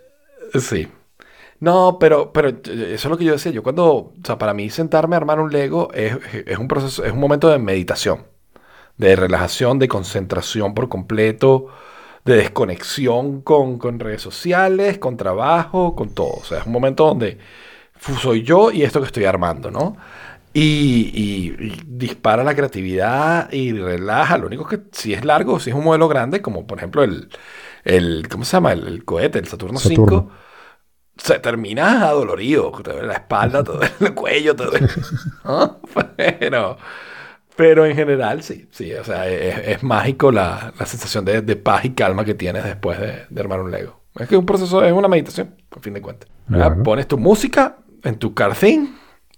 Sí. 0.60 0.88
No, 1.62 1.98
pero, 2.00 2.34
pero 2.34 2.50
eso 2.50 2.66
es 2.76 3.06
lo 3.06 3.18
que 3.18 3.26
yo 3.26 3.34
decía. 3.34 3.52
Yo 3.54 3.64
cuando, 3.64 3.86
o 3.88 4.14
sea, 4.26 4.38
para 4.40 4.54
mí 4.54 4.70
sentarme 4.72 5.16
a 5.16 5.20
armar 5.20 5.40
un 5.40 5.52
Lego 5.52 5.90
es, 5.94 6.18
es 6.48 6.58
un 6.58 6.68
proceso, 6.68 7.06
es 7.06 7.14
un 7.14 7.20
momento 7.20 7.50
de 7.50 7.60
meditación, 7.60 8.26
de 8.98 9.16
relajación, 9.16 9.80
de 9.80 9.88
concentración 9.90 10.74
por 10.76 10.90
completo, 10.90 11.68
de 12.26 12.38
desconexión 12.38 13.42
con, 13.42 13.80
con 13.80 14.00
redes 14.00 14.22
sociales, 14.24 15.00
con 15.00 15.18
trabajo, 15.18 15.96
con 15.96 16.14
todo. 16.16 16.34
O 16.42 16.44
sea, 16.46 16.60
es 16.60 16.68
un 16.68 16.74
momento 16.74 17.06
donde 17.08 17.40
soy 18.22 18.44
yo 18.44 18.72
y 18.72 18.84
esto 18.84 19.00
que 19.02 19.08
estoy 19.08 19.26
armando, 19.26 19.72
¿no? 19.72 19.98
Y, 20.54 21.12
y- 21.16 21.82
dispara 21.88 22.44
la 22.44 22.56
creatividad 22.56 23.52
y 23.54 23.74
relaja. 23.74 24.38
Lo 24.38 24.48
único 24.48 24.68
que 24.68 24.82
si 24.92 25.14
es 25.14 25.26
largo, 25.26 25.60
si 25.60 25.70
es 25.72 25.76
un 25.76 25.84
modelo 25.86 26.08
grande, 26.10 26.42
como 26.42 26.68
por 26.68 26.78
ejemplo 26.80 27.04
el, 27.04 27.30
el 27.86 28.28
¿cómo 28.30 28.46
se 28.46 28.54
llama? 28.58 28.74
El, 28.74 28.88
el 28.88 29.06
cohete, 29.06 29.40
el 29.40 29.48
Saturno, 29.48 29.80
Saturno. 29.80 30.28
5, 30.28 30.32
se 31.24 31.40
termina 31.40 32.08
adolorido, 32.08 32.72
te 32.84 32.92
duele 32.92 33.08
la 33.08 33.14
espalda, 33.14 33.64
te 33.64 33.72
duele 33.74 33.92
el 34.00 34.14
cuello, 34.14 34.56
te 34.56 34.64
duele- 34.66 34.90
¿no? 35.46 35.80
Pero, 36.18 36.78
pero 37.56 37.86
en 37.86 37.96
general 37.96 38.42
sí, 38.44 38.68
sí, 38.72 38.94
o 38.94 39.04
sea, 39.04 39.28
es, 39.28 39.68
es 39.68 39.84
mágico 39.84 40.32
la, 40.32 40.74
la 40.80 40.86
sensación 40.86 41.24
de, 41.26 41.42
de 41.42 41.56
paz 41.56 41.86
y 41.86 41.92
calma 41.92 42.26
que 42.26 42.34
tienes 42.34 42.64
después 42.64 43.00
de, 43.00 43.26
de 43.30 43.42
armar 43.42 43.60
un 43.62 43.72
Lego. 43.72 44.02
Es 44.20 44.28
que 44.28 44.36
es 44.36 44.40
un 44.40 44.46
proceso, 44.46 44.84
es 44.84 44.92
una 44.92 45.08
meditación, 45.08 45.56
a 45.76 45.80
fin 45.80 45.94
de 45.94 46.02
cuentas. 46.02 46.30
Bueno. 46.48 46.84
Pones 46.84 47.08
tu 47.08 47.18
música 47.18 47.78
en 48.04 48.16
tu 48.18 48.34
car 48.34 48.56
thing 48.56 48.88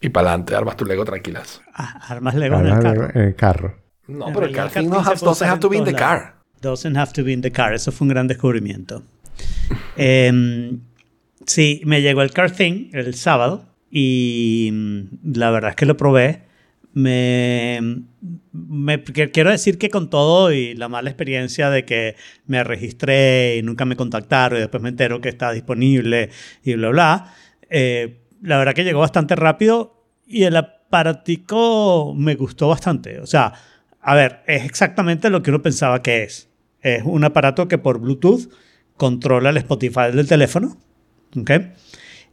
y 0.01 0.09
para 0.09 0.29
adelante, 0.29 0.55
armas 0.55 0.75
tu 0.77 0.85
Lego 0.85 1.05
tranquilas. 1.05 1.61
Ah, 1.73 1.99
armas 2.07 2.33
Lego 2.35 2.59
en 2.59 2.67
el 2.67 2.79
carro. 2.79 3.09
en 3.13 3.21
el 3.21 3.35
carro. 3.35 3.75
No, 4.07 4.27
En 4.29 4.33
pero 4.33 4.45
el 4.47 4.53
car 4.55 4.69
thing 4.69 4.89
no 4.89 4.99
has, 4.99 5.21
doesn't 5.21 5.47
have 5.47 5.55
en 5.55 5.59
to 5.61 5.69
be 5.69 5.77
in 5.77 5.83
the 5.85 5.93
car. 5.93 6.35
Doesn't 6.61 6.95
have 6.97 7.11
to 7.13 7.23
be 7.23 7.33
in 7.33 7.41
the 7.41 7.51
car. 7.51 7.73
Eso 7.73 7.91
fue 7.91 8.05
un 8.05 8.09
gran 8.09 8.27
descubrimiento. 8.27 9.03
Em, 9.95 10.79
sí, 11.45 11.81
me 11.85 12.01
llegó 12.01 12.21
el 12.21 12.31
Car 12.31 12.51
Thing 12.51 12.89
el 12.93 13.13
sábado 13.15 13.65
y 13.91 14.69
mm, 14.71 15.35
la 15.37 15.51
verdad 15.51 15.71
es 15.71 15.75
que 15.75 15.85
lo 15.85 15.97
probé. 15.97 16.43
Me, 16.95 17.79
me- 18.51 19.03
quiero 19.03 19.49
decir 19.49 19.79
que 19.79 19.89
con 19.89 20.09
todo 20.11 20.51
y 20.51 20.75
la 20.75 20.89
mala 20.89 21.09
experiencia 21.09 21.71
de 21.71 21.85
que 21.85 22.15
me 22.45 22.63
registré 22.63 23.57
y 23.57 23.63
nunca 23.63 23.85
me 23.85 23.95
contactaron 23.95 24.57
y 24.57 24.61
después 24.61 24.83
me 24.83 24.89
entero 24.89 25.19
que 25.19 25.29
está 25.29 25.51
disponible 25.51 26.29
y 26.63 26.75
bla 26.75 26.89
bla, 26.89 27.33
eh, 27.69 28.19
la 28.43 28.57
verdad 28.59 28.73
que 28.75 28.83
llegó 28.83 28.99
bastante 28.99 29.35
rápido 29.35 30.05
y 30.27 30.43
el 30.43 30.55
aparatico 30.55 32.13
me 32.15 32.35
gustó 32.35 32.67
bastante. 32.67 33.19
O 33.19 33.25
sea, 33.25 33.53
a 34.01 34.13
ver, 34.15 34.41
es 34.47 34.63
exactamente 34.65 35.29
lo 35.31 35.41
que 35.41 35.49
uno 35.49 35.61
pensaba 35.61 36.01
que 36.01 36.23
es. 36.23 36.49
Es 36.81 37.01
un 37.05 37.23
aparato 37.23 37.67
que 37.67 37.77
por 37.79 37.99
Bluetooth 37.99 38.51
controla 38.97 39.49
el 39.49 39.57
Spotify 39.57 40.11
del 40.13 40.27
teléfono. 40.27 40.77
¿Ok? 41.35 41.51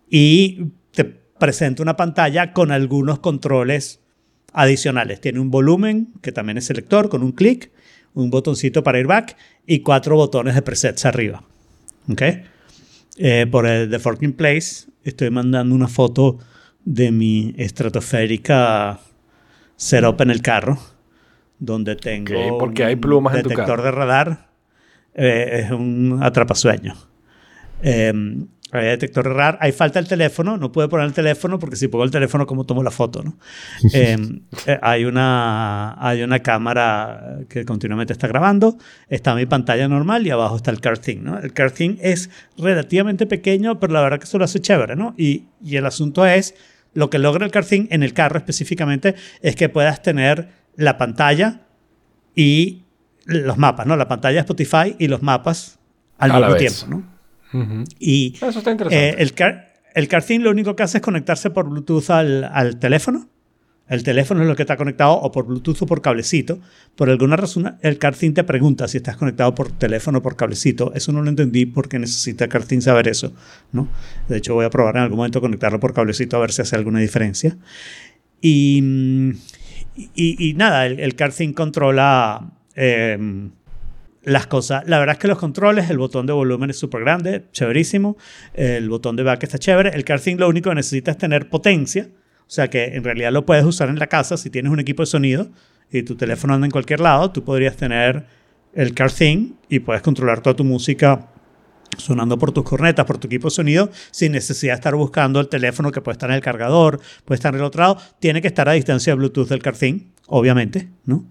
Y 0.08 0.66
te 0.92 1.04
presenta 1.04 1.82
una 1.82 1.96
pantalla 1.96 2.52
con 2.52 2.72
algunos 2.72 3.18
controles 3.20 4.00
adicionales. 4.52 5.20
Tiene 5.20 5.40
un 5.40 5.50
volumen, 5.50 6.12
que 6.22 6.32
también 6.32 6.58
es 6.58 6.66
selector, 6.66 7.08
con 7.08 7.22
un 7.22 7.32
clic, 7.32 7.70
un 8.14 8.30
botoncito 8.30 8.82
para 8.82 8.98
ir 8.98 9.06
back 9.06 9.36
y 9.66 9.80
cuatro 9.80 10.16
botones 10.16 10.54
de 10.54 10.62
presets 10.62 11.04
arriba. 11.04 11.44
¿ok? 12.10 12.22
Eh, 13.16 13.46
por 13.50 13.66
el 13.66 13.90
de 13.90 13.98
Forking 13.98 14.32
Place 14.32 14.86
estoy 15.04 15.30
mandando 15.30 15.74
una 15.74 15.88
foto 15.88 16.38
de 16.84 17.10
mi 17.10 17.54
estratosférica 17.56 19.00
setup 19.76 20.20
en 20.20 20.30
el 20.30 20.42
carro, 20.42 20.78
donde 21.58 21.96
tengo 21.96 22.58
porque 22.58 22.82
un 22.82 22.88
hay 22.88 22.96
plumas 22.96 23.34
en 23.34 23.42
tu 23.42 23.48
detector 23.50 23.76
carro. 23.76 23.82
de 23.82 23.90
radar. 23.90 24.50
Eh, 25.14 25.64
es 25.64 25.70
un 25.70 26.18
atrapasueño. 26.22 26.94
Eh, 27.82 28.12
hay 28.72 28.86
detector 28.86 29.24
de 29.24 29.30
radar. 29.30 29.58
Ahí 29.60 29.72
falta 29.72 29.98
el 29.98 30.06
teléfono. 30.06 30.56
No 30.56 30.70
puedo 30.72 30.88
poner 30.88 31.06
el 31.06 31.12
teléfono 31.12 31.58
porque 31.58 31.76
si 31.76 31.88
pongo 31.88 32.04
el 32.04 32.10
teléfono, 32.10 32.46
¿cómo 32.46 32.64
tomo 32.64 32.82
la 32.82 32.90
foto? 32.90 33.22
no? 33.22 33.36
Eh, 33.92 34.16
eh, 34.66 34.78
hay, 34.82 35.04
una, 35.04 35.96
hay 35.98 36.22
una 36.22 36.40
cámara 36.40 37.40
que 37.48 37.64
continuamente 37.64 38.12
está 38.12 38.28
grabando. 38.28 38.78
Está 39.08 39.34
mi 39.34 39.46
pantalla 39.46 39.88
normal 39.88 40.26
y 40.26 40.30
abajo 40.30 40.56
está 40.56 40.70
el 40.70 40.80
car 40.80 40.98
thing, 40.98 41.18
¿no? 41.22 41.38
El 41.38 41.52
car 41.52 41.70
thing 41.70 41.96
es 42.00 42.30
relativamente 42.56 43.26
pequeño, 43.26 43.80
pero 43.80 43.92
la 43.92 44.00
verdad 44.00 44.18
que 44.18 44.24
eso 44.24 44.38
lo 44.38 44.44
hace 44.44 44.60
chévere, 44.60 44.96
¿no? 44.96 45.14
Y, 45.16 45.44
y 45.62 45.76
el 45.76 45.86
asunto 45.86 46.24
es, 46.24 46.54
lo 46.94 47.10
que 47.10 47.18
logra 47.18 47.44
el 47.44 47.50
car 47.50 47.64
thing 47.64 47.86
en 47.90 48.02
el 48.02 48.12
carro 48.12 48.38
específicamente 48.38 49.14
es 49.42 49.56
que 49.56 49.68
puedas 49.68 50.02
tener 50.02 50.48
la 50.76 50.96
pantalla 50.96 51.62
y 52.34 52.84
los 53.24 53.58
mapas, 53.58 53.86
¿no? 53.86 53.96
La 53.96 54.08
pantalla 54.08 54.34
de 54.34 54.40
Spotify 54.40 54.96
y 54.98 55.08
los 55.08 55.22
mapas 55.22 55.78
al 56.18 56.32
mismo 56.32 56.56
tiempo, 56.56 56.86
¿no? 56.88 57.09
Y 57.98 58.34
Eso 58.36 58.58
está 58.58 58.70
interesante. 58.70 59.08
eh, 59.10 59.14
el, 59.18 59.32
car, 59.34 59.72
el 59.94 60.08
CarThing 60.08 60.42
lo 60.42 60.50
único 60.50 60.76
que 60.76 60.82
hace 60.82 60.98
es 60.98 61.02
conectarse 61.02 61.50
por 61.50 61.68
Bluetooth 61.68 62.10
al, 62.10 62.44
al 62.44 62.78
teléfono. 62.78 63.28
El 63.88 64.04
teléfono 64.04 64.40
es 64.42 64.46
lo 64.46 64.54
que 64.54 64.62
está 64.62 64.76
conectado 64.76 65.14
o 65.14 65.32
por 65.32 65.46
Bluetooth 65.46 65.82
o 65.82 65.86
por 65.86 66.00
cablecito. 66.00 66.60
Por 66.94 67.10
alguna 67.10 67.34
razón, 67.34 67.76
el 67.82 67.98
CarThing 67.98 68.34
te 68.34 68.44
pregunta 68.44 68.86
si 68.86 68.98
estás 68.98 69.16
conectado 69.16 69.52
por 69.52 69.72
teléfono 69.72 70.18
o 70.18 70.22
por 70.22 70.36
cablecito. 70.36 70.92
Eso 70.94 71.10
no 71.10 71.22
lo 71.22 71.28
entendí 71.28 71.66
porque 71.66 71.98
necesita 71.98 72.46
CarThing 72.46 72.82
saber 72.82 73.08
eso. 73.08 73.32
¿no? 73.72 73.88
De 74.28 74.36
hecho, 74.36 74.54
voy 74.54 74.64
a 74.64 74.70
probar 74.70 74.94
en 74.94 75.02
algún 75.02 75.16
momento 75.16 75.40
conectarlo 75.40 75.80
por 75.80 75.92
cablecito 75.92 76.36
a 76.36 76.40
ver 76.40 76.52
si 76.52 76.62
hace 76.62 76.76
alguna 76.76 77.00
diferencia. 77.00 77.56
Y, 78.40 78.80
mm, 78.80 79.30
y, 80.14 80.50
y 80.50 80.54
nada, 80.54 80.86
el, 80.86 81.00
el 81.00 81.16
CarThing 81.16 81.52
controla 81.52 82.48
em, 82.76 83.50
las 84.22 84.46
cosas. 84.46 84.84
La 84.86 84.98
verdad 84.98 85.14
es 85.14 85.18
que 85.18 85.28
los 85.28 85.38
controles, 85.38 85.90
el 85.90 85.98
botón 85.98 86.26
de 86.26 86.32
volumen 86.32 86.70
es 86.70 86.78
súper 86.78 87.00
grande, 87.00 87.46
chéverísimo. 87.52 88.16
El 88.54 88.88
botón 88.88 89.16
de 89.16 89.22
back 89.22 89.42
está 89.42 89.58
chévere. 89.58 89.90
El 89.90 90.04
CarThing 90.04 90.38
lo 90.38 90.48
único 90.48 90.70
que 90.70 90.76
necesita 90.76 91.12
es 91.12 91.18
tener 91.18 91.48
potencia. 91.48 92.08
O 92.40 92.52
sea 92.52 92.68
que 92.68 92.96
en 92.96 93.04
realidad 93.04 93.32
lo 93.32 93.46
puedes 93.46 93.64
usar 93.64 93.88
en 93.88 93.98
la 93.98 94.08
casa 94.08 94.36
si 94.36 94.50
tienes 94.50 94.72
un 94.72 94.80
equipo 94.80 95.02
de 95.02 95.06
sonido 95.06 95.48
y 95.90 96.02
tu 96.02 96.16
teléfono 96.16 96.54
anda 96.54 96.66
en 96.66 96.70
cualquier 96.70 97.00
lado. 97.00 97.30
Tú 97.30 97.44
podrías 97.44 97.76
tener 97.76 98.26
el 98.74 98.94
CarThing 98.94 99.58
y 99.68 99.80
puedes 99.80 100.02
controlar 100.02 100.40
toda 100.40 100.56
tu 100.56 100.64
música 100.64 101.28
sonando 101.96 102.38
por 102.38 102.52
tus 102.52 102.64
cornetas, 102.64 103.04
por 103.04 103.18
tu 103.18 103.26
equipo 103.26 103.48
de 103.48 103.50
sonido, 103.50 103.90
sin 104.10 104.32
necesidad 104.32 104.74
de 104.74 104.76
estar 104.76 104.94
buscando 104.94 105.40
el 105.40 105.48
teléfono 105.48 105.90
que 105.90 106.00
puede 106.00 106.14
estar 106.14 106.30
en 106.30 106.36
el 106.36 106.42
cargador, 106.42 107.00
puede 107.24 107.36
estar 107.36 107.52
en 107.52 107.60
el 107.60 107.66
otro 107.66 107.82
lado. 107.82 107.98
Tiene 108.20 108.40
que 108.40 108.48
estar 108.48 108.68
a 108.68 108.72
distancia 108.72 109.12
de 109.12 109.16
Bluetooth 109.16 109.48
del 109.48 109.62
CarThing, 109.62 110.12
obviamente, 110.28 110.88
¿no? 111.04 111.24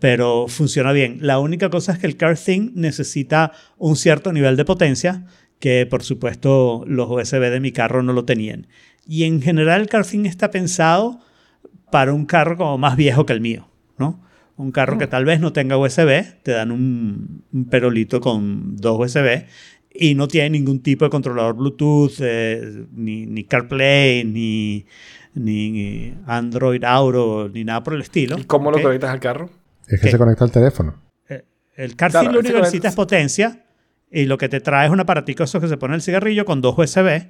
Pero 0.00 0.46
funciona 0.48 0.92
bien. 0.92 1.18
La 1.20 1.38
única 1.38 1.70
cosa 1.70 1.92
es 1.92 1.98
que 1.98 2.06
el 2.06 2.16
CarThing 2.16 2.72
necesita 2.74 3.52
un 3.78 3.96
cierto 3.96 4.32
nivel 4.32 4.56
de 4.56 4.64
potencia 4.64 5.26
que, 5.58 5.86
por 5.86 6.02
supuesto, 6.02 6.84
los 6.86 7.10
USB 7.10 7.50
de 7.50 7.60
mi 7.60 7.72
carro 7.72 8.02
no 8.02 8.12
lo 8.12 8.24
tenían. 8.24 8.66
Y 9.06 9.24
en 9.24 9.42
general 9.42 9.80
el 9.80 9.88
CarThing 9.88 10.26
está 10.26 10.50
pensado 10.50 11.20
para 11.90 12.12
un 12.12 12.26
carro 12.26 12.56
como 12.56 12.78
más 12.78 12.96
viejo 12.96 13.26
que 13.26 13.32
el 13.32 13.40
mío, 13.40 13.68
¿no? 13.98 14.22
Un 14.56 14.72
carro 14.72 14.98
que 14.98 15.06
tal 15.06 15.24
vez 15.24 15.40
no 15.40 15.52
tenga 15.52 15.78
USB, 15.78 16.42
te 16.42 16.50
dan 16.50 16.72
un, 16.72 17.44
un 17.52 17.64
perolito 17.66 18.20
con 18.20 18.76
dos 18.76 18.98
USB 18.98 19.46
y 20.00 20.14
no 20.14 20.28
tiene 20.28 20.50
ningún 20.50 20.80
tipo 20.80 21.04
de 21.04 21.10
controlador 21.10 21.54
Bluetooth, 21.54 22.20
eh, 22.20 22.84
ni, 22.92 23.26
ni 23.26 23.44
CarPlay, 23.44 24.24
ni, 24.24 24.86
ni 25.34 26.14
Android 26.26 26.84
Auto, 26.84 27.50
ni 27.52 27.64
nada 27.64 27.82
por 27.82 27.94
el 27.94 28.02
estilo. 28.02 28.38
¿Y 28.38 28.44
cómo 28.44 28.70
lo 28.70 28.80
conectas 28.80 29.10
al 29.10 29.20
carro? 29.20 29.50
Es 29.88 30.00
que 30.00 30.06
¿Qué? 30.06 30.10
se 30.12 30.18
conecta 30.18 30.44
al 30.44 30.50
teléfono. 30.52 30.94
Eh, 31.28 31.44
El 31.76 31.96
CarThing 31.96 32.20
Claro, 32.20 32.32
lo 32.34 32.38
único 32.40 32.52
que 32.54 32.58
ese 32.60 32.66
necesita 32.66 32.88
es 32.88 32.94
potencia 32.94 33.64
y 34.10 34.24
lo 34.26 34.38
que 34.38 34.48
te 34.48 34.60
trae 34.60 34.86
es 34.86 34.92
un 34.92 35.00
aparatico 35.00 35.42
eso 35.44 35.60
que 35.60 35.68
se 35.68 35.76
pone 35.76 35.92
en 35.94 35.96
el 35.96 36.02
cigarrillo 36.02 36.44
con 36.44 36.60
dos 36.60 36.76
USB 36.78 37.26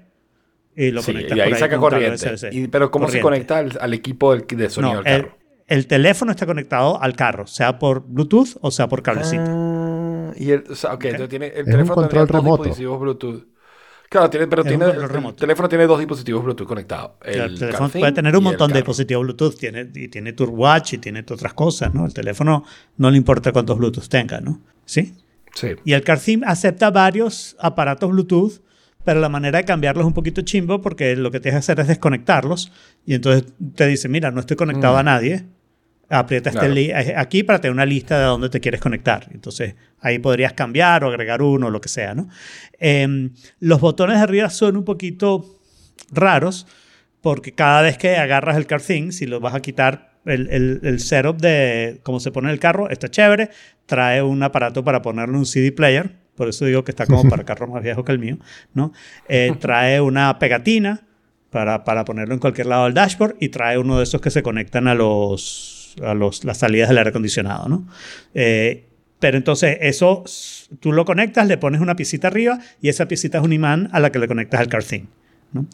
y 0.76 0.90
lo 0.92 1.02
Sí, 1.02 1.12
conectas 1.12 1.36
y 1.36 1.40
ahí 1.40 1.50
por 1.50 1.58
saca 1.58 1.74
un 1.76 1.80
corriente. 1.80 2.30
Y- 2.52 2.68
pero 2.68 2.90
¿cómo 2.90 3.08
se 3.08 3.20
conecta 3.20 3.58
al, 3.58 3.76
al 3.80 3.94
equipo 3.94 4.34
del, 4.34 4.46
de 4.46 4.70
sonido 4.70 4.94
No, 4.94 5.02
del 5.02 5.12
el, 5.12 5.22
carro? 5.22 5.38
el 5.66 5.86
teléfono 5.86 6.30
está 6.30 6.46
conectado 6.46 7.02
al 7.02 7.14
carro, 7.16 7.46
sea 7.46 7.78
por 7.78 8.04
Bluetooth 8.06 8.56
o 8.60 8.70
sea 8.70 8.86
por 8.88 9.02
cablecito. 9.02 9.42
Ah, 9.46 10.32
y 10.36 10.50
el, 10.52 10.64
o 10.70 10.74
sea, 10.74 10.94
ok, 10.94 11.04
entonces 11.06 11.28
tiene, 11.30 11.46
el 11.48 11.64
un 11.64 11.70
teléfono 11.70 11.94
control 11.94 12.10
tendría 12.10 12.22
dos 12.26 12.44
remoto. 12.44 12.62
dispositivos 12.64 13.00
Bluetooth. 13.00 13.44
Claro, 14.08 14.30
tiene, 14.30 14.46
pero 14.46 14.64
tiene, 14.64 14.86
el 14.86 15.34
teléfono 15.34 15.68
tiene 15.68 15.86
dos 15.86 15.98
dispositivos 15.98 16.42
Bluetooth 16.42 16.66
conectados. 16.66 17.12
Sea, 17.22 17.44
el, 17.44 17.58
teléfono 17.58 17.90
puede 17.90 18.12
tener 18.12 18.34
un 18.34 18.38
el 18.38 18.44
montón 18.44 18.68
de 18.70 18.76
dispositivos 18.78 19.22
Bluetooth, 19.22 19.58
tiene, 19.58 19.90
y 19.94 20.08
tiene 20.08 20.32
tu 20.32 20.44
watch 20.44 20.94
y 20.94 20.98
tiene 20.98 21.20
otras 21.20 21.52
cosas, 21.52 21.92
¿no? 21.92 22.06
El 22.06 22.14
teléfono 22.14 22.64
no 22.96 23.10
le 23.10 23.18
importa 23.18 23.52
cuántos 23.52 23.76
Bluetooth 23.76 24.08
tenga, 24.08 24.40
¿no? 24.40 24.62
¿Sí? 24.86 25.14
Sí. 25.54 25.74
Y 25.84 25.92
el 25.92 26.02
CarSIM 26.02 26.42
acepta 26.46 26.90
varios 26.90 27.54
aparatos 27.60 28.10
Bluetooth, 28.10 28.62
pero 29.04 29.20
la 29.20 29.28
manera 29.28 29.58
de 29.58 29.64
cambiarlos 29.64 30.04
es 30.04 30.06
un 30.06 30.14
poquito 30.14 30.40
chimbo 30.40 30.80
porque 30.80 31.14
lo 31.14 31.30
que 31.30 31.40
tienes 31.40 31.56
que 31.56 31.72
hacer 31.72 31.80
es 31.80 31.88
desconectarlos 31.88 32.72
y 33.04 33.14
entonces 33.14 33.52
te 33.74 33.86
dice, 33.86 34.08
mira, 34.08 34.30
no 34.30 34.40
estoy 34.40 34.56
conectado 34.56 34.96
a 34.96 35.02
nadie. 35.02 35.44
Aprieta 36.10 36.48
este 36.50 36.60
Claro. 36.60 36.74
li- 36.74 36.90
aquí 36.92 37.42
para 37.42 37.60
tener 37.60 37.72
una 37.74 37.84
lista 37.84 38.18
de 38.18 38.24
dónde 38.24 38.48
te 38.48 38.60
quieres 38.60 38.80
conectar. 38.80 39.28
Entonces 39.32 39.74
ahí 40.00 40.18
podrías 40.18 40.54
cambiar 40.54 41.04
o 41.04 41.08
agregar 41.08 41.42
uno 41.42 41.66
o 41.66 41.70
lo 41.70 41.80
que 41.80 41.88
sea, 41.88 42.14
¿no? 42.14 42.28
Em, 42.78 43.30
los 43.60 43.80
botones 43.80 44.16
de 44.16 44.22
arriba 44.22 44.48
son 44.48 44.76
un 44.76 44.84
poquito 44.84 45.44
raros 46.10 46.66
porque 47.20 47.52
cada 47.52 47.82
vez 47.82 47.98
que 47.98 48.16
agarras 48.16 48.56
el 48.56 48.66
CarThing, 48.66 49.12
si 49.12 49.26
lo 49.26 49.40
vas 49.40 49.54
a 49.54 49.60
quitar, 49.60 50.12
el, 50.24 50.48
el, 50.50 50.80
el 50.82 51.00
setup 51.00 51.38
de 51.40 52.00
cómo 52.02 52.20
se 52.20 52.30
pone 52.30 52.50
el 52.50 52.58
carro 52.58 52.88
está 52.90 53.08
chévere. 53.10 53.50
Trae 53.86 54.22
un 54.22 54.42
aparato 54.42 54.84
para 54.84 55.02
ponerle 55.02 55.36
un 55.36 55.46
CD 55.46 55.72
player, 55.72 56.10
por 56.36 56.48
eso 56.48 56.64
digo 56.64 56.84
que 56.84 56.90
está 56.92 57.06
como 57.06 57.28
para 57.28 57.44
carros 57.44 57.68
más 57.70 57.82
viejos 57.82 58.04
que 58.04 58.12
el 58.12 58.18
mío, 58.18 58.38
¿no? 58.74 58.92
Eh, 59.28 59.52
trae 59.58 60.00
una 60.00 60.38
pegatina 60.38 61.02
para, 61.50 61.84
para 61.84 62.04
ponerlo 62.04 62.34
en 62.34 62.40
cualquier 62.40 62.66
lado 62.66 62.84
del 62.84 62.94
dashboard 62.94 63.36
y 63.40 63.48
trae 63.48 63.78
uno 63.78 63.96
de 63.98 64.04
esos 64.04 64.20
que 64.20 64.30
se 64.30 64.42
conectan 64.42 64.86
a 64.88 64.94
los, 64.94 65.77
a 66.04 66.14
los 66.14 66.44
las 66.44 66.58
salidas 66.58 66.88
del 66.88 66.98
aire 66.98 67.10
acondicionado, 67.10 67.68
¿no? 67.68 67.88
Eh, 68.34 68.88
pero 69.18 69.36
entonces 69.36 69.78
eso 69.80 70.24
tú 70.80 70.92
lo 70.92 71.04
conectas, 71.04 71.46
le 71.46 71.58
pones 71.58 71.80
una 71.80 71.96
piecita 71.96 72.28
arriba 72.28 72.58
y 72.80 72.88
esa 72.88 73.08
piecita 73.08 73.38
es 73.38 73.44
un 73.44 73.52
imán 73.52 73.88
a 73.92 74.00
la 74.00 74.12
que 74.12 74.18
le 74.18 74.28
conectas 74.28 74.60
al 74.60 74.68
CarThing. 74.68 75.08
¿no? 75.52 75.66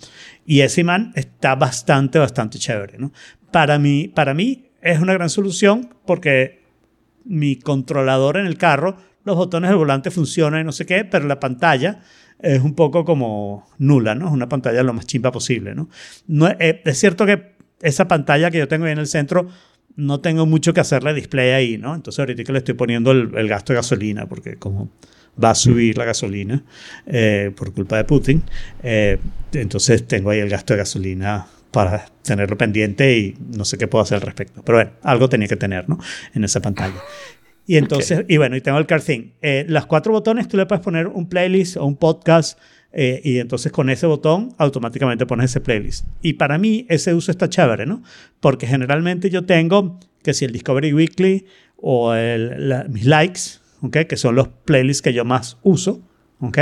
Y 0.47 0.61
ese 0.61 0.83
imán 0.83 1.13
está 1.15 1.55
bastante, 1.55 2.19
bastante 2.19 2.59
chévere. 2.59 2.99
¿no? 2.99 3.13
Para, 3.51 3.79
mí, 3.79 4.09
para 4.09 4.35
mí 4.35 4.71
es 4.81 5.01
una 5.01 5.13
gran 5.13 5.29
solución 5.29 5.95
porque 6.07 6.63
mi 7.25 7.57
controlador 7.57 8.37
en 8.37 8.47
el 8.47 8.57
carro, 8.57 8.97
los 9.25 9.37
botones 9.37 9.71
del 9.71 9.79
volante 9.79 10.11
funcionan 10.11 10.61
y 10.61 10.65
no 10.65 10.73
sé 10.73 10.87
qué, 10.87 11.05
pero 11.05 11.27
la 11.27 11.41
pantalla 11.41 12.01
es 12.39 12.63
un 12.63 12.75
poco 12.75 13.05
como 13.05 13.67
nula, 13.79 14.15
¿no? 14.15 14.27
Es 14.27 14.33
una 14.33 14.49
pantalla 14.49 14.83
lo 14.83 14.93
más 14.93 15.07
chimpa 15.07 15.33
posible, 15.33 15.75
¿no? 15.75 15.89
no 16.27 16.49
eh, 16.49 16.83
es 16.85 16.99
cierto 16.99 17.25
que 17.25 17.55
esa 17.81 18.09
pantalla 18.09 18.51
que 18.51 18.59
yo 18.59 18.69
tengo 18.69 18.85
ahí 18.87 18.93
en 18.93 18.99
el 18.99 19.07
centro 19.07 19.49
no 19.97 20.21
tengo 20.21 20.47
mucho 20.47 20.75
que 20.75 20.81
hacerle 20.81 21.15
display 21.15 21.51
ahí, 21.51 21.79
¿no? 21.79 21.95
Entonces 21.95 22.19
ahorita 22.19 22.45
que 22.45 22.53
le 22.53 22.59
estoy 22.59 22.75
poniendo 22.75 23.13
el, 23.13 23.31
el 23.37 23.49
gasto 23.49 23.73
de 23.73 23.79
gasolina, 23.79 24.27
porque 24.27 24.57
como 24.57 24.91
va 25.43 25.51
a 25.51 25.55
subir 25.55 25.99
la 25.99 26.05
gasolina 26.05 26.63
eh, 27.07 27.51
por 27.57 27.73
culpa 27.73 27.97
de 27.97 28.05
Putin, 28.05 28.43
eh, 28.83 29.19
entonces 29.53 30.07
tengo 30.07 30.31
ahí 30.31 30.41
el 30.41 30.49
gasto 30.49 30.75
de 30.75 30.79
gasolina 30.79 31.47
para 31.71 32.07
tenerlo 32.23 32.57
pendiente 32.57 33.19
y 33.19 33.37
no 33.57 33.65
sé 33.65 33.77
qué 33.79 33.89
puedo 33.89 34.03
hacer 34.03 34.17
al 34.17 34.23
respecto. 34.23 34.63
Pero 34.65 34.79
bueno, 34.79 34.93
algo 35.03 35.29
tenía 35.29 35.49
que 35.49 35.57
tener, 35.57 35.89
¿no? 35.89 35.99
En 36.35 36.45
esa 36.45 36.61
pantalla. 36.61 36.95
Y 37.67 37.79
entonces, 37.79 38.25
y 38.29 38.37
bueno, 38.37 38.57
y 38.57 38.61
tengo 38.61 38.79
el 38.79 38.87
CarThing. 38.87 39.33
Eh, 39.41 39.65
las 39.69 39.87
cuatro 39.87 40.13
botones 40.13 40.49
tú 40.49 40.57
le 40.57 40.67
puedes 40.67 40.85
poner 40.85 41.09
un 41.09 41.29
playlist 41.29 41.77
o 41.77 41.85
un 41.85 41.97
podcast 41.97 42.59
eh, 42.97 43.21
y 43.25 43.39
entonces 43.39 43.73
con 43.73 43.91
ese 43.91 44.07
botón 44.07 44.55
automáticamente 44.59 45.27
pones 45.27 45.51
ese 45.51 45.61
playlist. 45.61 46.07
Y 46.23 46.35
para 46.35 46.59
mí 46.59 46.87
ese 46.89 47.13
uso 47.15 47.31
está 47.31 47.49
chévere, 47.49 47.87
¿no? 47.87 48.03
Porque 48.41 48.67
generalmente 48.67 49.31
yo 49.31 49.45
tengo 49.45 49.99
que 50.23 50.33
si 50.33 50.45
el 50.45 50.53
Discovery 50.53 50.93
Weekly 50.95 51.47
o 51.77 52.15
el- 52.15 52.69
la- 52.69 52.85
mis 52.85 53.05
likes, 53.05 53.41
¿ok? 53.83 53.99
Que 54.09 54.17
son 54.17 54.35
los 54.37 54.49
playlists 54.49 55.03
que 55.03 55.13
yo 55.13 55.25
más 55.25 55.59
uso, 55.63 56.01
¿ok? 56.41 56.59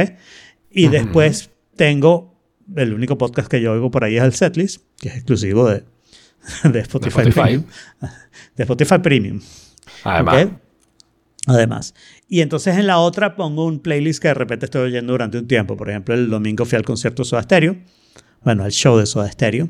Y 0.70 0.88
después 0.88 1.50
tengo 1.76 2.34
el 2.76 2.94
único 2.94 3.18
podcast 3.18 3.48
que 3.48 3.60
yo 3.60 3.72
oigo 3.72 3.90
por 3.90 4.02
ahí 4.04 4.16
es 4.16 4.22
el 4.22 4.32
Setlist, 4.32 4.82
que 4.98 5.08
es 5.08 5.14
exclusivo 5.16 5.68
de, 5.68 5.84
de 6.64 6.80
Spotify, 6.80 7.18
Spotify. 7.28 7.40
Premium. 7.40 7.64
De 8.56 8.62
Spotify 8.64 8.98
Premium. 8.98 9.40
Además. 10.04 10.46
Además. 11.46 11.94
Y 12.28 12.40
entonces 12.40 12.76
en 12.78 12.86
la 12.86 12.98
otra 12.98 13.34
pongo 13.34 13.66
un 13.66 13.80
playlist 13.80 14.22
que 14.22 14.28
de 14.28 14.34
repente 14.34 14.66
estoy 14.66 14.82
oyendo 14.82 15.12
durante 15.12 15.38
un 15.38 15.48
tiempo. 15.48 15.76
Por 15.76 15.90
ejemplo, 15.90 16.14
el 16.14 16.30
domingo 16.30 16.64
fui 16.64 16.76
al 16.76 16.84
concierto 16.84 17.22
de 17.22 17.28
Soda 17.28 17.42
Stereo. 17.42 17.76
Bueno, 18.44 18.64
al 18.64 18.70
show 18.72 18.96
de 18.98 19.06
Soda 19.06 19.30
Stereo. 19.30 19.68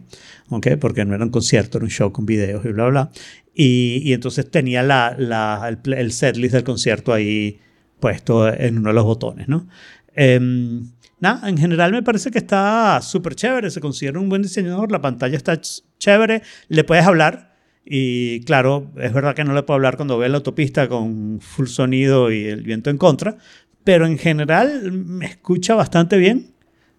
¿ok? 0.50 0.68
Porque 0.80 1.04
no 1.04 1.14
era 1.14 1.24
un 1.24 1.30
concierto, 1.30 1.78
era 1.78 1.84
un 1.84 1.90
show 1.90 2.12
con 2.12 2.26
videos 2.26 2.64
y 2.64 2.68
bla, 2.68 2.86
bla. 2.88 3.10
Y, 3.54 4.00
y 4.04 4.12
entonces 4.12 4.50
tenía 4.50 4.82
la, 4.82 5.14
la- 5.18 5.68
el, 5.84 5.92
el 5.94 6.12
setlist 6.12 6.54
del 6.54 6.64
concierto 6.64 7.12
ahí 7.12 7.58
puesto 8.00 8.52
en 8.52 8.78
uno 8.78 8.88
de 8.88 8.94
los 8.94 9.04
botones, 9.04 9.48
¿no? 9.48 9.68
Em, 10.14 10.90
nada, 11.20 11.48
en 11.48 11.56
general 11.56 11.92
me 11.92 12.02
parece 12.02 12.30
que 12.30 12.38
está 12.38 13.00
súper 13.02 13.34
chévere. 13.34 13.70
Se 13.70 13.80
considera 13.80 14.18
un 14.20 14.28
buen 14.28 14.42
diseñador. 14.42 14.90
La 14.92 15.00
pantalla 15.00 15.36
está 15.36 15.54
ch- 15.54 15.82
chévere. 15.98 16.42
Le 16.68 16.84
puedes 16.84 17.06
hablar. 17.06 17.51
Y 17.84 18.40
claro, 18.44 18.90
es 18.96 19.12
verdad 19.12 19.34
que 19.34 19.44
no 19.44 19.54
le 19.54 19.62
puedo 19.64 19.74
hablar 19.76 19.96
cuando 19.96 20.16
ve 20.18 20.28
la 20.28 20.36
autopista 20.36 20.88
con 20.88 21.40
full 21.40 21.66
sonido 21.66 22.30
y 22.30 22.44
el 22.44 22.62
viento 22.62 22.90
en 22.90 22.98
contra, 22.98 23.36
pero 23.84 24.06
en 24.06 24.18
general 24.18 24.92
me 24.92 25.26
escucha 25.26 25.74
bastante 25.74 26.16
bien. 26.16 26.52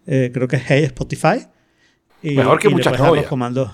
Eh, 0.06 0.32
creo 0.34 0.48
que 0.48 0.58
es 0.58 0.64
Hey 0.68 0.84
Spotify. 0.84 1.48
Y- 2.22 2.32
Mejor 2.36 2.60
que 2.60 2.68
y 2.68 2.72
muchas 2.72 3.00
novias. 3.00 3.28
comandos. 3.28 3.72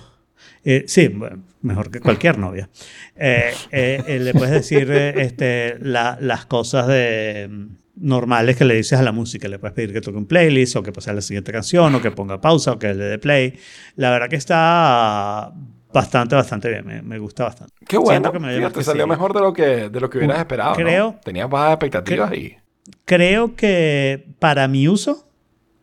Eh, 0.64 0.84
sí, 0.86 1.08
bueno, 1.08 1.42
mejor 1.62 1.90
que 1.90 2.00
cualquier 2.00 2.38
novia. 2.38 2.68
Eh, 3.16 3.52
eh, 3.72 4.02
eh, 4.06 4.18
le 4.20 4.32
puedes 4.32 4.50
decir 4.52 4.88
eh, 4.90 5.14
este, 5.22 5.78
la- 5.80 6.16
las 6.20 6.46
cosas 6.46 6.86
de, 6.86 7.48
mm, 7.50 7.66
normales 7.96 8.56
que 8.56 8.64
le 8.64 8.76
dices 8.76 8.98
a 8.98 9.02
la 9.02 9.12
música. 9.12 9.48
Le 9.48 9.58
puedes 9.58 9.74
pedir 9.74 9.92
que 9.92 10.00
toque 10.00 10.16
un 10.18 10.26
playlist 10.26 10.76
o 10.76 10.82
que 10.82 10.92
pase 10.92 11.10
a 11.10 11.14
la 11.14 11.20
siguiente 11.22 11.50
canción 11.52 11.94
o 11.94 12.00
que 12.00 12.10
ponga 12.12 12.40
pausa 12.40 12.72
o 12.72 12.78
que 12.78 12.94
le 12.94 13.04
dé 13.04 13.18
play. 13.18 13.54
La 13.96 14.10
verdad 14.10 14.28
que 14.28 14.36
está 14.36 15.52
bastante, 15.92 16.34
bastante 16.34 16.68
bien. 16.68 16.86
Me, 16.86 17.02
me 17.02 17.18
gusta 17.18 17.44
bastante. 17.44 17.72
qué 17.86 17.98
bueno. 17.98 18.30
Que 18.32 18.38
me 18.38 18.54
Fíjate, 18.56 18.74
que 18.78 18.84
salió 18.84 19.04
sí. 19.04 19.08
mejor 19.10 19.32
de 19.34 19.40
lo 19.40 19.52
que, 19.52 19.88
de 19.88 20.00
lo 20.00 20.08
que 20.10 20.18
hubieras 20.18 20.38
esperado. 20.38 20.70
¿no? 20.70 20.76
Creo- 20.76 21.20
Tenías 21.24 21.48
bajas 21.50 21.72
expectativas 21.74 22.32
y. 22.34 22.56
creo 23.04 23.54
que 23.56 24.26
para 24.38 24.68
mi 24.68 24.88
uso, 24.88 25.28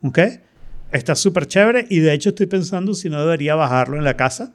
¿ok? 0.01 0.19
Está 0.91 1.15
súper 1.15 1.47
chévere 1.47 1.85
y 1.89 1.99
de 1.99 2.13
hecho 2.13 2.29
estoy 2.29 2.45
pensando 2.45 2.93
si 2.93 3.09
no 3.09 3.19
debería 3.19 3.55
bajarlo 3.55 3.97
en 3.97 4.03
la 4.03 4.15
casa, 4.15 4.53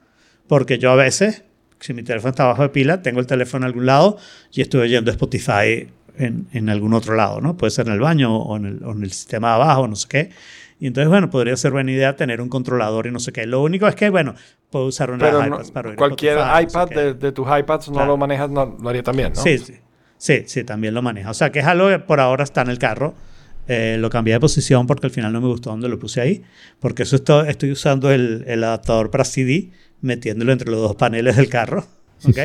porque 0.49 0.79
yo 0.79 0.91
a 0.91 0.97
veces, 0.97 1.45
si 1.81 1.93
mi 1.93 2.03
teléfono 2.03 2.31
está 2.31 2.47
bajo 2.47 2.63
de 2.63 2.71
pila, 2.71 3.03
tengo 3.03 3.21
el 3.21 3.27
teléfono 3.27 3.65
en 3.65 3.69
algún 3.69 3.87
lado 3.87 4.17
y 4.51 4.63
estoy 4.63 4.81
oyendo 4.81 5.11
Spotify 5.11 5.89
en, 6.17 6.47
en 6.53 6.69
algún 6.71 6.95
otro 6.95 7.15
lado, 7.15 7.41
¿no? 7.43 7.57
Puede 7.57 7.71
ser 7.71 7.87
en 7.87 7.93
el 7.95 8.01
baño 8.01 8.35
o 8.37 8.57
en 8.57 8.65
el, 8.67 8.85
o 8.85 8.93
en 8.93 9.03
el 9.03 9.13
sistema 9.13 9.49
de 9.49 9.55
abajo, 9.57 9.89
no 9.89 9.97
sé 9.97 10.09
qué. 10.09 10.31
Y 10.81 10.87
entonces, 10.89 11.09
bueno, 11.11 11.29
podría 11.31 11.57
ser 11.57 11.71
buena 11.73 11.93
idea 11.93 12.17
tener 12.17 12.41
un 12.41 12.49
controlador 12.49 13.07
y 13.07 13.11
no 13.13 13.21
sé 13.21 13.33
qué. 13.33 13.47
Lo 13.47 13.63
único 13.63 13.87
es 13.87 13.95
que, 13.95 14.11
bueno, 14.11 14.35
puedo 14.73 14.87
usar 14.87 15.13
una 15.13 15.25
Pero 15.25 15.39
no- 15.41 15.47
iPads 15.55 15.71
para 15.71 15.89
oír 15.91 15.97
cualquier 15.99 16.39
Spotify, 16.39 16.65
no 16.65 16.71
sé 16.71 16.77
iPad 16.77 16.89
de, 16.97 17.15
de 17.15 17.33
tus 17.33 17.47
iPads 17.47 17.89
no 17.89 17.95
Claro. 17.95 18.09
lo 18.09 18.17
manejas, 18.17 18.51
no, 18.51 18.77
lo 18.83 18.89
haría 18.89 19.03
también, 19.05 19.33
¿no? 19.37 19.41
Sí, 19.41 19.59
sí. 19.59 19.75
Sí, 20.19 20.43
sí, 20.47 20.65
también 20.65 20.95
lo 20.95 21.03
maneja. 21.03 21.31
O 21.31 21.35
sea, 21.35 21.51
que 21.53 21.59
es 21.61 21.67
algo 21.67 21.89
que 21.89 21.99
por 22.01 22.19
ahora 22.21 22.43
está 22.45 22.63
en 22.63 22.71
el 22.71 22.79
carro. 22.79 23.15
Eh, 23.69 23.97
lo 24.01 24.11
cambié 24.11 24.35
de 24.35 24.41
posición 24.41 24.87
porque 24.89 25.07
al 25.07 25.13
final 25.13 25.33
no 25.33 25.41
me 25.41 25.47
gustó 25.49 25.71
donde 25.71 25.89
lo 25.89 25.99
puse 25.99 26.21
ahí. 26.21 26.43
Porque 26.81 27.03
eso 27.05 27.17
estoy, 27.17 27.49
estoy 27.49 27.71
usando 27.73 28.11
el, 28.11 28.45
el 28.49 28.63
adaptador 28.65 29.11
para 29.11 29.25
CD, 29.25 29.71
metiéndolo 30.01 30.53
entre 30.53 30.71
los 30.71 30.81
dos 30.81 30.95
paneles 30.97 31.37
del 31.37 31.49
carro. 31.49 31.85
¿ok? 32.29 32.39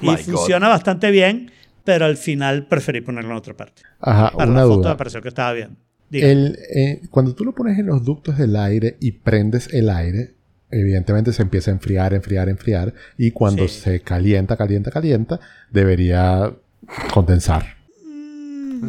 y 0.00 0.06
God. 0.06 0.18
funciona 0.18 0.68
bastante 0.68 1.10
bien, 1.12 1.52
pero 1.84 2.06
al 2.06 2.16
final 2.16 2.66
preferí 2.66 3.00
ponerlo 3.02 3.30
en 3.30 3.36
otra 3.36 3.54
parte. 3.54 3.82
Ajá, 4.00 4.32
Para 4.36 4.50
una 4.50 4.60
la 4.62 4.66
foto 4.66 4.78
duda. 4.78 4.90
me 4.90 4.96
pareció 4.96 5.22
que 5.22 5.28
estaba 5.28 5.52
bien. 5.52 5.76
El, 6.10 6.58
eh, 6.74 7.00
cuando 7.10 7.34
tú 7.36 7.44
lo 7.44 7.52
pones 7.52 7.78
en 7.78 7.86
los 7.86 8.04
ductos 8.04 8.36
del 8.36 8.56
aire 8.56 8.96
y 9.00 9.12
prendes 9.12 9.72
el 9.72 9.88
aire, 9.90 10.34
evidentemente 10.72 11.32
se 11.32 11.42
empieza 11.42 11.70
a 11.70 11.74
enfriar, 11.74 12.14
enfriar, 12.14 12.48
enfriar. 12.48 12.92
Y 13.16 13.30
cuando 13.30 13.68
Sí. 13.68 13.80
se 13.80 14.00
calienta, 14.00 14.56
calienta, 14.56 14.90
calienta, 14.90 15.38
debería 15.70 16.52
condensar. 17.12 17.76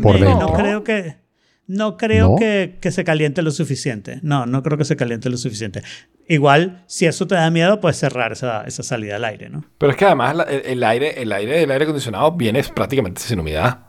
por 0.02 0.16
Eh, 0.16 0.22
dentro. 0.22 0.48
No 0.48 0.54
creo 0.54 0.84
que. 0.84 1.18
No 1.66 1.96
creo 1.98 2.30
¿No? 2.32 2.36
Que, 2.36 2.78
que 2.82 2.92
se 2.92 3.04
caliente 3.06 3.42
lo 3.42 3.52
suficiente. 3.52 4.20
No, 4.22 4.46
no 4.46 4.64
creo 4.64 4.78
que 4.78 4.84
se 4.86 4.96
caliente 4.98 5.30
lo 5.30 5.38
suficiente. 5.38 5.82
Igual, 6.28 6.84
si 6.88 7.06
eso 7.06 7.26
te 7.28 7.36
da 7.36 7.50
miedo, 7.52 7.80
puedes 7.80 7.98
cerrar 7.98 8.34
esa, 8.34 8.64
esa 8.64 8.84
salida 8.84 9.16
al 9.16 9.24
aire, 9.24 9.50
¿no? 9.50 9.64
Pero 9.78 9.92
es 9.94 9.98
que 9.98 10.06
además 10.06 10.36
la- 10.36 10.44
el, 10.44 10.62
el 10.66 10.84
aire, 10.84 11.22
el 11.22 11.32
aire 11.32 11.60
del 11.60 11.72
aire 11.72 11.84
acondicionado 11.86 12.34
viene 12.34 12.62
prácticamente 12.76 13.22
sin 13.22 13.40
humedad. 13.40 13.80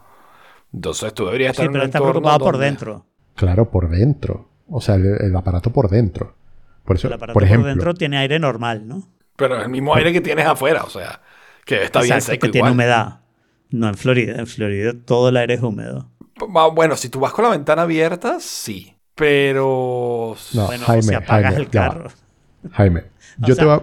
Entonces 0.72 1.12
tú 1.14 1.24
deberías 1.26 1.50
estar 1.52 1.64
Sí, 1.64 1.66
en 1.66 1.72
pero 1.72 1.84
un 1.84 1.88
está 1.88 1.98
preocupado 2.00 2.38
por 2.38 2.58
dentro. 2.58 3.06
Claro, 3.34 3.70
por 3.70 3.88
dentro. 3.90 4.50
O 4.68 4.80
sea, 4.80 4.94
el, 4.94 5.06
el 5.20 5.34
aparato 5.36 5.72
por 5.72 5.88
dentro. 5.90 6.36
Por 6.84 6.96
eso, 6.96 7.06
El 7.08 7.14
aparato 7.14 7.32
por 7.34 7.42
por, 7.42 7.44
ejemplo, 7.44 7.68
dentro 7.68 7.94
tiene 7.94 8.18
aire 8.18 8.38
normal, 8.38 8.86
¿no? 8.86 9.08
Pero 9.36 9.60
el 9.60 9.68
mismo 9.68 9.94
aire 9.94 10.12
que 10.12 10.20
tienes 10.20 10.46
afuera, 10.46 10.84
o 10.84 10.90
sea, 10.90 11.20
que 11.64 11.82
está 11.82 12.00
bien 12.02 12.20
seco 12.20 12.46
que 12.46 12.52
tiene 12.52 12.68
igual. 12.68 12.72
humedad. 12.72 13.20
No 13.70 13.88
en 13.88 13.94
Florida. 13.94 14.36
En 14.38 14.46
Florida 14.46 14.92
todo 15.04 15.30
el 15.30 15.36
aire 15.36 15.54
es 15.54 15.62
húmedo. 15.62 16.10
Bueno, 16.74 16.96
si 16.96 17.08
tú 17.08 17.20
vas 17.20 17.32
con 17.32 17.44
la 17.44 17.50
ventana 17.50 17.82
abierta, 17.82 18.38
sí. 18.40 18.96
Pero... 19.14 20.36
No, 20.52 20.66
bueno, 20.66 20.84
Jaime, 20.84 21.02
si 21.02 21.14
apagas 21.14 21.54
Jaime, 21.54 21.56
el 21.56 21.70
ya 21.70 21.88
carro. 21.88 22.10
Jaime, 22.72 23.04
O 23.42 23.46
yo 23.46 23.54
sea- 23.54 23.62
te 23.62 23.64
voy 23.64 23.74
a... 23.74 23.80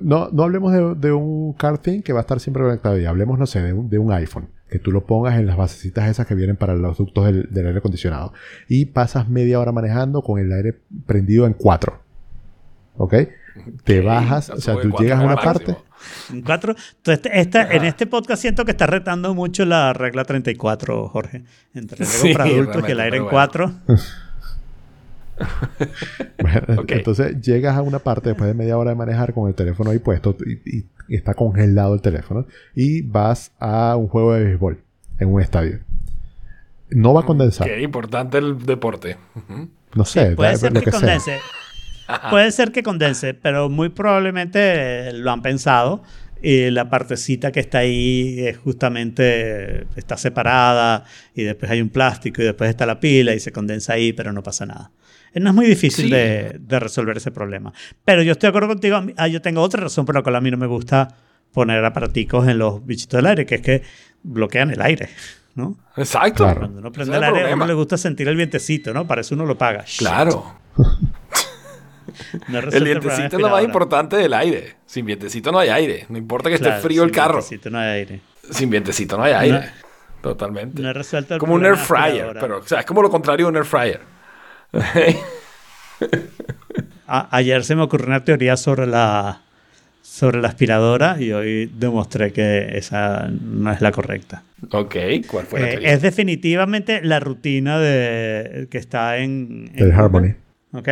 No, 0.00 0.28
no 0.32 0.44
hablemos 0.44 0.72
de, 0.72 0.94
de 0.94 1.12
un 1.12 1.52
car 1.54 1.78
thing 1.78 2.00
que 2.02 2.12
va 2.12 2.20
a 2.20 2.22
estar 2.22 2.38
siempre 2.40 2.62
conectado 2.62 2.98
y 2.98 3.06
hablemos, 3.06 3.38
no 3.38 3.46
sé, 3.46 3.60
de 3.62 3.72
un, 3.72 3.88
de 3.90 3.98
un 3.98 4.12
iPhone. 4.12 4.48
Que 4.74 4.80
tú 4.80 4.90
lo 4.90 5.06
pongas 5.06 5.38
en 5.38 5.46
las 5.46 5.56
basecitas 5.56 6.10
esas 6.10 6.26
que 6.26 6.34
vienen 6.34 6.56
para 6.56 6.74
los 6.74 6.98
ductos 6.98 7.26
del, 7.26 7.46
del 7.48 7.66
aire 7.68 7.78
acondicionado. 7.78 8.32
Y 8.68 8.86
pasas 8.86 9.28
media 9.28 9.60
hora 9.60 9.70
manejando 9.70 10.20
con 10.20 10.40
el 10.40 10.52
aire 10.52 10.80
prendido 11.06 11.46
en 11.46 11.52
4. 11.52 12.02
¿Ok? 12.96 13.14
Te 13.84 14.00
bajas, 14.00 14.50
o 14.50 14.60
sea, 14.60 14.74
tú 14.80 14.90
llegas 14.98 15.20
a 15.20 15.22
una 15.22 15.36
parte. 15.36 15.76
En 16.32 16.42
Cuatro. 16.42 16.74
Entonces, 16.96 17.30
esta- 17.32 17.70
en 17.72 17.84
este 17.84 18.08
podcast 18.08 18.42
siento 18.42 18.64
que 18.64 18.72
está 18.72 18.88
retando 18.88 19.32
mucho 19.32 19.64
la 19.64 19.92
regla 19.92 20.24
34, 20.24 21.08
Jorge. 21.08 21.44
Entre 21.72 22.02
el 22.02 22.06
Sí, 22.10 22.32
para 22.32 22.46
adultos 22.50 22.82
y 22.88 22.90
el 22.90 22.98
aire 23.00 23.18
en 23.18 23.22
pero 23.28 23.30
bueno. 23.30 23.38
4. 25.36 25.88
Bueno, 26.38 26.82
Ok. 26.82 26.90
Entonces 26.92 27.40
llegas 27.40 27.76
a 27.76 27.82
una 27.82 27.98
parte 27.98 28.30
después 28.30 28.46
de 28.48 28.54
media 28.54 28.76
hora 28.78 28.90
de 28.90 28.96
manejar 28.96 29.32
con 29.34 29.48
el 29.48 29.54
teléfono 29.54 29.90
ahí 29.90 29.98
puesto 29.98 30.36
y, 30.46 30.78
y- 30.78 30.86
y 31.08 31.16
está 31.16 31.34
congelado 31.34 31.94
el 31.94 32.00
teléfono 32.00 32.46
y 32.74 33.02
vas 33.02 33.52
a 33.58 33.94
un 33.96 34.08
juego 34.08 34.32
de 34.34 34.44
béisbol 34.44 34.78
en 35.18 35.28
un 35.32 35.40
estadio. 35.42 35.80
No 36.90 37.12
va 37.14 37.20
a 37.22 37.26
condensar. 37.26 37.66
Qué 37.68 37.82
importante 37.82 38.38
el 38.38 38.58
deporte. 38.64 39.16
No 39.94 40.04
sé, 40.04 40.32
Puede 40.36 40.52
da- 40.52 40.56
ser 40.56 40.72
lo 40.72 40.80
que 40.80 40.84
que 40.86 40.90
sea. 40.92 41.00
condense. 41.00 41.38
Puede 42.30 42.50
ser 42.52 42.72
que 42.72 42.82
condense, 42.82 43.34
pero 43.34 43.68
muy 43.68 43.88
probablemente 43.90 45.12
lo 45.14 45.30
han 45.30 45.42
pensado. 45.42 46.02
Y 46.42 46.70
la 46.70 46.90
partecita 46.90 47.50
que 47.52 47.60
está 47.60 47.78
ahí 47.78 48.40
es 48.40 48.58
justamente 48.58 49.86
está 49.96 50.18
separada 50.18 51.04
y 51.34 51.42
después 51.42 51.70
hay 51.70 51.80
un 51.80 51.88
plástico 51.88 52.42
y 52.42 52.44
después 52.44 52.68
está 52.68 52.84
la 52.84 53.00
pila 53.00 53.32
y 53.34 53.40
se 53.40 53.50
condensa 53.50 53.94
ahí, 53.94 54.12
pero 54.12 54.30
no 54.32 54.42
pasa 54.42 54.66
nada. 54.66 54.90
No 55.34 55.50
es 55.50 55.54
muy 55.54 55.66
difícil 55.66 56.06
Sí. 56.06 56.10
de, 56.10 56.56
de 56.60 56.80
resolver 56.80 57.16
ese 57.16 57.30
problema. 57.30 57.72
Pero 58.04 58.22
yo 58.22 58.32
estoy 58.32 58.46
de 58.46 58.50
acuerdo 58.50 58.68
contigo. 58.68 59.00
ah, 59.16 59.28
yo 59.28 59.42
tengo 59.42 59.60
otra 59.62 59.82
razón 59.82 60.04
por 60.06 60.14
la 60.14 60.22
cual 60.22 60.36
a 60.36 60.40
mí 60.40 60.50
no 60.50 60.56
me 60.56 60.66
gusta 60.66 61.08
poner 61.52 61.84
aparaticos 61.84 62.46
en 62.48 62.58
los 62.58 62.84
bichitos 62.84 63.18
del 63.18 63.26
aire, 63.26 63.46
que 63.46 63.56
es 63.56 63.60
que 63.62 63.82
bloquean 64.22 64.70
el 64.70 64.80
aire, 64.82 65.08
¿no? 65.54 65.76
Exacto. 65.96 66.44
Claro. 66.44 66.60
Cuando 66.60 66.78
uno 66.80 66.90
prende 66.92 67.12
es 67.12 67.18
el 67.18 67.24
el 67.28 67.34
aire, 67.34 67.50
a 67.52 67.54
uno 67.54 67.66
le 67.66 67.74
gusta 67.74 67.96
sentir 67.96 68.26
el 68.28 68.36
vientecito, 68.36 68.92
¿no? 68.92 69.06
Para 69.06 69.20
eso 69.20 69.34
uno 69.34 69.44
lo 69.46 69.56
paga. 69.58 69.84
Claro. 69.98 70.58
No 72.48 72.58
El 72.58 72.84
vientecito 72.84 73.36
es 73.36 73.42
lo 73.42 73.48
más 73.48 73.64
importante 73.64 74.16
del 74.16 74.34
aire. 74.34 74.76
Sin 74.86 75.06
vientecito 75.06 75.50
no 75.50 75.58
hay 75.58 75.70
aire. 75.70 76.06
No 76.08 76.18
importa 76.18 76.50
que 76.50 76.58
Claro, 76.58 76.74
esté 76.76 76.86
frío 76.86 77.02
el 77.02 77.08
sin 77.10 77.14
carro. 77.14 77.34
vientecito 77.34 77.70
no 77.70 77.78
hay 77.78 77.88
aire. 77.88 78.20
Sin 78.50 78.70
vientecito 78.70 79.16
no 79.16 79.24
hay 79.24 79.32
aire. 79.32 79.70
Totalmente. 80.20 80.80
No 80.82 80.90
he 80.90 80.92
resuelto 80.92 81.34
el 81.34 81.40
como 81.40 81.54
un 81.54 81.64
air 81.64 81.76
fryer. 81.76 82.36
Pero, 82.40 82.58
o 82.58 82.62
sea, 82.66 82.80
es 82.80 82.86
como 82.86 83.02
lo 83.02 83.10
contrario 83.10 83.46
de 83.46 83.50
un 83.50 83.56
air 83.56 83.64
fryer. 83.64 84.00
A- 87.06 87.28
ayer 87.36 87.64
se 87.64 87.76
me 87.76 87.82
ocurrió 87.82 88.06
una 88.08 88.24
teoría 88.24 88.56
sobre 88.56 88.86
la, 88.86 89.42
sobre 90.02 90.40
la 90.40 90.48
aspiradora 90.48 91.20
y 91.20 91.32
hoy 91.32 91.70
demostré 91.78 92.32
que 92.32 92.76
esa 92.78 93.28
no 93.28 93.70
es 93.70 93.80
la 93.80 93.92
correcta. 93.92 94.42
ok. 94.70 94.96
¿Cuál 95.30 95.46
fue 95.46 95.60
la 95.60 95.66
Eh, 95.66 95.70
teoría? 95.72 95.92
es 95.92 96.02
definitivamente 96.02 97.00
la 97.02 97.20
rutina 97.20 97.78
de, 97.78 98.68
que 98.70 98.78
está 98.78 99.18
en, 99.18 99.70
en 99.74 99.92
Harmony. 99.92 100.34
¿Ok? 100.72 100.88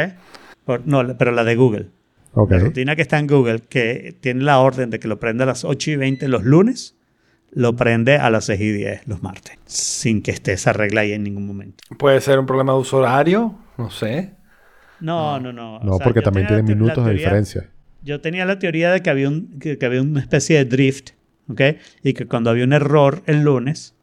Por- 0.64 0.86
no, 0.86 1.16
pero 1.16 1.32
la 1.32 1.44
de 1.44 1.56
Google. 1.56 1.86
Ok. 2.34 2.50
La 2.52 2.58
rutina 2.58 2.94
que 2.96 3.02
está 3.02 3.18
en 3.18 3.26
Google, 3.26 3.60
que 3.68 4.14
tiene 4.20 4.42
la 4.44 4.58
orden 4.60 4.90
de 4.90 4.98
que 5.00 5.08
lo 5.08 5.18
prende 5.18 5.42
a 5.44 5.46
las 5.46 5.64
8 5.64 5.90
y 5.92 5.96
20 5.96 6.28
los 6.28 6.44
lunes, 6.44 6.94
lo 7.50 7.74
prende 7.74 8.16
a 8.16 8.30
las 8.30 8.44
6 8.46 8.60
y 8.60 8.72
10 8.72 9.06
los 9.08 9.22
martes, 9.22 9.58
sin 9.66 10.22
que 10.22 10.30
esté 10.30 10.52
esa 10.52 10.72
regla 10.72 11.02
ahí 11.02 11.12
en 11.12 11.22
ningún 11.24 11.46
momento. 11.46 11.84
Puede 11.98 12.20
ser 12.20 12.38
un 12.38 12.46
problema 12.46 12.72
de 12.72 12.78
uso 12.78 12.98
horario. 12.98 13.54
No 13.78 13.90
sé. 13.90 14.34
No, 15.00 15.40
no, 15.40 15.52
no. 15.52 15.80
No, 15.80 15.92
O 15.92 15.96
sea, 15.98 16.04
porque 16.04 16.20
yo 16.20 16.24
también 16.24 16.46
tenía 16.46 16.64
tiene 16.64 16.74
minutos 16.80 17.04
de 17.04 17.10
teoría- 17.10 17.18
diferencia. 17.26 17.68
Yo 18.04 18.20
tenía 18.20 18.44
la 18.44 18.58
teoría 18.58 18.90
de 18.92 19.00
que 19.00 19.10
había, 19.10 19.28
un, 19.28 19.58
que, 19.60 19.78
que 19.78 19.86
había 19.86 20.02
una 20.02 20.20
especie 20.20 20.56
de 20.58 20.64
drift, 20.64 21.10
¿ok? 21.48 21.60
Y 22.02 22.14
que 22.14 22.26
cuando 22.26 22.50
había 22.50 22.64
un 22.64 22.72
error 22.72 23.22
el 23.26 23.42
lunes, 23.42 23.94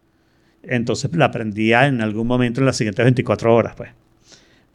entonces 0.63 1.13
la 1.15 1.31
prendía 1.31 1.85
en 1.87 1.99
algún 2.01 2.25
momento 2.27 2.61
en 2.61 2.65
las 2.65 2.77
siguientes 2.77 3.03
24 3.03 3.53
horas, 3.53 3.75
pues. 3.75 3.89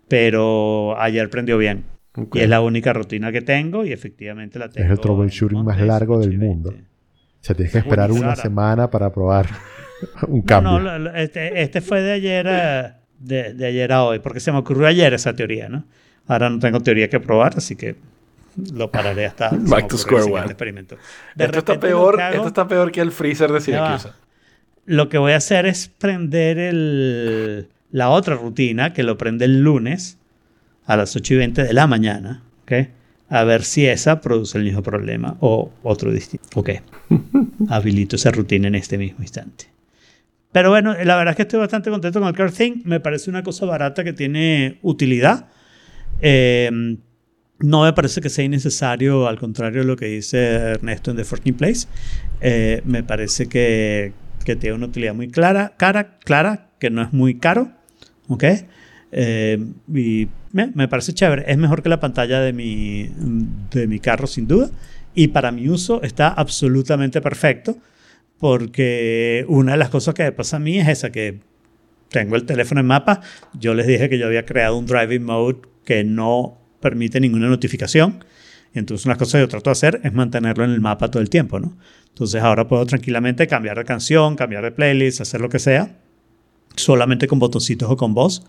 Pero 0.09 0.99
ayer 1.01 1.31
prendió 1.31 1.57
bien. 1.59 1.85
Ok. 2.17 2.37
Y 2.37 2.41
es 2.41 2.49
la 2.49 2.61
única 2.61 2.93
rutina 2.93 3.33
que 3.33 3.41
tengo 3.41 3.85
y 3.85 3.93
efectivamente 3.93 4.59
la 4.59 4.69
tengo. 4.69 4.93
el 4.93 5.01
troubleshooting 5.01 5.65
más 5.65 5.81
largo 5.81 6.19
del 6.21 6.29
8 6.31 6.35
y 6.37 6.39
mundo. 6.39 6.71
20. 6.71 6.89
O 6.89 6.93
sea, 7.41 7.57
tienes 7.57 7.73
que 7.73 7.79
esperar 7.79 8.13
una 8.13 8.37
semana 8.37 8.91
para 8.91 9.11
probar 9.13 9.47
un 10.29 10.39
No, 10.41 10.45
cambio. 10.45 10.73
no, 10.73 10.79
lo- 10.81 10.99
lo- 10.99 11.15
este, 11.15 11.63
este 11.63 11.81
fue 11.81 12.03
de 12.03 12.13
ayer, 12.13 12.47
eh, 12.49 12.93
de, 13.19 13.55
de 13.55 13.67
ayer 13.67 13.93
a 13.93 14.05
hoy, 14.05 14.19
porque 14.19 14.41
se 14.41 14.53
me 14.53 14.59
ocurrió 14.59 14.87
ayer 14.87 15.12
esa 15.15 15.35
teoría, 15.35 15.69
¿no? 15.69 15.85
Ahora 16.27 16.49
no 16.51 16.59
tengo 16.59 16.81
teoría 16.81 17.09
que 17.09 17.21
probar, 17.21 17.55
así 17.57 17.77
que 17.77 17.97
lo 18.73 18.91
pararé 18.91 19.27
hasta 19.27 19.51
Back 19.53 19.89
to 19.89 19.99
square 19.99 20.25
one. 20.25 20.45
experimento. 20.47 20.97
De 21.35 21.45
Esto 21.45 21.59
está, 21.59 21.73
repente 21.73 21.87
peor, 21.89 22.21
hago- 22.21 22.35
esto 22.37 22.49
está 22.49 22.69
peor 22.69 22.93
que 22.93 23.01
el 23.01 23.12
freezer 23.12 23.51
de. 23.53 23.61
Siracusa. 23.61 24.15
Lo 24.87 25.09
que 25.09 25.17
voy 25.19 25.33
a 25.33 25.37
hacer 25.37 25.65
es 25.67 25.89
prender 25.89 26.59
el, 26.59 27.69
la 27.91 28.11
otra 28.11 28.35
rutina, 28.37 28.93
que 28.93 29.03
lo 29.03 29.17
prende 29.17 29.47
el 29.47 29.62
lunes 29.62 30.19
a 30.87 30.97
las 30.97 31.17
8 31.17 31.35
y 31.35 31.37
20 31.39 31.65
de 31.65 31.73
la 31.73 31.87
mañana, 31.87 32.43
¿ok? 32.65 32.73
A 33.31 33.45
ver 33.45 33.65
si 33.65 33.87
esa 33.87 34.21
produce 34.21 34.59
el 34.59 34.65
mismo 34.65 34.83
problema 34.83 35.37
o 35.41 35.71
otro 35.83 36.12
distinto. 36.12 36.47
Ok. 36.55 36.71
Habilito 37.71 38.17
esa 38.17 38.31
rutina 38.31 38.69
en 38.69 38.75
este 38.75 38.99
mismo 38.99 39.21
instante. 39.23 39.67
Pero 40.55 40.71
bueno, 40.71 40.95
la 41.03 41.17
verdad 41.17 41.33
es 41.33 41.37
que 41.37 41.43
estoy 41.43 41.59
bastante 41.59 41.91
contento 41.91 42.21
con 42.21 42.29
el 42.29 42.35
Car 42.37 42.53
Thing. 42.53 42.83
Me 42.85 43.01
parece 43.01 43.29
una 43.29 43.43
cosa 43.43 43.67
barata 43.67 44.05
que 44.05 44.13
tiene 44.13 44.79
utilidad. 44.83 45.49
Eh, 46.21 46.71
no 47.59 47.83
me 47.83 47.93
parece 47.93 48.21
que 48.21 48.29
sea 48.29 48.45
innecesario, 48.45 49.27
al 49.27 49.37
contrario 49.37 49.81
de 49.81 49.87
lo 49.89 49.97
que 49.97 50.07
dice 50.07 50.39
Ernesto 50.39 51.11
en 51.11 51.17
The 51.17 51.25
14 51.25 51.53
Place. 51.55 51.89
Eh, 52.41 52.83
me 52.85 53.03
parece 53.03 53.49
que, 53.49 54.13
que 54.45 54.55
tiene 54.55 54.77
una 54.77 54.87
utilidad 54.87 55.13
muy 55.13 55.29
clara, 55.29 55.75
cara, 55.77 56.19
clara, 56.21 56.69
que 56.79 56.89
no 56.89 57.03
es 57.03 57.13
muy 57.13 57.35
caro. 57.41 57.73
¿Ok? 58.29 58.45
Eh, 59.11 59.59
y 59.93 60.29
me, 60.53 60.71
me 60.73 60.87
parece 60.87 61.15
chévere. 61.15 61.47
Es 61.49 61.59
mejor 61.59 61.83
que 61.83 61.89
la 61.89 61.99
pantalla 61.99 62.39
de 62.39 62.53
mi, 62.53 63.11
de 63.73 63.89
mi 63.89 63.99
carro, 63.99 64.29
sin 64.29 64.47
duda. 64.47 64.71
Y 65.17 65.27
para 65.29 65.51
mi 65.51 65.69
uso 65.69 66.01
está 66.05 66.29
absolutamente 66.29 67.21
perfecto. 67.21 67.77
Porque 68.39 69.45
una 69.49 69.72
de 69.72 69.78
las 69.78 69.91
cosas 69.91 70.14
que 70.14 70.24
me 70.24 70.32
pasa 70.32 70.57
a 70.57 70.61
mí 70.61 70.78
es 70.78 70.89
esa, 70.89 71.11
que 71.11 71.41
tengo 72.09 72.37
el 72.37 72.45
teléfono 72.45 72.80
en 72.80 72.87
mapa. 72.87 73.20
Yo 73.55 73.74
les 73.74 73.87
dije 73.87 74.09
que 74.09 74.18
yo 74.18 74.26
había 74.26 74.45
creado 74.45 74.76
un 74.76 74.87
driving 74.87 75.24
mode 75.24 75.59
que 75.85 76.05
no 76.05 76.59
permite 76.81 77.20
ninguna 77.20 77.48
notificación. 77.48 78.24
Y 78.74 78.78
entonces 78.78 79.06
una 79.06 79.16
cosa 79.16 79.39
que 79.39 79.43
yo 79.43 79.48
trato 79.48 79.70
de 79.70 79.73
hacer 79.73 80.01
es 80.02 80.12
mantenerlo 80.12 80.65
en 80.65 80.70
el 80.70 80.81
mapa 80.81 81.11
todo 81.11 81.23
el 81.23 81.31
tiempo, 81.31 81.61
¿no? 81.61 81.77
Entonces 82.09 82.43
ahora 82.43 82.66
puedo 82.69 82.85
tranquilamente 82.86 83.47
cambiar 83.47 83.78
de 83.78 83.85
canción, 83.85 84.36
cambiar 84.36 84.65
de 84.65 84.73
playlist, 84.73 85.20
hacer 85.20 85.40
lo 85.40 85.48
que 85.48 85.59
sea, 85.59 85.97
solamente 86.77 87.27
con 87.27 87.39
botoncitos 87.39 87.89
o 87.90 87.97
con 87.97 88.15
voz, 88.15 88.44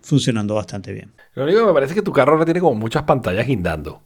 funcionando 0.00 0.54
bastante 0.54 0.92
bien. 0.92 1.12
Lo 1.34 1.44
único 1.44 1.60
que 1.60 1.66
me 1.66 1.72
parece 1.72 1.92
es 1.92 1.94
que 1.96 2.02
tu 2.02 2.12
carro 2.12 2.32
ahora 2.32 2.44
tiene 2.44 2.60
como 2.60 2.74
muchas 2.74 3.02
pantallas 3.02 3.46
guindando. 3.46 4.00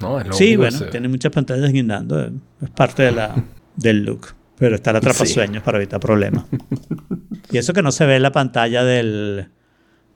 ¿no? 0.00 0.32
Sí, 0.32 0.56
bueno, 0.56 0.78
tiene 0.90 1.08
muchas 1.08 1.32
pantallas 1.32 1.72
guindando, 1.72 2.22
eh, 2.22 2.32
es 2.62 2.70
parte 2.70 3.04
de 3.04 3.12
la, 3.12 3.34
del 3.76 4.04
look. 4.04 4.34
Pero 4.58 4.74
está 4.76 4.92
la 4.92 4.98
atrapasueños 4.98 5.62
para 5.62 5.78
evitar 5.78 6.00
problemas. 6.00 6.44
y 7.50 7.58
eso 7.58 7.72
que 7.72 7.82
no 7.82 7.92
se 7.92 8.06
ve 8.06 8.16
en 8.16 8.22
la 8.22 8.32
pantalla 8.32 8.84
del, 8.84 9.48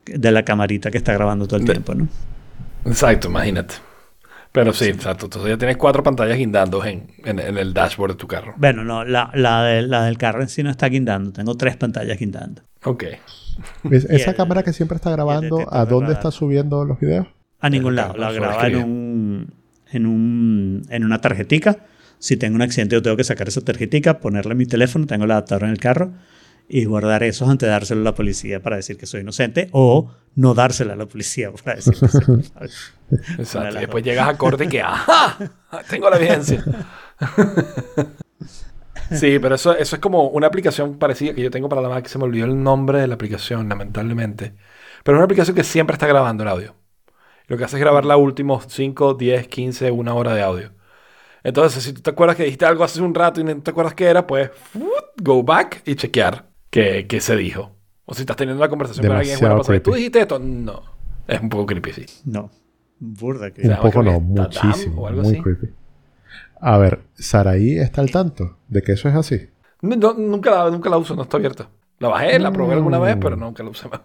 de 0.07 0.31
la 0.33 0.45
camarita 0.45 0.91
que 0.91 0.99
está 0.99 1.12
grabando 1.12 1.47
todo 1.47 1.59
el 1.61 1.67
De- 1.67 1.73
tiempo, 1.75 1.95
¿no? 1.95 2.09
Exacto, 2.87 3.29
imagínate. 3.29 3.75
Pero 4.53 4.73
sí, 4.73 4.87
exacto. 4.87 5.27
Entonces 5.27 5.51
ya 5.51 5.59
tienes 5.59 5.77
cuatro 5.77 6.03
pantallas 6.03 6.37
guindando 6.37 6.85
en, 6.85 7.07
en- 7.25 7.39
en 7.39 7.57
el 7.59 7.73
dashboard 7.73 8.12
de 8.12 8.17
tu 8.17 8.27
carro. 8.27 8.55
Bueno, 8.57 8.83
no, 8.83 9.05
la, 9.05 9.31
la, 9.35 9.62
de- 9.62 9.83
la 9.83 10.05
del 10.05 10.19
carro 10.19 10.41
en 10.43 10.49
sí 10.49 10.62
no 10.62 10.71
está 10.71 10.87
guindando. 10.89 11.33
Tengo 11.33 11.55
tres 11.57 11.77
pantallas 11.77 12.19
guindando. 12.19 12.62
Ok. 12.85 13.05
Esa 13.93 14.31
el- 14.31 14.37
cámara 14.37 14.62
que 14.62 14.73
siempre 14.73 14.97
está 14.97 15.11
grabando, 15.11 15.67
¿a 15.71 15.85
de 15.85 15.91
dónde 15.91 16.12
está 16.15 16.31
subiendo 16.31 16.85
los 16.85 16.99
videos? 16.99 17.27
A 17.61 17.69
ningún 17.69 17.91
El 17.91 17.97
lado. 17.97 18.15
La 18.17 18.33
graba 18.33 18.67
en 18.67 18.77
un, 18.77 19.55
en 19.93 20.07
un 20.07 20.83
en 20.89 21.05
una 21.05 21.21
tarjetica. 21.21 21.77
Si 22.21 22.37
tengo 22.37 22.55
un 22.55 22.63
accidente, 22.63 22.95
yo 22.95 23.03
tengo 23.03 23.17
que 23.17 23.25
sacar 23.25 23.49
esa 23.49 23.63
tarjetica, 23.63 24.21
ponerla 24.21 24.53
en 24.53 24.59
mi 24.59 24.67
teléfono, 24.67 25.07
tengo 25.07 25.25
el 25.25 25.31
adaptador 25.31 25.65
en 25.65 25.71
el 25.71 25.79
carro 25.79 26.13
y 26.69 26.85
guardar 26.85 27.23
esos 27.23 27.49
antes 27.49 27.67
de 27.67 27.71
dárselo 27.71 28.03
a 28.03 28.05
la 28.05 28.15
policía 28.15 28.63
para 28.63 28.77
decir 28.77 28.99
que 28.99 29.07
soy 29.07 29.23
inocente 29.23 29.71
o 29.73 30.13
no 30.37 30.53
dársela 30.53 30.93
a 30.93 30.97
la 30.97 31.07
policía 31.07 31.51
para 31.65 31.77
decir 31.77 31.95
que 31.99 32.09
soy 32.09 32.21
culpable. 32.21 32.71
Exacto. 33.39 33.77
Y 33.77 33.81
después 33.81 34.05
llegas 34.05 34.29
a 34.29 34.37
corte 34.37 34.65
y 34.65 34.69
que 34.69 34.83
¡ajá! 34.83 35.51
Tengo 35.89 36.11
la 36.11 36.19
evidencia. 36.19 36.63
sí, 39.13 39.39
pero 39.41 39.55
eso, 39.55 39.75
eso 39.75 39.97
es 39.97 40.01
como 40.01 40.29
una 40.29 40.47
aplicación 40.47 40.99
parecida 40.99 41.35
que 41.35 41.43
yo 41.43 41.51
tengo 41.51 41.71
para 41.71 41.81
la 41.81 41.89
Mac. 41.89 42.07
Se 42.07 42.19
me 42.19 42.25
olvidó 42.25 42.45
el 42.45 42.63
nombre 42.63 43.01
de 43.01 43.07
la 43.07 43.15
aplicación, 43.15 43.67
lamentablemente. 43.67 44.53
Pero 45.03 45.17
es 45.17 45.21
una 45.21 45.25
aplicación 45.25 45.57
que 45.57 45.65
siempre 45.65 45.95
está 45.95 46.07
grabando 46.07 46.43
el 46.43 46.51
audio. 46.51 46.77
Lo 47.47 47.57
que 47.57 47.65
hace 47.65 47.79
es 47.79 47.81
grabar 47.81 48.05
los 48.05 48.19
últimos 48.19 48.67
5, 48.69 49.15
10, 49.15 49.49
15, 49.49 49.91
una 49.91 50.13
hora 50.13 50.35
de 50.35 50.43
audio. 50.43 50.80
Entonces, 51.43 51.83
si 51.83 51.93
tú 51.93 52.03
te 52.03 52.11
acuerdas 52.11 52.37
que 52.37 52.45
dijiste 52.45 52.65
algo 52.67 52.85
hace 52.85 53.01
un 53.01 53.15
rato 53.15 53.41
y 53.41 53.45
no 53.45 53.57
te 53.62 53.71
acuerdas 53.71 53.95
qué 53.95 54.05
era, 54.07 54.27
pues 54.27 54.51
go 55.23 55.43
back 55.43 55.83
y 55.87 55.95
chequear 55.95 56.47
qué, 56.71 57.07
qué 57.09 57.21
se 57.21 57.37
dijo. 57.37 57.77
O 58.05 58.15
si 58.15 58.23
estás 58.23 58.37
teniendo 58.37 58.61
una 58.62 58.69
conversación 58.69 59.07
con 59.07 59.17
alguien, 59.17 59.37
Demasiado 59.39 59.62
bueno, 59.62 59.81
¿tú 59.81 59.91
creepy. 59.91 59.99
dijiste 59.99 60.21
esto? 60.21 60.39
No. 60.39 60.83
Es 61.27 61.41
un 61.41 61.49
poco 61.49 61.67
creepy, 61.67 61.93
sí. 61.93 62.07
No, 62.25 62.51
burda 62.99 63.53
que 63.53 63.62
sea, 63.62 63.77
Un 63.77 63.83
poco 63.83 64.03
no, 64.03 64.21
muchísimo. 64.21 65.03
o 65.03 65.07
algo 65.07 65.23
Muy 65.23 65.33
así. 65.35 65.43
creepy. 65.43 65.69
A 66.61 66.77
ver, 66.77 67.01
Saraí 67.15 67.79
está 67.79 68.01
al 68.01 68.11
tanto 68.11 68.59
de 68.69 68.83
que 68.83 68.93
eso 68.93 69.09
es 69.09 69.15
así. 69.15 69.49
No, 69.81 69.97
no, 69.97 70.12
nunca, 70.15 70.51
la, 70.51 70.71
nunca 70.71 70.91
la 70.91 70.99
uso, 70.99 71.15
no 71.15 71.23
está 71.23 71.37
abierta. 71.39 71.69
La 72.01 72.09
bajé, 72.09 72.39
la 72.39 72.51
probé 72.53 72.75
alguna 72.75 72.99
vez, 72.99 73.17
pero 73.21 73.37
nunca 73.37 73.62
la 73.62 73.71
usé 73.71 73.89
más. 73.89 74.01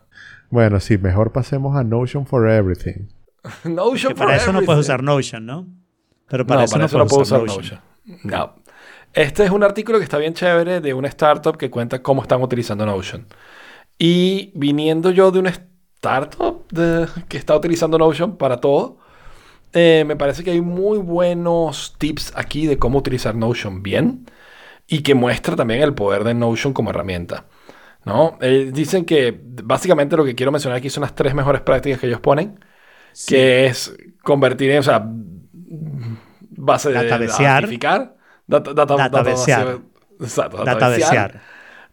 Bueno, 0.49 0.79
sí, 0.79 0.97
mejor 0.97 1.31
pasemos 1.31 1.75
a 1.75 1.83
Notion 1.83 2.25
for 2.25 2.47
Everything. 2.49 3.07
Notion 3.65 4.13
Que 4.13 4.19
para 4.19 4.31
for 4.31 4.41
eso 4.41 4.53
no 4.53 4.59
puedes 4.61 4.87
everything. 4.87 4.93
usar 4.93 5.03
Notion, 5.03 5.45
¿no? 5.45 5.67
Pero 6.27 6.45
para 6.45 6.61
no, 6.61 6.65
eso 6.65 6.71
para 6.73 6.81
no 6.81 6.85
eso 6.87 6.97
no 6.97 7.05
puedo 7.07 7.21
usar, 7.21 7.41
Notion. 7.41 7.79
Notion. 8.03 8.19
No. 8.23 8.55
Este 9.13 9.43
es 9.45 9.51
un 9.51 9.63
artículo 9.63 9.97
que 9.97 10.03
está 10.03 10.17
bien 10.17 10.33
chévere 10.33 10.81
de 10.81 10.93
una 10.93 11.07
startup 11.07 11.57
que 11.57 11.69
cuenta 11.69 12.01
cómo 12.01 12.21
están 12.21 12.41
utilizando 12.41 12.85
Notion. 12.85 13.27
Y 13.97 14.51
viniendo 14.55 15.11
yo 15.11 15.31
de 15.31 15.39
una 15.39 15.49
startup 15.51 16.67
de- 16.71 17.07
que 17.29 17.37
está 17.37 17.55
utilizando 17.55 17.97
Notion 17.97 18.37
para 18.37 18.57
todo, 18.57 18.97
eh, 19.73 20.03
me 20.05 20.15
parece 20.15 20.43
que 20.43 20.51
hay 20.51 20.61
muy 20.61 20.97
buenos 20.97 21.95
tips 21.97 22.33
aquí 22.35 22.67
de 22.67 22.77
cómo 22.77 22.97
utilizar 22.99 23.35
Notion 23.35 23.83
bien 23.83 24.25
y 24.87 25.01
que 25.01 25.15
muestra 25.15 25.55
también 25.55 25.81
el 25.81 25.93
poder 25.93 26.23
de 26.23 26.33
Notion 26.33 26.73
como 26.73 26.89
herramienta. 26.89 27.45
¿no? 28.03 28.37
Eh, 28.41 28.69
dicen 28.73 29.03
que 29.05 29.39
básicamente 29.63 30.15
lo 30.15 30.23
que 30.25 30.35
quiero 30.35 30.51
mencionar 30.51 30.77
aquí 30.77 30.89
son 30.91 31.01
las 31.01 31.15
tres 31.15 31.33
mejores 31.33 31.61
prácticas 31.61 31.99
que 31.99 32.05
ellos 32.07 32.19
ponen, 32.19 32.59
que 33.27 33.65
es 33.65 33.95
convertir 34.21 34.69
en, 34.71 34.79
o 34.79 34.83
sea, 34.83 35.09
base 36.65 36.89
de 36.89 36.95
dataficar, 37.61 38.17
data, 38.47 38.73
data, 38.73 38.95
databasear, 38.97 39.67
exacto, 40.19 41.39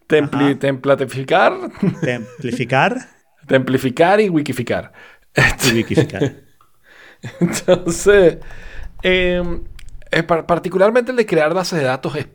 templi- 0.09 0.59
templatificar, 0.59 1.53
templificar. 2.01 2.97
Templificar 3.47 4.21
y 4.21 4.29
wikificar. 4.29 4.93
y 5.35 5.73
wikificar. 5.75 6.23
Entonces, 7.41 8.39
eh, 9.03 9.43
par- 10.27 10.47
particularmente 10.47 11.11
el 11.11 11.17
de 11.17 11.27
crear 11.27 11.53
bases 11.55 11.79
de 11.81 11.85
datos 11.85 12.15
es 12.17 12.29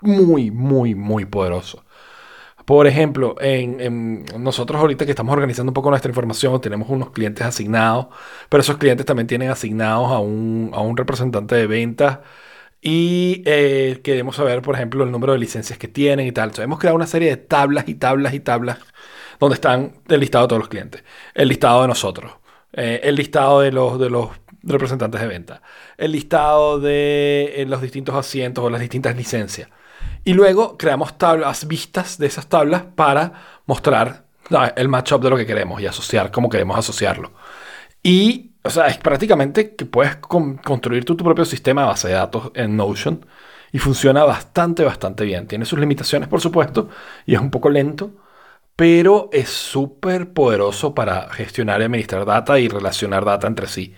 muy, 0.00 0.50
muy, 0.50 0.94
muy 0.94 1.24
poderoso. 1.24 1.84
Por 2.64 2.86
ejemplo, 2.86 3.36
en, 3.40 4.24
nosotros 4.38 4.80
ahorita 4.80 5.04
que 5.04 5.12
estamos 5.12 5.32
organizando 5.32 5.70
un 5.70 5.74
poco 5.74 5.90
nuestra 5.90 6.10
información, 6.10 6.60
tenemos 6.60 6.88
unos 6.88 7.10
clientes 7.10 7.46
asignados, 7.46 8.06
pero 8.48 8.60
esos 8.60 8.76
clientes 8.78 9.06
también 9.06 9.26
tienen 9.26 9.50
asignados 9.50 10.10
a 10.10 10.18
un, 10.18 10.70
a 10.74 10.80
un 10.80 10.96
representante 10.96 11.54
de 11.54 11.66
ventas 11.66 12.20
y 12.82 13.42
eh, 13.46 14.00
queremos 14.02 14.36
saber, 14.36 14.62
por 14.62 14.74
ejemplo, 14.74 15.04
el 15.04 15.10
número 15.10 15.32
de 15.34 15.38
licencias 15.38 15.78
que 15.78 15.88
tienen 15.88 16.26
y 16.26 16.32
tal. 16.32 16.52
Hemos 16.58 16.78
creado 16.78 16.96
una 16.96 17.06
serie 17.06 17.28
de 17.30 17.36
tablas 17.36 17.88
y 17.88 17.94
tablas 17.94 18.32
y 18.34 18.40
tablas 18.40 18.78
donde 19.38 19.54
están 19.54 19.94
el 20.08 20.20
listado 20.20 20.44
de 20.44 20.48
todos 20.48 20.60
los 20.60 20.68
clientes, 20.68 21.04
el 21.34 21.48
listado 21.48 21.82
de 21.82 21.88
nosotros, 21.88 22.32
eh, 22.72 23.00
el 23.04 23.16
listado 23.16 23.60
de 23.60 23.72
los, 23.72 23.98
de 23.98 24.10
los 24.10 24.30
representantes 24.62 25.20
de 25.20 25.26
venta, 25.26 25.62
el 25.96 26.12
listado 26.12 26.80
de 26.80 27.54
eh, 27.56 27.66
los 27.66 27.82
distintos 27.82 28.14
asientos 28.14 28.64
o 28.64 28.70
las 28.70 28.80
distintas 28.80 29.16
licencias. 29.16 29.68
Y 30.24 30.34
luego 30.34 30.76
creamos 30.76 31.18
tablas, 31.18 31.66
vistas 31.66 32.18
de 32.18 32.26
esas 32.26 32.46
tablas 32.48 32.82
para 32.94 33.32
mostrar 33.66 34.26
el 34.76 34.88
matchup 34.88 35.22
de 35.22 35.30
lo 35.30 35.36
que 35.36 35.46
queremos 35.46 35.80
y 35.80 35.86
asociar 35.86 36.30
cómo 36.30 36.48
queremos 36.48 36.78
asociarlo. 36.78 37.32
Y, 38.02 38.52
o 38.64 38.70
sea, 38.70 38.86
es 38.88 38.98
prácticamente 38.98 39.74
que 39.76 39.86
puedes 39.86 40.16
con- 40.16 40.56
construir 40.58 41.04
tú 41.04 41.16
tu 41.16 41.24
propio 41.24 41.44
sistema 41.44 41.82
de 41.82 41.88
base 41.88 42.08
de 42.08 42.14
datos 42.14 42.50
en 42.54 42.76
Notion 42.76 43.26
y 43.72 43.78
funciona 43.78 44.24
bastante, 44.24 44.84
bastante 44.84 45.24
bien. 45.24 45.46
Tiene 45.46 45.64
sus 45.64 45.78
limitaciones, 45.78 46.28
por 46.28 46.40
supuesto, 46.40 46.88
y 47.26 47.34
es 47.34 47.40
un 47.40 47.50
poco 47.50 47.70
lento, 47.70 48.12
pero 48.76 49.30
es 49.32 49.50
súper 49.50 50.32
poderoso 50.32 50.94
para 50.94 51.30
gestionar 51.30 51.80
y 51.80 51.84
administrar 51.84 52.24
data 52.26 52.58
y 52.60 52.68
relacionar 52.68 53.24
data 53.24 53.46
entre 53.46 53.66
sí. 53.68 53.94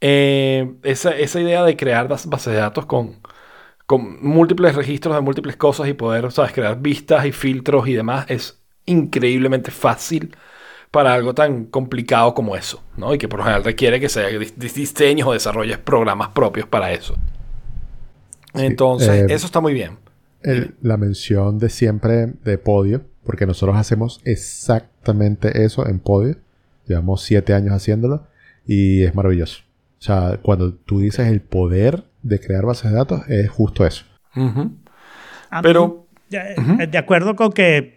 Eh, 0.00 0.74
esa, 0.82 1.16
esa 1.16 1.40
idea 1.40 1.64
de 1.64 1.76
crear 1.76 2.08
bas- 2.08 2.28
bases 2.28 2.52
de 2.54 2.60
datos 2.60 2.86
con, 2.86 3.20
con 3.86 4.22
múltiples 4.22 4.74
registros 4.74 5.14
de 5.14 5.20
múltiples 5.20 5.56
cosas 5.56 5.88
y 5.88 5.94
poder, 5.94 6.30
¿sabes? 6.32 6.52
Crear 6.52 6.80
vistas 6.80 7.26
y 7.26 7.32
filtros 7.32 7.86
y 7.88 7.94
demás 7.94 8.26
es 8.28 8.58
increíblemente 8.86 9.70
fácil 9.70 10.34
para 10.90 11.14
algo 11.14 11.34
tan 11.34 11.66
complicado 11.66 12.34
como 12.34 12.56
eso, 12.56 12.82
¿no? 12.96 13.14
Y 13.14 13.18
que 13.18 13.28
por 13.28 13.40
lo 13.40 13.44
general 13.44 13.64
requiere 13.64 14.00
que 14.00 14.08
se 14.08 14.38
dis- 14.38 14.54
dis- 14.56 14.74
diseñes 14.74 15.26
o 15.26 15.32
desarrolles 15.32 15.78
programas 15.78 16.28
propios 16.28 16.66
para 16.68 16.92
eso. 16.92 17.16
Entonces, 18.54 19.22
eh, 19.22 19.26
eso 19.28 19.46
está 19.46 19.60
muy 19.60 19.74
bien. 19.74 19.98
El- 20.42 20.74
la 20.82 20.96
mención 20.96 21.58
de 21.58 21.68
siempre 21.70 22.26
de 22.44 22.58
Podio, 22.58 23.02
porque 23.24 23.46
nosotros 23.46 23.76
hacemos 23.76 24.20
exactamente 24.24 25.64
eso 25.64 25.86
en 25.88 25.98
Podio. 25.98 26.36
Llevamos 26.86 27.22
siete 27.22 27.54
años 27.54 27.72
haciéndolo 27.72 28.26
y 28.66 29.02
es 29.02 29.14
maravilloso. 29.14 29.63
O 30.04 30.06
sea, 30.06 30.38
cuando 30.42 30.74
tú 30.74 31.00
dices 31.00 31.28
el 31.28 31.40
poder 31.40 32.04
de 32.20 32.38
crear 32.38 32.66
bases 32.66 32.90
de 32.90 32.96
datos, 32.98 33.22
es 33.26 33.48
justo 33.48 33.86
eso. 33.86 34.04
Pero- 35.62 36.06
mí, 36.28 36.76
de, 36.76 36.86
de 36.88 36.98
acuerdo 36.98 37.34
con 37.36 37.52
que 37.52 37.96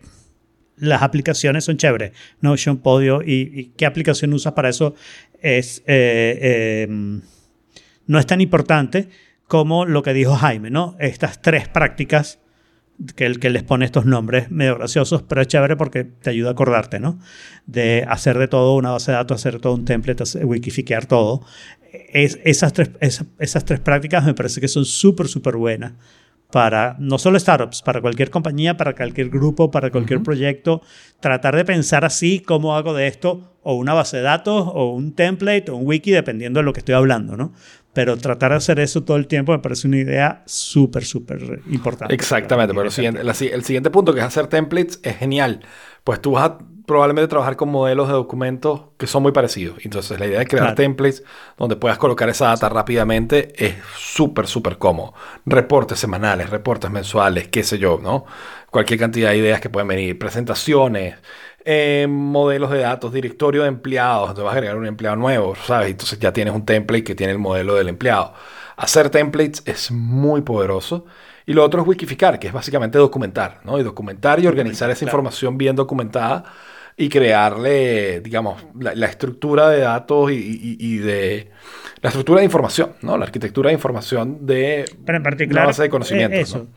las 0.77 1.01
aplicaciones 1.01 1.65
son 1.65 1.75
chéveres, 1.75 2.13
Notion, 2.39 2.77
Podio, 2.77 3.21
y, 3.21 3.51
y 3.53 3.65
qué 3.75 3.85
aplicación 3.85 4.31
usas 4.33 4.53
para 4.53 4.69
eso 4.69 4.95
es 5.41 5.79
eh, 5.85 6.39
eh, 6.41 6.87
no 8.05 8.19
es 8.19 8.25
tan 8.25 8.39
importante 8.39 9.09
como 9.45 9.83
lo 9.83 10.01
que 10.01 10.13
dijo 10.13 10.33
Jaime, 10.35 10.69
¿no? 10.69 10.95
Estas 11.01 11.41
tres 11.41 11.67
prácticas 11.67 12.39
que 13.15 13.25
el 13.25 13.39
que 13.39 13.49
les 13.49 13.63
pone 13.63 13.85
estos 13.85 14.05
nombres 14.05 14.49
medio 14.51 14.75
graciosos, 14.75 15.21
pero 15.23 15.41
es 15.41 15.47
chévere 15.47 15.75
porque 15.75 16.03
te 16.03 16.29
ayuda 16.31 16.49
a 16.49 16.51
acordarte, 16.53 16.99
¿no? 16.99 17.19
De 17.65 18.05
hacer 18.07 18.37
de 18.37 18.47
todo 18.47 18.75
una 18.75 18.91
base 18.91 19.11
de 19.11 19.17
datos, 19.17 19.39
hacer 19.39 19.59
todo 19.59 19.73
un 19.73 19.85
template, 19.85 20.23
hacer- 20.23 20.45
wikificar 20.45 21.05
todo. 21.05 21.41
Es, 22.13 22.39
esas, 22.43 22.73
tres, 22.73 22.91
esas, 22.99 23.27
esas 23.39 23.65
tres 23.65 23.79
prácticas 23.79 24.25
me 24.25 24.33
parece 24.33 24.59
que 24.61 24.67
son 24.67 24.85
súper, 24.85 25.27
súper 25.27 25.55
buenas 25.57 25.93
para 26.51 26.95
no 26.99 27.17
solo 27.17 27.37
startups, 27.39 27.81
para 27.81 27.99
cualquier 28.01 28.29
compañía, 28.29 28.77
para 28.77 28.95
cualquier 28.95 29.29
grupo, 29.29 29.69
para 29.69 29.91
cualquier 29.91 30.23
proyecto. 30.23 30.81
Tratar 31.19 31.55
de 31.55 31.65
pensar 31.65 32.05
así, 32.05 32.39
cómo 32.39 32.75
hago 32.75 32.93
de 32.93 33.07
esto 33.07 33.53
o 33.63 33.73
una 33.75 33.93
base 33.93 34.17
de 34.17 34.23
datos 34.23 34.63
o 34.73 34.93
un 34.93 35.13
template 35.13 35.69
o 35.71 35.75
un 35.75 35.85
wiki, 35.85 36.11
dependiendo 36.11 36.59
de 36.61 36.63
lo 36.63 36.71
que 36.71 36.79
estoy 36.79 36.95
hablando, 36.95 37.35
¿no? 37.35 37.51
Pero 37.97 38.15
tratar 38.15 38.51
de 38.51 38.57
hacer 38.57 38.79
eso 38.79 39.03
todo 39.03 39.17
el 39.17 39.25
tiempo 39.25 39.53
me 39.53 39.57
parece 39.57 39.87
una 39.87 39.97
idea 39.97 40.43
súper, 40.45 41.03
súper 41.03 41.61
importante. 41.71 42.13
Exactamente, 42.13 42.71
pero 42.75 42.85
el 42.85 42.91
siguiente, 42.91 43.23
la 43.23 43.31
el 43.31 43.63
siguiente 43.63 43.89
punto 43.89 44.13
que 44.13 44.19
es 44.19 44.25
hacer 44.27 44.45
templates 44.45 44.99
es 45.01 45.17
genial. 45.17 45.61
Pues 46.03 46.21
tú 46.21 46.33
vas 46.33 46.43
a 46.43 46.57
probablemente 46.85 47.27
trabajar 47.27 47.55
con 47.55 47.69
modelos 47.69 48.07
de 48.07 48.13
documentos 48.13 48.81
que 48.99 49.07
son 49.07 49.23
muy 49.23 49.31
parecidos. 49.31 49.79
Entonces 49.83 50.19
la 50.19 50.27
idea 50.27 50.37
de 50.37 50.45
crear 50.45 50.65
Claro. 50.65 50.75
templates 50.75 51.23
donde 51.57 51.75
puedas 51.75 51.97
colocar 51.97 52.29
esa 52.29 52.49
data 52.49 52.69
rápidamente 52.69 53.51
es 53.65 53.73
súper, 53.97 54.45
súper 54.45 54.77
cómodo. 54.77 55.15
Reportes 55.47 55.97
semanales, 55.97 56.51
reportes 56.51 56.91
mensuales, 56.91 57.47
qué 57.47 57.63
sé 57.63 57.79
yo, 57.79 57.99
¿no? 57.99 58.25
Cualquier 58.69 58.99
cantidad 58.99 59.31
de 59.31 59.37
ideas 59.37 59.59
que 59.59 59.71
pueden 59.71 59.87
venir. 59.87 60.19
Presentaciones, 60.19 61.15
eh, 61.67 62.07
modelos 62.09 62.71
de 62.71 62.79
datos, 62.79 63.11
directorio 63.13 63.63
de 63.63 63.67
empleados, 63.67 64.29
donde 64.29 64.43
vas 64.43 64.53
a 64.53 64.57
agregar 64.57 64.77
un 64.77 64.85
empleado 64.87 65.17
nuevo, 65.17 65.53
¿sabes? 65.55 65.91
Entonces 65.91 66.17
ya 66.19 66.31
tienes 66.33 66.53
un 66.55 66.65
template 66.65 67.03
que 67.03 67.13
tiene 67.15 67.33
el 67.33 67.39
modelo 67.39 67.75
del 67.75 67.89
empleado. 67.89 68.33
Hacer 68.77 69.09
templates 69.09 69.63
es 69.65 69.91
muy 69.91 70.41
poderoso. 70.41 71.05
Y 71.45 71.53
lo 71.53 71.63
otro 71.63 71.81
es 71.81 71.87
wikificar, 71.87 72.39
que 72.39 72.47
es 72.47 72.53
básicamente 72.53 72.97
documentar, 72.97 73.61
¿no? 73.63 73.79
Y 73.79 73.83
documentar 73.83 74.39
y 74.39 74.47
organizar 74.47 74.89
esa 74.89 75.05
información 75.05 75.57
bien 75.57 75.75
documentada 75.75 76.43
y 76.97 77.09
crearle, 77.09 78.19
digamos, 78.21 78.65
la, 78.79 78.95
la 78.95 79.05
estructura 79.07 79.69
de 79.69 79.79
datos 79.81 80.31
y, 80.31 80.35
y- 80.35 80.77
y 80.79 80.97
de... 80.97 81.51
La 82.01 82.09
estructura 82.09 82.39
de 82.39 82.45
información, 82.45 82.93
¿no? 83.01 83.17
La 83.17 83.25
arquitectura 83.25 83.69
de 83.69 83.73
información 83.75 84.45
de 84.45 84.85
Pero 85.05 85.17
en 85.17 85.23
particular, 85.23 85.61
una 85.63 85.67
base 85.67 85.83
de 85.83 85.89
conocimientos, 85.89 86.39
eh, 86.39 86.41
eso. 86.41 86.57
¿no? 86.59 86.67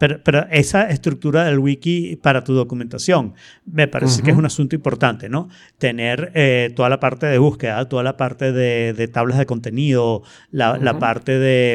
Pero, 0.00 0.18
pero 0.24 0.46
esa 0.50 0.88
estructura 0.88 1.44
del 1.44 1.58
wiki 1.58 2.16
para 2.16 2.42
tu 2.42 2.54
documentación 2.54 3.34
me 3.66 3.86
parece 3.86 4.22
que 4.22 4.30
es 4.30 4.36
un 4.38 4.46
asunto 4.46 4.74
importante, 4.74 5.28
¿no? 5.28 5.50
Tener 5.76 6.32
eh, 6.34 6.72
toda 6.74 6.88
la 6.88 6.98
parte 6.98 7.26
de 7.26 7.36
búsqueda, 7.36 7.86
toda 7.86 8.02
la 8.02 8.16
parte 8.16 8.50
de, 8.50 8.94
de 8.94 9.08
tablas 9.08 9.36
de 9.36 9.44
contenido, 9.44 10.22
la, 10.52 10.98
parte 10.98 11.38
de 11.38 11.74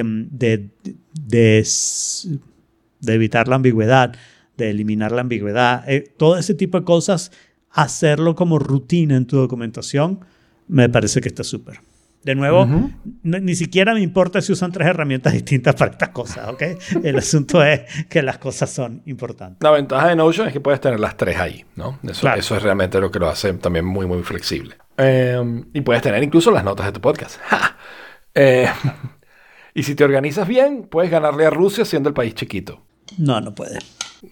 evitar 3.05 3.47
la 3.47 3.57
ambigüedad, 3.57 4.15
de 4.57 4.71
eliminar 4.71 5.11
la 5.11 5.21
ambigüedad, 5.21 5.87
eh, 5.87 6.11
todo 6.17 6.39
ese 6.39 6.55
tipo 6.55 6.79
de 6.79 6.83
cosas, 6.83 7.31
hacerlo 7.69 8.33
como 8.33 8.57
rutina 8.57 9.17
en 9.17 9.27
tu 9.27 9.37
documentación, 9.37 10.21
me 10.67 10.89
parece 10.89 11.21
que 11.21 11.27
está 11.27 11.43
súper. 11.43 11.79
De 12.25 12.33
nuevo, 12.35 12.65
no- 12.65 13.39
ni 13.39 13.55
siquiera 13.55 13.93
me 13.93 14.01
importa 14.01 14.41
si 14.41 14.51
usan 14.51 14.71
tres 14.71 14.87
herramientas 14.87 15.31
distintas 15.33 15.75
para 15.75 15.91
estas 15.91 16.09
cosas, 16.09 16.49
¿ok? 16.49 16.63
El 17.03 17.17
asunto 17.17 17.63
es 17.63 17.81
que 18.09 18.21
las 18.23 18.39
cosas 18.39 18.69
son 18.71 19.03
importantes. 19.05 19.59
La 19.61 19.69
ventaja 19.71 20.07
de 20.09 20.15
Notion 20.15 20.47
es 20.47 20.53
que 20.53 20.59
puedes 20.59 20.81
tener 20.81 20.99
las 20.99 21.15
tres 21.15 21.37
ahí, 21.37 21.63
¿no? 21.75 21.99
Eso, 22.03 22.21
Claro. 22.21 22.39
eso 22.39 22.55
es 22.57 22.63
realmente 22.63 22.99
lo 22.99 23.11
que 23.11 23.19
lo 23.19 23.29
hace 23.29 23.53
también 23.53 23.85
muy, 23.85 24.07
muy 24.07 24.23
flexible. 24.23 24.75
Eh, 24.97 25.63
y 25.73 25.81
puedes 25.81 26.01
tener 26.01 26.23
incluso 26.23 26.49
las 26.51 26.63
notas 26.63 26.87
de 26.87 26.91
tu 26.93 26.99
podcast. 27.01 27.39
¡Ja! 27.47 27.77
Eh, 28.33 28.67
y 29.75 29.83
si 29.83 29.93
te 29.93 30.03
organizas 30.03 30.47
bien, 30.47 30.87
puedes 30.89 31.11
ganarle 31.11 31.45
a 31.45 31.49
Rusia 31.51 31.85
siendo 31.85 32.09
el 32.09 32.15
país 32.15 32.33
chiquito. 32.33 32.83
No, 33.19 33.39
no 33.39 33.53
puede. 33.53 33.77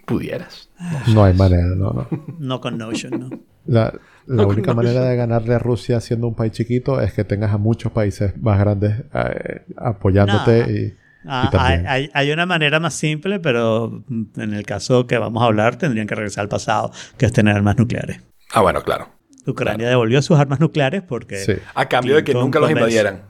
Pudieras. 0.06 0.70
No 1.14 1.24
hay 1.24 1.34
manera, 1.34 1.64
no, 1.76 1.92
no. 1.94 2.08
No 2.40 2.62
con 2.62 2.78
Notion, 2.78 3.20
¿no? 3.20 3.30
La, 3.66 3.94
la 4.26 4.44
No, 4.44 4.48
única 4.48 4.74
manera 4.74 5.02
de 5.06 5.16
ganarle 5.16 5.54
a 5.56 5.60
Rusia 5.60 6.00
siendo 6.02 6.28
un 6.28 6.36
país 6.36 6.52
chiquito 6.52 7.00
es 7.02 7.14
que 7.14 7.24
tengas 7.24 7.54
a 7.54 7.58
muchos 7.58 7.92
países 7.92 8.36
más 8.42 8.60
grandes 8.60 9.04
eh, 9.14 9.62
apoyándote 9.78 10.64
No. 10.66 10.72
y 10.72 10.94
Ah, 11.26 11.50
hay, 11.54 11.86
hay- 11.88 12.10
hay 12.14 12.32
una 12.34 12.46
manera 12.46 12.82
más 12.82 12.96
simple, 12.96 13.40
pero 13.40 14.04
en 14.36 14.54
el 14.54 14.66
caso 14.66 15.08
que 15.08 15.18
vamos 15.18 15.42
a 15.42 15.46
hablar 15.46 15.78
tendrían 15.78 16.06
que 16.06 16.16
regresar 16.16 16.42
al 16.42 16.50
pasado, 16.50 16.92
que 17.18 17.26
es 17.26 17.32
tener 17.32 17.56
armas 17.56 17.78
nucleares. 17.78 18.20
Ah, 18.54 18.60
bueno, 18.60 18.82
claro. 18.82 19.08
Ucrania 19.48 19.88
devolvió 19.88 20.22
sus 20.22 20.38
armas 20.38 20.60
nucleares 20.60 21.02
porque... 21.02 21.38
Sí. 21.38 21.54
A 21.76 21.88
cambio 21.88 22.16
de 22.16 22.26
que 22.26 22.34
nunca 22.34 22.60
los 22.60 22.70
invadieran. 22.70 23.22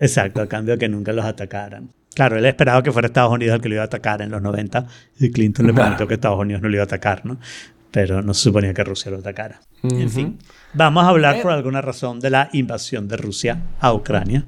Exacto, 0.00 0.40
a 0.40 0.46
cambio 0.46 0.74
de 0.74 0.78
que 0.78 0.88
nunca 0.88 1.12
los 1.12 1.26
atacaran. 1.26 1.90
Claro, 2.16 2.38
él 2.38 2.46
esperaba 2.46 2.82
que 2.82 2.90
fuera 2.92 3.06
Estados 3.08 3.30
Unidos 3.30 3.56
el 3.56 3.60
que 3.60 3.68
lo 3.68 3.74
iba 3.74 3.82
a 3.82 3.86
atacar 3.86 4.22
en 4.22 4.30
los 4.30 4.40
90 4.40 4.86
y 5.20 5.30
Clinton 5.30 5.66
le 5.66 5.74
Nah. 5.74 5.82
prometió 5.82 6.08
que 6.08 6.14
Estados 6.14 6.40
Unidos 6.40 6.62
no 6.62 6.68
lo 6.70 6.74
iba 6.74 6.82
a 6.82 6.86
atacar, 6.86 7.26
¿no? 7.26 7.38
Pero 7.90 8.22
no 8.22 8.32
se 8.32 8.44
suponía 8.44 8.72
que 8.72 8.82
Rusia 8.84 9.10
lo 9.10 9.18
atacara. 9.18 9.60
En 9.82 10.06
Ujú. 10.06 10.08
fin, 10.08 10.38
vamos 10.72 11.04
a 11.04 11.08
hablar 11.10 11.36
Eh. 11.36 11.42
por 11.42 11.52
alguna 11.52 11.82
razón 11.82 12.18
de 12.20 12.30
la 12.30 12.48
invasión 12.54 13.06
de 13.06 13.18
Rusia 13.18 13.62
a 13.80 13.92
Ucrania 13.92 14.46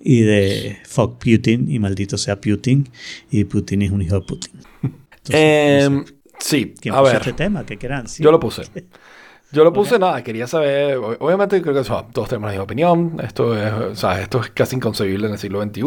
y 0.00 0.22
de 0.22 0.78
fuck 0.84 1.22
Putin 1.22 1.70
y 1.70 1.78
maldito 1.78 2.18
sea 2.18 2.40
Putin 2.40 2.88
y 3.30 3.44
Putin 3.44 3.82
es 3.82 3.92
un 3.92 4.02
hijo 4.02 4.16
de 4.16 4.26
Putin. 4.26 4.50
Entonces, 4.82 5.84
Em, 5.86 5.94
no 5.98 6.04
sé, 6.06 6.14
sí, 6.40 6.74
¿Quién 6.80 6.92
a 6.94 6.98
puso 6.98 7.12
ver. 7.12 7.20
este 7.22 7.32
tema? 7.34 7.64
¿Qué 7.64 7.76
quieran? 7.76 8.08
Sí. 8.08 8.22
Yo 8.24 8.32
lo 8.32 8.40
puse. 8.40 8.62
Yo 9.52 9.62
lo 9.62 9.72
puse, 9.72 9.96
nada, 9.98 10.22
quería 10.24 10.48
saber. 10.48 10.96
Obviamente, 10.98 11.62
creo 11.62 11.72
que 11.72 11.80
o 11.80 11.84
sea, 11.84 12.04
todos 12.12 12.28
tenemos 12.28 12.48
la 12.48 12.52
misma 12.52 12.64
opinión. 12.64 13.16
Esto 13.22 13.56
es, 13.56 13.72
o 13.72 13.94
sea, 13.94 14.20
esto 14.20 14.40
es 14.42 14.50
casi 14.50 14.74
inconcebible 14.74 15.28
en 15.28 15.34
el 15.34 15.38
siglo 15.38 15.62
XXI. 15.62 15.82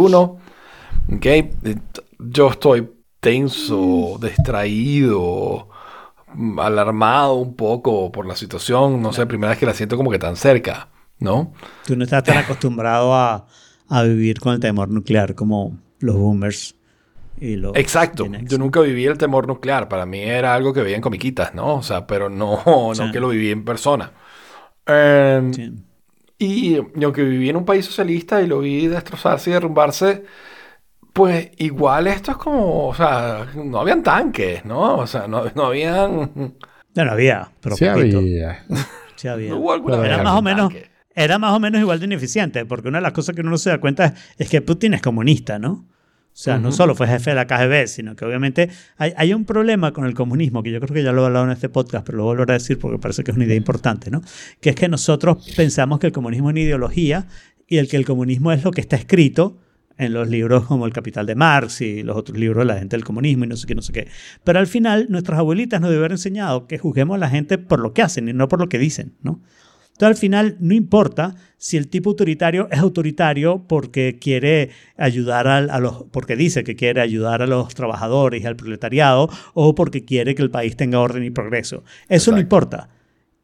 ¿Ok? 1.15 1.25
Eh, 1.25 1.49
Yo 2.19 2.49
estoy 2.49 2.89
tenso, 3.19 4.17
distraído, 4.21 5.69
alarmado 6.57 7.35
un 7.35 7.55
poco 7.55 8.11
por 8.11 8.25
la 8.25 8.35
situación. 8.35 9.01
No 9.01 9.13
sé, 9.13 9.25
primera 9.25 9.49
vez 9.51 9.59
que 9.59 9.65
la 9.65 9.73
siento 9.73 9.97
como 9.97 10.11
que 10.11 10.19
tan 10.19 10.35
cerca, 10.35 10.89
¿no? 11.19 11.53
Tú 11.85 11.95
no 11.95 12.03
estás 12.03 12.23
tan 12.23 12.37
acostumbrado 12.43 13.13
a, 13.13 13.45
a 13.87 14.03
vivir 14.03 14.39
con 14.39 14.53
el 14.53 14.59
temor 14.59 14.89
nuclear 14.89 15.35
como 15.35 15.77
los 15.99 16.15
boomers 16.15 16.75
y 17.41 17.55
los 17.55 17.75
Exacto. 17.75 18.27
Yo 18.43 18.57
nunca 18.57 18.81
viví 18.81 19.05
el 19.05 19.17
temor 19.17 19.47
nuclear. 19.47 19.87
Para 19.87 20.05
mí 20.05 20.19
era 20.21 20.53
algo 20.53 20.73
que 20.73 20.81
veía 20.81 20.95
en 20.97 21.01
comiquitas, 21.01 21.53
¿no? 21.53 21.75
O 21.75 21.83
sea, 21.83 22.05
pero 22.07 22.29
no, 22.29 22.61
no 22.65 22.95
Sí. 22.95 23.11
que 23.11 23.19
lo 23.19 23.29
viví 23.29 23.49
en 23.51 23.65
persona. 23.65 24.11
Em, 24.85 25.53
Sí. 25.53 25.73
Y, 26.41 26.77
y 26.77 27.03
aunque 27.03 27.23
viví 27.23 27.49
en 27.49 27.57
un 27.57 27.65
país 27.65 27.85
socialista 27.85 28.41
y 28.41 28.47
lo 28.47 28.59
vi 28.59 28.87
destrozarse 28.87 29.49
y 29.49 29.53
derrumbarse, 29.53 30.23
pues 31.19 31.51
igual 31.57 32.07
esto 32.07 32.31
es 32.31 32.37
como, 32.37 32.87
o 32.87 32.95
sea, 32.95 33.45
no 33.55 33.79
habían 33.81 34.01
tanques, 34.01 34.63
¿no? 34.63 34.97
O 34.99 35.05
sea, 35.07 35.27
no, 35.27 35.43
no 35.53 35.65
habían... 35.65 36.31
Ya 36.93 37.03
no 37.03 37.11
había, 37.11 37.51
pero 37.59 37.75
Sí 37.75 37.85
poquito. 37.85 38.19
había. 38.19 38.63
Sí 39.17 39.27
había. 39.27 39.49
No 39.53 39.83
Pero 39.85 40.03
era 40.05 40.23
más 40.23 40.33
o 40.37 40.41
menos 40.41 40.69
tanque. 40.69 40.89
era 41.13 41.37
más 41.37 41.53
o 41.53 41.59
menos 41.59 41.81
igual 41.81 41.99
de 41.99 42.05
ineficiente 42.05 42.65
porque 42.65 42.87
una 42.87 42.99
de 42.99 43.03
las 43.03 43.11
cosas 43.11 43.35
que 43.35 43.41
uno 43.41 43.49
no 43.51 43.57
se 43.57 43.69
da 43.69 43.79
cuenta 43.79 44.05
es, 44.05 44.13
es 44.37 44.49
que 44.49 44.61
Putin 44.61 44.93
es 44.93 45.01
comunista 45.01 45.59
no 45.59 45.71
o 46.31 46.41
sea 46.41 46.57
no 46.57 46.69
Ujú. 46.69 46.77
solo 46.77 46.95
fue 46.95 47.05
jefe 47.07 47.31
de 47.31 47.35
la 47.35 47.45
KGB 47.47 47.87
sino 47.87 48.15
que 48.15 48.23
obviamente 48.23 48.69
hay, 48.97 49.11
hay 49.17 49.33
un 49.33 49.43
problema 49.43 49.91
con 49.91 50.05
el 50.05 50.13
comunismo 50.13 50.63
que 50.63 50.71
yo 50.71 50.79
creo 50.79 50.93
que 50.93 51.03
ya 51.03 51.11
lo 51.11 51.23
he 51.23 51.25
hablado 51.25 51.43
en 51.45 51.51
este 51.51 51.67
podcast 51.67 52.05
pero 52.05 52.19
lo 52.19 52.23
voy 52.23 52.31
a 52.31 52.35
volver 52.37 52.51
a 52.51 52.53
decir 52.53 52.79
porque 52.79 52.97
parece 52.97 53.23
que 53.25 53.31
es 53.31 53.37
una 53.37 53.45
idea 53.45 53.57
importante 53.57 54.09
no 54.09 54.21
que 54.61 54.69
es 54.69 54.75
que 54.77 54.87
nosotros 54.87 55.45
pensamos 55.57 55.99
que 55.99 56.07
el 56.07 56.13
comunismo 56.13 56.49
es 56.49 56.53
una 56.53 56.61
ideología 56.61 57.27
y 57.67 57.77
el 57.77 57.89
que 57.89 57.97
el 57.97 58.05
comunismo 58.05 58.51
es 58.53 58.63
lo 58.63 58.71
que 58.71 58.79
está 58.81 58.95
escrito 58.95 59.57
en 59.99 60.13
los 60.13 60.27
libros 60.29 60.65
como 60.65 60.87
El 60.87 60.93
Capital 60.93 61.27
de 61.27 61.35
Marx 61.35 61.81
y 61.81 62.01
los 62.01 62.17
otros 62.17 62.37
libros 62.39 62.61
de 62.61 62.73
la 62.73 62.79
gente 62.79 62.95
del 62.95 63.03
comunismo 63.05 63.43
y 63.45 63.47
no 63.47 63.55
sé 63.57 63.67
qué, 63.67 63.75
no 63.75 63.81
sé 63.83 63.93
qué. 63.93 64.07
Pero 64.43 64.57
al 64.57 64.65
final, 64.67 65.05
nuestras 65.09 65.37
abuelitas 65.37 65.79
nos 65.81 65.89
deben 65.91 66.01
haber 66.01 66.13
enseñado 66.13 66.65
que 66.65 66.77
juzguemos 66.79 67.15
a 67.15 67.19
la 67.19 67.29
gente 67.29 67.57
por 67.59 67.79
lo 67.79 67.93
que 67.93 68.01
hacen 68.01 68.27
y 68.29 68.33
no 68.33 68.47
por 68.47 68.59
lo 68.59 68.67
que 68.69 68.79
dicen, 68.79 69.13
¿no? 69.21 69.41
Entonces, 69.91 70.15
al 70.15 70.21
final, 70.21 70.55
no 70.61 70.73
importa 70.73 71.35
si 71.57 71.75
el 71.75 71.89
tipo 71.89 72.11
autoritario 72.11 72.69
es 72.71 72.79
autoritario 72.79 73.65
porque 73.67 74.17
quiere 74.17 74.69
ayudar 74.95 75.45
al- 75.47 75.69
a, 75.69 75.79
los, 75.79 76.05
porque 76.11 76.37
dice 76.37 76.63
que 76.63 76.77
quiere 76.77 77.01
ayudar 77.01 77.41
a 77.41 77.47
los 77.47 77.75
trabajadores 77.75 78.41
y 78.41 78.45
al 78.45 78.55
proletariado, 78.55 79.29
o 79.53 79.75
porque 79.75 80.05
quiere 80.05 80.35
que 80.35 80.41
el 80.41 80.51
país 80.51 80.77
tenga 80.77 81.01
orden 81.01 81.25
y 81.25 81.31
progreso. 81.31 81.83
Eso 82.07 82.31
no 82.31 82.37
Exacto. 82.37 82.39
importa. 82.39 82.89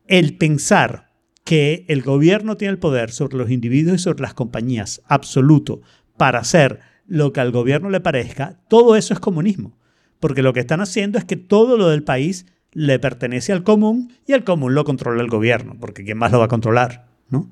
El 0.08 0.38
pensar 0.38 1.12
que 1.44 1.84
el 1.90 2.02
gobierno 2.04 2.56
tiene 2.56 2.72
el 2.72 2.80
poder 2.80 3.12
sobre 3.12 3.36
los 3.38 3.52
individuos 3.52 3.98
y 4.00 4.04
sobre 4.04 4.22
las 4.22 4.34
compañías 4.34 5.02
absoluto 5.08 5.82
para 6.18 6.40
hacer 6.40 6.80
lo 7.08 7.34
que 7.34 7.40
al 7.40 7.52
gobierno 7.52 7.90
le 7.90 8.00
parezca, 8.00 8.60
todo 8.68 8.96
eso 8.96 9.14
es 9.14 9.20
comunismo. 9.20 9.78
Porque 10.20 10.42
lo 10.42 10.54
que 10.54 10.62
están 10.62 10.82
haciendo 10.82 11.18
es 11.18 11.26
que 11.26 11.36
todo 11.36 11.78
lo 11.78 11.90
del 11.90 12.04
país 12.04 12.46
le 12.72 13.00
pertenece 13.00 13.54
al 13.54 13.64
común 13.64 14.14
y 14.28 14.34
el 14.34 14.44
común 14.44 14.76
lo 14.76 14.84
controla 14.84 15.22
el 15.22 15.30
gobierno, 15.30 15.76
porque 15.80 16.04
¿quién 16.04 16.18
más 16.18 16.32
lo 16.32 16.40
va 16.40 16.46
a 16.46 16.50
controlar? 16.50 17.08
¿no? 17.30 17.52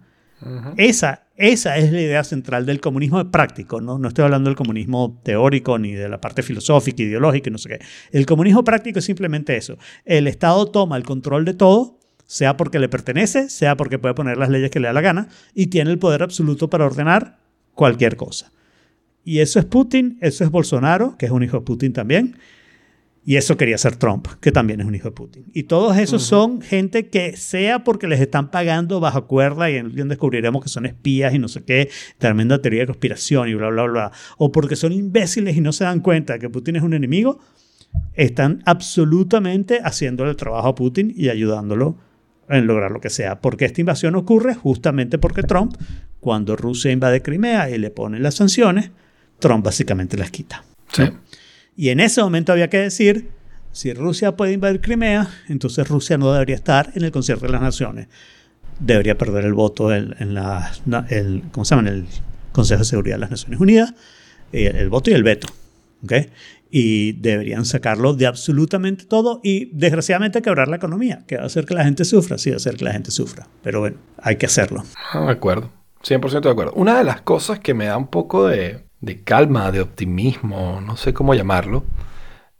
esa, 0.77 1.23
esa 1.37 1.77
es 1.77 1.91
la 1.91 2.01
idea 2.01 2.23
central 2.23 2.65
del 2.65 2.81
comunismo 2.81 3.31
práctico, 3.31 3.79
¿no? 3.79 3.97
no 3.97 4.09
estoy 4.09 4.25
hablando 4.25 4.49
del 4.49 4.57
comunismo 4.57 5.21
teórico 5.23 5.79
ni 5.79 5.93
de 5.93 6.09
la 6.09 6.19
parte 6.19 6.43
filosófica, 6.43 7.03
ideológica 7.03 7.49
no 7.49 7.57
sé 7.57 7.69
qué. 7.69 7.79
El 8.11 8.25
comunismo 8.25 8.63
práctico 8.63 8.99
es 8.99 9.05
simplemente 9.05 9.55
eso. 9.55 9.77
El 10.03 10.27
Estado 10.27 10.65
toma 10.69 10.97
el 10.97 11.03
control 11.03 11.45
de 11.45 11.53
todo, 11.53 11.99
sea 12.25 12.57
porque 12.57 12.79
le 12.79 12.89
pertenece, 12.89 13.49
sea 13.49 13.77
porque 13.77 13.99
puede 13.99 14.13
poner 14.15 14.37
las 14.37 14.49
leyes 14.49 14.71
que 14.71 14.79
le 14.79 14.87
da 14.87 14.93
la 14.93 15.01
gana, 15.01 15.29
y 15.53 15.67
tiene 15.67 15.91
el 15.91 15.99
poder 15.99 16.23
absoluto 16.23 16.69
para 16.69 16.85
ordenar 16.85 17.42
cualquier 17.75 18.15
cosa. 18.15 18.51
Y 19.25 19.39
eso 19.39 19.59
es 19.59 19.65
Putin, 19.65 20.17
eso 20.21 20.43
es 20.43 20.51
Bolsonaro, 20.51 21.17
que 21.17 21.25
es 21.25 21.31
un 21.31 21.43
hijo 21.43 21.57
de 21.57 21.65
Putin 21.65 21.93
también, 21.93 22.37
y 23.25 23.37
eso 23.37 23.55
quería 23.55 23.77
ser 23.77 23.95
Trump, 23.95 24.27
que 24.41 24.51
también 24.51 24.81
es 24.81 24.85
un 24.85 24.95
hijo 24.95 25.07
de 25.07 25.15
Putin. 25.15 25.45
Y 25.53 25.63
todos 25.63 25.97
esos 25.97 26.23
son 26.23 26.61
gente 26.61 27.07
que 27.07 27.37
sea 27.37 27.85
porque 27.85 28.07
les 28.07 28.19
están 28.19 28.51
pagando 28.51 28.99
bajo 28.99 29.27
cuerda 29.27 29.71
y 29.71 29.77
en 29.77 30.09
descubriremos 30.09 30.61
que 30.61 30.67
son 30.67 30.85
espías 30.85 31.33
y 31.33 31.39
no 31.39 31.47
sé 31.47 31.63
qué, 31.63 31.89
tremenda 32.17 32.61
teoría 32.61 32.81
de 32.81 32.87
conspiración 32.87 33.47
y 33.47 33.53
bla, 33.53 33.69
bla, 33.69 33.83
bla, 33.83 34.11
o 34.37 34.51
porque 34.51 34.75
son 34.75 34.91
imbéciles 34.91 35.55
y 35.55 35.61
no 35.61 35.71
se 35.71 35.85
dan 35.85 36.01
cuenta 36.01 36.37
que 36.37 36.49
Putin 36.49 36.75
es 36.75 36.83
un 36.83 36.93
enemigo, 36.93 37.39
están 38.13 38.61
absolutamente 38.65 39.79
haciéndole 39.81 40.31
el 40.31 40.35
trabajo 40.35 40.67
a 40.67 40.75
Putin 40.75 41.13
y 41.15 41.29
ayudándolo 41.29 41.97
en 42.49 42.67
lograr 42.67 42.91
lo 42.91 42.99
que 43.01 43.09
sea. 43.09 43.39
Porque 43.41 43.65
esta 43.65 43.81
invasión 43.81 44.15
ocurre 44.15 44.53
justamente 44.55 45.17
porque 45.17 45.43
Trump, 45.43 45.75
cuando 46.19 46.55
Rusia 46.55 46.91
invade 46.91 47.21
Crimea 47.21 47.69
y 47.69 47.77
le 47.77 47.89
pone 47.89 48.19
las 48.19 48.35
sanciones, 48.35 48.91
Trump 49.39 49.65
básicamente 49.65 50.17
las 50.17 50.31
quita. 50.31 50.63
Sí. 50.91 51.03
Y 51.75 51.89
en 51.89 51.99
ese 51.99 52.21
momento 52.21 52.51
había 52.51 52.69
que 52.69 52.77
decir, 52.77 53.29
si 53.71 53.93
Rusia 53.93 54.35
puede 54.35 54.53
invadir 54.53 54.79
Crimea, 54.81 55.27
entonces 55.49 55.87
Rusia 55.87 56.17
no 56.17 56.31
debería 56.31 56.55
estar 56.55 56.91
en 56.95 57.03
el 57.03 57.11
concierto 57.11 57.45
de 57.45 57.51
las 57.51 57.61
naciones. 57.61 58.07
Debería 58.79 59.17
perder 59.17 59.45
el 59.45 59.53
voto 59.53 59.93
en, 59.93 60.15
en 60.19 60.33
la, 60.33 60.71
na- 60.85 61.05
el, 61.09 61.43
¿cómo 61.51 61.65
se 61.65 61.75
llama? 61.75 61.87
En 61.89 61.93
el 61.95 62.05
Consejo 62.51 62.79
de 62.79 62.85
Seguridad 62.85 63.15
de 63.15 63.21
las 63.21 63.31
Naciones 63.31 63.59
Unidas, 63.59 63.93
eh, 64.51 64.71
el 64.75 64.89
voto 64.89 65.09
y 65.09 65.13
el 65.13 65.23
veto. 65.23 65.47
¿ok? 66.03 66.13
Y 66.75 67.11
deberían 67.21 67.65
sacarlo 67.65 68.15
de 68.15 68.25
absolutamente 68.25 69.05
todo 69.05 69.39
y 69.43 69.65
desgraciadamente 69.77 70.41
quebrar 70.41 70.69
la 70.69 70.77
economía, 70.77 71.23
que 71.27 71.37
va 71.37 71.43
a 71.43 71.45
hacer 71.45 71.65
que 71.67 71.75
la 71.75 71.83
gente 71.83 72.03
sufra, 72.03 72.39
sí, 72.39 72.49
va 72.49 72.55
a 72.55 72.57
hacer 72.57 72.77
que 72.77 72.83
la 72.85 72.93
gente 72.93 73.11
sufra. 73.11 73.47
Pero 73.61 73.79
bueno, 73.81 73.97
hay 74.17 74.37
que 74.37 74.47
hacerlo. 74.47 74.83
Ah, 75.13 75.25
de 75.25 75.31
acuerdo. 75.31 75.69
100% 76.03 76.41
de 76.41 76.49
acuerdo. 76.49 76.73
Una 76.75 76.97
de 76.97 77.03
las 77.03 77.21
cosas 77.21 77.59
que 77.59 77.75
me 77.75 77.85
da 77.85 77.95
un 77.97 78.07
poco 78.07 78.47
de, 78.47 78.79
de 79.01 79.21
calma, 79.23 79.71
de 79.71 79.81
optimismo, 79.81 80.81
no 80.81 80.97
sé 80.97 81.13
cómo 81.13 81.35
llamarlo, 81.35 81.85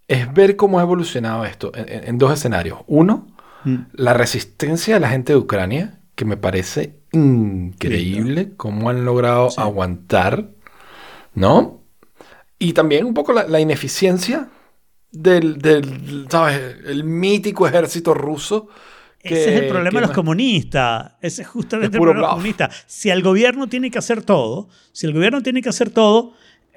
es 0.07 0.31
ver 0.31 0.55
cómo 0.57 0.77
ha 0.77 0.83
evolucionado 0.83 1.43
esto 1.45 1.71
en, 1.73 2.17
dos 2.19 2.31
escenarios. 2.33 2.79
Uno, 2.87 3.27
Mm. 3.65 3.77
la 3.93 4.13
resistencia 4.13 4.93
de 4.95 4.99
la 4.99 5.09
gente 5.09 5.31
de 5.33 5.39
Ucrania, 5.39 6.01
que 6.15 6.25
me 6.25 6.35
parece 6.37 6.97
increíble 7.13 8.51
cómo 8.57 8.89
han 8.89 9.05
logrado 9.05 9.49
Sí. 9.49 9.61
aguantar, 9.61 10.49
¿no? 11.33 11.82
Y 12.63 12.73
también 12.73 13.05
un 13.05 13.13
poco 13.13 13.33
la, 13.33 13.47
la 13.47 13.59
ineficiencia 13.59 14.47
del, 15.11 15.57
del, 15.59 16.25
¿sabes? 16.29 16.59
El 16.85 17.03
mítico 17.03 17.67
ejército 17.67 18.13
ruso. 18.13 18.67
Ese 19.21 19.41
es 19.41 19.47
el 19.55 19.61
que- 19.61 19.69
problema 19.69 19.89
que 19.91 19.95
de 19.97 20.01
los 20.07 20.11
comunistas. 20.11 21.13
Ese 21.21 21.41
es 21.43 21.47
justamente 21.47 21.87
Es 21.87 21.93
el 21.95 21.99
problema 22.01 22.21
de 22.23 22.27
los 22.31 22.35
comunistas. 22.35 22.83
Si 22.87 23.09
el 23.09 23.21
gobierno 23.21 23.67
tiene 23.67 23.89
que 23.91 23.97
hacer 23.97 24.21
todo, 24.23 24.69
si 24.91 25.05
el 25.07 25.13
gobierno 25.13 25.41
tiene 25.41 25.61
que 25.61 25.69
hacer 25.69 25.89
todo, 25.91 26.33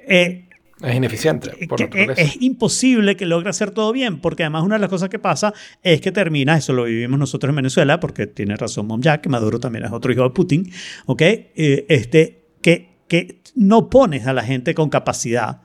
eh, 0.07 0.47
Es 0.81 0.95
ineficiente 0.95 1.67
por 1.67 1.77
que- 1.77 1.85
naturaleza. 1.85 2.21
es 2.21 2.41
imposible 2.41 3.15
que 3.17 3.25
logre 3.25 3.49
hacer 3.49 3.71
todo 3.71 3.91
bien, 3.91 4.19
porque 4.21 4.43
además 4.43 4.63
una 4.63 4.75
de 4.75 4.81
las 4.81 4.89
cosas 4.89 5.09
que 5.09 5.19
pasa 5.19 5.53
es 5.83 5.99
que 6.01 6.11
termina, 6.11 6.55
eso 6.57 6.71
lo 6.73 6.83
vivimos 6.85 7.19
nosotros 7.19 7.49
en 7.49 7.55
Venezuela, 7.57 7.99
porque 7.99 8.27
tiene 8.27 8.55
razón 8.55 8.87
Mom 8.87 9.01
Jack, 9.01 9.21
que 9.21 9.29
Maduro 9.29 9.59
también 9.59 9.85
es 9.85 9.91
otro 9.91 10.11
hijo 10.13 10.23
de 10.23 10.29
Putin, 10.29 10.71
¿ok? 11.05 11.21
Eh, 11.21 11.85
este, 11.89 12.43
que, 12.61 12.97
que 13.07 13.41
no 13.55 13.89
pones 13.89 14.25
a 14.27 14.33
la 14.33 14.43
gente 14.43 14.73
con 14.75 14.89
capacidad 14.89 15.61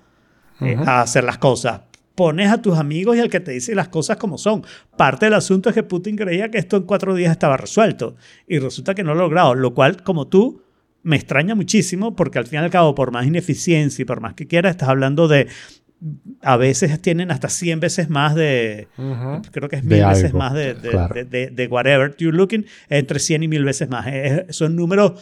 eh, 0.64 0.76
a 0.86 1.02
hacer 1.02 1.24
las 1.24 1.38
cosas. 1.38 1.80
Pones 2.14 2.50
a 2.50 2.60
tus 2.60 2.76
amigos 2.76 3.16
y 3.16 3.20
al 3.20 3.30
que 3.30 3.40
te 3.40 3.52
dice 3.52 3.74
las 3.74 3.88
cosas 3.88 4.18
como 4.18 4.36
son. 4.36 4.62
Parte 4.96 5.26
del 5.26 5.34
asunto 5.34 5.70
es 5.70 5.74
que 5.74 5.82
Putin 5.82 6.14
creía 6.16 6.50
que 6.50 6.58
esto 6.58 6.76
en 6.76 6.82
cuatro 6.82 7.14
días 7.14 7.32
estaba 7.32 7.56
resuelto 7.56 8.16
y 8.46 8.58
resulta 8.58 8.94
que 8.94 9.02
no 9.02 9.14
lo 9.14 9.20
ha 9.20 9.22
logrado, 9.24 9.54
lo 9.54 9.72
cual, 9.72 10.02
como 10.02 10.26
tú, 10.28 10.62
me 11.04 11.16
extraña 11.16 11.54
muchísimo 11.54 12.14
porque 12.14 12.38
al 12.38 12.46
fin 12.46 12.60
y 12.60 12.62
al 12.64 12.70
cabo, 12.70 12.94
por 12.94 13.12
más 13.12 13.26
ineficiencia 13.26 14.02
y 14.02 14.04
por 14.04 14.20
más 14.20 14.34
que 14.34 14.46
quieras, 14.46 14.72
estás 14.72 14.88
hablando 14.90 15.26
de. 15.26 15.48
A 16.42 16.56
veces 16.56 17.00
tienen 17.00 17.30
hasta 17.30 17.48
100 17.48 17.78
veces 17.78 18.10
más 18.10 18.34
de. 18.34 18.88
Ujú. 18.98 19.40
Creo 19.52 19.68
que 19.68 19.76
es 19.76 19.84
mil 19.84 20.04
veces 20.04 20.24
algo, 20.26 20.38
más 20.38 20.52
de, 20.52 20.74
de, 20.74 20.90
claro. 20.90 21.14
de- 21.24 21.50
de- 21.50 21.66
whatever 21.68 22.14
you're 22.18 22.36
looking, 22.36 22.66
entre 22.88 23.20
100 23.20 23.44
y 23.44 23.48
mil 23.48 23.64
veces 23.64 23.88
más. 23.88 24.06
Eh, 24.08 24.46
son 24.50 24.74
números 24.74 25.12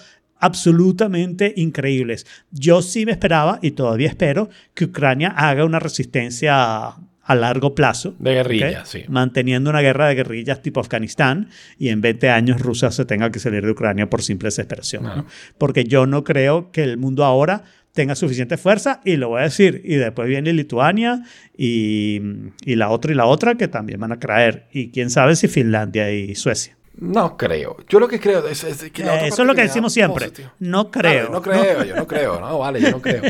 absolutamente 0.41 1.53
increíbles. 1.57 2.27
Yo 2.51 2.83
sí 2.83 3.07
me 3.07 3.13
esperaba 3.13 3.59
y 3.63 3.73
todavía 3.73 4.09
espero 4.09 4.49
que 4.75 4.87
Ucrania 4.87 5.29
haga 5.29 5.65
una 5.65 5.79
resistencia 5.79 6.95
a 7.31 7.35
largo 7.37 7.77
plazo. 7.77 8.17
De 8.19 8.35
guerrilla, 8.35 8.81
¿ok? 8.81 8.87
sí. 8.87 9.05
Manteniendo 9.09 9.71
una 9.71 9.81
guerra 9.81 10.09
de 10.09 10.17
guerrillas 10.17 10.63
tipo 10.63 10.81
Afganistán 10.81 11.49
y 11.79 11.91
en 11.91 12.01
20 12.01 12.29
años 12.29 12.61
Rusia 12.61 12.91
se 12.91 13.05
tenga 13.05 13.31
que 13.31 13.39
salir 13.39 13.65
de 13.65 13.71
Ucrania 13.71 14.11
por 14.11 14.23
simple 14.23 14.49
desesperación. 14.49 15.05
¿no? 15.05 15.13
Claro. 15.13 15.29
Porque 15.57 15.85
yo 15.85 16.07
no 16.07 16.25
creo 16.25 16.73
que 16.73 16.83
el 16.83 16.97
mundo 16.97 17.25
ahora 17.25 17.63
tenga 17.93 18.15
suficiente 18.15 18.57
fuerza 18.57 19.01
y 19.05 19.17
lo 19.17 19.29
voy 19.29 19.41
a 19.41 19.45
decir. 19.45 19.81
Y 19.85 19.95
después 19.95 20.27
viene 20.29 20.53
Lituania 20.53 21.23
y, 21.57 22.21
y 22.65 22.75
la 22.75 22.91
otra 22.91 23.13
y 23.13 23.15
la 23.15 23.27
otra 23.27 23.55
que 23.55 23.69
también 23.69 24.01
van 24.01 24.13
a 24.13 24.19
caer. 24.19 24.67
Y 24.73 24.91
quién 24.91 25.11
sabe 25.11 25.37
si 25.37 25.47
Finlandia 25.47 26.13
y 26.13 26.35
Suecia. 26.35 26.77
No 27.01 27.37
creo. 27.37 27.79
Yo 27.89 27.99
lo 27.99 28.07
que 28.07 28.21
creo 28.21 28.47
es, 28.47 28.63
es 28.63 28.91
que 28.93 29.03
Eh, 29.03 29.27
Eso 29.29 29.43
es 29.43 29.49
lo 29.49 29.55
que 29.55 29.63
decimos 29.63 29.93
siempre. 29.93 30.27
positivo. 30.27 30.51
No 30.59 30.91
Claro, 30.91 31.09
creo. 31.09 31.31
no 31.31 31.43
creo, 31.43 31.85
yo 31.85 31.97
no 31.97 32.07
creo. 32.07 32.39
No, 32.41 32.59
vale, 32.59 32.81
yo 32.81 32.91
no 32.91 33.01
creo. 33.03 33.23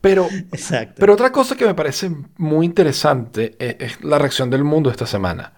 Pero, 0.00 0.26
Exacto. 0.52 0.94
pero 0.98 1.12
otra 1.14 1.30
cosa 1.30 1.54
que 1.56 1.66
me 1.66 1.74
parece 1.74 2.10
muy 2.38 2.64
interesante 2.66 3.56
es, 3.58 3.76
es 3.78 4.04
la 4.04 4.18
reacción 4.18 4.48
del 4.50 4.64
mundo 4.64 4.90
esta 4.90 5.06
semana. 5.06 5.52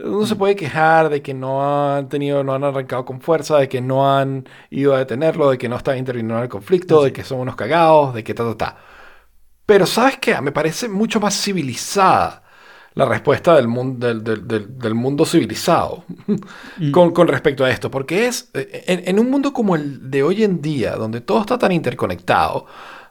Uno 0.00 0.20
Mm. 0.20 0.26
se 0.26 0.36
puede 0.36 0.56
quejar 0.56 1.08
de 1.10 1.20
que 1.22 1.34
no 1.34 1.94
han 1.96 2.08
tenido, 2.08 2.42
no 2.44 2.54
han 2.54 2.64
arrancado 2.64 3.04
con 3.04 3.20
fuerza, 3.20 3.58
de 3.58 3.68
que 3.68 3.80
no 3.80 4.16
han 4.16 4.48
ido 4.70 4.94
a 4.94 4.98
detenerlo, 4.98 5.50
de 5.50 5.58
que 5.58 5.68
no 5.68 5.76
están 5.76 5.98
interviniendo 5.98 6.36
en 6.38 6.42
el 6.44 6.48
conflicto, 6.48 7.02
de 7.04 7.12
que 7.12 7.24
son 7.24 7.40
unos 7.40 7.56
cagados, 7.56 8.14
de 8.14 8.24
que 8.24 8.32
ta, 8.32 8.44
ta, 8.44 8.56
ta. 8.56 8.76
Pero 9.66 9.84
¿sabes 9.86 10.16
qué? 10.18 10.40
Me 10.40 10.52
parece 10.52 10.88
mucho 10.88 11.20
más 11.20 11.34
civilizada 11.42 12.44
la 12.98 13.04
respuesta 13.06 13.54
del 13.54 13.68
mundo, 13.68 14.06
del, 14.12 14.46
del- 14.46 14.94
mundo 14.94 15.24
civilizado 15.24 16.04
con, 16.92 17.12
con 17.12 17.28
respecto 17.28 17.64
a 17.64 17.70
esto. 17.70 17.90
Porque 17.90 18.26
es, 18.26 18.50
eh, 18.54 18.84
en, 18.86 19.02
en 19.08 19.18
un 19.18 19.30
mundo 19.30 19.52
como 19.52 19.76
el 19.76 20.10
de 20.10 20.22
hoy 20.22 20.42
en 20.44 20.60
día, 20.60 20.96
donde 20.96 21.20
todo 21.20 21.40
está 21.40 21.58
tan 21.58 21.72
interconectado, 21.72 22.66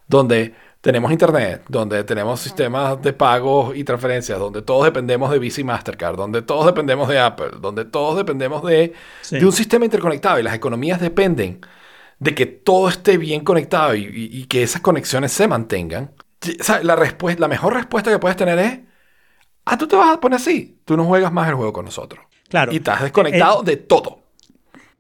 donde 0.08 0.54
tenemos 0.82 1.12
internet, 1.12 1.64
donde 1.68 2.04
tenemos 2.04 2.40
sistemas 2.40 3.02
de 3.02 3.12
pagos 3.14 3.76
y 3.76 3.84
transferencias, 3.84 4.38
donde 4.40 4.62
todos 4.62 4.86
dependemos 4.86 5.32
de 5.32 5.40
Visa 5.40 5.62
y 5.62 5.64
Mastercard, 5.64 6.16
donde 6.16 6.42
todos 6.42 6.66
dependemos 6.66 7.08
de 7.10 7.20
Apple, 7.20 7.52
donde 7.60 7.84
todos 7.86 8.16
dependemos 8.18 8.64
de, 8.64 8.94
Sí. 9.22 9.40
de 9.40 9.46
un 9.46 9.52
sistema 9.52 9.86
interconectado 9.86 10.40
y 10.40 10.44
las 10.44 10.54
economías 10.54 11.02
dependen 11.02 11.62
de 12.20 12.34
que 12.36 12.46
todo 12.46 12.90
esté 12.90 13.18
bien 13.18 13.44
conectado 13.44 13.96
y, 13.96 14.04
y- 14.06 14.38
y 14.42 14.46
que 14.46 14.64
esas 14.64 14.82
conexiones 14.82 15.32
se 15.32 15.48
mantengan. 15.48 16.12
La, 16.84 16.96
respuesta, 16.96 17.42
la 17.42 17.48
mejor 17.48 17.74
respuesta 17.74 18.12
que 18.12 18.20
puedes 18.20 18.38
tener 18.38 18.58
es, 18.60 18.80
ah, 19.68 19.78
tú 19.78 19.88
te 19.88 19.96
vas 19.96 20.16
a 20.16 20.20
poner 20.20 20.38
así, 20.38 20.78
tú 20.86 20.96
no 20.98 21.06
juegas 21.06 21.32
más 21.32 21.48
el 21.50 21.56
juego 21.56 21.74
con 21.74 21.86
nosotros. 21.86 22.26
Claro. 22.50 22.72
Y 22.72 22.78
estás 22.78 23.02
desconectado 23.04 23.62
de 23.64 23.78
todo. 23.78 24.24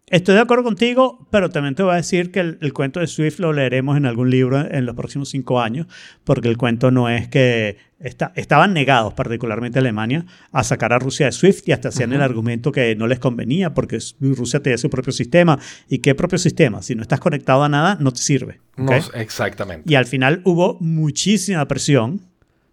Estoy 0.09 0.35
de 0.35 0.41
acuerdo 0.41 0.63
contigo, 0.63 1.27
pero 1.31 1.49
también 1.49 1.75
te 1.75 1.83
voy 1.83 1.91
a 1.91 1.95
decir 1.97 2.31
que 2.31 2.39
el, 2.39 2.57
el 2.61 2.71
cuento 2.71 3.01
de 3.01 3.07
Swift 3.07 3.39
lo 3.39 3.51
leeremos 3.51 3.97
en 3.97 4.05
algún 4.05 4.29
libro 4.29 4.57
en 4.59 4.85
los 4.85 4.95
próximos 4.95 5.27
cinco 5.27 5.59
años, 5.59 5.85
porque 6.23 6.47
el 6.47 6.55
cuento 6.55 6.91
no 6.91 7.09
es 7.09 7.27
que 7.27 7.75
está- 7.99 8.31
estaban 8.37 8.73
negados, 8.73 9.13
particularmente 9.15 9.79
Alemania, 9.79 10.25
a 10.53 10.63
sacar 10.63 10.93
a 10.93 10.99
Rusia 10.99 11.25
de 11.25 11.33
Swift 11.33 11.63
y 11.67 11.73
hasta 11.73 11.89
hacían 11.89 12.13
el 12.13 12.21
argumento 12.21 12.71
que 12.71 12.95
no 12.95 13.05
les 13.05 13.19
convenía 13.19 13.73
porque 13.73 13.99
Rusia 14.21 14.61
tenía 14.61 14.77
su 14.77 14.89
propio 14.89 15.11
sistema. 15.11 15.59
¿Y 15.89 15.97
qué 15.99 16.15
propio 16.15 16.37
sistema? 16.37 16.81
Si 16.81 16.95
no 16.95 17.01
estás 17.01 17.19
conectado 17.19 17.63
a 17.65 17.67
nada, 17.69 17.97
no 17.99 18.13
te 18.13 18.21
sirve. 18.21 18.61
¿ok? 18.77 18.89
No, 18.89 18.93
exactamente. 19.13 19.91
Y 19.91 19.95
al 19.95 20.05
final 20.05 20.39
hubo 20.45 20.77
muchísima 20.79 21.67
presión 21.67 22.21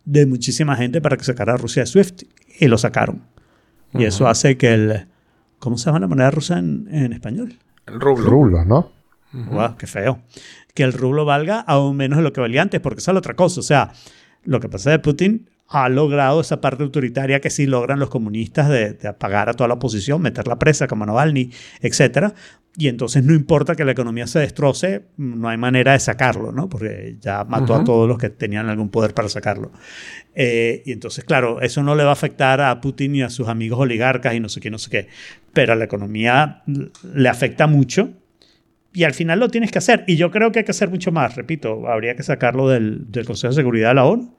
de 0.04 0.26
muchísima 0.26 0.76
gente 0.76 1.00
para 1.00 1.16
que 1.16 1.24
sacara 1.24 1.54
a 1.54 1.56
Rusia 1.56 1.82
de 1.82 1.86
Swift 1.86 2.22
y 2.58 2.68
lo 2.68 2.78
sacaron. 2.78 3.22
Y 3.92 4.04
eso 4.04 4.26
hace 4.26 4.56
que 4.56 4.74
el... 4.74 5.06
¿Cómo 5.58 5.78
se 5.78 5.86
llama 5.86 6.00
la 6.00 6.08
moneda 6.08 6.30
rusa 6.30 6.58
en, 6.58 6.88
en 6.90 7.12
español? 7.12 7.54
El 7.86 8.00
rublo. 8.00 8.28
Rublos, 8.28 8.66
¿no? 8.66 8.92
Guau, 9.32 9.76
qué 9.76 9.86
feo. 9.86 10.20
Que 10.74 10.82
el 10.82 10.92
rublo 10.92 11.24
valga 11.24 11.60
aún 11.60 11.96
menos 11.96 12.18
de 12.18 12.22
lo 12.22 12.32
que 12.32 12.40
valía 12.40 12.62
antes, 12.62 12.80
porque 12.80 13.00
esa 13.00 13.12
es 13.12 13.14
la 13.14 13.18
otra 13.20 13.34
cosa. 13.34 13.60
O 13.60 13.62
sea, 13.62 13.92
lo 14.44 14.60
que 14.60 14.68
pasa 14.68 14.90
es 14.90 14.98
que 14.98 15.02
Putin 15.02 15.48
ha 15.68 15.88
logrado 15.88 16.40
esa 16.40 16.60
parte 16.60 16.82
autoritaria 16.82 17.40
que 17.40 17.50
sí 17.50 17.66
logran 17.66 17.98
los 17.98 18.10
comunistas 18.10 18.68
de, 18.68 18.92
de 18.92 19.08
apagar 19.08 19.48
a 19.48 19.54
toda 19.54 19.68
la 19.68 19.74
oposición, 19.74 20.22
meterla 20.22 20.58
presa 20.58 20.86
como 20.86 21.06
Navalny, 21.06 21.50
etc. 21.80 22.34
Y 22.76 22.88
entonces 22.88 23.22
no 23.24 23.34
importa 23.34 23.76
que 23.76 23.84
la 23.84 23.92
economía 23.92 24.26
se 24.26 24.40
destroce, 24.40 25.04
no 25.16 25.48
hay 25.48 25.56
manera 25.56 25.92
de 25.92 26.00
sacarlo, 26.00 26.50
¿no? 26.50 26.68
Porque 26.68 27.16
ya 27.20 27.44
mató 27.44 27.74
a 27.74 27.84
todos 27.84 28.08
los 28.08 28.18
que 28.18 28.30
tenían 28.30 28.68
algún 28.68 28.88
poder 28.88 29.14
para 29.14 29.28
sacarlo. 29.28 29.70
Eh, 30.34 30.82
y 30.84 30.90
entonces, 30.90 31.22
claro, 31.22 31.60
eso 31.60 31.84
no 31.84 31.94
le 31.94 32.02
va 32.02 32.10
a 32.10 32.14
afectar 32.14 32.60
a 32.60 32.80
Putin 32.80 33.14
y 33.14 33.22
a 33.22 33.30
sus 33.30 33.46
amigos 33.46 33.78
oligarcas 33.78 34.34
y 34.34 34.40
no 34.40 34.48
sé 34.48 34.60
qué, 34.60 34.70
no 34.70 34.78
sé 34.78 34.90
qué. 34.90 35.08
Pero 35.52 35.72
a 35.72 35.76
la 35.76 35.84
economía 35.84 36.64
le 37.14 37.28
afecta 37.28 37.68
mucho 37.68 38.10
y 38.92 39.04
al 39.04 39.14
final 39.14 39.38
lo 39.38 39.48
tienes 39.50 39.70
que 39.70 39.78
hacer. 39.78 40.02
Y 40.08 40.16
yo 40.16 40.32
creo 40.32 40.50
que 40.50 40.60
hay 40.60 40.64
que 40.64 40.72
hacer 40.72 40.90
mucho 40.90 41.12
más. 41.12 41.36
Repito, 41.36 41.86
habría 41.86 42.16
que 42.16 42.24
sacarlo 42.24 42.68
del, 42.68 43.10
del 43.12 43.24
Consejo 43.24 43.52
de 43.52 43.56
Seguridad 43.56 43.90
de 43.90 43.94
la 43.94 44.04
ONU 44.04 44.34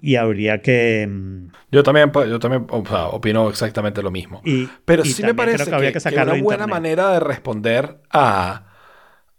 y 0.00 0.16
habría 0.16 0.62
que... 0.62 1.06
mm, 1.08 1.48
Yo 1.72 1.82
también, 1.82 2.12
pa- 2.12 2.24
yo 2.26 2.38
también 2.38 2.66
o 2.70 2.84
sea, 2.86 3.06
opino 3.08 3.48
exactamente 3.48 4.02
lo 4.02 4.10
mismo. 4.10 4.40
Y, 4.44 4.68
Pero 4.84 5.02
y 5.04 5.08
sí 5.12 5.22
me 5.22 5.34
parece 5.34 5.64
que, 5.64 5.70
que 5.92 5.92
que 5.92 6.00
que 6.10 6.14
una 6.14 6.24
buena 6.24 6.38
Internet. 6.38 6.68
manera 6.68 7.12
de 7.12 7.20
responder 7.20 8.00
a, 8.10 8.64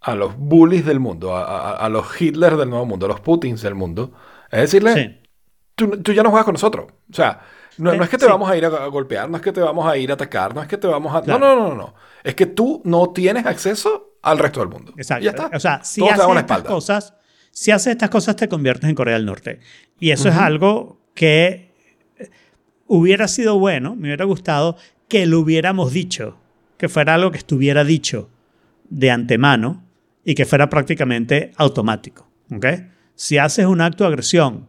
a 0.02 0.16
los 0.16 0.36
bullies 0.38 0.86
del 0.86 1.00
mundo, 1.00 1.36
a, 1.36 1.44
a- 1.46 1.76
a 1.78 1.90
los 1.90 2.20
Hitler 2.22 2.58
del 2.58 2.70
nuevo 2.70 2.86
mundo, 2.86 3.06
a 3.06 3.10
los 3.10 3.20
Putins 3.22 3.62
del 3.62 3.76
mundo, 3.76 4.12
es 4.52 4.62
decirle, 4.62 4.94
Sí. 4.94 5.30
tú, 5.76 6.02
tú 6.02 6.12
ya 6.14 6.24
no 6.24 6.30
juegas 6.30 6.46
con 6.46 6.54
nosotros. 6.54 6.88
O 7.10 7.14
sea, 7.14 7.42
no, 7.78 7.94
Eh, 7.94 7.98
no 7.98 8.04
es 8.04 8.10
que 8.10 8.18
te 8.18 8.26
sí. 8.26 8.32
vamos 8.32 8.50
a 8.50 8.58
ir 8.58 8.66
a, 8.66 8.70
golpear, 8.88 9.30
no 9.30 9.38
es 9.38 9.44
que 9.44 9.54
te 9.54 9.62
vamos 9.62 9.88
a 9.88 9.96
ir 9.96 10.12
a 10.12 10.16
atacar, 10.16 10.54
no 10.54 10.62
es 10.62 10.68
que 10.68 10.78
te 10.78 10.88
vamos 10.88 11.16
a... 11.16 11.22
Claro. 11.22 11.40
No, 11.40 11.56
no, 11.56 11.70
no, 11.70 11.76
no. 11.76 11.96
Es 12.24 12.36
que 12.36 12.46
tú 12.46 12.82
no 12.84 13.12
tienes 13.12 13.46
acceso 13.46 14.18
al 14.22 14.38
resto 14.38 14.60
del 14.60 14.68
mundo. 14.70 14.92
Exacto. 14.98 15.22
Y 15.22 15.26
ya 15.26 15.30
está. 15.32 15.50
O 15.56 15.60
sea, 15.62 15.82
si 15.86 16.02
Todos 16.02 16.14
haces 16.20 16.36
estas 16.38 16.64
cosas, 16.64 17.14
si 17.52 17.72
haces 17.72 17.92
estas 17.92 18.10
cosas 18.10 18.36
te 18.36 18.48
conviertes 18.48 18.90
en 18.90 18.96
Corea 18.96 19.16
del 19.16 19.26
Norte. 19.26 19.60
Y 20.00 20.12
eso 20.12 20.30
es 20.30 20.36
algo 20.36 21.02
que 21.14 21.74
eh, 22.18 22.30
hubiera 22.88 23.28
sido 23.28 23.60
bueno, 23.60 23.96
me 23.96 24.08
hubiera 24.08 24.26
gustado 24.26 24.78
que 25.08 25.26
lo 25.26 25.40
hubiéramos 25.40 25.92
dicho, 25.92 26.38
que 26.78 26.88
fuera 26.88 27.16
algo 27.16 27.32
que 27.32 27.40
estuviera 27.40 27.84
dicho 27.84 28.30
de 28.90 29.12
antemano 29.12 29.84
y 30.24 30.36
que 30.36 30.46
fuera 30.46 30.70
prácticamente 30.70 31.52
automático. 31.58 32.30
¿ok? 32.56 32.66
Si 33.16 33.38
haces 33.38 33.66
un 33.66 33.82
acto 33.82 34.06
de 34.06 34.10
agresión 34.10 34.69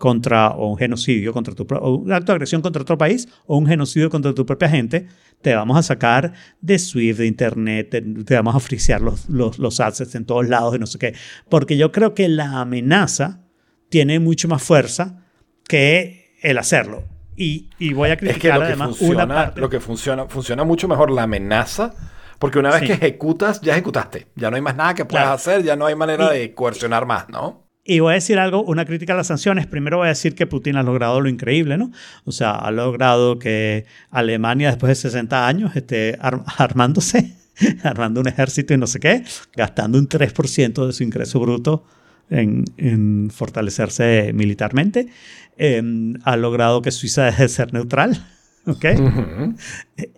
contra 0.00 0.48
o 0.52 0.68
un 0.72 0.78
genocidio 0.78 1.32
contra 1.32 1.54
tu 1.54 1.66
o 1.78 1.94
un 1.96 2.10
acto 2.12 2.32
de 2.32 2.36
agresión 2.36 2.62
contra 2.62 2.80
otro 2.82 2.96
país 2.98 3.28
o 3.46 3.56
un 3.58 3.66
genocidio 3.66 4.08
contra 4.10 4.32
tu 4.34 4.44
propia 4.46 4.68
gente, 4.68 5.06
te 5.42 5.54
vamos 5.54 5.76
a 5.76 5.82
sacar 5.82 6.32
de 6.60 6.78
Swift, 6.78 7.18
de 7.18 7.26
Internet, 7.26 7.90
te, 7.90 8.00
te 8.00 8.34
vamos 8.34 8.54
a 8.56 8.60
frisear 8.60 9.00
los, 9.02 9.28
los, 9.28 9.58
los 9.58 9.78
assets 9.78 10.14
en 10.14 10.24
todos 10.24 10.48
lados 10.48 10.74
y 10.74 10.78
no 10.78 10.86
sé 10.86 10.98
qué. 10.98 11.14
Porque 11.48 11.76
yo 11.76 11.92
creo 11.92 12.14
que 12.14 12.28
la 12.28 12.60
amenaza 12.62 13.42
tiene 13.90 14.18
mucho 14.20 14.48
más 14.48 14.62
fuerza 14.62 15.22
que 15.68 16.34
el 16.42 16.58
hacerlo. 16.58 17.04
Y, 17.36 17.70
y 17.78 17.92
voy 17.92 18.10
a 18.10 18.14
Es 18.14 18.18
que 18.20 18.26
criticar 18.26 18.54
lo 18.54 18.60
que 18.60 18.66
además 18.66 18.88
funciona, 18.96 19.24
una 19.24 19.34
parte. 19.34 19.60
lo 19.60 19.70
que 19.70 19.80
funciona, 19.80 20.26
funciona 20.26 20.64
mucho 20.64 20.88
mejor 20.88 21.10
la 21.10 21.22
amenaza, 21.24 21.94
porque 22.38 22.58
una 22.58 22.70
vez 22.70 22.80
Sí. 22.80 22.86
que 22.86 22.92
ejecutas, 22.94 23.60
ya 23.60 23.72
ejecutaste. 23.74 24.26
Ya 24.34 24.50
no 24.50 24.56
hay 24.56 24.62
más 24.62 24.76
nada 24.76 24.94
que 24.94 25.04
puedas 25.04 25.24
Claro. 25.24 25.34
hacer, 25.36 25.62
ya 25.62 25.76
no 25.76 25.86
hay 25.86 25.94
manera 25.94 26.34
Y- 26.34 26.38
de 26.38 26.54
coercionar 26.54 27.06
más, 27.06 27.28
¿no? 27.28 27.69
Y 27.82 28.00
voy 28.00 28.12
a 28.12 28.14
decir 28.14 28.38
algo, 28.38 28.62
una 28.62 28.84
crítica 28.84 29.14
a 29.14 29.16
las 29.16 29.26
sanciones. 29.28 29.66
Primero 29.66 29.96
voy 29.98 30.06
a 30.06 30.10
decir 30.10 30.34
que 30.34 30.46
Putin 30.46 30.76
ha 30.76 30.82
logrado 30.82 31.20
lo 31.20 31.28
increíble, 31.28 31.78
¿no? 31.78 31.90
O 32.24 32.32
sea, 32.32 32.52
ha 32.52 32.70
logrado 32.70 33.38
que 33.38 33.86
Alemania 34.10 34.68
después 34.68 34.90
de 34.90 34.94
60 34.96 35.46
años 35.48 35.74
esté 35.74 36.16
ar- 36.20 36.42
armándose, 36.58 37.34
armando 37.82 38.20
un 38.20 38.28
ejército 38.28 38.74
y 38.74 38.76
no 38.78 38.86
sé 38.86 39.00
qué, 39.00 39.24
gastando 39.56 39.98
un 39.98 40.08
3% 40.08 40.86
de 40.86 40.92
su 40.92 41.02
ingreso 41.04 41.40
bruto 41.40 41.84
en, 42.28 42.64
en 42.76 43.30
fortalecerse 43.32 44.32
militarmente. 44.34 45.08
Eh, 45.56 45.82
ha 46.24 46.36
logrado 46.36 46.82
que 46.82 46.90
Suiza 46.90 47.24
deje 47.24 47.44
de 47.44 47.48
ser 47.48 47.72
neutral, 47.72 48.26
¿ok? 48.66 48.84
Ujú. 48.98 49.54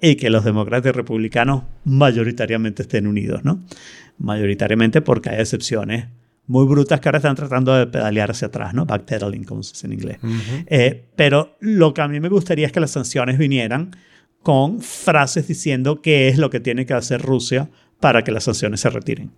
y 0.01 0.17
que 0.17 0.31
los 0.31 0.45
demócratas 0.45 0.91
y 0.91 0.93
republicanos 0.93 1.63
mayoritariamente 1.85 2.83
estén 2.83 3.07
unidos, 3.07 3.45
¿no? 3.45 3.63
Mayoritariamente 4.19 5.01
porque 5.01 5.31
hay 5.31 5.41
excepciones 5.41 6.07
muy 6.47 6.67
brutas 6.67 7.01
que 7.01 7.09
ahora 7.09 7.19
están 7.19 7.37
tratando 7.37 7.75
de 7.75 7.87
pedalear 7.87 8.31
hacia 8.33 8.49
atrás, 8.49 8.75
¿no? 8.75 8.85
Backpedaling, 8.85 9.45
como 9.45 9.63
se 9.63 9.73
dice 9.73 9.87
en 9.87 9.93
inglés. 9.93 10.19
Eh, 10.67 11.05
pero 11.17 11.57
lo 11.61 11.95
que 11.95 12.03
a 12.03 12.09
mí 12.09 12.21
me 12.21 12.29
gustaría 12.29 12.67
es 12.67 12.73
que 12.73 12.81
las 12.81 12.91
sanciones 12.91 13.39
vinieran 13.39 13.95
con 14.43 14.81
frases 14.81 15.47
diciendo 15.47 16.03
qué 16.03 16.29
es 16.29 16.39
lo 16.39 16.51
que 16.51 16.59
tiene 16.61 16.85
que 16.85 16.95
hacer 16.95 17.23
Rusia 17.23 17.71
para 18.01 18.25
que 18.25 18.33
las 18.33 18.45
sanciones 18.45 18.81
se 18.81 18.91
retiren. 18.91 19.31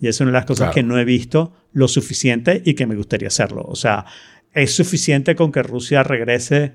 Y 0.00 0.08
es 0.08 0.20
una 0.20 0.30
de 0.30 0.34
las 0.38 0.46
cosas 0.46 0.66
Claro. 0.68 0.74
que 0.74 0.82
no 0.82 0.98
he 0.98 1.04
visto 1.04 1.52
lo 1.72 1.88
suficiente 1.88 2.62
y 2.64 2.74
que 2.74 2.86
me 2.86 2.96
gustaría 2.96 3.28
hacerlo. 3.28 3.62
O 3.68 3.76
sea, 3.76 4.06
es 4.52 4.74
suficiente 4.74 5.34
con 5.36 5.52
que 5.52 5.62
Rusia 5.62 6.02
regrese 6.02 6.72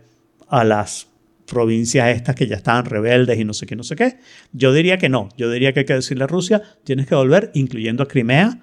a 0.48 0.64
las 0.64 1.08
provincias 1.48 2.16
estas 2.16 2.36
que 2.36 2.48
ya 2.48 2.56
estaban 2.56 2.86
rebeldes 2.86 3.38
y 3.40 3.44
no 3.46 3.54
sé 3.54 3.66
qué, 3.66 3.76
no 3.76 3.84
sé 3.84 3.96
qué. 3.96 4.18
Yo 4.54 4.72
diría 4.74 4.98
que 4.98 5.10
no. 5.10 5.30
Yo 5.38 5.50
diría 5.52 5.74
que 5.74 5.82
hay 5.82 5.86
que 5.86 5.94
decirle 5.96 6.24
a 6.24 6.28
Rusia, 6.28 6.62
tienes 6.84 7.08
que 7.08 7.16
volver, 7.16 7.52
incluyendo 7.56 8.04
a 8.04 8.08
Crimea, 8.08 8.60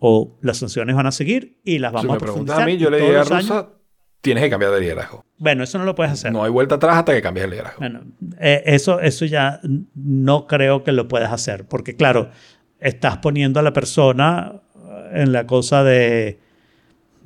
o 0.00 0.36
las 0.42 0.56
sanciones 0.58 0.96
van 0.96 1.06
a 1.06 1.12
seguir 1.12 1.60
y 1.62 1.78
las 1.78 1.92
vamos 1.92 2.02
Si 2.06 2.08
me 2.08 2.14
a 2.14 2.18
profundizar. 2.18 2.62
a 2.62 2.66
mí, 2.66 2.76
yo 2.78 2.90
le 2.90 2.96
diría 3.00 3.18
a 3.18 3.22
años- 3.22 3.30
Rusia, 3.48 3.68
tienes 4.22 4.42
que 4.44 4.50
cambiar 4.50 4.72
de 4.72 4.80
liderazgo. 4.80 5.24
Bueno, 5.38 5.62
eso 5.62 5.78
no 5.78 5.84
lo 5.84 5.94
puedes 5.94 6.12
hacer. 6.12 6.32
No 6.32 6.42
hay 6.42 6.50
vuelta 6.50 6.74
atrás 6.74 6.96
hasta 6.96 7.12
que 7.14 7.22
cambies 7.22 7.44
el 7.44 7.50
liderazgo. 7.50 7.78
Bueno, 7.80 8.00
eh, 8.38 8.62
eso, 8.66 9.00
eso 9.00 9.24
ya 9.26 9.60
no 9.94 10.46
creo 10.46 10.82
que 10.84 10.92
lo 10.92 11.06
puedas 11.08 11.32
hacer, 11.32 11.66
porque 11.68 11.94
claro, 11.96 12.30
estás 12.80 13.18
poniendo 13.18 13.60
a 13.60 13.62
la 13.62 13.72
persona 13.72 14.60
en 15.12 15.32
la 15.32 15.46
cosa 15.46 15.84
de 15.84 16.40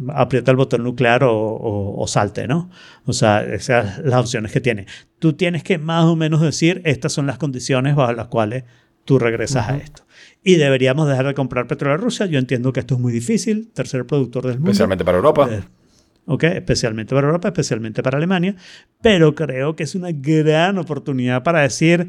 aprieta 0.08 0.50
el 0.50 0.56
botón 0.56 0.82
nuclear 0.82 1.22
o, 1.24 1.32
o- 1.36 2.02
o 2.02 2.06
salte, 2.08 2.48
¿no? 2.48 2.70
O 3.06 3.12
sea, 3.12 3.42
esas 3.44 3.96
son 3.96 4.10
las 4.10 4.20
opciones 4.20 4.50
que 4.52 4.60
tiene. 4.60 4.86
Tú 5.20 5.34
tienes 5.34 5.62
que 5.62 5.78
más 5.78 6.04
o 6.04 6.16
menos 6.16 6.40
decir, 6.40 6.82
estas 6.84 7.12
son 7.12 7.26
las 7.28 7.38
condiciones 7.38 7.94
bajo 7.94 8.12
las 8.12 8.26
cuales 8.26 8.64
tú 9.04 9.18
regresas 9.18 9.68
a 9.68 9.76
esto. 9.76 10.03
Y 10.44 10.56
deberíamos 10.56 11.08
dejar 11.08 11.26
de 11.26 11.34
comprar 11.34 11.66
petróleo 11.66 11.94
a 11.94 11.96
Rusia. 11.98 12.26
Yo 12.26 12.38
entiendo 12.38 12.72
que 12.72 12.80
esto 12.80 12.94
es 12.94 13.00
muy 13.00 13.12
difícil, 13.12 13.72
tercer 13.72 14.06
productor 14.06 14.44
del 14.46 14.56
mundo. 14.56 14.70
Especialmente 14.70 15.04
para 15.04 15.16
Europa. 15.16 15.48
Eh, 15.50 15.62
¿ok? 16.26 16.44
Especialmente 16.44 17.14
para 17.14 17.26
Europa, 17.26 17.48
especialmente 17.48 18.02
para 18.02 18.18
Alemania, 18.18 18.54
pero 19.02 19.34
creo 19.34 19.74
que 19.74 19.82
es 19.84 19.94
una 19.94 20.10
gran 20.12 20.76
oportunidad 20.78 21.42
para 21.42 21.62
decir, 21.62 22.08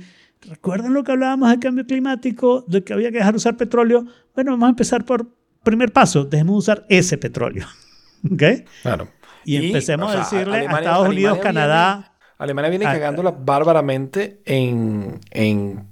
¿recuerdan 0.50 0.94
lo 0.94 1.04
que 1.04 1.14
hablábamos 1.14 1.50
del 1.50 1.60
cambio 1.60 1.86
climático, 1.86 2.64
de 2.68 2.84
que 2.84 2.94
había 2.94 3.10
que 3.12 3.18
dejar 3.20 3.34
de 3.34 3.38
usar 3.38 3.56
petróleo? 3.58 4.06
Bueno, 4.36 4.52
vamos 4.52 4.68
a 4.68 4.70
empezar 4.72 5.06
por 5.06 5.28
primer 5.64 5.92
paso, 5.94 6.26
dejemos 6.26 6.54
de 6.56 6.58
usar 6.60 6.86
ese 6.90 7.18
petróleo, 7.18 7.66
¿ok? 8.32 8.44
Claro. 8.82 9.08
Y, 9.46 9.68
empecemos 9.68 10.10
o 10.10 10.12
sea, 10.12 10.22
a 10.22 10.24
decirle 10.24 10.58
Alemania- 10.58 10.76
a 10.78 10.80
Estados 10.82 11.08
Unidos, 11.10 11.32
Alemania 11.40 11.44
Canadá, 11.44 11.96
viene- 11.96 12.36
Alemania 12.38 12.70
viene 12.70 12.86
Ah, 12.86 12.92
cagándola 12.94 13.32
bárbaramente 13.32 14.42
en, 14.46 15.20
en, 15.32 15.88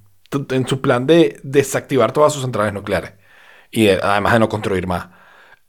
en 0.50 0.68
su 0.68 0.82
plan 0.82 1.06
de 1.08 1.40
desactivar 1.44 2.12
todas 2.12 2.34
sus 2.34 2.42
centrales 2.44 2.74
nucleares. 2.74 3.14
Y 3.72 3.88
eh, 3.88 4.00
además 4.02 4.34
de 4.34 4.40
no 4.40 4.50
construir 4.50 4.88
más. 4.88 5.08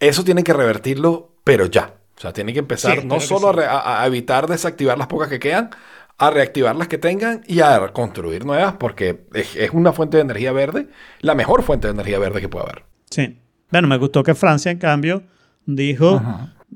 Eso 0.00 0.24
tiene 0.24 0.42
que 0.44 0.52
revertirlo, 0.52 1.36
pero 1.44 1.66
ya. 1.66 1.94
O 2.16 2.20
sea, 2.20 2.32
tiene 2.32 2.52
que 2.52 2.58
empezar 2.60 3.00
Sí, 3.00 3.06
no 3.06 3.18
solo 3.20 3.48
a, 3.50 3.54
sí. 3.54 3.60
a- 3.68 4.02
a 4.02 4.06
evitar 4.06 4.46
desactivar 4.46 4.96
las 4.98 5.06
pocas 5.08 5.28
que 5.28 5.38
quedan, 5.38 5.70
a 6.18 6.30
reactivar 6.30 6.76
las 6.76 6.86
que 6.88 6.98
tengan 6.98 7.42
y 7.46 7.60
a 7.60 7.88
construir 7.92 8.44
nuevas, 8.44 8.74
porque 8.74 9.24
es, 9.34 9.56
es 9.56 9.70
una 9.72 9.92
fuente 9.92 10.16
de 10.18 10.22
energía 10.22 10.52
verde, 10.52 10.88
la 11.20 11.34
mejor 11.34 11.62
fuente 11.64 11.88
de 11.88 11.94
energía 11.94 12.18
verde 12.20 12.40
que 12.40 12.48
puede 12.48 12.66
haber. 12.66 12.84
Sí. 13.10 13.38
Bueno, 13.72 13.88
me 13.88 13.96
gustó 13.98 14.22
que 14.22 14.34
Francia, 14.36 14.70
en 14.70 14.78
cambio, 14.78 15.24
dijo, 15.66 16.22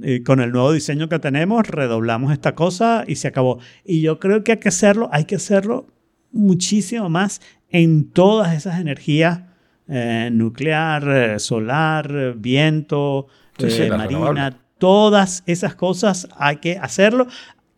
eh, 0.03 0.25
con 0.25 0.41
el 0.41 0.51
nuevo 0.51 0.73
diseño 0.73 1.09
que 1.09 1.21
tenemos, 1.21 1.69
redoblamos 1.69 2.33
esta 2.33 2.57
cosa 2.57 3.05
y 3.07 3.15
se 3.17 3.29
acabó. 3.29 3.61
Y 3.85 4.01
yo 4.01 4.19
creo 4.19 4.43
que 4.43 4.53
hay 4.53 4.59
que 4.59 4.71
hacerlo, 4.71 5.09
hay 5.13 5.25
que 5.25 5.37
hacerlo 5.37 5.87
muchísimo 6.33 7.09
más 7.09 7.41
en 7.71 8.11
todas 8.11 8.55
esas 8.55 8.81
energías, 8.81 9.43
eh, 9.89 10.31
nuclear, 10.33 11.09
eh, 11.09 11.39
solar, 11.39 12.11
eh, 12.11 12.35
viento, 12.37 13.27
Sí, 13.59 13.71
sí, 13.71 13.83
eh, 13.83 13.91
marina, 13.91 14.57
todas 14.79 15.43
esas 15.47 15.75
cosas 15.75 16.29
hay 16.37 16.57
que 16.57 16.79
hacerlo. 16.79 17.27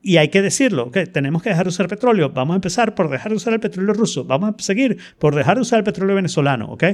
Y 0.03 0.17
hay 0.17 0.29
que 0.29 0.41
decirlo, 0.41 0.85
ok, 0.85 0.97
tenemos 1.13 1.43
que 1.43 1.51
dejar 1.51 1.67
de 1.67 1.71
usar 1.71 1.87
petróleo. 1.87 2.31
Vamos 2.31 2.55
a 2.55 2.57
empezar 2.57 2.95
por 2.95 3.11
dejar 3.11 3.33
de 3.33 3.37
usar 3.37 3.53
el 3.53 3.61
petróleo 3.61 3.93
ruso. 3.93 4.25
Vamos 4.25 4.55
a 4.59 4.63
seguir 4.63 4.97
por 5.19 5.35
dejar 5.35 5.57
de 5.57 5.63
usar 5.63 5.79
el 5.79 5.85
petróleo 5.85 6.17
venezolano, 6.17 6.73
¿ok? 6.73 6.85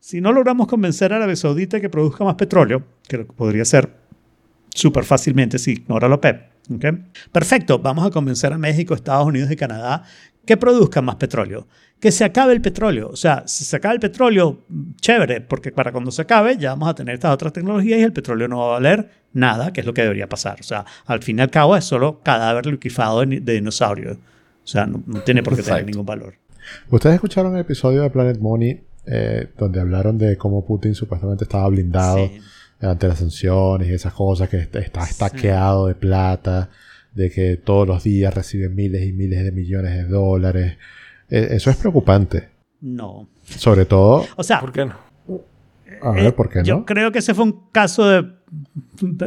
Si 0.00 0.22
no 0.22 0.32
logramos 0.32 0.66
convencer 0.66 1.12
a 1.12 1.16
Arabia 1.16 1.36
Saudita 1.36 1.78
que 1.78 1.90
produzca 1.90 2.24
más 2.24 2.36
petróleo, 2.36 2.84
que 3.06 3.18
lo 3.18 3.26
que 3.26 3.34
podría 3.34 3.66
ser 3.66 3.90
súper 4.70 5.04
fácilmente 5.04 5.58
si 5.58 5.72
ignora 5.72 6.08
la 6.08 6.14
OPEP, 6.14 6.42
¿ok? 6.74 6.84
Perfecto, 7.32 7.80
vamos 7.80 8.06
a 8.06 8.10
convencer 8.10 8.50
a 8.50 8.56
México, 8.56 8.94
Estados 8.94 9.26
Unidos 9.26 9.50
y 9.50 9.56
Canadá 9.56 10.04
que 10.46 10.56
produzcan 10.56 11.04
más 11.04 11.16
petróleo. 11.16 11.66
Que 12.00 12.12
se 12.12 12.24
acabe 12.24 12.52
el 12.52 12.60
petróleo. 12.60 13.08
O 13.08 13.16
sea, 13.16 13.42
si 13.46 13.64
se 13.64 13.74
acaba 13.76 13.92
el 13.94 14.00
petróleo, 14.00 14.60
chévere, 15.00 15.40
porque 15.40 15.72
para 15.72 15.90
cuando 15.90 16.10
se 16.12 16.22
acabe 16.22 16.56
ya 16.56 16.70
vamos 16.70 16.88
a 16.88 16.94
tener 16.94 17.14
estas 17.14 17.32
otras 17.34 17.52
tecnologías 17.52 17.98
y 17.98 18.02
el 18.02 18.12
petróleo 18.12 18.46
no 18.46 18.58
va 18.58 18.64
a 18.66 18.70
valer 18.80 19.10
nada, 19.32 19.72
que 19.72 19.80
es 19.80 19.86
lo 19.86 19.92
que 19.94 20.02
debería 20.02 20.28
pasar. 20.28 20.58
O 20.60 20.62
sea, 20.62 20.84
al 21.06 21.22
fin 21.22 21.38
y 21.38 21.42
al 21.42 21.50
cabo 21.50 21.76
es 21.76 21.84
solo 21.84 22.20
cadáver 22.22 22.66
liquefado 22.66 23.20
de, 23.26 23.40
dinosaurio. 23.40 24.12
O 24.12 24.66
sea, 24.66 24.86
no, 24.86 25.02
no 25.06 25.22
tiene 25.22 25.42
por 25.42 25.56
qué 25.56 25.62
tener 25.62 25.84
ningún 25.86 26.06
valor. 26.06 26.34
Ustedes 26.90 27.14
escucharon 27.16 27.54
el 27.54 27.62
episodio 27.62 28.02
de 28.02 28.10
Planet 28.10 28.38
Money 28.38 28.80
eh, 29.06 29.48
donde 29.56 29.80
hablaron 29.80 30.18
de 30.18 30.36
cómo 30.36 30.64
Putin 30.66 30.94
supuestamente 30.94 31.44
estaba 31.44 31.66
blindado 31.68 32.28
Sí. 32.28 32.40
ante 32.80 33.08
las 33.08 33.18
sanciones 33.18 33.88
y 33.88 33.92
esas 33.94 34.12
cosas, 34.12 34.48
que 34.50 34.58
est- 34.58 34.76
está 34.76 35.02
estaqueado 35.02 35.86
de 35.86 35.94
plata, 35.94 36.68
de 37.14 37.30
que 37.30 37.56
todos 37.56 37.88
los 37.88 38.04
días 38.04 38.32
recibe 38.34 38.68
miles 38.68 39.04
y 39.08 39.12
miles 39.12 39.42
de 39.42 39.50
millones 39.50 39.94
de 39.96 40.04
dólares. 40.04 40.76
Eh, 41.30 41.48
eso 41.50 41.70
es 41.70 41.76
preocupante. 41.76 42.48
No. 42.80 43.28
Sobre 43.44 43.84
todo, 43.84 44.24
O 44.36 44.42
sea, 44.42 44.60
¿Por 44.60 44.72
qué 44.72 44.84
no? 44.86 44.94
a 46.02 46.10
ver, 46.12 46.34
¿por 46.34 46.48
qué 46.48 46.60
Eh, 46.60 46.64
Yo 46.64 46.78
no? 46.78 46.84
creo 46.86 47.10
que 47.12 47.18
ese 47.20 47.34
fue 47.34 47.44
un 47.44 47.70
caso 47.72 48.06
de, 48.08 48.24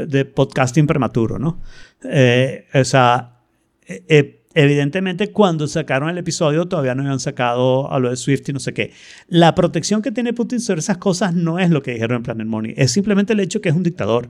de 0.07 0.25
podcasting 0.25 0.87
prematuro, 0.87 1.37
¿no? 1.39 1.59
Eh, 2.03 2.65
o 2.73 2.83
sea, 2.83 3.39
eh, 3.87 4.03
eh, 4.07 4.43
evidentemente 4.53 5.31
cuando 5.31 5.67
sacaron 5.67 6.09
el 6.09 6.17
episodio 6.17 6.67
todavía 6.67 6.95
no 6.95 7.01
habían 7.03 7.19
sacado 7.19 7.91
a 7.91 7.99
lo 7.99 8.09
de 8.09 8.15
Swift 8.15 8.47
y 8.49 8.53
no 8.53 8.59
sé 8.59 8.73
qué. 8.73 8.91
La 9.27 9.53
protección 9.55 10.01
que 10.01 10.11
tiene 10.11 10.33
Putin 10.33 10.59
sobre 10.61 10.79
esas 10.79 10.97
cosas 10.97 11.33
no 11.33 11.59
es 11.59 11.69
lo 11.71 11.81
que 11.81 11.91
dijeron 11.91 12.17
en 12.17 12.23
Planet 12.23 12.47
Money, 12.47 12.73
es 12.77 12.91
simplemente 12.91 13.33
el 13.33 13.39
hecho 13.41 13.59
que 13.61 13.69
es 13.69 13.75
un 13.75 13.83
dictador 13.83 14.29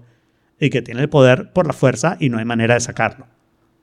y 0.59 0.69
que 0.69 0.81
tiene 0.81 1.01
el 1.01 1.09
poder 1.09 1.51
por 1.53 1.67
la 1.67 1.73
fuerza 1.73 2.17
y 2.19 2.29
no 2.29 2.37
hay 2.39 2.45
manera 2.45 2.73
de 2.75 2.79
sacarlo. 2.79 3.27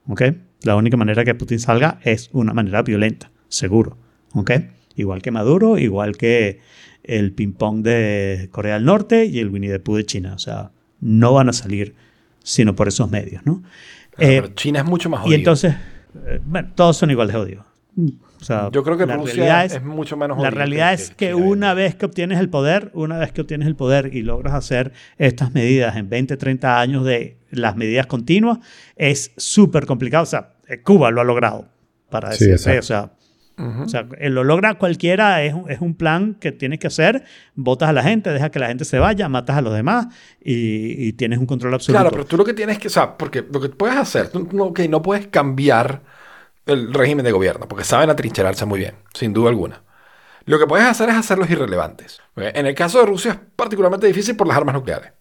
¿Ok? 0.07 0.23
La 0.63 0.75
única 0.75 0.97
manera 0.97 1.23
que 1.23 1.35
Putin 1.35 1.59
salga 1.59 1.99
es 2.03 2.29
una 2.33 2.53
manera 2.53 2.81
violenta, 2.81 3.31
seguro. 3.49 3.97
¿Ok? 4.33 4.51
Igual 4.95 5.21
que 5.21 5.31
Maduro, 5.31 5.77
igual 5.77 6.15
que 6.17 6.59
el 7.03 7.31
ping-pong 7.33 7.81
de 7.83 8.49
Corea 8.51 8.75
del 8.75 8.85
Norte 8.85 9.25
y 9.25 9.39
el 9.39 9.49
Winnie 9.49 9.69
the 9.71 9.79
Pooh 9.79 9.97
de 9.97 10.05
China. 10.05 10.33
O 10.35 10.39
sea, 10.39 10.71
no 11.01 11.33
van 11.33 11.49
a 11.49 11.53
salir 11.53 11.95
sino 12.43 12.75
por 12.75 12.87
esos 12.87 13.09
medios, 13.09 13.45
¿no? 13.45 13.63
Eh, 14.17 14.41
Pero 14.41 14.47
China 14.49 14.79
es 14.79 14.85
mucho 14.85 15.09
más 15.09 15.21
y 15.21 15.23
jodido. 15.23 15.37
entonces, 15.37 15.75
eh, 16.27 16.39
bueno, 16.45 16.69
todos 16.75 16.97
son 16.97 17.11
igual 17.11 17.27
de 17.27 17.33
jodidos. 17.33 17.65
O 18.41 18.43
sea, 18.43 18.69
Yo 18.71 18.83
creo 18.83 18.97
que 18.97 19.05
la 19.05 19.17
Rusia 19.17 19.33
realidad 19.35 19.65
es, 19.65 19.83
mucho 19.83 20.15
menos 20.15 20.37
la 20.41 20.49
realidad 20.49 20.93
es 20.93 21.09
que 21.11 21.31
China. 21.33 21.45
una 21.45 21.73
vez 21.73 21.95
que 21.95 22.05
obtienes 22.05 22.39
el 22.39 22.49
poder, 22.49 22.91
una 22.93 23.17
vez 23.17 23.31
que 23.33 23.41
obtienes 23.41 23.67
el 23.67 23.75
poder 23.75 24.11
y 24.15 24.21
logras 24.21 24.53
hacer 24.53 24.93
estas 25.17 25.53
medidas 25.53 25.97
en 25.97 26.07
20, 26.09 26.37
30 26.37 26.79
años 26.79 27.03
de 27.03 27.37
las 27.51 27.75
medidas 27.75 28.05
continuas, 28.07 28.59
es 28.95 29.33
súper 29.37 29.85
complicado. 29.85 30.23
O 30.23 30.27
sea, 30.27 30.53
eh, 30.67 30.81
Cuba 30.81 31.11
lo 31.11 31.19
ha 31.19 31.25
logrado, 31.25 31.67
para 32.09 32.31
Sí, 32.31 32.45
decirte. 32.45 32.77
exacto. 32.77 32.79
o 32.79 32.83
sea, 32.83 33.18
o 33.59 33.87
sea, 33.89 34.05
eh, 34.19 34.29
lo 34.29 34.43
logra 34.43 34.75
cualquiera, 34.75 35.43
es, 35.43 35.53
un- 35.53 35.69
es 35.69 35.81
un 35.81 35.93
plan 35.95 36.35
que 36.35 36.51
tienes 36.51 36.79
que 36.79 36.87
hacer, 36.87 37.23
votas 37.55 37.89
a 37.89 37.93
la 37.93 38.03
gente, 38.03 38.29
dejas 38.31 38.49
que 38.51 38.59
la 38.59 38.67
gente 38.67 38.85
se 38.85 38.99
vaya, 38.99 39.27
matas 39.29 39.57
a 39.57 39.61
los 39.61 39.73
demás 39.73 40.07
y, 40.41 41.07
y 41.07 41.13
tienes 41.13 41.39
un 41.39 41.45
control 41.45 41.73
absoluto. 41.73 42.01
Claro, 42.01 42.11
pero 42.11 42.25
tú 42.25 42.37
lo 42.37 42.45
que 42.45 42.53
tienes 42.53 42.79
que, 42.79 42.87
o 42.87 42.91
sea, 42.91 43.17
porque 43.17 43.43
lo 43.51 43.59
que 43.59 43.69
puedes 43.69 43.97
hacer, 43.97 44.29
tú 44.29 44.47
no, 44.51 44.65
ok, 44.65 44.79
no 44.89 45.01
puedes 45.01 45.27
cambiar 45.27 46.01
el 46.65 46.93
régimen 46.93 47.25
de 47.25 47.31
gobierno, 47.31 47.67
porque 47.67 47.83
saben 47.83 48.09
atrincherarse 48.09 48.65
muy 48.65 48.79
bien, 48.79 48.95
sin 49.13 49.33
duda 49.33 49.49
alguna. 49.49 49.81
Lo 50.45 50.57
que 50.57 50.65
puedes 50.67 50.85
hacer 50.87 51.09
es 51.09 51.15
hacerlos 51.15 51.49
irrelevantes. 51.49 52.21
¿ok? 52.35 52.43
En 52.53 52.65
el 52.65 52.75
caso 52.75 52.99
de 52.99 53.05
Rusia 53.05 53.31
es 53.31 53.37
particularmente 53.55 54.07
difícil 54.07 54.35
por 54.35 54.47
las 54.47 54.57
armas 54.57 54.73
nucleares. 54.75 55.11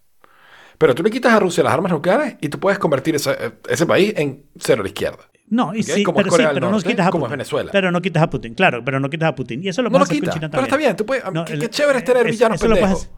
Pero 0.79 0.95
tú 0.95 1.03
le 1.03 1.11
quitas 1.11 1.33
a 1.33 1.41
Rusia 1.41 1.65
las 1.65 1.73
armas 1.73 1.91
nucleares 1.93 2.37
y 2.41 2.49
tú 2.49 2.59
puedes 2.61 2.79
convertir 2.79 3.17
ese, 3.17 3.37
ese 3.69 3.85
país 3.87 4.13
en 4.17 4.45
cero 4.59 4.81
a 4.81 4.85
la 4.85 4.89
izquierda. 4.89 5.19
No, 5.51 5.75
y 5.75 5.81
¿ok? 5.81 5.87
sí, 5.87 6.03
Como 6.05 6.17
pero, 6.19 6.27
sí, 6.31 6.37
Corea 6.37 6.51
pero 6.53 6.71
no 6.71 6.79
quitas 6.81 7.07
a 7.07 7.11
como 7.11 7.25
Putin. 7.25 7.33
es 7.33 7.39
Venezuela. 7.39 7.71
Pero 7.73 7.91
no 7.91 8.01
quitas 8.03 8.23
a 8.23 8.31
Putin, 8.31 8.55
claro, 8.55 8.85
pero 8.85 9.01
no 9.01 9.11
quitas 9.11 9.31
a 9.31 9.35
Putin. 9.35 9.65
Y 9.65 9.69
eso 9.69 9.83
lo 9.83 9.89
No 9.91 9.99
lo 9.99 10.05
puedes 10.05 10.11
hacer 10.11 10.21
quita, 10.21 10.31
con 10.33 10.39
China 10.41 10.51
pero 10.51 10.67
también. 10.67 10.67
está 10.67 10.77
bien. 10.77 10.97
Tú 10.97 11.07
puedes, 11.07 11.25
No, 11.33 11.45
qué, 11.45 11.53
el- 11.55 11.61
qué 11.61 11.71
chévere 11.71 11.99
es 11.99 12.05
tener 12.05 12.25
villanos 12.27 12.61
pendejos. 12.61 13.11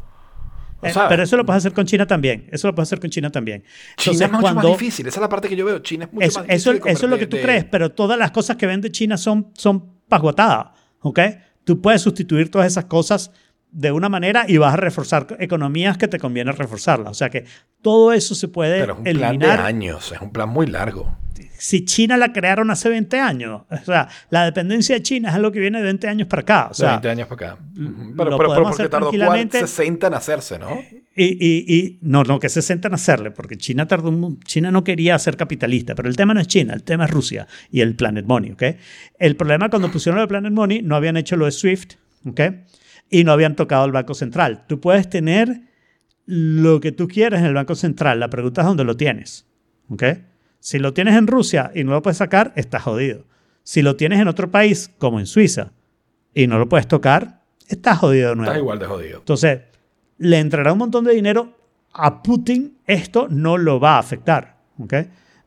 Eh, 0.82 0.92
pero 1.10 1.22
eso 1.24 1.36
lo 1.36 1.44
puedes 1.44 1.58
hacer 1.60 1.74
con 1.74 1.84
China 1.84 2.06
también. 2.06 2.48
Eso 2.50 2.66
lo 2.68 2.74
puedes 2.74 2.88
hacer 2.88 3.00
con 3.00 3.10
China 3.10 3.28
también. 3.30 3.62
China 3.98 4.24
es 4.24 4.30
mucho 4.32 4.40
cuando- 4.42 4.62
más 4.62 4.78
difícil. 4.78 5.06
Esa 5.06 5.16
es 5.18 5.20
la 5.20 5.28
parte 5.28 5.48
que 5.48 5.56
yo 5.56 5.66
veo. 5.66 5.80
China 5.80 6.06
es 6.06 6.12
mucho 6.12 6.26
Eso, 6.26 6.38
más 6.38 6.46
difícil. 6.48 6.80
eso, 6.86 7.04
es 7.06 7.10
lo 7.10 7.18
que 7.18 7.26
tú 7.26 7.36
de- 7.36 7.42
crees, 7.42 7.64
pero 7.66 7.90
todas 7.90 8.18
las 8.18 8.30
cosas 8.30 8.56
que 8.56 8.66
vende 8.66 8.90
China 8.90 9.18
son, 9.18 9.48
son 9.54 9.84
pasguatadas, 10.08 10.68
¿ok? 11.00 11.20
Tú 11.64 11.82
puedes 11.82 12.00
sustituir 12.00 12.50
todas 12.50 12.66
esas 12.68 12.86
cosas 12.86 13.30
de 13.72 13.92
una 13.92 14.08
manera 14.08 14.44
y 14.48 14.56
vas 14.58 14.74
a 14.74 14.76
reforzar 14.76 15.36
economías 15.38 15.96
que 15.98 16.08
te 16.08 16.18
conviene 16.18 16.52
reforzarlas. 16.52 17.10
O 17.10 17.14
sea 17.14 17.30
que 17.30 17.44
todo 17.82 18.12
eso 18.12 18.34
se 18.34 18.48
puede 18.48 18.80
Pero 18.80 18.92
es 18.94 18.98
un 18.98 19.04
plan 19.04 19.14
de 19.14 19.28
eliminar. 19.46 19.60
años. 19.60 20.12
Es 20.12 20.20
un 20.20 20.32
plan 20.32 20.48
muy 20.48 20.66
largo. 20.66 21.16
Si 21.56 21.84
China 21.84 22.16
la 22.16 22.32
crearon 22.32 22.70
hace 22.70 22.88
20 22.88 23.18
años, 23.20 23.62
o 23.70 23.84
sea, 23.84 24.08
la 24.30 24.46
dependencia 24.46 24.94
de 24.94 25.02
China 25.02 25.28
es 25.28 25.34
algo 25.34 25.52
que 25.52 25.60
viene 25.60 25.76
de 25.78 25.84
20 25.84 26.08
años 26.08 26.26
para 26.26 26.40
acá. 26.40 26.66
O 26.66 26.68
de 26.70 26.74
sea, 26.74 26.90
20 26.92 27.10
años 27.10 27.28
para 27.28 27.50
acá. 27.52 27.62
Pero, 27.74 28.14
pero, 28.16 28.38
pero 28.38 28.62
porque 28.62 28.88
tardó 28.88 28.88
cuál- 28.88 28.90
tranquilamente. 29.20 29.60
60 29.60 30.06
en 30.06 30.14
hacerse, 30.14 30.58
¿no? 30.58 30.78
Y, 31.14 31.24
y, 31.24 31.74
y 31.76 31.98
no, 32.00 32.24
no, 32.24 32.38
que 32.38 32.48
se 32.48 32.62
sentan 32.62 32.92
a 32.92 32.94
hacerle, 32.94 33.30
porque 33.30 33.58
China 33.58 33.86
tardó 33.86 34.10
China 34.44 34.70
no 34.70 34.84
quería 34.84 35.18
ser 35.18 35.36
capitalista, 35.36 35.94
pero 35.94 36.08
el 36.08 36.16
tema 36.16 36.32
no 36.32 36.40
es 36.40 36.46
China, 36.46 36.72
el 36.72 36.82
tema 36.82 37.04
es 37.04 37.10
Rusia 37.10 37.46
y 37.70 37.82
el 37.82 37.94
Planet 37.94 38.24
Money, 38.24 38.52
¿ok? 38.52 38.62
El 39.18 39.36
problema 39.36 39.68
cuando 39.68 39.90
pusieron 39.92 40.18
de 40.20 40.26
Planet 40.28 40.52
Money, 40.52 40.80
no 40.82 40.96
habían 40.96 41.18
hecho 41.18 41.36
lo 41.36 41.44
de 41.44 41.52
SWIFT, 41.52 41.94
¿ok? 42.26 42.40
Y 43.10 43.24
no 43.24 43.32
habían 43.32 43.56
tocado 43.56 43.84
el 43.84 43.92
Banco 43.92 44.14
Central. 44.14 44.64
Tú 44.68 44.80
puedes 44.80 45.10
tener 45.10 45.62
lo 46.26 46.80
que 46.80 46.92
tú 46.92 47.08
quieres 47.08 47.40
en 47.40 47.46
el 47.46 47.54
Banco 47.54 47.74
Central, 47.74 48.20
la 48.20 48.30
pregunta 48.30 48.60
es 48.60 48.66
dónde 48.66 48.84
lo 48.84 48.96
tienes, 48.96 49.46
¿ok? 49.88 50.04
Si 50.60 50.78
lo 50.78 50.92
tienes 50.94 51.16
en 51.16 51.26
Rusia 51.26 51.72
y 51.74 51.82
no 51.84 51.90
lo 51.92 52.02
puedes 52.02 52.18
sacar, 52.18 52.52
estás 52.54 52.82
jodido. 52.82 53.24
Si 53.64 53.82
lo 53.82 53.96
tienes 53.96 54.20
en 54.20 54.28
otro 54.28 54.50
país, 54.50 54.92
como 54.98 55.18
en 55.18 55.26
Suiza, 55.26 55.72
y 56.34 56.46
no 56.46 56.58
lo 56.58 56.68
puedes 56.68 56.86
tocar, 56.86 57.40
estás 57.66 57.98
jodido 57.98 58.30
de 58.30 58.36
nuevo. 58.36 58.50
Estás 58.52 58.60
igual 58.62 58.78
de 58.78 58.86
jodido. 58.86 59.18
Entonces, 59.18 59.60
le 60.18 60.38
entrará 60.38 60.72
un 60.72 60.78
montón 60.78 61.04
de 61.04 61.14
dinero. 61.14 61.56
A 61.92 62.22
Putin 62.22 62.76
esto 62.86 63.26
no 63.28 63.58
lo 63.58 63.80
va 63.80 63.96
a 63.96 63.98
afectar, 63.98 64.58
¿ok? 64.78 64.94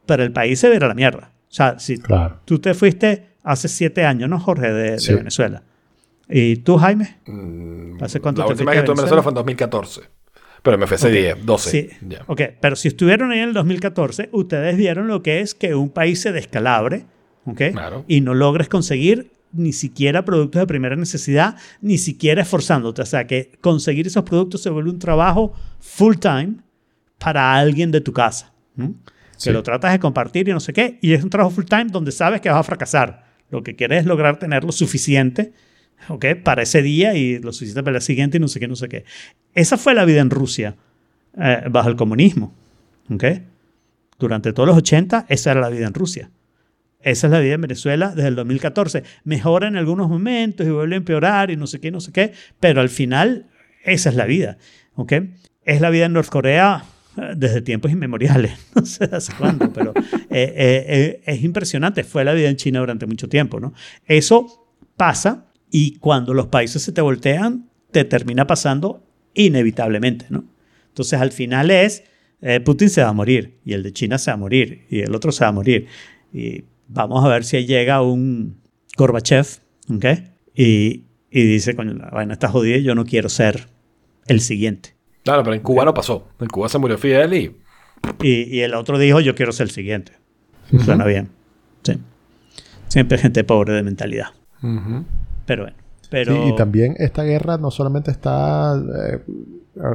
Pero 0.05 0.23
el 0.23 0.33
país 0.33 0.59
se 0.59 0.67
verá 0.67 0.89
la 0.89 0.93
mierda. 0.95 1.31
O 1.49 1.53
sea, 1.53 1.79
si 1.79 1.97
Claro. 1.99 2.41
tú 2.43 2.59
te 2.59 2.73
fuiste 2.73 3.29
hace 3.43 3.69
siete 3.69 4.03
años, 4.05 4.29
¿no, 4.29 4.37
Jorge, 4.39 4.73
de, 4.73 4.91
de 4.91 4.99
Sí. 4.99 5.13
Venezuela? 5.13 5.63
¿Y 6.29 6.57
tú, 6.57 6.77
Jaime? 6.77 7.17
Mm, 7.25 8.03
¿Hace 8.03 8.19
cuánto 8.19 8.41
La 8.41 8.47
te 8.47 8.53
última 8.53 8.71
fuiste 8.71 8.85
que 8.85 8.91
estuve 8.91 8.93
en 8.93 8.97
Venezuela? 8.97 9.23
Fue 9.23 9.31
en 9.31 9.35
2014. 9.35 10.01
Pero 10.63 10.77
me 10.77 10.87
fui 10.87 10.95
hace 10.95 11.11
10, 11.11 11.45
12. 11.45 11.69
Sí. 11.69 11.89
Ya. 12.07 12.23
Ok, 12.27 12.41
pero 12.61 12.77
si 12.77 12.87
estuvieron 12.87 13.31
ahí 13.31 13.39
en 13.39 13.49
el 13.49 13.53
2014, 13.53 14.29
ustedes 14.31 14.77
vieron 14.77 15.07
lo 15.07 15.21
que 15.21 15.41
es 15.41 15.53
que 15.53 15.75
un 15.75 15.89
país 15.89 16.21
se 16.21 16.31
descalabre, 16.31 17.05
¿ok? 17.45 17.61
Claro. 17.73 18.05
Y 18.07 18.21
no 18.21 18.33
logres 18.33 18.69
conseguir 18.69 19.31
ni 19.51 19.73
siquiera 19.73 20.23
productos 20.23 20.61
de 20.61 20.67
primera 20.67 20.95
necesidad, 20.95 21.57
ni 21.81 21.97
siquiera 21.97 22.41
esforzándote. 22.41 23.01
O 23.01 23.05
sea, 23.05 23.27
que 23.27 23.51
conseguir 23.59 24.07
esos 24.07 24.23
productos 24.23 24.63
se 24.63 24.69
vuelve 24.69 24.89
un 24.89 24.99
trabajo 24.99 25.53
full 25.79 26.15
time 26.15 26.55
para 27.19 27.53
alguien 27.55 27.91
de 27.91 27.99
tu 27.99 28.13
casa. 28.13 28.53
¿no? 28.75 28.95
Sí. 29.35 29.49
Que 29.49 29.51
lo 29.51 29.63
tratas 29.63 29.91
de 29.91 29.99
compartir 29.99 30.47
y 30.47 30.53
no 30.53 30.61
sé 30.61 30.71
qué. 30.71 30.97
Y 31.01 31.11
es 31.11 31.23
un 31.23 31.29
trabajo 31.29 31.53
full 31.53 31.65
time 31.65 31.85
donde 31.85 32.13
sabes 32.13 32.39
que 32.39 32.49
vas 32.49 32.59
a 32.59 32.63
fracasar. 32.63 33.25
Lo 33.49 33.63
que 33.63 33.75
quieres 33.75 33.99
es 33.99 34.05
lograr 34.05 34.39
tener 34.39 34.63
lo 34.63 34.71
suficiente 34.71 35.53
¿ok? 36.09 36.25
para 36.43 36.63
ese 36.63 36.81
día 36.81 37.15
y 37.15 37.39
lo 37.39 37.51
suficiente 37.51 37.83
para 37.83 37.97
el 37.97 38.01
siguiente 38.01 38.37
y 38.37 38.39
no 38.39 38.47
sé 38.47 38.59
qué, 38.59 38.67
no 38.67 38.75
sé 38.75 38.89
qué. 38.89 39.05
Esa 39.53 39.77
fue 39.77 39.93
la 39.93 40.05
vida 40.05 40.21
en 40.21 40.29
Rusia 40.29 40.75
eh, 41.39 41.63
bajo 41.69 41.89
el 41.89 41.95
comunismo. 41.95 42.53
¿ok? 43.09 43.23
Durante 44.19 44.53
todos 44.53 44.67
los 44.67 44.77
80, 44.77 45.25
esa 45.29 45.51
era 45.51 45.61
la 45.61 45.69
vida 45.69 45.87
en 45.87 45.93
Rusia. 45.93 46.29
Esa 47.01 47.27
es 47.27 47.31
la 47.31 47.39
vida 47.39 47.55
en 47.55 47.61
Venezuela 47.61 48.13
desde 48.15 48.29
el 48.29 48.35
2014. 48.35 49.03
Mejora 49.25 49.67
en 49.67 49.75
algunos 49.75 50.09
momentos 50.09 50.65
y 50.65 50.69
vuelve 50.69 50.95
a 50.95 50.97
empeorar 50.97 51.51
y 51.51 51.57
no 51.57 51.67
sé 51.67 51.79
qué, 51.79 51.91
no 51.91 51.99
sé 51.99 52.11
qué, 52.11 52.31
pero 52.59 52.79
al 52.79 52.89
final 52.89 53.47
esa 53.83 54.09
es 54.09 54.15
la 54.15 54.25
vida. 54.25 54.57
¿ok? 54.95 55.13
Es 55.65 55.81
la 55.81 55.89
vida 55.89 56.05
en 56.05 56.13
Norcorea 56.13 56.85
eh, 57.17 57.33
desde 57.35 57.61
tiempos 57.61 57.91
inmemoriales. 57.91 58.53
No 58.75 58.85
sé 58.85 59.09
hace 59.11 59.33
cuándo, 59.33 59.71
pero 59.71 59.93
eh, 59.95 60.23
eh, 60.29 60.85
eh, 60.87 61.21
es 61.25 61.43
impresionante. 61.43 62.03
Fue 62.03 62.23
la 62.23 62.33
vida 62.33 62.49
en 62.49 62.55
China 62.55 62.79
durante 62.79 63.05
mucho 63.05 63.27
tiempo. 63.29 63.59
¿no? 63.59 63.73
Eso 64.05 64.67
pasa 64.95 65.45
y 65.75 65.97
cuando 65.97 66.35
los 66.35 66.47
países 66.47 66.83
se 66.83 66.91
te 66.91 67.01
voltean, 67.01 67.67
te 67.89 68.05
termina 68.05 68.45
pasando 68.45 69.03
inevitablemente. 69.33 70.27
¿no? 70.29 70.45
Entonces 70.89 71.19
al 71.19 71.31
final 71.31 71.71
es, 71.71 72.03
eh, 72.43 72.59
Putin 72.59 72.91
se 72.91 73.01
va 73.01 73.09
a 73.09 73.13
morir 73.13 73.57
y 73.65 73.73
el 73.73 73.81
de 73.81 73.91
China 73.91 74.19
se 74.19 74.29
va 74.29 74.35
a 74.35 74.37
morir 74.37 74.85
y 74.91 74.99
el 74.99 75.15
otro 75.15 75.31
se 75.31 75.43
va 75.43 75.47
a 75.47 75.51
morir. 75.51 75.87
Y 76.31 76.65
vamos 76.87 77.25
a 77.25 77.27
ver 77.27 77.43
si 77.43 77.65
llega 77.65 78.03
un 78.03 78.61
Gorbachev, 78.95 79.47
¿ok? 79.95 80.05
Y, 80.53 81.05
y 81.31 81.43
dice, 81.43 81.75
coño, 81.75 81.95
vaina 82.11 82.33
está 82.33 82.49
jodida 82.49 82.77
y 82.77 82.83
yo 82.83 82.93
no 82.93 83.03
quiero 83.03 83.27
ser 83.27 83.67
el 84.27 84.41
siguiente. 84.41 84.93
Claro, 85.23 85.41
pero 85.43 85.55
en 85.55 85.61
Cuba 85.63 85.85
no 85.85 85.95
pasó. 85.95 86.27
En 86.39 86.49
Cuba 86.49 86.69
se 86.69 86.77
murió 86.77 86.99
Fidel 86.99 87.33
y 87.33 87.55
Y, 88.21 88.57
y 88.57 88.61
el 88.61 88.75
otro 88.75 88.99
dijo, 88.99 89.21
yo 89.21 89.33
quiero 89.33 89.51
ser 89.51 89.65
el 89.65 89.71
siguiente. 89.71 90.11
Suena 90.85 91.05
bien. 91.05 91.29
Sí. 91.81 91.93
Siempre 92.89 93.17
gente 93.17 93.43
pobre 93.43 93.73
de 93.73 93.81
mentalidad. 93.81 94.27
Pero 95.45 95.63
bueno. 95.63 95.77
Pero, 96.09 96.33
Sí, 96.33 96.49
y 96.49 96.55
también 96.55 96.93
esta 96.99 97.23
guerra 97.23 97.57
no 97.57 97.71
solamente 97.71 98.11
está 98.11 98.79
eh, 99.09 99.19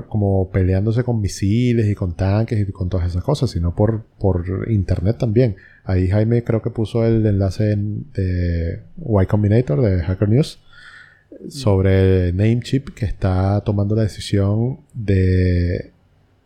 como 0.08 0.50
peleándose 0.50 1.04
con 1.04 1.20
misiles 1.20 1.86
y 1.86 1.94
con 1.94 2.14
tanques 2.14 2.58
y 2.68 2.72
con 2.72 2.88
todas 2.88 3.06
esas 3.08 3.22
cosas, 3.22 3.50
sino 3.50 3.72
por, 3.74 4.02
por 4.18 4.44
internet 4.68 5.16
también. 5.18 5.54
Ahí 5.84 6.08
Jaime 6.08 6.42
creo 6.42 6.60
que 6.60 6.70
puso 6.70 7.04
el 7.06 7.24
enlace 7.24 7.70
en- 7.72 8.10
de 8.14 8.82
Y 9.22 9.26
Combinator 9.26 9.80
de 9.80 10.02
Hacker 10.02 10.28
News 10.28 10.58
sobre 11.48 12.32
Namecheap 12.32 12.88
que 12.94 13.04
está 13.06 13.60
tomando 13.64 13.94
la 13.94 14.02
decisión 14.02 14.80
de 14.94 15.92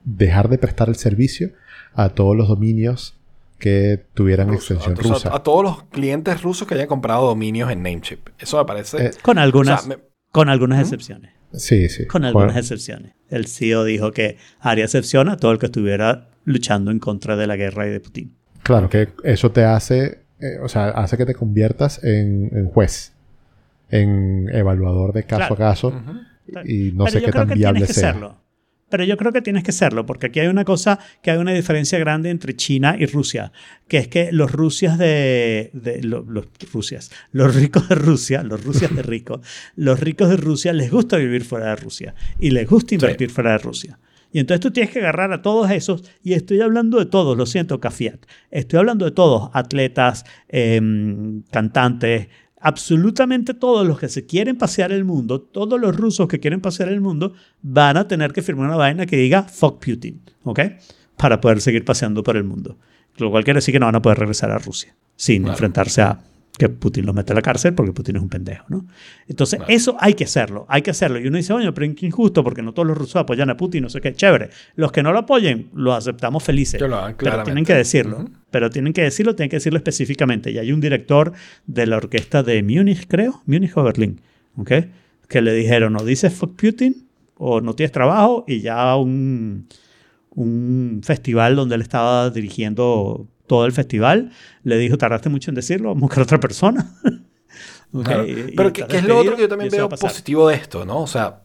dejar 0.04 0.48
de 0.50 0.58
prestar 0.58 0.88
el 0.88 0.96
servicio 0.96 1.50
a 1.94 2.10
todos 2.10 2.36
los 2.36 2.48
dominios 2.48 3.14
que 3.62 4.04
tuvieran 4.12 4.48
ruso. 4.48 4.74
extensión 4.74 5.12
rusa. 5.14 5.34
a 5.34 5.42
todos 5.44 5.62
los 5.62 5.82
clientes 5.84 6.42
rusos 6.42 6.66
que 6.66 6.74
hayan 6.74 6.88
comprado 6.88 7.28
dominios 7.28 7.70
en 7.70 7.80
Namecheap. 7.84 8.18
Eso 8.40 8.58
me 8.58 8.64
parece. 8.64 9.06
Eh, 9.06 9.10
con 9.22 9.38
algunas, 9.38 9.84
o 9.84 9.86
sea, 9.86 9.96
me- 9.96 10.02
con 10.32 10.48
algunas 10.48 10.80
excepciones. 10.80 11.30
Sí, 11.52 11.88
sí. 11.88 12.06
Con 12.06 12.24
algunas 12.24 12.46
Bueno, 12.48 12.58
excepciones. 12.58 13.12
El 13.28 13.46
CEO 13.46 13.84
dijo 13.84 14.10
que 14.10 14.36
haría 14.58 14.84
excepción 14.84 15.28
a 15.28 15.36
todo 15.36 15.52
el 15.52 15.58
que 15.60 15.66
estuviera 15.66 16.28
luchando 16.44 16.90
en 16.90 16.98
contra 16.98 17.36
de 17.36 17.46
la 17.46 17.54
guerra 17.54 17.86
y 17.86 17.90
de 17.90 18.00
Putin. 18.00 18.34
Claro, 18.64 18.88
que 18.90 19.10
eso 19.22 19.52
te 19.52 19.64
hace, 19.64 20.22
eh, 20.40 20.58
o 20.60 20.68
sea, 20.68 20.88
hace 20.88 21.16
que 21.16 21.24
te 21.26 21.34
conviertas 21.34 22.02
en, 22.02 22.50
en 22.52 22.66
juez, 22.68 23.12
en 23.90 24.48
evaluador 24.52 25.12
de 25.12 25.22
caso 25.22 25.38
Claro. 25.40 25.54
a 25.54 25.58
caso, 25.58 26.02
y 26.64 26.90
no 26.92 27.04
Pero 27.04 27.10
sé 27.12 27.20
yo 27.20 27.26
qué 27.26 27.30
creo 27.32 27.42
tan 27.42 27.48
que 27.50 27.54
viable 27.54 27.78
tienes 27.80 27.94
que 27.94 28.00
sea. 28.00 28.12
serlo. 28.12 28.41
Pero 28.92 29.04
yo 29.04 29.16
creo 29.16 29.32
que 29.32 29.40
tienes 29.40 29.64
que 29.64 29.72
serlo, 29.72 30.04
porque 30.04 30.26
aquí 30.26 30.40
hay 30.40 30.48
una 30.48 30.66
cosa, 30.66 30.98
que 31.22 31.30
hay 31.30 31.38
una 31.38 31.52
diferencia 31.54 31.98
grande 31.98 32.28
entre 32.28 32.54
China 32.54 32.94
y 32.98 33.06
Rusia, 33.06 33.50
que 33.88 33.96
es 33.96 34.08
que 34.08 34.30
los 34.32 34.52
rusias 34.52 34.98
de, 34.98 35.70
de- 35.72 36.02
lo- 36.02 36.26
los 36.28 36.44
rusias, 36.74 37.10
los 37.32 37.54
ricos 37.56 37.88
de 37.88 37.94
Rusia, 37.94 38.42
los 38.42 38.62
rusias 38.62 38.94
de 38.94 39.02
ricos, 39.02 39.40
los 39.76 39.98
ricos 39.98 40.28
de 40.28 40.36
Rusia 40.36 40.74
les 40.74 40.90
gusta 40.90 41.16
vivir 41.16 41.42
fuera 41.42 41.70
de 41.70 41.76
Rusia 41.76 42.14
y 42.38 42.50
les 42.50 42.68
gusta 42.68 42.94
invertir 42.94 43.30
fuera 43.30 43.52
de 43.52 43.58
Rusia. 43.58 43.98
Y 44.34 44.38
entonces 44.40 44.60
tú 44.60 44.70
tienes 44.70 44.92
que 44.92 44.98
agarrar 44.98 45.32
a 45.32 45.40
todos 45.40 45.70
esos, 45.70 46.04
y 46.22 46.34
estoy 46.34 46.60
hablando 46.60 46.98
de 46.98 47.06
todos, 47.06 47.36
lo 47.36 47.46
siento, 47.46 47.80
Cafiat, 47.80 48.24
estoy 48.50 48.78
hablando 48.78 49.04
de 49.06 49.10
todos, 49.12 49.50
atletas, 49.54 50.24
em, 50.48 51.42
cantantes, 51.50 52.28
absolutamente 52.62 53.54
todos 53.54 53.86
los 53.86 53.98
que 53.98 54.08
se 54.08 54.24
quieren 54.24 54.56
pasear 54.56 54.92
el 54.92 55.04
mundo, 55.04 55.40
todos 55.40 55.80
los 55.80 55.94
rusos 55.96 56.28
que 56.28 56.40
quieren 56.40 56.60
pasear 56.60 56.88
el 56.88 57.00
mundo, 57.00 57.34
van 57.60 57.96
a 57.96 58.08
tener 58.08 58.32
que 58.32 58.42
firmar 58.42 58.68
una 58.68 58.76
vaina 58.76 59.04
que 59.06 59.16
diga 59.16 59.42
fuck 59.42 59.84
Putin, 59.84 60.22
¿ok? 60.44 60.60
Para 61.16 61.40
poder 61.40 61.60
seguir 61.60 61.84
paseando 61.84 62.22
por 62.22 62.36
el 62.36 62.44
mundo. 62.44 62.76
Lo 63.18 63.30
cual 63.30 63.44
quiere 63.44 63.58
decir 63.58 63.72
que 63.72 63.78
no 63.80 63.86
van 63.86 63.96
a 63.96 64.02
poder 64.02 64.18
regresar 64.18 64.50
a 64.50 64.58
Rusia 64.58 64.94
sin 65.16 65.42
Claro. 65.42 65.52
enfrentarse 65.54 66.02
a 66.02 66.20
que 66.58 66.68
Putin 66.68 67.06
los 67.06 67.14
mete 67.14 67.32
a 67.32 67.34
la 67.34 67.40
cárcel 67.42 67.72
porque 67.74 67.92
Putin 67.92 68.16
es 68.16 68.22
un 68.22 68.28
pendejo, 68.28 68.66
¿no? 68.68 68.84
Entonces, 69.26 69.58
Claro. 69.58 69.72
eso 69.72 69.96
hay 69.98 70.12
que 70.14 70.24
hacerlo, 70.24 70.66
hay 70.68 70.82
que 70.82 70.90
hacerlo. 70.90 71.18
Y 71.18 71.26
uno 71.26 71.38
dice, 71.38 71.52
oye, 71.54 71.72
pero 71.72 71.94
qué 71.94 72.04
injusto 72.06 72.44
porque 72.44 72.60
no 72.62 72.72
todos 72.74 72.86
los 72.86 72.96
rusos 72.98 73.16
apoyan 73.16 73.48
a 73.48 73.56
Putin, 73.56 73.82
no 73.84 73.88
sé 73.88 74.00
qué, 74.02 74.12
chévere. 74.12 74.50
Los 74.76 74.92
que 74.92 75.02
no 75.02 75.12
lo 75.12 75.20
apoyen, 75.20 75.70
lo 75.74 75.94
aceptamos 75.94 76.42
felices. 76.44 76.80
Que 76.80 76.86
lo 76.88 76.96
hagan, 76.96 77.16
pero 77.18 77.42
tienen 77.42 77.64
que 77.64 77.74
decirlo. 77.74 78.26
Pero 78.50 78.68
tienen 78.68 78.92
que 78.92 79.00
decirlo, 79.02 79.34
tienen 79.34 79.48
que 79.48 79.56
decirlo 79.56 79.78
específicamente. 79.78 80.50
Y 80.50 80.58
hay 80.58 80.72
un 80.72 80.80
director 80.82 81.32
de 81.66 81.86
la 81.86 81.96
orquesta 81.96 82.42
de 82.42 82.62
Múnich, 82.62 83.06
creo, 83.08 83.40
Múnich 83.46 83.72
o 83.76 83.82
Berlín, 83.82 84.20
¿ok? 84.56 84.72
Que 85.28 85.40
le 85.40 85.54
dijeron, 85.54 85.96
o 85.96 86.04
dices 86.04 86.34
fuck 86.34 86.54
Putin 86.60 87.06
o 87.38 87.62
no 87.62 87.74
tienes 87.74 87.92
trabajo 87.92 88.44
y 88.46 88.60
ya 88.60 88.94
un, 88.96 89.66
un 90.34 91.00
festival 91.02 91.56
donde 91.56 91.76
él 91.76 91.80
estaba 91.82 92.28
dirigiendo 92.30 93.26
todo 93.52 93.66
el 93.66 93.72
festival, 93.72 94.30
le 94.62 94.78
dijo, 94.78 94.96
tardaste 94.96 95.28
mucho 95.28 95.50
en 95.50 95.54
decirlo, 95.56 95.88
vamos 95.90 96.04
a 96.04 96.06
buscar 96.06 96.22
otra 96.22 96.40
persona. 96.40 96.86
Ok, 97.94 98.04
Claro. 98.06 98.26
y- 98.26 98.54
Pero 98.56 98.72
que 98.72 98.86
es 98.88 99.04
lo 99.04 99.18
otro 99.18 99.36
que 99.36 99.42
yo 99.42 99.48
también 99.50 99.70
veo 99.70 99.84
a 99.84 99.88
positivo 99.90 100.48
de 100.48 100.54
esto, 100.54 100.86
¿no? 100.86 101.02
O 101.02 101.06
sea, 101.06 101.42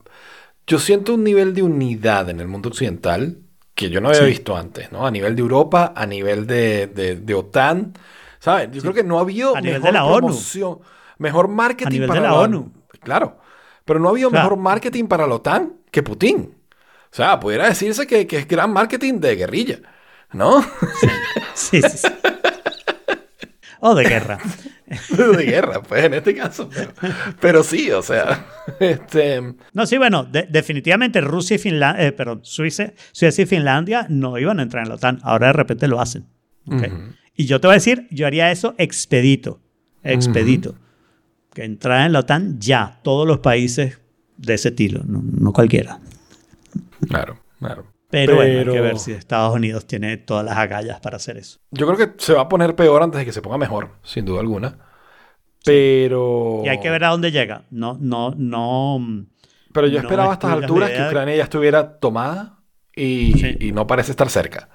yo 0.66 0.80
siento 0.80 1.16
un 1.16 1.24
nivel 1.26 1.54
de 1.54 1.62
unidad 1.62 2.30
en 2.30 2.40
el 2.40 2.48
mundo 2.48 2.70
occidental 2.70 3.40
que 3.76 3.90
yo 3.90 4.00
no 4.00 4.08
había 4.08 4.22
Sí. 4.22 4.28
visto 4.28 4.56
antes, 4.56 4.90
¿no? 4.94 5.06
A 5.06 5.12
nivel 5.12 5.36
de 5.36 5.42
Europa, 5.42 5.92
a 5.94 6.06
nivel 6.06 6.48
de, 6.48 6.88
de- 6.88 7.18
de 7.18 7.34
OTAN, 7.34 7.92
¿sabes? 8.40 8.70
Yo 8.72 8.82
creo 8.82 8.94
que 8.94 9.04
no 9.04 9.18
ha 9.18 9.22
habido 9.24 9.58
A 9.58 9.60
nivel 9.60 9.82
mejor 9.82 9.88
de 9.90 9.94
la 10.00 10.06
ONU. 10.06 10.18
promoción, 10.28 10.80
mejor 11.18 11.48
marketing 11.50 11.88
A 11.88 11.90
nivel 11.90 12.08
para 12.08 12.22
de 12.22 12.28
la 12.28 12.34
la 12.34 12.40
ONU. 12.40 12.72
Claro, 13.02 13.40
pero 13.84 14.00
no 14.00 14.08
ha 14.08 14.12
habido 14.12 14.30
Claro. 14.30 14.46
mejor 14.46 14.60
marketing 14.64 15.06
para 15.08 15.28
la 15.28 15.36
OTAN 15.36 15.74
que 15.92 16.02
Putin. 16.02 16.56
O 17.12 17.16
sea, 17.18 17.42
pudiera 17.42 17.68
decirse 17.68 18.08
que, 18.08 18.26
que 18.26 18.38
es 18.38 18.48
gran 18.48 18.72
marketing 18.72 19.16
de 19.20 19.36
guerrilla, 19.36 19.80
¿no? 20.34 20.64
Sí, 21.54 21.82
sí, 21.82 21.98
sí. 21.98 22.08
O 23.80 23.96
de 23.96 24.04
guerra. 24.06 24.38
de 25.38 25.44
guerra, 25.44 25.82
pues 25.82 26.06
en 26.06 26.14
este 26.14 26.36
caso. 26.36 26.70
Pero, 26.74 26.92
pero 27.40 27.64
sí, 27.64 27.90
o 27.92 28.02
sea, 28.02 28.46
este... 28.80 29.56
No, 29.74 29.86
sí, 29.88 29.98
bueno, 29.98 30.24
de- 30.24 30.48
definitivamente 30.50 31.20
Rusia 31.22 31.56
y 31.56 31.58
Finlandia, 31.58 32.16
perdón, 32.16 32.42
Suiza, 32.44 32.94
Suecia 33.12 33.44
y 33.44 33.46
Finlandia 33.48 34.06
no 34.10 34.38
iban 34.38 34.60
a 34.60 34.64
entrar 34.64 34.84
en 34.84 34.90
la 34.90 34.96
OTAN. 34.96 35.20
Ahora 35.24 35.48
de 35.48 35.54
repente 35.54 35.88
lo 35.88 36.00
hacen. 36.00 36.26
Y 37.36 37.46
yo 37.46 37.60
te 37.62 37.68
voy 37.68 37.74
a 37.74 37.78
decir, 37.82 38.08
yo 38.12 38.28
haría 38.28 38.52
eso 38.52 38.76
expedito. 38.78 39.60
Expedito. 40.04 40.76
Que 41.54 41.64
entrar 41.64 42.06
en 42.06 42.14
la 42.14 42.20
OTAN 42.20 42.60
ya, 42.60 43.00
todos 43.04 43.28
los 43.28 43.40
países 43.40 44.00
de 44.38 44.54
ese 44.54 44.70
estilo, 44.70 45.02
no, 45.06 45.22
no 45.24 45.52
cualquiera. 45.54 46.00
Claro, 47.08 47.40
claro. 47.60 47.86
Pero, 48.10 48.36
bueno, 48.36 48.72
hay 48.72 48.78
que 48.78 48.82
ver 48.82 49.00
si 49.00 49.12
Estados 49.12 49.54
Unidos 49.54 49.86
tiene 49.86 50.16
todas 50.18 50.46
las 50.46 50.58
agallas 50.58 51.00
para 51.02 51.18
hacer 51.18 51.38
eso. 51.38 51.60
Yo 51.72 51.86
creo 51.88 51.98
que 51.98 52.14
se 52.24 52.34
va 52.34 52.42
a 52.44 52.50
poner 52.50 52.76
peor 52.76 53.04
antes 53.04 53.20
de 53.20 53.26
que 53.26 53.34
se 53.34 53.42
ponga 53.42 53.58
mejor, 53.58 53.90
sin 54.04 54.24
duda 54.24 54.40
alguna. 54.40 54.78
Pero. 55.66 56.62
Y 56.64 56.70
hay 56.70 56.80
que 56.80 56.90
ver 56.90 57.04
a 57.04 57.10
dónde 57.10 57.32
llega. 57.32 57.64
No, 57.70 57.98
no, 58.00 58.34
no. 58.38 59.26
Pero 59.74 59.88
yo 59.88 60.00
no 60.00 60.08
esperaba 60.08 60.32
a 60.32 60.34
estas 60.34 60.52
alturas 60.54 60.90
que 60.90 61.02
Ucrania 61.06 61.36
ya 61.36 61.44
estuviera 61.44 62.00
tomada 62.00 62.60
y, 62.96 63.34
Sí. 63.34 63.58
y 63.60 63.72
no 63.74 63.86
parece 63.86 64.12
estar 64.12 64.30
cerca. 64.30 64.70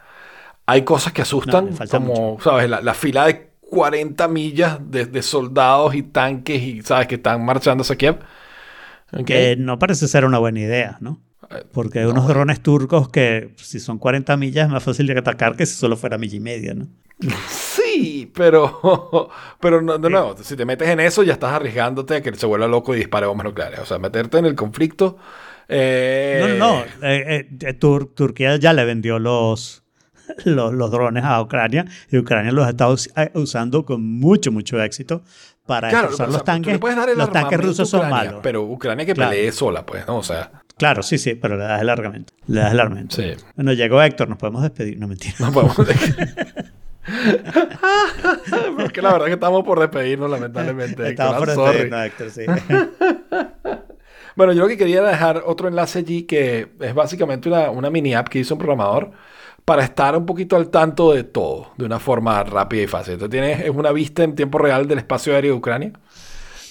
Hay 0.67 0.83
cosas 0.83 1.13
que 1.13 1.23
asustan, 1.23 1.71
No, 1.71 1.87
como, 1.91 2.39
¿sabes? 2.41 2.69
La, 2.69 2.81
la 2.81 2.95
fila 2.95 3.27
de 3.27 3.53
40 3.63 4.29
millas 4.29 4.79
de, 4.91 5.07
de 5.07 5.23
soldados 5.23 5.95
y 5.95 6.03
tanques 6.03 6.61
y, 6.63 6.83
¿sabes? 6.83 7.09
Que 7.09 7.17
están 7.17 7.45
marchando 7.45 7.83
hacia 7.83 7.97
Kiev. 7.97 8.19
Ok. 9.13 9.25
Que 9.25 9.57
no 9.59 9.79
parece 9.79 10.07
ser 10.07 10.25
una 10.25 10.39
buena 10.39 10.61
idea, 10.61 10.99
¿no? 11.01 11.21
Eh, 11.51 11.65
Porque 11.73 11.99
hay 12.01 12.05
unos 12.07 12.27
drones 12.29 12.63
turcos 12.63 13.09
que 13.09 13.53
si 13.57 13.81
son 13.81 13.99
40 13.99 14.37
millas 14.37 14.67
es 14.67 14.73
más 14.73 14.83
fácil 14.83 15.07
de 15.07 15.19
atacar 15.19 15.57
que 15.57 15.67
si 15.67 15.75
solo 15.75 15.97
fuera 15.97 16.19
milla 16.19 16.37
y 16.37 16.41
media, 16.41 16.75
¿no? 16.75 16.87
Sí, 17.49 18.31
pero, 18.35 19.29
pero 19.61 19.81
no, 19.83 19.99
de 19.99 20.11
nuevo, 20.11 20.35
si 20.43 20.57
te 20.57 20.65
metes 20.65 20.89
en 20.89 21.01
eso 21.01 21.23
ya 21.23 21.35
estás 21.35 21.53
arriesgándote 21.53 22.17
a 22.17 22.21
que 22.23 22.35
se 22.35 22.47
vuelva 22.47 22.67
loco 22.67 22.95
y 22.95 22.99
dispare 22.99 23.27
bombas 23.27 23.45
nucleares. 23.45 23.81
O 23.81 23.87
sea, 23.87 23.99
meterte 23.99 24.39
en 24.39 24.47
el 24.47 24.55
conflicto... 24.55 25.19
eh, 25.69 26.39
No, 26.41 26.49
no, 26.49 26.79
no. 26.81 26.85
Eh, 27.09 27.49
eh, 27.61 27.75
Tur- 27.79 28.13
Turquía 28.15 28.57
ya 28.57 28.73
le 28.73 28.85
vendió 28.85 29.19
los, 29.19 29.83
los, 30.45 30.73
los 30.73 30.91
drones 30.91 31.25
a 31.25 31.41
Ucrania 31.41 31.85
y 32.11 32.19
Ucrania 32.19 32.53
los 32.53 32.69
está 32.69 32.89
us- 32.89 33.11
eh, 33.17 33.31
usando 33.35 33.85
con 33.85 34.03
mucho, 34.05 34.51
mucho 34.53 34.83
éxito 34.83 35.23
para 35.67 35.91
Claro, 35.91 36.09
o 36.09 36.13
sea, 36.13 36.27
los 36.27 36.43
tanques. 36.43 36.81
los 37.17 37.31
tanques 37.31 37.61
rusos 37.61 37.89
son 37.89 38.11
malos. 38.11 38.41
Pero 38.43 38.63
Ucrania 38.65 39.07
que 39.07 39.15
Claro. 39.15 39.31
pelee 39.31 39.53
sola, 39.53 39.87
pues, 39.87 40.05
¿no? 40.09 40.17
O 40.17 40.23
sea, 40.25 40.51
Claro, 40.83 41.05
sí, 41.05 41.17
sí, 41.17 41.37
pero 41.37 41.57
le 41.57 41.63
das 41.63 41.81
el 41.81 41.89
armamento. 41.89 42.35
Le 42.49 42.61
das 42.61 42.73
el 42.73 42.81
armamento. 42.81 43.15
sí. 43.15 43.35
Bueno, 43.55 43.73
llegó 43.73 44.03
Héctor, 44.03 44.29
nos 44.29 44.37
podemos 44.37 44.63
despedir. 44.63 44.99
No, 44.99 45.07
mentira. 45.07 45.33
No 45.39 45.53
podemos. 45.53 45.77
Porque 48.77 49.01
la 49.01 49.13
verdad 49.13 49.27
que 49.27 49.35
estamos 49.35 49.63
por 49.63 49.79
despedirnos, 49.79 50.29
lamentablemente. 50.29 51.09
Estaba 51.09 51.39
por 51.39 51.47
despedirnos, 51.47 52.05
Héctor, 52.05 52.31
sí. 52.31 52.43
Bueno, 54.35 54.55
yo 54.55 54.63
lo 54.63 54.69
que 54.69 54.77
quería 54.77 55.03
dejar 55.03 55.45
otro 55.47 55.69
enlace 55.69 56.01
allí 56.01 56.25
que 56.25 56.73
es 56.81 56.95
básicamente 56.95 57.49
una, 57.49 57.71
una 57.71 57.89
mini 57.89 58.15
app 58.15 58.27
que 58.27 58.41
hizo 58.41 58.55
un 58.55 58.59
programador 58.59 59.13
para 59.65 59.85
estar 59.85 60.17
un 60.17 60.27
poquito 60.27 60.57
al 60.57 60.69
tanto 60.69 61.13
de 61.13 61.23
todo 61.23 61.71
de 61.77 61.85
una 61.85 62.01
forma 62.01 62.43
rápida 62.43 62.83
y 62.83 62.87
fácil. 62.89 63.13
Entonces 63.13 63.31
tienes 63.41 63.61
es 63.61 63.71
una 63.71 63.93
vista 63.93 64.25
en 64.25 64.35
tiempo 64.35 64.59
real 64.59 64.89
del 64.89 64.99
espacio 64.99 65.33
aéreo 65.33 65.53
de 65.53 65.59
Ucrania. 65.59 65.93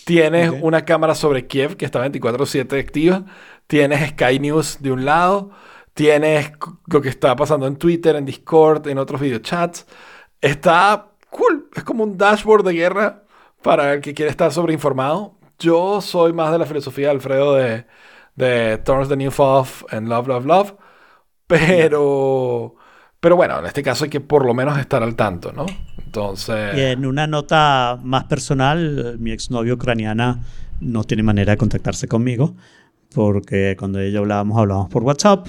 Tienes 0.05 0.51
una 0.61 0.83
cámara 0.83 1.13
sobre 1.15 1.47
Kiev 1.47 1.77
que 1.77 1.85
está 1.85 2.01
24/7 2.05 2.79
activa. 2.79 3.23
Tienes 3.71 4.09
Sky 4.09 4.37
News 4.37 4.79
de 4.81 4.91
un 4.91 5.05
lado. 5.05 5.51
Tienes 5.93 6.51
lo 6.87 7.01
que 7.01 7.07
está 7.07 7.37
pasando 7.37 7.67
en 7.67 7.77
Twitter, 7.77 8.17
en 8.17 8.25
Discord, 8.25 8.85
en 8.89 8.97
otros 8.97 9.21
videochats. 9.21 9.87
Está 10.41 11.07
cool. 11.29 11.69
Es 11.73 11.85
como 11.85 12.03
un 12.03 12.17
dashboard 12.17 12.65
de 12.65 12.73
guerra 12.73 13.23
para 13.61 13.93
el 13.93 14.01
que 14.01 14.13
quiere 14.13 14.29
estar 14.29 14.51
sobreinformado. 14.51 15.37
Yo 15.57 16.01
soy 16.01 16.33
más 16.33 16.51
de 16.51 16.57
la 16.57 16.65
filosofía 16.65 17.05
de 17.05 17.11
Alfredo 17.11 17.55
de, 17.55 17.85
de 18.35 18.77
Turns 18.79 19.07
the 19.07 19.15
New 19.15 19.31
Off 19.37 19.85
and 19.89 20.09
Love, 20.09 20.27
Love, 20.27 20.45
Love. 20.45 20.73
Pero, 21.47 22.75
pero 23.21 23.37
bueno, 23.37 23.59
en 23.59 23.67
este 23.67 23.81
caso 23.81 24.03
hay 24.03 24.09
que 24.09 24.19
por 24.19 24.45
lo 24.45 24.53
menos 24.53 24.77
estar 24.79 25.01
al 25.01 25.15
tanto, 25.15 25.53
¿no? 25.53 25.65
Entonces... 25.97 26.77
Y 26.77 26.81
en 26.81 27.05
una 27.05 27.25
nota 27.25 27.97
más 28.03 28.25
personal, 28.25 29.15
mi 29.17 29.31
exnovia 29.31 29.73
ucraniana 29.75 30.41
no 30.81 31.05
tiene 31.05 31.23
manera 31.23 31.51
de 31.51 31.57
contactarse 31.57 32.09
conmigo, 32.09 32.55
porque 33.13 33.75
cuando 33.77 33.99
ella 33.99 34.19
hablábamos, 34.19 34.57
hablábamos 34.57 34.89
por 34.89 35.03
WhatsApp. 35.03 35.47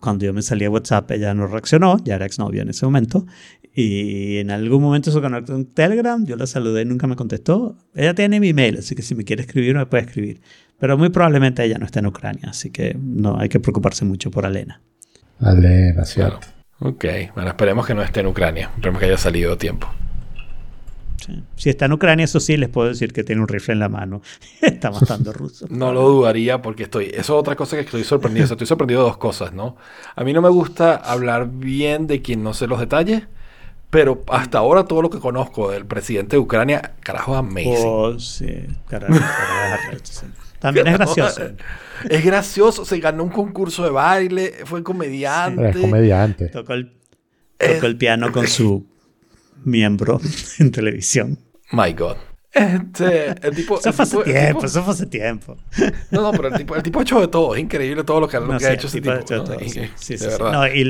Cuando 0.00 0.24
yo 0.24 0.32
me 0.32 0.42
salí 0.42 0.62
de 0.62 0.68
WhatsApp, 0.68 1.10
ella 1.12 1.32
no 1.32 1.46
reaccionó, 1.46 1.96
ya 2.04 2.16
era 2.16 2.26
exnovia 2.26 2.62
en 2.62 2.70
ese 2.70 2.84
momento. 2.84 3.26
Y 3.74 4.38
en 4.38 4.50
algún 4.50 4.82
momento 4.82 5.10
se 5.10 5.20
conectó 5.20 5.54
en 5.54 5.64
Telegram, 5.66 6.24
yo 6.26 6.36
la 6.36 6.46
saludé 6.46 6.82
y 6.82 6.84
nunca 6.84 7.06
me 7.06 7.16
contestó. 7.16 7.76
Ella 7.94 8.14
tiene 8.14 8.40
mi 8.40 8.50
email, 8.50 8.78
así 8.78 8.94
que 8.94 9.02
si 9.02 9.14
me 9.14 9.24
quiere 9.24 9.42
escribir, 9.42 9.76
me 9.76 9.86
puede 9.86 10.04
escribir. 10.04 10.40
Pero 10.78 10.98
muy 10.98 11.10
probablemente 11.10 11.64
ella 11.64 11.78
no 11.78 11.86
está 11.86 12.00
en 12.00 12.06
Ucrania, 12.06 12.48
así 12.50 12.70
que 12.70 12.96
no 13.00 13.38
hay 13.38 13.48
que 13.48 13.60
preocuparse 13.60 14.04
mucho 14.04 14.30
por 14.30 14.44
Elena. 14.44 14.82
Alena, 15.38 16.04
cierto. 16.04 16.40
Claro. 16.40 16.94
Ok, 16.94 17.04
bueno, 17.34 17.50
esperemos 17.50 17.86
que 17.86 17.94
no 17.94 18.02
esté 18.02 18.20
en 18.20 18.26
Ucrania. 18.26 18.70
Esperemos 18.74 18.98
que 18.98 19.06
haya 19.06 19.16
salido 19.16 19.52
a 19.52 19.58
tiempo. 19.58 19.88
Sí. 21.24 21.42
Si 21.56 21.70
está 21.70 21.86
en 21.86 21.92
Ucrania, 21.92 22.24
eso 22.24 22.40
sí, 22.40 22.56
les 22.56 22.68
puedo 22.68 22.88
decir 22.88 23.12
que 23.12 23.24
tiene 23.24 23.40
un 23.40 23.48
rifle 23.48 23.74
en 23.74 23.80
la 23.80 23.88
mano. 23.88 24.22
está 24.62 24.90
matando 24.90 25.32
rusos. 25.32 25.70
No 25.70 25.92
lo 25.92 26.08
dudaría 26.08 26.62
porque 26.62 26.84
estoy... 26.84 27.06
Eso 27.06 27.18
es 27.18 27.30
otra 27.30 27.56
cosa 27.56 27.76
que 27.76 27.82
estoy 27.82 28.04
sorprendido. 28.04 28.44
O 28.44 28.48
sea, 28.48 28.54
estoy 28.54 28.66
sorprendido 28.66 29.02
de 29.02 29.08
dos 29.08 29.18
cosas, 29.18 29.52
¿no? 29.52 29.76
A 30.16 30.24
mí 30.24 30.32
no 30.32 30.42
me 30.42 30.48
gusta 30.48 30.96
hablar 30.96 31.48
bien 31.48 32.06
de 32.06 32.22
quien 32.22 32.42
no 32.42 32.54
sé 32.54 32.66
los 32.66 32.80
detalles, 32.80 33.22
pero 33.90 34.22
hasta 34.28 34.58
ahora 34.58 34.84
todo 34.84 35.02
lo 35.02 35.10
que 35.10 35.18
conozco 35.18 35.70
del 35.70 35.84
presidente 35.86 36.36
de 36.36 36.40
Ucrania, 36.40 36.94
carajo, 37.00 37.32
es 37.34 37.38
amazing. 37.38 37.74
Oh, 37.86 38.18
sí, 38.18 38.66
carajo, 38.88 39.12
carajo, 39.12 39.98
sí. 40.02 40.26
También 40.58 40.86
es 40.86 40.94
gracioso. 40.94 41.42
Es 42.08 42.24
gracioso, 42.24 42.84
se 42.84 42.98
ganó 42.98 43.22
un 43.22 43.30
concurso 43.30 43.84
de 43.84 43.90
baile, 43.90 44.54
fue 44.64 44.82
comediante. 44.82 45.62
Pero 45.62 45.78
es 45.78 45.84
comediante. 45.84 46.48
Tocó 46.48 46.72
el, 46.72 46.92
tocó 47.58 47.86
el 47.86 47.96
piano 47.96 48.32
con 48.32 48.48
su 48.48 48.84
miembro 49.64 50.20
en 50.58 50.70
televisión. 50.70 51.38
My 51.72 51.92
God. 51.92 52.16
Este, 52.54 53.28
el 53.46 53.54
tipo, 53.56 53.78
Eso 53.80 53.92
fue 53.92 54.02
hace 54.02 54.16
tipo- 54.16 54.24
tiempo, 54.24 54.58
tipo- 54.58 54.66
eso 54.66 54.82
fue 54.84 54.92
hace 54.92 55.06
tiempo. 55.06 55.56
no, 56.10 56.20
no, 56.22 56.32
pero 56.32 56.48
el 56.48 56.54
tipo, 56.54 56.76
el 56.76 56.82
tipo 56.82 56.98
ha 56.98 57.02
hecho 57.02 57.20
de 57.20 57.28
todo. 57.28 57.54
Es 57.54 57.62
increíble 57.62 58.04
todo 58.04 58.20
lo 58.20 58.28
que, 58.28 58.38
lo 58.38 58.46
No, 58.46 58.52
que 58.58 58.64
sí, 58.64 58.70
ha 58.70 58.74
hecho 58.74 58.86
ese 58.88 58.98
el 58.98 59.02
tipo 59.04 59.16
tipo. 59.18 59.20
ha 59.20 59.22
hecho 59.22 59.36
¿no? 59.38 59.44
todo, 59.44 59.64
Y- 59.64 59.70
sí, 59.70 59.80
sí, 59.80 59.90
sí, 59.96 60.18
sí. 60.18 60.26
verdad. 60.26 60.52
No, 60.52 60.66
y, 60.66 60.82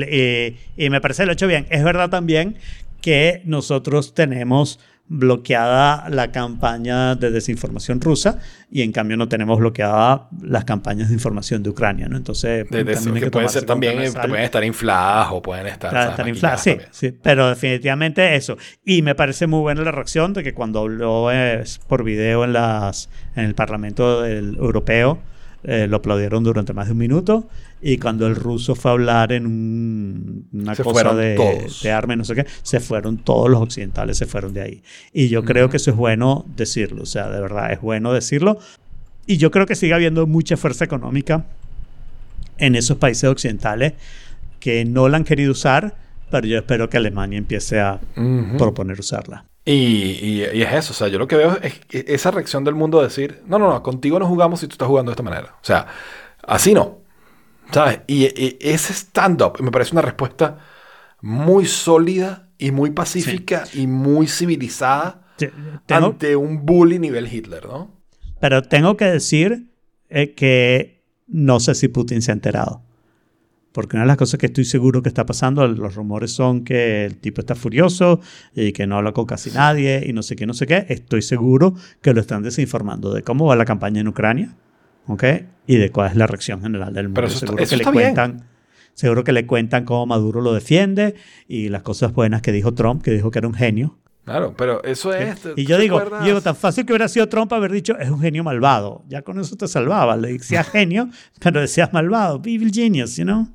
y- 0.77 0.85
y 0.85 0.89
me 0.89 0.99
parece 0.99 1.23
que 1.23 1.27
lo 1.27 1.31
ha 1.31 1.33
hecho 1.33 1.47
bien. 1.47 1.65
Es 1.69 1.83
verdad 1.83 2.09
también 2.09 2.57
que 3.01 3.41
nosotros 3.45 4.13
tenemos 4.13 4.79
bloqueada 5.15 6.09
la 6.09 6.31
campaña 6.31 7.15
de 7.15 7.29
desinformación 7.31 8.01
rusa 8.01 8.39
y 8.71 8.81
en 8.81 8.91
cambio 8.91 9.15
no 9.15 9.27
tenemos 9.27 9.59
bloqueada 9.59 10.27
las 10.41 10.65
campañas 10.65 11.09
de 11.09 11.13
información 11.13 11.61
de 11.61 11.69
Ucrania, 11.69 12.07
¿no? 12.07 12.17
Entonces, 12.17 12.67
De- 12.69 12.83
de- 12.83 12.93
también 12.95 13.23
que 13.25 13.31
pueden 13.31 13.49
ser 13.49 13.63
también, 13.65 14.01
eh, 14.01 14.11
pueden 14.11 14.35
estar 14.43 14.63
infladas 14.63 15.27
o 15.31 15.41
pueden 15.41 15.67
estar, 15.67 15.91
Claro, 15.91 16.11
estar 16.11 16.27
inflada, 16.27 16.55
maquilladas 16.57 16.87
sí, 16.91 17.07
sí, 17.09 17.17
pero 17.21 17.47
definitivamente 17.49 18.35
eso. 18.35 18.57
Y 18.83 19.01
me 19.03 19.13
parece 19.15 19.45
muy 19.47 19.59
buena 19.61 19.83
la 19.83 19.91
reacción 19.91 20.33
de 20.33 20.43
que 20.43 20.53
cuando 20.53 20.79
habló 20.79 21.31
eh, 21.31 21.63
por 21.87 22.03
video 22.03 22.43
en, 22.43 22.53
las, 22.53 23.09
en 23.35 23.45
el 23.45 23.53
Parlamento 23.55 24.21
del 24.23 24.55
Europeo, 24.55 25.19
eh, 25.63 25.87
lo 25.87 25.97
aplaudieron 25.97 26.43
durante 26.43 26.73
más 26.73 26.87
de 26.87 26.91
un 26.93 26.97
minuto. 26.97 27.47
Y 27.85 27.97
cuando 27.97 28.27
el 28.27 28.35
ruso 28.37 28.75
fue 28.75 28.91
a 28.91 28.93
hablar 28.93 29.33
en 29.33 29.45
un- 29.45 30.47
una 30.53 30.73
Se 30.73 30.83
cosa 30.83 31.13
de, 31.13 31.35
de 31.83 31.91
armas, 31.91 32.17
no 32.17 32.23
sé 32.23 32.33
qué, 32.35 32.45
se 32.61 32.79
fueron 32.79 33.17
todos 33.17 33.49
los 33.49 33.61
occidentales, 33.61 34.17
se 34.17 34.25
fueron 34.25 34.53
de 34.53 34.61
ahí. 34.61 34.83
Y 35.11 35.27
yo 35.27 35.43
creo 35.43 35.69
que 35.69 35.77
eso 35.77 35.91
es 35.91 35.97
bueno 35.97 36.45
decirlo, 36.55 37.03
o 37.03 37.05
sea, 37.05 37.29
de 37.29 37.41
verdad 37.41 37.73
es 37.73 37.81
bueno 37.81 38.13
decirlo. 38.13 38.57
Y 39.27 39.35
yo 39.37 39.51
creo 39.51 39.65
que 39.65 39.75
sigue 39.75 39.93
habiendo 39.93 40.25
mucha 40.27 40.55
fuerza 40.55 40.85
económica 40.85 41.45
en 42.57 42.75
esos 42.75 42.97
países 42.97 43.29
occidentales 43.29 43.93
que 44.59 44.85
no 44.85 45.09
la 45.09 45.17
han 45.17 45.23
querido 45.25 45.51
usar, 45.51 45.95
pero 46.31 46.47
yo 46.47 46.57
espero 46.57 46.89
que 46.89 46.97
Alemania 46.97 47.37
empiece 47.37 47.79
a 47.81 47.99
proponer 48.57 48.99
usarla. 48.99 49.45
Y, 49.65 49.73
y- 49.73 50.45
y 50.53 50.61
es 50.61 50.73
eso, 50.73 50.91
o 50.91 50.95
sea, 50.95 51.07
yo 51.09 51.19
lo 51.19 51.27
que 51.27 51.35
veo 51.37 51.57
es 51.61 51.79
esa 51.89 52.31
reacción 52.31 52.63
del 52.63 52.75
mundo 52.75 52.99
de 52.99 53.05
decir, 53.07 53.41
no, 53.47 53.59
no, 53.59 53.69
no, 53.69 53.83
contigo 53.83 54.19
no 54.19 54.27
jugamos 54.27 54.59
si 54.61 54.67
tú 54.67 54.73
estás 54.73 54.87
jugando 54.87 55.09
de 55.11 55.13
esta 55.13 55.23
manera. 55.23 55.55
O 55.61 55.65
sea, 55.65 55.87
así 56.47 56.73
no. 56.73 57.02
¿Sabes? 57.71 58.01
Y, 58.07 58.23
y 58.25 58.57
ese 58.61 58.93
stand-up 58.93 59.61
me 59.61 59.71
parece 59.71 59.91
una 59.93 60.01
respuesta 60.01 60.59
muy 61.21 61.65
sólida 61.65 62.49
y 62.57 62.71
muy 62.71 62.91
pacífica 62.91 63.63
y 63.73 63.87
muy 63.87 64.27
civilizada 64.27 65.21
Te- 65.37 65.51
Tengo, 65.85 66.07
ante 66.07 66.35
un 66.35 66.65
bully 66.65 66.99
nivel 66.99 67.31
Hitler, 67.33 67.65
¿no? 67.65 67.91
pero 68.39 68.61
tengo 68.61 68.97
que 68.97 69.05
decir 69.05 69.67
eh, 70.09 70.33
que 70.33 71.01
no 71.27 71.59
sé 71.59 71.75
si 71.75 71.87
Putin 71.87 72.21
se 72.21 72.31
ha 72.31 72.33
enterado. 72.33 72.81
Porque 73.71 73.95
una 73.95 74.03
de 74.03 74.07
las 74.09 74.17
cosas 74.17 74.37
que 74.39 74.45
estoy 74.45 74.65
seguro 74.65 75.01
que 75.01 75.09
está 75.09 75.25
pasando, 75.25 75.67
los 75.67 75.95
rumores 75.95 76.31
son 76.31 76.63
que 76.63 77.05
el 77.05 77.17
tipo 77.17 77.41
está 77.41 77.55
furioso 77.55 78.19
y 78.53 78.71
que 78.71 78.85
no 78.85 78.97
habla 78.97 79.13
con 79.13 79.25
casi 79.25 79.49
nadie 79.49 80.03
y 80.05 80.13
no 80.13 80.21
sé 80.21 80.35
qué, 80.35 80.45
no 80.45 80.53
sé 80.53 80.67
qué. 80.67 80.85
Estoy 80.89 81.23
seguro 81.23 81.73
que 82.01 82.13
lo 82.13 82.21
están 82.21 82.43
desinformando 82.43 83.11
de 83.13 83.23
cómo 83.23 83.45
va 83.47 83.55
la 83.55 83.65
campaña 83.65 84.01
en 84.01 84.07
Ucrania, 84.09 84.55
¿ok? 85.07 85.23
Y 85.67 85.77
de 85.77 85.89
cuál 85.91 86.11
es 86.11 86.15
la 86.17 86.27
reacción 86.27 86.61
general 86.61 86.93
del 86.93 87.05
mundo. 87.07 87.15
Pero 87.15 87.27
eso 87.27 87.35
está- 87.37 87.47
seguro 87.47 87.63
eso 87.63 87.69
que 87.71 87.75
le 87.77 87.81
está 87.83 87.91
bien. 87.91 88.03
cuentan, 88.15 88.47
seguro 88.93 89.23
que 89.23 89.31
le 89.31 89.45
cuentan 89.47 89.85
cómo 89.85 90.05
Maduro 90.05 90.41
lo 90.41 90.53
defiende 90.53 91.15
y 91.47 91.69
las 91.69 91.81
cosas 91.83 92.13
buenas 92.13 92.41
que 92.41 92.51
dijo 92.51 92.73
Trump, 92.73 93.01
que 93.03 93.11
dijo 93.11 93.31
que 93.31 93.39
era 93.39 93.47
un 93.47 93.53
genio. 93.53 93.97
Claro, 94.25 94.53
pero 94.57 94.81
eso 94.85 95.13
es... 95.13 95.37
¿te- 95.41 95.53
Y 95.57 95.65
yo 95.65 95.77
digo, 95.77 96.01
digo, 96.23 96.39
tan 96.41 96.55
fácil 96.55 96.85
que 96.85 96.93
hubiera 96.93 97.09
sido 97.09 97.27
Trump 97.27 97.51
haber 97.51 97.71
dicho, 97.73 97.97
es 97.97 98.09
un 98.09 98.21
genio 98.21 98.43
malvado. 98.43 99.03
Ya 99.09 99.21
con 99.21 99.37
eso 99.39 99.55
te 99.57 99.67
salvaba. 99.67 100.15
Le 100.15 100.33
decías 100.33 100.67
genio, 100.71 101.09
pero 101.41 101.59
decías 101.59 101.91
malvado. 101.91 102.41
Evil 102.45 102.71
genius, 102.73 103.17
you 103.17 103.23
know? 103.25 103.47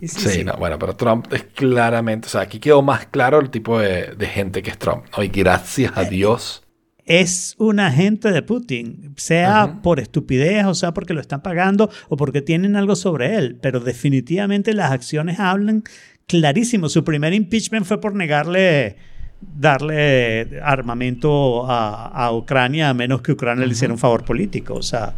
Y 0.00 0.08
sí, 0.08 0.20
Sí, 0.20 0.28
sí. 0.28 0.44
no, 0.44 0.54
bueno, 0.56 0.78
pero 0.78 0.94
Trump 0.96 1.32
es 1.32 1.44
claramente, 1.44 2.26
o 2.26 2.28
sea, 2.28 2.42
aquí 2.42 2.58
quedó 2.58 2.82
más 2.82 3.06
claro 3.06 3.40
el 3.40 3.48
tipo 3.50 3.78
de, 3.78 4.14
de 4.18 4.26
gente 4.26 4.62
que 4.62 4.70
es 4.70 4.78
Trump, 4.78 5.04
¿no? 5.16 5.22
Y 5.24 5.28
gracias 5.28 5.90
Eh, 5.96 6.00
a 6.00 6.04
Dios. 6.04 6.62
Es 7.06 7.54
un 7.58 7.80
agente 7.80 8.30
de 8.32 8.42
Putin, 8.42 9.12
sea 9.16 9.80
por 9.82 10.00
estupidez, 10.00 10.64
o 10.64 10.74
sea 10.74 10.94
porque 10.94 11.12
lo 11.12 11.20
están 11.20 11.42
pagando, 11.42 11.90
o 12.08 12.16
porque 12.16 12.40
tienen 12.40 12.76
algo 12.76 12.96
sobre 12.96 13.36
él. 13.36 13.58
Pero 13.60 13.80
definitivamente 13.80 14.72
las 14.72 14.90
acciones 14.90 15.38
hablan 15.38 15.84
clarísimo. 16.26 16.88
Su 16.88 17.04
primer 17.04 17.34
impeachment 17.34 17.84
fue 17.86 18.00
por 18.00 18.14
negarle 18.14 18.96
darle 19.40 20.58
armamento 20.62 21.70
a, 21.70 22.06
a 22.06 22.32
Ucrania 22.32 22.88
a 22.88 22.94
menos 22.94 23.20
que 23.20 23.32
Ucrania 23.32 23.66
le 23.66 23.72
hiciera 23.72 23.92
un 23.92 23.98
favor 23.98 24.24
político. 24.24 24.74
O 24.74 24.82
sea, 24.82 25.12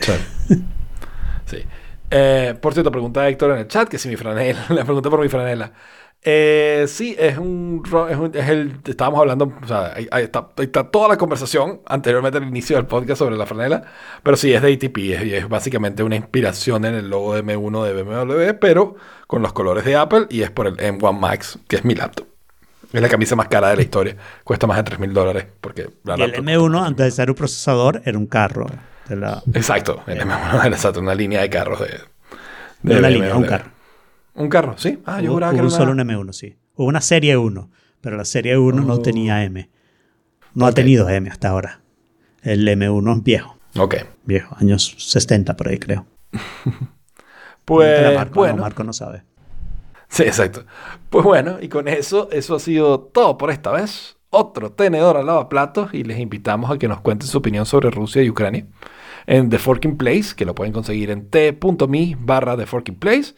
Sí. 0.00 0.12
Sí. 1.46 1.56
Eh, 2.12 2.54
por 2.60 2.74
cierto, 2.74 2.92
pregunta 2.92 3.28
Héctor 3.28 3.52
en 3.52 3.58
el 3.58 3.66
chat 3.66 3.88
que 3.88 3.98
si 3.98 4.08
mi 4.08 4.14
franela, 4.14 4.66
le 4.68 4.84
pregunté 4.84 5.10
por 5.10 5.20
mi 5.20 5.28
franela. 5.28 5.72
Eh, 6.22 6.84
sí, 6.86 7.16
es 7.18 7.38
un, 7.38 7.82
es 8.10 8.16
un- 8.16 8.30
es 8.34 8.48
el, 8.50 8.76
estábamos 8.86 9.20
hablando, 9.20 9.54
o 9.62 9.66
sea, 9.66 9.94
ahí, 9.94 10.06
ahí 10.10 10.24
está, 10.24 10.48
ahí 10.58 10.66
está 10.66 10.84
toda 10.90 11.08
la 11.08 11.16
conversación 11.16 11.80
anteriormente 11.86 12.36
al 12.36 12.44
inicio 12.44 12.76
del 12.76 12.84
podcast 12.84 13.20
sobre 13.20 13.36
la 13.38 13.46
franela, 13.46 13.84
pero 14.22 14.36
sí, 14.36 14.52
es 14.52 14.60
de 14.60 14.70
ATP, 14.74 14.98
es, 15.14 15.24
y 15.24 15.34
es 15.34 15.48
básicamente 15.48 16.02
una 16.02 16.16
inspiración 16.16 16.84
en 16.84 16.94
el 16.94 17.08
logo 17.08 17.34
de 17.34 17.42
M1 17.42 17.84
de 17.84 18.02
BMW, 18.02 18.58
pero 18.60 18.96
con 19.26 19.40
los 19.40 19.54
colores 19.54 19.84
de 19.86 19.96
Apple 19.96 20.26
y 20.28 20.42
es 20.42 20.50
por 20.50 20.66
el 20.66 20.76
M1 20.76 21.18
Max, 21.18 21.58
que 21.66 21.76
es 21.76 21.84
mi 21.86 21.94
laptop. 21.94 22.26
Es 22.92 23.00
la 23.00 23.08
camisa 23.08 23.34
más 23.36 23.48
cara 23.48 23.70
de 23.70 23.76
la 23.76 23.82
historia. 23.82 24.16
Cuesta 24.44 24.66
más 24.66 24.76
de 24.76 24.82
3 24.82 24.98
mil 24.98 25.14
dólares. 25.14 25.46
Porque 25.60 25.88
la 26.02 26.18
Y 26.18 26.22
el 26.22 26.32
laptop- 26.32 26.44
M1, 26.44 26.84
antes 26.86 27.06
de 27.06 27.10
ser 27.12 27.30
un 27.30 27.36
procesador, 27.36 28.02
era 28.04 28.18
un 28.18 28.26
carro. 28.26 28.66
De 29.08 29.14
la, 29.14 29.40
Exacto, 29.54 30.02
el 30.08 30.18
M1 30.20 30.90
era 30.90 31.00
una 31.00 31.14
línea 31.14 31.40
de 31.40 31.48
carros 31.48 31.78
de. 31.80 31.86
de 32.82 32.98
una 32.98 33.08
BMW. 33.08 33.12
línea, 33.14 33.36
un 33.36 33.44
carro. 33.44 33.70
Un 34.40 34.48
carro, 34.48 34.74
sí. 34.78 34.98
Ah, 35.04 35.20
yo 35.20 35.32
juraba 35.32 35.52
que 35.52 35.60
hubo 35.60 35.68
era 35.68 35.76
solo 35.76 35.92
una... 35.92 36.02
un 36.02 36.08
M1, 36.28 36.32
sí. 36.32 36.56
Hubo 36.74 36.86
una 36.88 37.00
serie 37.00 37.36
1, 37.36 37.70
pero 38.00 38.16
la 38.16 38.24
serie 38.24 38.56
1 38.58 38.82
no 38.82 38.94
Oh. 38.94 39.00
tenía 39.00 39.44
M. 39.44 39.70
No 40.54 40.66
ha 40.66 40.72
tenido 40.72 41.08
M 41.08 41.28
hasta 41.30 41.48
ahora. 41.50 41.82
El 42.42 42.66
M1 42.66 43.16
es 43.18 43.22
viejo. 43.22 43.56
Ok. 43.78 43.96
Viejo, 44.24 44.56
años 44.58 44.94
60 44.98 45.56
por 45.56 45.68
ahí 45.68 45.78
creo. 45.78 46.06
Pues 47.64 48.14
Marco, 48.16 48.40
bueno. 48.40 48.56
no, 48.56 48.62
Marco 48.62 48.82
no 48.82 48.92
sabe. 48.92 49.22
Sí, 50.08 50.24
exacto. 50.24 50.64
Pues 51.08 51.24
bueno, 51.24 51.58
y 51.60 51.68
con 51.68 51.86
eso, 51.86 52.28
eso 52.32 52.56
ha 52.56 52.58
sido 52.58 52.98
todo 53.00 53.38
por 53.38 53.50
esta 53.50 53.70
vez. 53.70 54.16
Otro 54.30 54.72
tenedor 54.72 55.16
al 55.16 55.26
lavaplatos 55.26 55.94
y 55.94 56.02
les 56.02 56.18
invitamos 56.18 56.70
a 56.70 56.78
que 56.78 56.88
nos 56.88 57.00
cuenten 57.00 57.28
su 57.28 57.38
opinión 57.38 57.66
sobre 57.66 57.90
Rusia 57.90 58.22
y 58.22 58.30
Ucrania 58.30 58.66
en 59.26 59.50
The 59.50 59.58
Forking 59.58 59.96
Place, 59.96 60.34
que 60.34 60.44
lo 60.44 60.54
pueden 60.54 60.72
conseguir 60.72 61.10
en 61.10 61.28
t.me 61.30 62.16
barra 62.18 62.56
The 62.56 62.66
Forking 62.66 62.96
Place. 62.96 63.34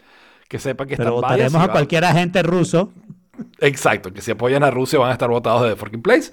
Que 0.53 0.59
sepan 0.59 0.87
que 0.87 0.95
Pero 0.97 1.09
están 1.09 1.21
votaremos 1.21 1.55
a 1.63 1.71
cualquier 1.71 2.05
agente 2.05 2.43
ruso. 2.43 2.91
Exacto, 3.59 4.13
que 4.13 4.21
si 4.21 4.29
apoyan 4.29 4.63
a 4.63 4.69
Rusia 4.69 4.99
van 4.99 5.09
a 5.09 5.13
estar 5.13 5.27
votados 5.27 5.63
de 5.63 5.69
The 5.71 5.75
Forking 5.77 6.03
Place. 6.03 6.31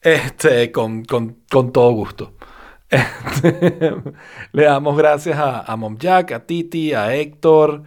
Este, 0.00 0.72
con, 0.72 1.04
con- 1.04 1.36
con 1.50 1.70
todo 1.70 1.90
gusto. 1.90 2.32
Este, 2.88 3.94
le 4.52 4.64
damos 4.64 4.96
gracias 4.96 5.38
a, 5.38 5.60
a 5.70 5.76
Mom 5.76 5.98
Jack, 5.98 6.32
a 6.32 6.46
Titi, 6.46 6.94
a 6.94 7.14
Héctor, 7.14 7.82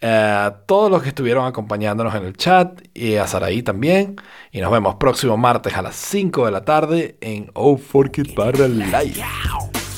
eh, 0.00 0.08
a 0.08 0.62
todos 0.64 0.90
los 0.90 1.02
que 1.02 1.10
estuvieron 1.10 1.44
acompañándonos 1.44 2.14
en 2.14 2.24
el 2.24 2.34
chat 2.34 2.80
y 2.94 3.16
a 3.16 3.26
Saraí 3.26 3.62
también. 3.62 4.16
Y 4.50 4.62
nos 4.62 4.72
vemos 4.72 4.94
próximo 4.94 5.36
martes 5.36 5.74
a 5.76 5.82
las 5.82 5.94
5 5.96 6.46
de 6.46 6.50
la 6.52 6.64
tarde 6.64 7.18
en 7.20 7.50
Oh 7.52 7.76
Fork 7.76 8.16
It 8.16 8.34
barra 8.34 8.66
live. 8.66 9.22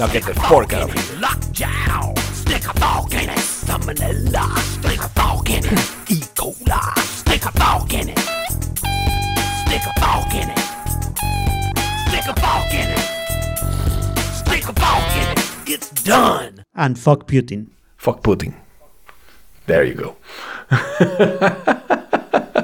No, 0.01 0.09
que 0.11 0.21
te 0.21 0.35
fork 0.35 0.73
out 0.75 0.91
of 0.91 0.95
here. 0.97 1.21
Lockjaw, 3.71 4.57
stick 4.57 4.99
a 4.99 5.09
fork 5.11 5.51
in 5.51 5.65
it. 5.65 5.65
Salmonella, 5.65 5.69
stick 5.69 5.69
a 5.69 5.69
fork 5.69 5.69
in 5.69 5.69
it. 5.69 5.79
E. 6.11 6.17
coli, 6.35 6.99
stick 6.99 7.45
a 7.45 7.53
fork 7.53 7.95
in 7.95 8.09
it. 8.09 8.19
Stick 9.63 9.83
a 9.87 9.93
fork 10.01 10.35
in 10.35 10.51
it. 10.51 10.59
Stick 12.09 12.27
a 12.27 12.35
fork 12.41 12.75
in 12.75 12.89
it. 12.91 13.07
Stick 14.35 14.65
a 14.69 14.73
fork 14.73 15.15
in 15.15 15.29
it. 15.31 15.39
It's 15.69 15.91
done. 16.03 16.65
And 16.75 16.99
fuck 16.99 17.29
Putin. 17.29 17.69
Fuck 17.97 18.23
Putin. 18.23 18.55
There 19.67 19.85
you 19.85 19.95
go. 19.95 20.17